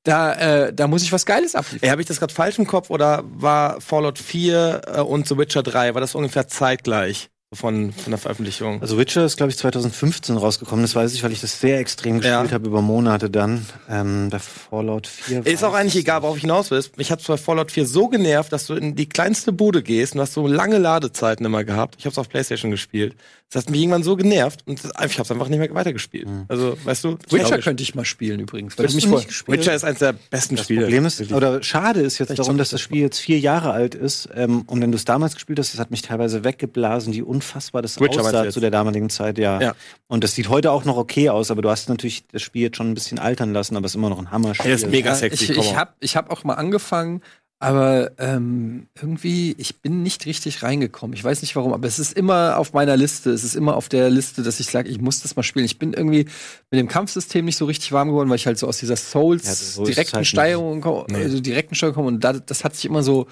da, 0.03 0.33
äh, 0.67 0.73
da 0.73 0.87
muss 0.87 1.01
ich 1.03 1.11
was 1.11 1.25
Geiles 1.25 1.55
abliefern. 1.55 1.79
Ey, 1.87 1.89
habe 1.89 2.01
ich 2.01 2.07
das 2.07 2.19
gerade 2.19 2.33
falsch 2.33 2.59
im 2.59 2.67
Kopf 2.67 2.89
oder 2.89 3.23
war 3.25 3.79
Fallout 3.81 4.19
4 4.19 4.81
äh, 4.85 5.01
und 5.01 5.27
The 5.27 5.37
Witcher 5.37 5.63
3, 5.63 5.93
war 5.93 6.01
das 6.01 6.13
ungefähr 6.13 6.47
zeitgleich 6.47 7.29
von, 7.53 7.91
von 7.93 8.11
der 8.11 8.19
Veröffentlichung? 8.19 8.79
Also 8.81 8.97
Witcher 8.99 9.25
ist, 9.25 9.37
glaube 9.37 9.49
ich, 9.51 9.57
2015 9.57 10.37
rausgekommen. 10.37 10.83
Das 10.83 10.93
weiß 10.95 11.13
ich, 11.13 11.23
weil 11.23 11.31
ich 11.31 11.41
das 11.41 11.59
sehr 11.59 11.79
extrem 11.79 12.17
gespielt 12.19 12.45
Ja. 12.49 12.51
habe 12.51 12.67
über 12.67 12.81
Monate 12.83 13.29
dann. 13.31 13.65
Ähm, 13.89 14.29
bei 14.29 14.37
Fallout 14.37 15.07
4. 15.07 15.47
Ist 15.47 15.63
auch 15.63 15.73
eigentlich 15.73 15.95
ich 15.95 16.01
egal, 16.01 16.21
worauf 16.21 16.35
ich 16.35 16.41
hinaus 16.43 16.69
will. 16.69 16.83
Mich 16.97 17.11
hat 17.11 17.25
bei 17.25 17.37
Fallout 17.37 17.71
4 17.71 17.87
so 17.87 18.07
genervt, 18.07 18.51
dass 18.53 18.67
du 18.67 18.75
in 18.75 18.95
die 18.95 19.09
kleinste 19.09 19.51
Bude 19.51 19.81
gehst 19.81 20.13
und 20.13 20.21
hast 20.21 20.33
so 20.33 20.45
lange 20.47 20.77
Ladezeiten 20.77 21.43
immer 21.43 21.63
gehabt. 21.63 21.95
Ich 21.97 22.05
habe 22.05 22.11
es 22.11 22.19
auf 22.19 22.29
Playstation 22.29 22.69
gespielt. 22.69 23.15
Das 23.51 23.63
hat 23.63 23.71
mich 23.71 23.81
irgendwann 23.81 24.03
so 24.03 24.15
genervt 24.15 24.61
und 24.67 24.77
das, 24.83 24.91
ich 24.91 25.13
habe 25.17 25.23
es 25.23 25.31
einfach 25.31 25.47
nicht 25.47 25.57
mehr 25.57 25.73
weitergespielt. 25.73 26.27
Also, 26.49 26.77
weißt 26.83 27.03
du, 27.03 27.17
Witcher 27.31 27.45
traurig. 27.45 27.63
könnte 27.63 27.81
ich 27.81 27.95
mal 27.95 28.05
spielen 28.05 28.39
übrigens. 28.39 28.77
Weil 28.77 28.85
mich 28.85 29.07
nicht 29.07 29.27
gespielt? 29.27 29.59
Witcher 29.59 29.73
ist 29.73 29.83
eines 29.83 29.97
der 29.99 30.13
besten 30.13 30.55
Das 30.55 30.65
Spiele. 30.65 30.81
Problem 30.81 31.05
ist, 31.07 31.31
oder 31.31 31.63
schade 31.63 32.01
ist 32.01 32.19
jetzt 32.19 32.27
Vielleicht 32.27 32.39
darum, 32.39 32.59
dass 32.59 32.67
ich 32.67 32.71
das 32.73 32.79
das 32.79 32.81
Spiel 32.81 33.01
jetzt 33.01 33.17
vier 33.19 33.39
Jahre 33.39 33.71
alt 33.71 33.95
ist. 33.95 34.29
Ähm, 34.35 34.61
und 34.67 34.81
wenn 34.83 34.91
du 34.91 34.97
es 34.97 35.05
damals 35.05 35.33
gespielt 35.33 35.57
hast, 35.57 35.73
das 35.73 35.79
hat 35.79 35.89
mich 35.89 36.03
teilweise 36.03 36.43
weggeblasen, 36.43 37.11
wie 37.13 37.23
unfassbar 37.23 37.81
das 37.81 37.99
Witcher 37.99 38.21
aussah 38.21 38.49
zu 38.51 38.59
der 38.59 38.69
damaligen 38.69 39.09
Zeit, 39.09 39.39
ja. 39.39 39.59
Ja. 39.59 39.75
Und 40.07 40.23
das 40.23 40.35
sieht 40.35 40.49
heute 40.49 40.71
auch 40.71 40.85
noch 40.85 40.97
okay 40.97 41.29
aus, 41.29 41.49
aber 41.49 41.63
du 41.63 41.69
hast 41.71 41.89
natürlich 41.89 42.27
das 42.27 42.43
Spiel 42.43 42.61
jetzt 42.61 42.77
schon 42.77 42.91
ein 42.91 42.93
bisschen 42.93 43.17
altern 43.17 43.51
lassen, 43.51 43.75
aber 43.75 43.87
es 43.87 43.93
ist 43.93 43.95
immer 43.95 44.09
noch 44.09 44.19
ein 44.19 44.29
Hammerspiel. 44.29 44.69
Das 44.71 44.83
ist 44.83 44.91
mega 44.91 45.09
Ja, 45.09 45.15
sexy. 45.15 45.45
ich 45.45 45.53
komm 45.55 45.63
ich 45.65 45.71
on. 45.71 45.77
habe 45.77 45.93
ich 46.01 46.15
hab 46.15 46.29
auch 46.29 46.43
mal 46.43 46.53
angefangen, 46.53 47.21
aber 47.61 48.11
ähm, 48.19 48.87
irgendwie, 49.01 49.53
ich 49.57 49.81
bin 49.81 50.01
nicht 50.01 50.25
richtig 50.25 50.63
reingekommen. 50.63 51.13
Ich 51.13 51.23
weiß 51.23 51.41
nicht 51.41 51.55
warum, 51.57 51.73
aber 51.73 51.87
es 51.87 51.99
ist 51.99 52.13
immer 52.13 52.57
auf 52.57 52.71
meiner 52.71 52.95
Liste. 52.95 53.31
Es 53.31 53.43
ist 53.43 53.55
immer 53.55 53.75
auf 53.75 53.89
der 53.89 54.09
Liste, 54.09 54.43
dass 54.43 54.59
ich 54.61 54.67
sage, 54.67 54.87
ich 54.89 55.01
muss 55.01 55.21
das 55.21 55.35
mal 55.35 55.43
spielen. 55.43 55.65
Ich 55.65 55.77
bin 55.77 55.91
irgendwie 55.93 56.25
mit 56.71 56.79
dem 56.79 56.87
Kampfsystem 56.87 57.43
nicht 57.43 57.57
so 57.57 57.65
richtig 57.65 57.91
warm 57.91 58.07
geworden, 58.09 58.29
weil 58.29 58.37
ich 58.37 58.45
halt 58.47 58.57
so 58.57 58.65
aus 58.67 58.77
dieser 58.77 58.93
Ja, 58.93 58.97
so 58.97 59.11
Souls 59.11 59.43
es 59.47 59.75
direkten 59.75 60.13
halt 60.13 60.21
nicht. 60.21 60.29
Steuerung 60.29 60.79
komme, 60.81 61.05
Nee. 61.09 61.17
also 61.17 61.39
direkten 61.41 61.75
Steuerung 61.75 61.95
komme 61.95 62.07
und 62.07 62.23
da, 62.23 62.33
das 62.33 62.63
hat 62.63 62.75
sich 62.75 62.85
immer 62.85 63.03
so 63.03 63.27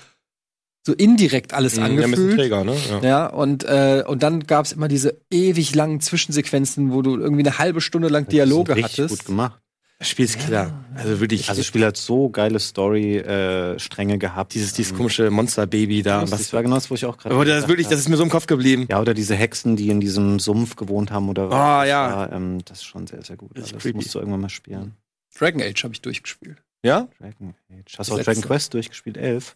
so 0.86 0.94
indirekt 0.94 1.54
alles 1.54 1.76
Mhm, 1.76 1.80
ja, 1.80 1.86
angefühlt. 1.86 2.36
träger, 2.38 2.64
ne? 2.64 2.74
Ja. 2.90 3.02
Ja, 3.02 3.28
und, 3.28 3.66
äh, 3.66 4.06
und 4.08 4.24
dann 4.24 4.48
gab 4.48 4.66
es 4.66 4.72
immer 4.72 4.88
diese 4.88 5.20
ewig 5.30 5.76
langen 5.76 6.00
Zwischensequenzen, 6.00 6.94
wo 6.94 7.02
du 7.02 7.18
irgendwie 7.18 7.44
eine 7.46 7.58
halbe 7.58 7.82
Stunde 7.82 8.08
lang 8.08 8.28
Dialoge 8.30 8.74
das 8.74 8.78
ist 8.80 8.84
hattest. 8.98 9.10
gut 9.20 9.26
gemacht. 9.26 9.60
Das 10.00 10.10
Spiel 10.10 10.26
ist 10.26 10.38
killer. 10.38 10.86
Also 10.96 11.20
wirklich, 11.20 11.50
Also 11.50 11.60
das 11.62 11.66
Spiel 11.66 11.84
hat 11.84 11.98
so 11.98 12.30
geile 12.30 12.60
Story-Stränge 12.60 14.18
gehabt. 14.20 14.54
dieses, 14.54 14.74
dieses 14.74 14.94
komische 14.96 15.30
Monster-Baby 15.32 16.04
da. 16.04 16.22
das, 16.22 16.32
Was, 16.32 16.54
war 16.54 16.62
genau 16.64 16.76
das, 16.76 16.90
wo 16.92 16.96
ich 16.96 17.06
auch 17.06 17.18
gerade. 17.18 17.34
aber 17.34 17.46
das, 17.46 17.68
wirklich, 17.68 17.88
das 17.88 18.00
ist 18.00 18.10
mir 18.10 18.16
so 18.18 18.24
im 18.24 18.30
Kopf 18.30 18.46
geblieben. 18.48 18.88
Ja, 18.90 19.02
oder 19.02 19.14
diese 19.14 19.36
Hexen, 19.36 19.76
die 19.76 19.90
in 19.90 20.00
diesem 20.00 20.40
Sumpf 20.40 20.76
gewohnt 20.76 21.12
haben 21.12 21.30
oder 21.30 21.52
Ah, 21.52 21.82
Das 21.82 21.90
ja. 21.90 22.16
war, 22.16 22.32
ähm, 22.32 22.60
das 22.66 22.80
ist 22.80 22.84
schon 22.86 23.08
sehr, 23.08 23.24
sehr 23.24 23.38
gut. 23.38 23.52
Das 23.56 23.64
Also 23.64 23.74
das 23.76 23.84
creepy. 23.84 23.96
musst 23.98 24.14
du 24.14 24.20
irgendwann 24.20 24.42
mal 24.42 24.50
spielen. 24.50 24.94
Dragon 25.38 25.62
Age 25.62 25.84
habe 25.84 25.94
ich 25.94 26.02
durchgespielt. 26.02 26.58
Ja? 26.84 27.08
Dragon 27.20 27.56
Age. 27.72 27.98
Hast 27.98 28.00
Das 28.00 28.08
du 28.08 28.14
auch. 28.16 28.20
Dragon 28.24 28.44
Quest 28.44 28.74
durchgespielt? 28.76 29.18
11. 29.18 29.56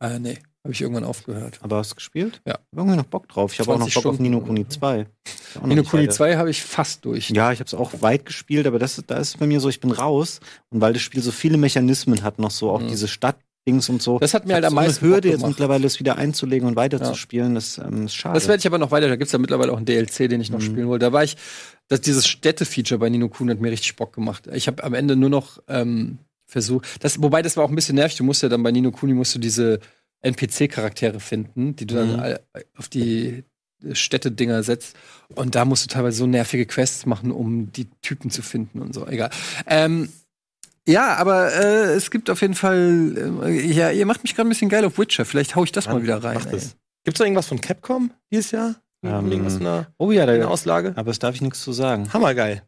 Äh, 0.00 0.18
nee, 0.18 0.38
habe 0.64 0.72
ich 0.74 0.80
irgendwann 0.82 1.04
aufgehört. 1.04 1.58
Aber 1.62 1.76
hast 1.78 1.92
du 1.92 1.94
gespielt? 1.96 2.42
Ja. 2.46 2.58
Ich 2.72 2.78
irgendwie 2.78 2.96
noch 2.96 3.04
Bock 3.06 3.28
drauf. 3.28 3.52
Ich 3.52 3.60
habe 3.60 3.70
auch 3.72 3.78
noch 3.78 3.86
20 3.88 3.94
Bock 3.94 4.06
auf 4.06 4.14
Stunden. 4.16 4.30
Nino 4.30 4.40
Kuni 4.44 4.68
2. 4.68 5.00
Ist 5.00 5.08
auch 5.56 5.60
noch 5.62 5.66
Nino 5.68 5.82
Kuni 5.84 6.02
weiter. 6.04 6.12
2 6.12 6.36
habe 6.36 6.50
ich 6.50 6.62
fast 6.62 7.04
durch. 7.04 7.30
Ja, 7.30 7.50
ich 7.52 7.60
habe 7.60 7.66
es 7.66 7.74
auch 7.74 8.02
weit 8.02 8.26
gespielt, 8.26 8.66
aber 8.66 8.78
das, 8.78 9.02
da 9.06 9.16
ist 9.18 9.28
es 9.28 9.36
bei 9.38 9.46
mir 9.46 9.60
so, 9.60 9.68
ich 9.68 9.80
bin 9.80 9.90
raus. 9.90 10.40
Und 10.70 10.80
weil 10.80 10.92
das 10.92 11.02
Spiel 11.02 11.22
so 11.22 11.32
viele 11.32 11.56
Mechanismen 11.56 12.22
hat, 12.22 12.38
noch 12.38 12.50
so 12.50 12.70
auch 12.70 12.80
Mhm. 12.82 12.88
diese 12.88 13.08
Stadtdings 13.08 13.88
und 13.88 14.02
so. 14.02 14.18
Das 14.18 14.34
hat 14.34 14.46
mir 14.46 14.54
halt 14.54 14.64
am 14.66 14.70
so 14.70 14.76
meisten 14.76 15.04
eine 15.04 15.14
Hürde 15.14 15.28
Bock 15.30 15.38
jetzt 15.40 15.46
mittlerweile, 15.48 15.86
es 15.86 15.98
wieder 15.98 16.16
einzulegen 16.18 16.68
und 16.68 16.76
weiterzuspielen. 16.76 17.54
Das 17.54 17.78
ähm, 17.78 18.04
ist 18.06 18.14
schade. 18.14 18.34
Das 18.34 18.46
werde 18.46 18.60
ich 18.60 18.66
aber 18.66 18.78
noch 18.78 18.90
weiter. 18.90 19.08
Da 19.08 19.16
gibt's 19.16 19.32
ja 19.32 19.38
mittlerweile 19.38 19.72
auch 19.72 19.78
einen 19.78 19.86
DLC, 19.86 20.28
den 20.28 20.40
ich 20.42 20.50
noch 20.50 20.58
Mhm. 20.60 20.64
spielen 20.64 20.88
wollte. 20.88 21.06
Da 21.06 21.12
war 21.12 21.24
ich, 21.24 21.36
dass 21.88 22.02
dieses 22.02 22.26
Städte-Feature 22.28 22.98
bei 22.98 23.08
Nino 23.08 23.28
Kuni 23.30 23.50
hat 23.50 23.60
mir 23.60 23.70
richtig 23.70 23.96
Bock 23.96 24.12
gemacht. 24.12 24.46
Ich 24.52 24.66
habe 24.66 24.84
am 24.84 24.92
Ende 24.92 25.16
nur 25.16 25.30
noch 25.30 25.58
ähm, 25.68 26.18
versucht, 26.46 27.02
das, 27.04 27.22
wobei 27.22 27.42
das 27.42 27.56
war 27.56 27.64
auch 27.64 27.68
ein 27.70 27.74
bisschen 27.76 27.94
nervig. 27.94 28.16
Du 28.18 28.24
musst 28.24 28.42
ja 28.42 28.48
dann 28.48 28.62
bei 28.62 28.72
Nino 28.72 28.90
Kuni 28.90 29.14
musst 29.14 29.34
du 29.34 29.38
diese 29.38 29.80
NPC-Charaktere 30.22 31.20
finden, 31.20 31.76
die 31.76 31.86
du 31.86 31.94
dann 31.96 32.14
Mhm. 32.14 32.20
all- 32.20 32.40
auf 32.76 32.88
die 32.88 33.44
Städte-Dinger 33.92 34.62
setzt. 34.62 34.94
Und 35.34 35.54
da 35.54 35.64
musst 35.64 35.84
du 35.84 35.88
teilweise 35.88 36.18
so 36.18 36.26
nervige 36.26 36.66
Quests 36.66 37.06
machen, 37.06 37.30
um 37.30 37.72
die 37.72 37.88
Typen 38.02 38.30
zu 38.30 38.42
finden 38.42 38.80
und 38.82 38.94
so. 38.94 39.06
Egal. 39.06 39.30
Ähm, 39.66 40.10
ja, 40.86 41.14
aber 41.16 41.52
äh, 41.54 41.94
es 41.94 42.10
gibt 42.10 42.28
auf 42.30 42.40
jeden 42.42 42.54
Fall, 42.54 43.40
äh, 43.44 43.66
ja, 43.72 43.90
ihr 43.90 44.04
macht 44.06 44.22
mich 44.22 44.34
gerade 44.34 44.48
ein 44.48 44.50
bisschen 44.50 44.68
geil 44.68 44.84
auf 44.84 44.98
Witcher. 44.98 45.24
Vielleicht 45.24 45.56
hau 45.56 45.64
ich 45.64 45.72
das 45.72 45.86
mal 45.86 45.94
Mann, 45.94 46.02
wieder 46.02 46.22
rein. 46.22 46.38
Das. 46.50 46.76
Gibt's 47.04 47.18
da 47.18 47.24
irgendwas 47.24 47.46
von 47.46 47.60
Capcom 47.60 48.10
dieses 48.30 48.50
Jahr? 48.50 48.76
Ähm, 49.02 49.30
irgendwas 49.32 49.54
in 49.54 49.64
der, 49.64 49.86
oh 49.96 50.10
ja, 50.10 50.22
in 50.24 50.28
der 50.28 50.38
da, 50.40 50.48
Auslage? 50.48 50.92
aber 50.96 51.10
es 51.10 51.18
darf 51.18 51.34
ich 51.34 51.40
nichts 51.40 51.62
zu 51.62 51.72
sagen. 51.72 52.12
Hammergeil. 52.12 52.62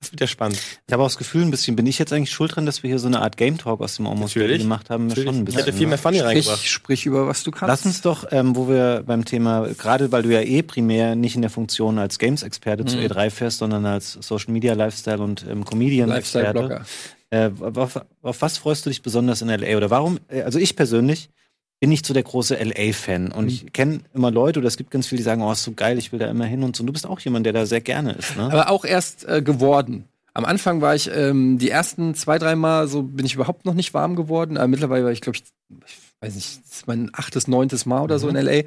Das 0.00 0.12
wird 0.12 0.20
ja 0.22 0.26
spannend. 0.26 0.58
Ich 0.86 0.92
habe 0.94 1.02
auch 1.02 1.08
das 1.08 1.18
Gefühl, 1.18 1.42
ein 1.42 1.50
bisschen, 1.50 1.76
bin 1.76 1.86
ich 1.86 1.98
jetzt 1.98 2.10
eigentlich 2.12 2.30
schuld 2.30 2.56
dran, 2.56 2.64
dass 2.64 2.82
wir 2.82 2.88
hier 2.88 2.98
so 2.98 3.06
eine 3.06 3.20
Art 3.20 3.36
Game 3.36 3.58
Talk 3.58 3.82
aus 3.82 3.96
dem 3.96 4.06
Almost 4.06 4.34
Daily 4.34 4.56
gemacht 4.56 4.88
haben? 4.88 5.08
Natürlich. 5.08 5.26
Schon 5.28 5.34
ein 5.36 5.38
Ich 5.40 5.44
bisschen, 5.44 5.60
hätte 5.60 5.72
viel 5.74 5.82
ne? 5.82 5.88
mehr 5.88 5.98
Funny 5.98 6.16
Sprich, 6.18 6.28
reingebracht. 6.28 6.66
sprich 6.66 7.06
über 7.06 7.26
was 7.26 7.42
du 7.42 7.50
kannst. 7.50 7.68
Lass 7.68 7.84
uns 7.84 8.00
doch, 8.00 8.24
ähm, 8.30 8.56
wo 8.56 8.66
wir 8.66 9.02
beim 9.06 9.26
Thema, 9.26 9.68
gerade 9.76 10.10
weil 10.10 10.22
du 10.22 10.30
ja 10.32 10.40
eh 10.40 10.62
primär 10.62 11.16
nicht 11.16 11.34
in 11.36 11.42
der 11.42 11.50
Funktion 11.50 11.98
als 11.98 12.18
Games-Experte 12.18 12.86
zu 12.86 12.96
Mhm. 12.96 13.02
E3 13.04 13.28
fährst, 13.30 13.58
sondern 13.58 13.84
als 13.84 14.12
Social 14.14 14.52
Media, 14.54 14.72
Lifestyle 14.72 15.18
und 15.20 15.44
ähm, 15.46 15.66
Comedian-Experte. 15.66 16.58
Lifestyle-Blogger. 16.60 16.86
Äh, 17.32 17.78
auf, 17.78 18.00
auf 18.22 18.42
was 18.42 18.56
freust 18.56 18.86
du 18.86 18.90
dich 18.90 19.02
besonders 19.02 19.42
in 19.42 19.48
LA? 19.48 19.76
Oder 19.76 19.90
warum? 19.90 20.18
äh, 20.28 20.40
Also 20.42 20.58
ich 20.58 20.76
persönlich 20.76 21.28
bin 21.80 21.90
nicht 21.90 22.06
so 22.06 22.14
der 22.14 22.22
große 22.22 22.56
LA-Fan. 22.62 23.32
Und 23.32 23.44
Mhm. 23.44 23.48
ich 23.48 23.72
kenne 23.72 24.00
immer 24.14 24.30
Leute, 24.30 24.60
oder 24.60 24.68
es 24.68 24.76
gibt 24.76 24.90
ganz 24.90 25.06
viele, 25.06 25.18
die 25.18 25.22
sagen, 25.24 25.42
oh, 25.42 25.50
ist 25.50 25.62
so 25.64 25.72
geil, 25.72 25.98
ich 25.98 26.12
will 26.12 26.18
da 26.18 26.26
immer 26.28 26.44
hin 26.44 26.62
und 26.62 26.76
so. 26.76 26.82
Und 26.82 26.86
du 26.88 26.92
bist 26.92 27.06
auch 27.06 27.18
jemand, 27.20 27.46
der 27.46 27.52
da 27.54 27.66
sehr 27.66 27.80
gerne 27.80 28.12
ist, 28.12 28.36
ne? 28.36 28.44
Aber 28.44 28.70
auch 28.70 28.84
erst 28.84 29.26
äh, 29.26 29.42
geworden. 29.42 30.04
Am 30.34 30.44
Anfang 30.44 30.80
war 30.80 30.94
ich 30.94 31.10
ähm, 31.12 31.58
die 31.58 31.70
ersten 31.70 32.14
zwei, 32.14 32.38
drei 32.38 32.54
Mal 32.54 32.86
so 32.86 33.02
bin 33.02 33.26
ich 33.26 33.34
überhaupt 33.34 33.64
noch 33.64 33.74
nicht 33.74 33.94
warm 33.94 34.14
geworden. 34.14 34.58
Aber 34.58 34.68
mittlerweile 34.68 35.04
war 35.04 35.10
ich, 35.10 35.22
glaube 35.22 35.38
ich, 35.38 35.44
weiß 36.20 36.34
nicht, 36.34 36.60
das 36.64 36.76
ist 36.78 36.86
mein 36.86 37.10
achtes, 37.12 37.48
neuntes 37.48 37.86
Mal 37.86 38.02
oder 38.02 38.18
so 38.18 38.28
in 38.28 38.36
LA. 38.36 38.62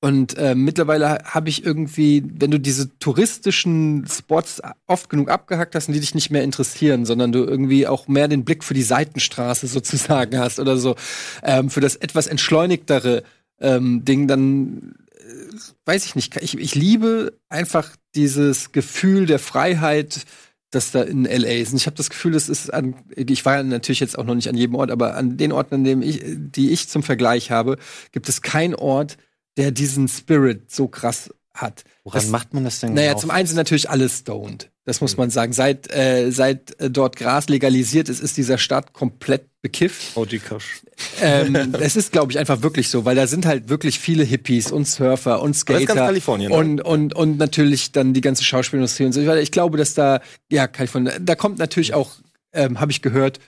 Und 0.00 0.36
äh, 0.36 0.56
mittlerweile 0.56 1.18
habe 1.24 1.48
ich 1.48 1.64
irgendwie, 1.64 2.24
wenn 2.26 2.50
du 2.50 2.58
diese 2.58 2.98
touristischen 2.98 4.04
Spots 4.08 4.60
oft 4.88 5.08
genug 5.08 5.30
abgehackt 5.30 5.76
hast, 5.76 5.86
und 5.86 5.94
die 5.94 6.00
dich 6.00 6.16
nicht 6.16 6.30
mehr 6.30 6.42
interessieren, 6.42 7.04
sondern 7.04 7.30
du 7.30 7.44
irgendwie 7.44 7.86
auch 7.86 8.08
mehr 8.08 8.26
den 8.26 8.44
Blick 8.44 8.64
für 8.64 8.74
die 8.74 8.82
Seitenstraße 8.82 9.68
sozusagen 9.68 10.38
hast 10.38 10.58
oder 10.58 10.76
so, 10.76 10.96
ähm, 11.44 11.70
für 11.70 11.80
das 11.80 11.94
etwas 11.94 12.26
entschleunigtere 12.26 13.22
ähm, 13.60 14.04
Ding, 14.04 14.26
dann 14.26 14.96
äh, 15.12 15.56
weiß 15.84 16.04
ich 16.04 16.16
nicht. 16.16 16.36
Ich, 16.38 16.58
ich 16.58 16.74
liebe 16.74 17.38
einfach 17.48 17.90
dieses 18.16 18.72
Gefühl 18.72 19.26
der 19.26 19.38
Freiheit, 19.38 20.24
das 20.72 20.90
da 20.90 21.02
in 21.02 21.24
LA 21.24 21.60
ist. 21.60 21.72
Und 21.72 21.78
ich 21.78 21.86
habe 21.86 21.96
das 21.96 22.10
Gefühl, 22.10 22.32
das 22.32 22.48
ist 22.48 22.72
an, 22.72 22.96
ich 23.14 23.44
war 23.44 23.56
ja 23.56 23.62
natürlich 23.62 24.00
jetzt 24.00 24.18
auch 24.18 24.24
noch 24.24 24.34
nicht 24.34 24.48
an 24.48 24.56
jedem 24.56 24.74
Ort, 24.74 24.90
aber 24.90 25.14
an 25.16 25.36
den 25.36 25.52
Orten, 25.52 25.76
an 25.76 25.84
denen 25.84 26.02
ich, 26.02 26.22
die 26.24 26.70
ich 26.70 26.88
zum 26.88 27.02
Vergleich 27.02 27.50
habe, 27.50 27.76
gibt 28.10 28.28
es 28.28 28.42
keinen 28.42 28.74
Ort, 28.74 29.18
der 29.56 29.70
diesen 29.70 30.08
Spirit 30.08 30.70
so 30.70 30.88
krass 30.88 31.30
hat. 31.54 31.84
Woran 32.04 32.20
Das- 32.20 32.30
macht 32.30 32.54
man 32.54 32.64
das 32.64 32.80
denn 32.80 32.94
Naja, 32.94 33.10
genau 33.10 33.20
zum 33.20 33.30
einen 33.30 33.46
sind 33.46 33.56
natürlich 33.56 33.90
alle 33.90 34.08
stoned. 34.08 34.70
Das 34.84 35.00
muss 35.00 35.16
man 35.16 35.30
sagen. 35.30 35.52
Seit, 35.52 35.92
äh, 35.94 36.30
seit 36.32 36.80
äh, 36.80 36.90
dort 36.90 37.14
Gras 37.16 37.48
legalisiert 37.48 38.08
ist, 38.08 38.20
ist 38.20 38.36
dieser 38.36 38.58
Stadt 38.58 38.92
komplett 38.92 39.46
bekifft. 39.62 40.16
OG 40.16 40.40
Kush. 40.48 40.80
ähm, 41.20 41.54
es 41.80 41.94
ist, 41.94 42.10
glaube 42.10 42.32
ich, 42.32 42.38
einfach 42.38 42.62
wirklich 42.62 42.88
so, 42.88 43.04
weil 43.04 43.14
da 43.14 43.28
sind 43.28 43.46
halt 43.46 43.68
wirklich 43.68 44.00
viele 44.00 44.24
Hippies 44.24 44.72
und 44.72 44.88
Surfer 44.88 45.40
und 45.40 45.40
Aber 45.40 45.48
das 45.50 45.56
ist 45.58 45.66
ganz 45.66 45.82
Skater. 45.84 46.06
Kalifornien. 46.06 46.50
ne? 46.50 46.56
Und, 46.56 46.80
und, 46.80 47.14
und 47.14 47.38
natürlich 47.38 47.92
dann 47.92 48.12
die 48.12 48.20
ganze 48.22 48.42
Schauspielindustrie 48.42 49.04
und 49.04 49.12
so 49.12 49.20
weiter. 49.24 49.40
Ich 49.40 49.52
glaube, 49.52 49.78
dass 49.78 49.94
da, 49.94 50.20
ja, 50.50 50.66
Kalifornien, 50.66 51.24
da 51.24 51.36
kommt 51.36 51.58
natürlich 51.58 51.94
auch, 51.94 52.10
ähm, 52.52 52.80
habe 52.80 52.90
ich 52.90 53.02
gehört, 53.02 53.38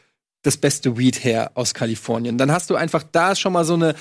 das 0.43 0.57
beste 0.57 0.97
Weed 0.99 1.25
her 1.25 1.51
aus 1.55 1.75
Kalifornien. 1.75 2.39
Dann 2.39 2.53
hast 2.53 2.71
du 2.71 2.77
einfach 2.77 3.03
da 3.03 3.35
schon 3.35 3.53
mal 3.55 3.65
so 3.65 3.75
eine, 3.75 3.97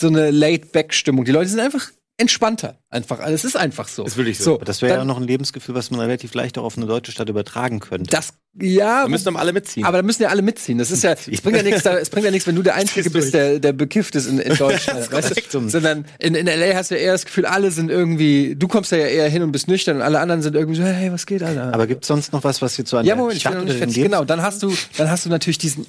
so 0.00 0.06
eine 0.08 0.30
Laid-Back-Stimmung. 0.30 1.24
Die 1.24 1.32
Leute 1.32 1.48
sind 1.50 1.60
einfach 1.60 1.90
entspannter. 2.22 2.78
Einfach, 2.90 3.20
also 3.20 3.34
es 3.34 3.44
ist 3.44 3.56
einfach 3.56 3.88
so. 3.88 4.04
Ist 4.04 4.16
wirklich 4.16 4.38
so. 4.38 4.56
Aber 4.56 4.64
das 4.64 4.82
wäre 4.82 4.92
ja 4.92 4.98
dann- 4.98 5.06
noch 5.06 5.16
ein 5.18 5.22
Lebensgefühl, 5.24 5.74
was 5.74 5.90
man 5.90 6.00
relativ 6.00 6.34
leicht 6.34 6.58
auch 6.58 6.64
auf 6.64 6.76
eine 6.76 6.86
deutsche 6.86 7.12
Stadt 7.12 7.28
übertragen 7.28 7.80
könnte. 7.80 8.10
Das, 8.10 8.34
ja, 8.60 9.02
Da 9.04 9.08
müssen 9.08 9.28
aber 9.28 9.38
alle 9.38 9.52
mitziehen. 9.54 9.86
aber 9.86 9.98
da 9.98 10.02
müssen 10.02 10.22
ja 10.22 10.28
alle 10.28 10.42
mitziehen. 10.42 10.76
Das 10.78 10.90
ist 10.90 11.02
ja, 11.02 11.12
es 11.30 11.40
bringt 11.40 11.56
ja 11.56 11.62
nichts, 11.62 11.84
es 11.86 12.10
bringt 12.10 12.24
ja 12.26 12.30
nichts, 12.30 12.46
wenn 12.46 12.54
du 12.54 12.62
der 12.62 12.74
Einzige 12.74 13.08
bist, 13.10 13.32
der, 13.32 13.58
der 13.60 13.72
bekifft 13.72 14.14
ist 14.14 14.26
in, 14.26 14.38
in 14.38 14.54
Deutschland. 14.58 15.10
weißt 15.10 15.54
du? 15.54 15.68
Sondern 15.68 16.04
in, 16.18 16.34
in 16.34 16.46
LA 16.46 16.74
hast 16.74 16.90
du 16.90 16.96
ja 16.96 17.00
eher 17.00 17.12
das 17.12 17.24
Gefühl, 17.24 17.46
alle 17.46 17.70
sind 17.70 17.90
irgendwie, 17.90 18.54
du 18.56 18.68
kommst 18.68 18.92
ja 18.92 18.98
eher 18.98 19.28
hin 19.28 19.42
und 19.42 19.52
bist 19.52 19.68
nüchtern 19.68 19.96
und 19.96 20.02
alle 20.02 20.20
anderen 20.20 20.42
sind 20.42 20.54
irgendwie 20.54 20.76
so, 20.78 20.84
hey, 20.84 21.10
was 21.12 21.24
geht, 21.26 21.42
Alter? 21.42 21.72
Aber 21.72 21.86
gibt 21.86 22.04
es 22.04 22.08
sonst 22.08 22.32
noch 22.34 22.44
was, 22.44 22.60
was 22.62 22.76
jetzt 22.76 22.90
so 22.90 22.98
an 22.98 23.06
ja, 23.06 23.16
Moment, 23.16 23.38
ich 23.38 23.44
bin 23.44 23.54
noch 23.54 23.64
nicht 23.64 23.78
fertig. 23.78 24.02
Genau, 24.02 24.24
dann 24.24 24.42
hast 24.42 24.62
du, 24.62 24.72
dann 24.98 25.10
hast 25.10 25.24
du 25.24 25.30
natürlich 25.30 25.58
diesen, 25.58 25.86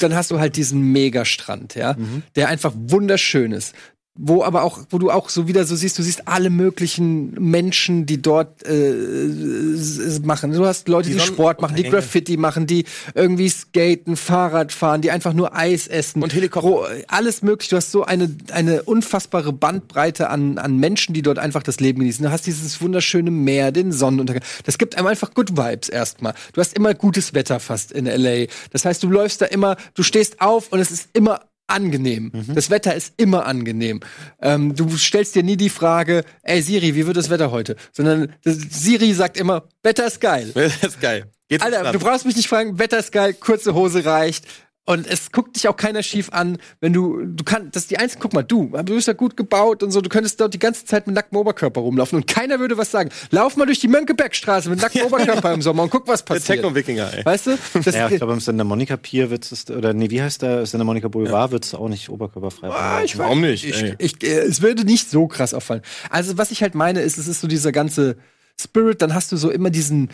dann 0.00 0.14
hast 0.14 0.30
du 0.30 0.38
halt 0.38 0.56
diesen 0.56 0.80
Megastrand, 0.92 1.74
ja, 1.74 1.96
der 2.36 2.48
einfach 2.48 2.72
wunderschön 2.76 3.52
ist. 3.52 3.74
Wo 4.20 4.42
aber 4.42 4.64
auch, 4.64 4.80
wo 4.90 4.98
du 4.98 5.12
auch 5.12 5.28
so 5.28 5.46
wieder 5.46 5.64
so 5.64 5.76
siehst, 5.76 5.96
du 5.96 6.02
siehst 6.02 6.26
alle 6.26 6.50
möglichen 6.50 7.30
Menschen, 7.34 8.04
die 8.04 8.20
dort 8.20 8.64
äh, 8.66 10.18
machen. 10.24 10.52
Du 10.52 10.66
hast 10.66 10.88
Leute, 10.88 11.08
die, 11.08 11.14
Die 11.14 11.20
Sport 11.20 11.60
machen, 11.62 11.76
die. 11.76 11.84
Graffiti 11.84 12.36
machen, 12.36 12.66
die 12.66 12.84
irgendwie 13.14 13.48
skaten, 13.48 14.16
Fahrrad 14.16 14.72
fahren, 14.72 15.02
die 15.02 15.10
einfach 15.10 15.32
nur 15.32 15.54
Eis 15.56 15.86
essen. 15.86 16.22
Und 16.22 16.34
Helikopter. 16.34 16.68
Ro- 16.68 16.86
Alles 17.06 17.42
möglich. 17.42 17.68
Du 17.68 17.76
hast 17.76 17.92
so 17.92 18.04
eine, 18.04 18.28
eine 18.52 18.82
unfassbare 18.82 19.52
Bandbreite 19.52 20.30
an, 20.30 20.58
an 20.58 20.76
Menschen, 20.78 21.14
die 21.14 21.22
dort 21.22 21.38
einfach 21.38 21.62
das 21.62 21.80
Leben 21.80 22.00
genießen. 22.00 22.24
Du 22.24 22.30
hast 22.30 22.46
dieses 22.46 22.80
wunderschöne 22.80 23.30
Meer, 23.30 23.72
den 23.72 23.92
Sonnenuntergang. 23.92 24.42
Das 24.64 24.78
gibt 24.78 24.96
einem 24.96 25.06
einfach 25.06 25.32
Good 25.32 25.56
Vibes 25.56 25.88
erstmal. 25.88 26.34
Du 26.52 26.60
hast 26.60 26.74
immer 26.76 26.92
gutes 26.94 27.34
Wetter 27.34 27.60
fast 27.60 27.92
in 27.92 28.06
LA. 28.06 28.46
Das 28.72 28.84
heißt, 28.84 29.02
du 29.02 29.08
läufst 29.10 29.40
da 29.42 29.46
immer, 29.46 29.76
du 29.94 30.02
stehst 30.02 30.40
auf 30.40 30.72
und 30.72 30.80
es 30.80 30.90
ist 30.90 31.08
immer 31.12 31.40
angenehm. 31.68 32.32
Das 32.54 32.70
Wetter 32.70 32.94
ist 32.94 33.14
immer 33.16 33.46
angenehm. 33.46 34.00
Ähm, 34.40 34.74
du 34.74 34.96
stellst 34.96 35.34
dir 35.34 35.42
nie 35.42 35.56
die 35.56 35.68
Frage, 35.68 36.24
ey 36.42 36.60
Siri, 36.62 36.94
wie 36.94 37.06
wird 37.06 37.16
das 37.16 37.30
Wetter 37.30 37.50
heute? 37.50 37.76
Sondern 37.92 38.34
das, 38.42 38.56
Siri 38.56 39.12
sagt 39.12 39.36
immer, 39.36 39.68
Wetter 39.82 40.06
ist 40.06 40.20
geil. 40.20 40.50
Das 40.54 40.82
ist 40.82 41.00
geil. 41.00 41.30
Geht's 41.48 41.64
Alter, 41.64 41.92
du 41.92 41.98
brauchst 41.98 42.26
mich 42.26 42.36
nicht 42.36 42.48
fragen, 42.48 42.78
Wetter 42.78 42.98
ist 42.98 43.10
geil, 43.10 43.32
kurze 43.32 43.74
Hose 43.74 44.04
reicht. 44.04 44.44
Und 44.88 45.06
es 45.06 45.32
guckt 45.32 45.54
dich 45.54 45.68
auch 45.68 45.76
keiner 45.76 46.02
schief 46.02 46.30
an, 46.32 46.56
wenn 46.80 46.94
du, 46.94 47.22
du 47.22 47.44
kannst, 47.44 47.76
das 47.76 47.82
ist 47.82 47.90
die 47.90 47.98
einzige, 47.98 48.22
guck 48.22 48.32
mal, 48.32 48.42
du, 48.42 48.68
du 48.68 48.94
bist 48.94 49.06
ja 49.06 49.12
gut 49.12 49.36
gebaut 49.36 49.82
und 49.82 49.90
so, 49.90 50.00
du 50.00 50.08
könntest 50.08 50.40
dort 50.40 50.54
die 50.54 50.58
ganze 50.58 50.86
Zeit 50.86 51.06
mit 51.06 51.14
nacktem 51.14 51.36
Oberkörper 51.36 51.82
rumlaufen 51.82 52.16
und 52.16 52.26
keiner 52.26 52.58
würde 52.58 52.78
was 52.78 52.90
sagen. 52.90 53.10
Lauf 53.30 53.58
mal 53.58 53.66
durch 53.66 53.80
die 53.80 53.88
Mönckebergstraße 53.88 54.70
mit 54.70 54.80
nacktem 54.80 55.02
Oberkörper 55.06 55.52
im 55.52 55.60
Sommer 55.60 55.82
und 55.82 55.90
guck, 55.90 56.08
was 56.08 56.24
Der 56.24 56.36
passiert. 56.36 56.62
Techno-Wikinger, 56.62 57.18
ey. 57.18 57.22
Weißt 57.22 57.48
du? 57.48 57.58
Das, 57.84 57.94
Ja, 57.94 58.08
ich 58.08 58.16
glaube, 58.16 58.32
am 58.32 58.40
Santa 58.40 58.64
Monica 58.64 58.96
Pier 58.96 59.28
wird 59.28 59.52
es, 59.52 59.68
oder 59.70 59.92
nee, 59.92 60.08
wie 60.08 60.22
heißt 60.22 60.40
der, 60.40 60.64
Santa 60.64 60.84
Monica 60.84 61.08
Boulevard 61.08 61.50
wird 61.50 61.66
es 61.66 61.74
auch 61.74 61.90
nicht 61.90 62.08
oberkörperfrei. 62.08 62.70
Ah, 62.70 63.02
ich 63.04 63.18
Warum 63.18 63.42
nicht? 63.42 63.66
Ich, 63.66 63.94
ich, 63.98 64.22
äh, 64.24 64.38
es 64.38 64.62
würde 64.62 64.86
nicht 64.86 65.10
so 65.10 65.26
krass 65.26 65.52
auffallen. 65.52 65.82
Also, 66.08 66.38
was 66.38 66.50
ich 66.50 66.62
halt 66.62 66.74
meine, 66.74 67.02
ist, 67.02 67.18
es 67.18 67.28
ist 67.28 67.42
so 67.42 67.46
dieser 67.46 67.72
ganze 67.72 68.16
Spirit, 68.58 69.02
dann 69.02 69.12
hast 69.12 69.32
du 69.32 69.36
so 69.36 69.50
immer 69.50 69.68
diesen, 69.68 70.08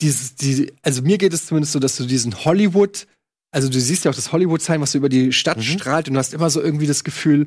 dieses, 0.00 0.34
die, 0.34 0.72
also 0.80 1.02
mir 1.02 1.18
geht 1.18 1.34
es 1.34 1.44
zumindest 1.44 1.72
so, 1.74 1.78
dass 1.78 1.96
du 1.96 2.06
diesen 2.06 2.46
Hollywood, 2.46 3.06
also 3.54 3.68
du 3.68 3.80
siehst 3.80 4.04
ja 4.04 4.10
auch 4.10 4.14
das 4.16 4.32
Hollywood-Sign, 4.32 4.80
was 4.80 4.92
so 4.92 4.98
über 4.98 5.08
die 5.08 5.32
Stadt 5.32 5.62
strahlt 5.62 6.08
und 6.08 6.14
du 6.14 6.18
hast 6.18 6.34
immer 6.34 6.50
so 6.50 6.60
irgendwie 6.60 6.88
das 6.88 7.04
Gefühl, 7.04 7.46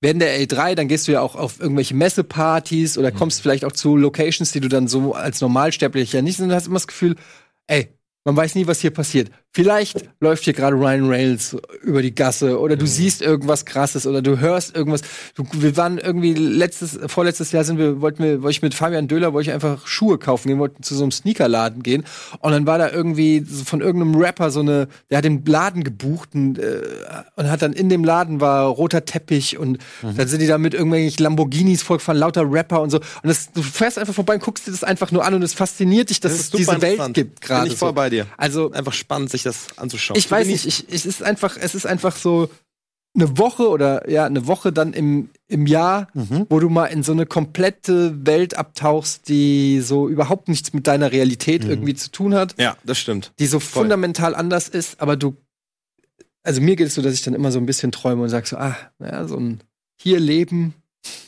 während 0.00 0.20
der 0.20 0.40
A3, 0.40 0.74
dann 0.74 0.88
gehst 0.88 1.06
du 1.06 1.12
ja 1.12 1.20
auch 1.20 1.36
auf 1.36 1.60
irgendwelche 1.60 1.94
Messepartys 1.94 2.98
oder 2.98 3.12
kommst 3.12 3.40
vielleicht 3.40 3.64
auch 3.64 3.70
zu 3.70 3.96
Locations, 3.96 4.50
die 4.50 4.58
du 4.58 4.68
dann 4.68 4.88
so 4.88 5.14
als 5.14 5.40
Normalsterblicher 5.40 6.20
nicht, 6.20 6.38
sondern 6.38 6.50
du 6.50 6.56
hast 6.56 6.66
immer 6.66 6.74
das 6.74 6.88
Gefühl, 6.88 7.14
ey, 7.68 7.96
man 8.24 8.36
weiß 8.36 8.56
nie, 8.56 8.66
was 8.66 8.80
hier 8.80 8.90
passiert. 8.90 9.30
Vielleicht 9.52 10.08
läuft 10.20 10.44
hier 10.44 10.52
gerade 10.52 10.76
Ryan 10.76 11.08
Reynolds 11.08 11.56
über 11.82 12.02
die 12.02 12.14
Gasse 12.14 12.60
oder 12.60 12.76
du 12.76 12.86
siehst 12.86 13.20
irgendwas 13.20 13.64
krasses 13.64 14.06
oder 14.06 14.22
du 14.22 14.38
hörst 14.38 14.76
irgendwas. 14.76 15.00
Du, 15.34 15.44
wir 15.52 15.76
waren 15.76 15.98
irgendwie 15.98 16.34
letztes, 16.34 16.98
vorletztes 17.08 17.50
Jahr 17.50 17.64
sind 17.64 17.76
wir, 17.76 18.00
wollten 18.00 18.22
wir, 18.22 18.42
wollte 18.42 18.52
ich 18.52 18.62
mit 18.62 18.74
Fabian 18.74 19.08
Döhler, 19.08 19.32
wollte 19.32 19.50
ich 19.50 19.54
einfach 19.54 19.88
Schuhe 19.88 20.18
kaufen 20.18 20.46
gehen, 20.46 20.60
wollten 20.60 20.84
zu 20.84 20.94
so 20.94 21.02
einem 21.02 21.10
Sneakerladen 21.10 21.82
gehen 21.82 22.04
und 22.38 22.52
dann 22.52 22.64
war 22.64 22.78
da 22.78 22.90
irgendwie 22.90 23.40
von 23.40 23.80
irgendeinem 23.80 24.14
Rapper 24.14 24.52
so 24.52 24.60
eine, 24.60 24.86
der 25.10 25.18
hat 25.18 25.24
den 25.24 25.44
Laden 25.44 25.82
gebucht 25.82 26.30
und, 26.34 26.58
äh, 26.58 26.82
und 27.34 27.50
hat 27.50 27.62
dann 27.62 27.72
in 27.72 27.88
dem 27.88 28.04
Laden 28.04 28.40
war 28.40 28.66
roter 28.66 29.04
Teppich 29.04 29.58
und 29.58 29.78
dann 30.02 30.28
sind 30.28 30.40
die 30.40 30.46
da 30.46 30.58
mit 30.58 30.74
irgendwelchen 30.74 31.24
Lamborghinis 31.24 31.82
vollgefahren, 31.82 32.20
lauter 32.20 32.44
Rapper 32.48 32.80
und 32.82 32.90
so 32.90 32.98
und 32.98 33.04
das, 33.24 33.50
du 33.52 33.62
fährst 33.62 33.98
einfach 33.98 34.14
vorbei 34.14 34.34
und 34.34 34.42
guckst 34.42 34.68
dir 34.68 34.70
das 34.70 34.84
einfach 34.84 35.10
nur 35.10 35.24
an 35.24 35.34
und 35.34 35.42
es 35.42 35.54
fasziniert 35.54 36.10
dich, 36.10 36.20
dass 36.20 36.32
Das 36.32 36.40
es 36.42 36.50
diese 36.50 36.80
Welt 36.80 37.14
gibt 37.14 37.40
gerade. 37.40 37.64
Bin 37.64 37.72
ich 37.72 37.78
voll 37.78 37.88
so. 37.88 37.94
bei 37.94 38.10
dir. 38.10 38.26
Also 38.36 38.70
Einfach 38.70 38.92
spannend, 38.92 39.30
sich 39.30 39.39
das 39.42 39.66
anzuschauen. 39.78 40.18
ich 40.18 40.30
weiß 40.30 40.46
nicht, 40.46 40.66
ich, 40.66 40.88
ich, 40.88 40.94
es 40.94 41.06
ist 41.06 41.22
einfach, 41.22 41.56
es 41.60 41.74
ist 41.74 41.86
einfach 41.86 42.16
so 42.16 42.50
eine 43.16 43.36
Woche 43.38 43.68
oder 43.68 44.08
ja, 44.08 44.24
eine 44.26 44.46
Woche 44.46 44.72
dann 44.72 44.92
im, 44.92 45.30
im 45.48 45.66
Jahr, 45.66 46.06
Mhm. 46.14 46.46
wo 46.48 46.60
du 46.60 46.68
mal 46.68 46.86
in 46.86 47.02
so 47.02 47.10
eine 47.12 47.26
komplette 47.26 48.24
Welt 48.24 48.54
abtauchst, 48.56 49.28
die 49.28 49.80
so 49.80 50.08
überhaupt 50.08 50.48
nichts 50.48 50.72
mit 50.72 50.86
deiner 50.86 51.10
Realität 51.10 51.64
Mhm. 51.64 51.70
irgendwie 51.70 51.94
zu 51.94 52.10
tun 52.12 52.34
hat, 52.34 52.54
Ja, 52.58 52.76
das 52.84 52.98
stimmt. 53.00 53.32
die 53.40 53.46
so 53.46 53.58
fundamental 53.58 54.34
anders 54.36 54.68
ist, 54.68 55.00
aber 55.00 55.16
du, 55.16 55.36
also 56.44 56.60
mir 56.60 56.76
geht 56.76 56.86
es 56.86 56.94
so, 56.94 57.02
dass 57.02 57.14
ich 57.14 57.22
dann 57.22 57.34
immer 57.34 57.50
so 57.52 57.58
ein 57.58 57.66
bisschen 57.66 57.90
träume 57.92 58.22
und 58.22 58.28
sag 58.28 58.46
so, 58.46 58.56
ah, 58.56 58.76
naja, 58.98 59.26
so 59.26 59.36
ein 59.36 59.60
hier 60.00 60.20
leben 60.20 60.74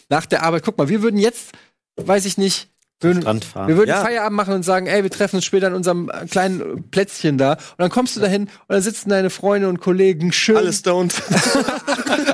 nach 0.09 0.25
der 0.27 0.43
Arbeit. 0.45 0.63
Guck 0.65 0.79
mal, 0.79 0.89
wir 0.89 1.03
würden 1.03 1.19
jetzt, 1.19 1.51
weiß 1.97 2.25
ich 2.27 2.39
nicht, 2.39 2.69
würden, 3.03 3.25
wir 3.25 3.77
würden 3.77 3.89
Ja. 3.91 4.03
Feierabend 4.03 4.37
machen 4.37 4.55
und 4.55 4.63
sagen, 4.63 4.87
ey, 4.87 5.03
wir 5.03 5.11
treffen 5.11 5.37
uns 5.37 5.45
später 5.45 5.69
in 5.69 5.75
unserem 5.75 6.09
äh, 6.11 6.27
kleinen 6.27 6.85
Plätzchen 6.91 7.39
da. 7.39 7.53
Und 7.53 7.59
dann 7.79 7.91
kommst 7.91 8.17
du 8.17 8.21
dahin 8.21 8.43
und 8.43 8.51
dann 8.69 8.83
sitzen 8.83 9.11
deine 9.11 9.31
Freunde 9.31 9.69
und 9.69 9.81
Kollegen 9.81 10.33
schön 10.33 10.57
Alles 10.57 10.79
stoned. 10.79 11.15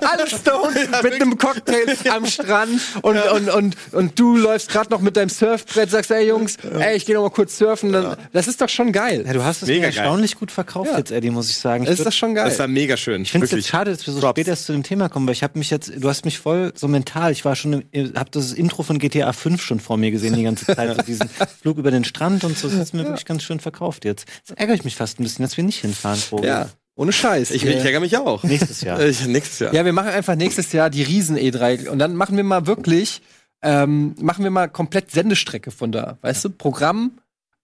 alles 0.03 0.31
stoned 0.41 1.03
mit 1.03 1.15
einem 1.15 1.39
Cocktail 1.39 1.87
am 2.15 2.27
Strand 2.27 2.81
und, 3.03 3.17
und, 3.19 3.49
und, 3.51 3.77
und 3.93 4.19
du 4.19 4.37
läufst 4.37 4.71
gerade 4.71 4.91
noch 4.91 5.01
mit 5.01 5.17
deinem 5.17 5.29
Surfbrett, 5.29 5.91
sagst, 5.91 6.11
ey 6.11 6.27
Jungs, 6.29 6.57
ey, 6.79 6.97
ich 6.97 7.07
gehe 7.07 7.15
noch 7.15 7.23
mal 7.23 7.31
kurz 7.31 7.59
surfen. 7.59 7.93
Dann, 7.93 8.17
Das 8.33 8.49
ist 8.49 8.61
doch 8.61 8.69
schon 8.69 8.93
geil. 8.93 9.25
Ja, 9.27 9.33
du 9.33 9.45
hast 9.45 9.63
es 9.63 9.69
Mega 9.69 9.87
mir 9.87 9.93
geil. 9.93 9.99
erstaunlich 9.99 10.37
gut 10.37 10.51
verkauft 10.51 10.91
Ja. 10.93 10.99
jetzt, 10.99 11.11
Eddie, 11.11 11.31
muss 11.31 11.51
ich 11.51 11.57
sagen. 11.59 11.85
Ich 11.85 11.89
Das 11.91 11.99
ist 11.99 12.03
würd- 12.03 12.11
doch 12.11 12.13
schon 12.17 12.35
geil. 12.35 12.49
Das 12.49 12.59
war 12.59 12.69
mega 12.69 12.97
schön. 12.97 13.23
Ich 13.23 13.33
finde 13.33 13.47
es 13.47 13.51
jetzt 13.53 13.69
schade, 13.69 13.91
dass 13.91 14.07
wir 14.07 14.15
so 14.15 14.21
Props. 14.21 14.31
spät 14.33 14.49
erst 14.49 14.67
zu 14.67 14.73
dem 14.73 14.83
Thema 14.83 15.09
kommen, 15.09 15.27
weil 15.27 15.33
ich 15.35 15.43
habe 15.43 15.59
mich 15.59 15.71
jetzt, 15.71 15.93
du 15.97 16.09
hast 16.09 16.25
mich 16.25 16.39
voll 16.39 16.73
so 16.75 16.89
mental, 16.89 17.33
ich 17.33 17.45
war 17.45 17.57
schon, 17.57 17.85
im- 17.93 18.13
hab 18.15 18.31
das 18.33 18.53
Intro 18.53 18.83
von 18.83 18.99
GTA 18.99 19.33
5 19.33 19.63
schon 19.63 19.81
vor 19.81 19.97
mir 19.97 20.11
gesehen 20.11 20.35
die 20.35 20.43
ganze 20.43 20.58
Zeit, 20.67 20.97
so 20.97 21.03
diesen 21.03 21.29
Flug 21.61 21.79
über 21.79 21.91
den 21.91 22.05
Strand 22.05 22.45
und 22.45 22.57
so, 22.57 22.69
das 22.69 22.79
ist 22.79 22.95
mir 22.95 23.05
wirklich 23.05 23.25
ganz 23.25 23.43
schön 23.43 23.61
verkauft 23.61 24.05
jetzt. 24.05 24.27
Jetzt 24.47 24.59
ärgere 24.59 24.75
ich 24.75 24.85
mich 24.85 24.97
fast 24.97 25.19
ein 25.21 25.23
bisschen, 25.23 25.43
dass 25.45 25.57
wir 25.57 25.65
nicht 25.65 25.81
hinfahren, 25.81 26.19
Vogel. 26.19 26.47
ja, 26.47 26.69
ohne 26.97 27.13
Scheiß. 27.13 27.51
Ich, 27.53 27.65
ich 27.65 27.77
ärgere 27.77 28.01
mich 28.01 28.17
auch. 28.17 28.43
Nächstes 28.43 28.81
Jahr. 28.81 29.01
Ich, 29.05 29.27
nächstes 29.27 29.59
Jahr. 29.61 29.75
Ja, 29.75 29.85
wir 29.85 29.93
machen 29.93 30.11
einfach 30.11 30.35
nächstes 30.35 30.73
Jahr 30.73 30.91
die 30.91 31.03
Riesen 31.03 31.37
E3 31.37 31.89
und 31.89 31.99
dann 31.99 32.17
machen 32.17 32.37
wir 32.37 32.45
mal 32.45 32.67
wirklich, 32.67 33.23
ähm, 33.63 34.15
machen 34.21 34.45
wir 34.45 34.51
mal 34.51 34.69
komplett 34.69 35.11
Sendestrecke 35.11 35.71
von 35.71 35.93
da, 35.93 36.19
weißt 36.23 36.45
du, 36.45 36.51
Programm 36.51 37.13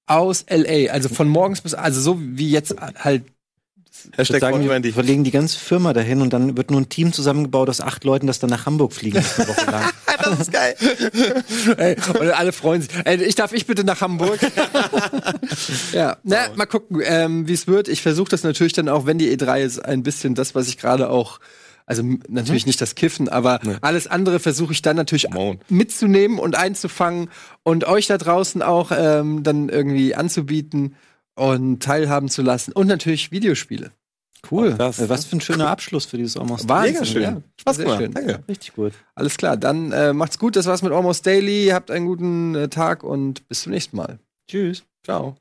aus 0.06 0.44
LA, 0.48 0.92
also 0.92 1.08
von 1.08 1.28
morgens 1.28 1.62
bis, 1.62 1.74
also 1.74 2.00
so 2.00 2.18
wie 2.20 2.50
jetzt 2.50 2.76
halt. 2.80 3.24
Hashtag 4.16 4.40
sagen, 4.40 4.56
wir 4.60 4.70
120. 4.70 4.94
verlegen 4.94 5.24
die 5.24 5.30
ganze 5.30 5.58
Firma 5.58 5.92
dahin 5.92 6.20
und 6.20 6.32
dann 6.32 6.56
wird 6.56 6.70
nur 6.70 6.80
ein 6.80 6.88
Team 6.88 7.12
zusammengebaut 7.12 7.68
aus 7.68 7.80
acht 7.80 8.04
Leuten, 8.04 8.26
das 8.26 8.38
dann 8.38 8.50
nach 8.50 8.66
Hamburg 8.66 8.92
fliegen 8.92 9.18
eine 9.18 9.48
Woche 9.48 9.70
lang. 9.70 9.84
Das 10.24 10.40
ist 10.40 10.52
geil. 10.52 10.74
Ey, 11.76 11.96
und 12.18 12.30
alle 12.30 12.52
freuen 12.52 12.80
sich. 12.82 12.90
Ey, 13.04 13.22
ich 13.22 13.34
darf 13.34 13.52
ich 13.52 13.66
bitte 13.66 13.84
nach 13.84 14.00
Hamburg? 14.00 14.38
ja, 15.92 16.16
na, 16.22 16.36
mal 16.54 16.66
gucken, 16.66 17.02
ähm, 17.04 17.48
wie 17.48 17.52
es 17.52 17.66
wird. 17.66 17.88
Ich 17.88 18.00
versuche 18.00 18.28
das 18.30 18.42
natürlich 18.42 18.72
dann 18.72 18.88
auch, 18.88 19.06
wenn 19.06 19.18
die 19.18 19.36
E3 19.36 19.60
ist, 19.60 19.84
ein 19.84 20.02
bisschen 20.02 20.34
das, 20.34 20.54
was 20.54 20.68
ich 20.68 20.78
gerade 20.78 21.10
auch 21.10 21.40
Also 21.86 22.02
natürlich 22.28 22.64
nicht 22.64 22.80
das 22.80 22.94
Kiffen, 22.94 23.28
aber 23.28 23.60
Nee. 23.62 23.76
alles 23.82 24.06
andere 24.06 24.38
versuche 24.40 24.72
ich 24.72 24.80
dann 24.82 24.96
natürlich 24.96 25.28
Moan. 25.30 25.58
mitzunehmen 25.68 26.38
und 26.38 26.56
einzufangen 26.56 27.28
und 27.62 27.84
euch 27.84 28.06
da 28.06 28.16
draußen 28.16 28.62
auch 28.62 28.90
ähm, 28.96 29.42
dann 29.42 29.68
irgendwie 29.68 30.14
anzubieten 30.14 30.94
und 31.34 31.82
teilhaben 31.82 32.28
zu 32.28 32.42
lassen. 32.42 32.72
Und 32.72 32.86
natürlich 32.86 33.30
Videospiele. 33.30 33.90
Cool. 34.50 34.76
Oh, 34.78 34.92
Was 34.96 35.24
für 35.24 35.36
ein 35.36 35.40
schöner 35.40 35.68
Abschluss 35.68 36.04
für 36.04 36.16
dieses 36.16 36.36
Almost 36.36 36.68
Daily. 36.68 36.92
Mega 36.92 37.04
schön. 37.04 37.22
Ja. 37.22 37.42
Spaß 37.60 37.78
gemacht. 37.78 37.98
Schön. 37.98 38.12
Danke. 38.12 38.44
Richtig 38.48 38.74
gut. 38.74 38.92
Alles 39.14 39.36
klar, 39.36 39.56
dann 39.56 39.92
äh, 39.92 40.12
macht's 40.12 40.38
gut. 40.38 40.56
Das 40.56 40.66
war's 40.66 40.82
mit 40.82 40.92
Almost 40.92 41.26
Daily. 41.26 41.70
Habt 41.72 41.90
einen 41.90 42.06
guten 42.06 42.54
äh, 42.54 42.68
Tag 42.68 43.02
und 43.04 43.46
bis 43.48 43.62
zum 43.62 43.72
nächsten 43.72 43.96
Mal. 43.96 44.18
Tschüss. 44.48 44.84
Ciao. 45.02 45.36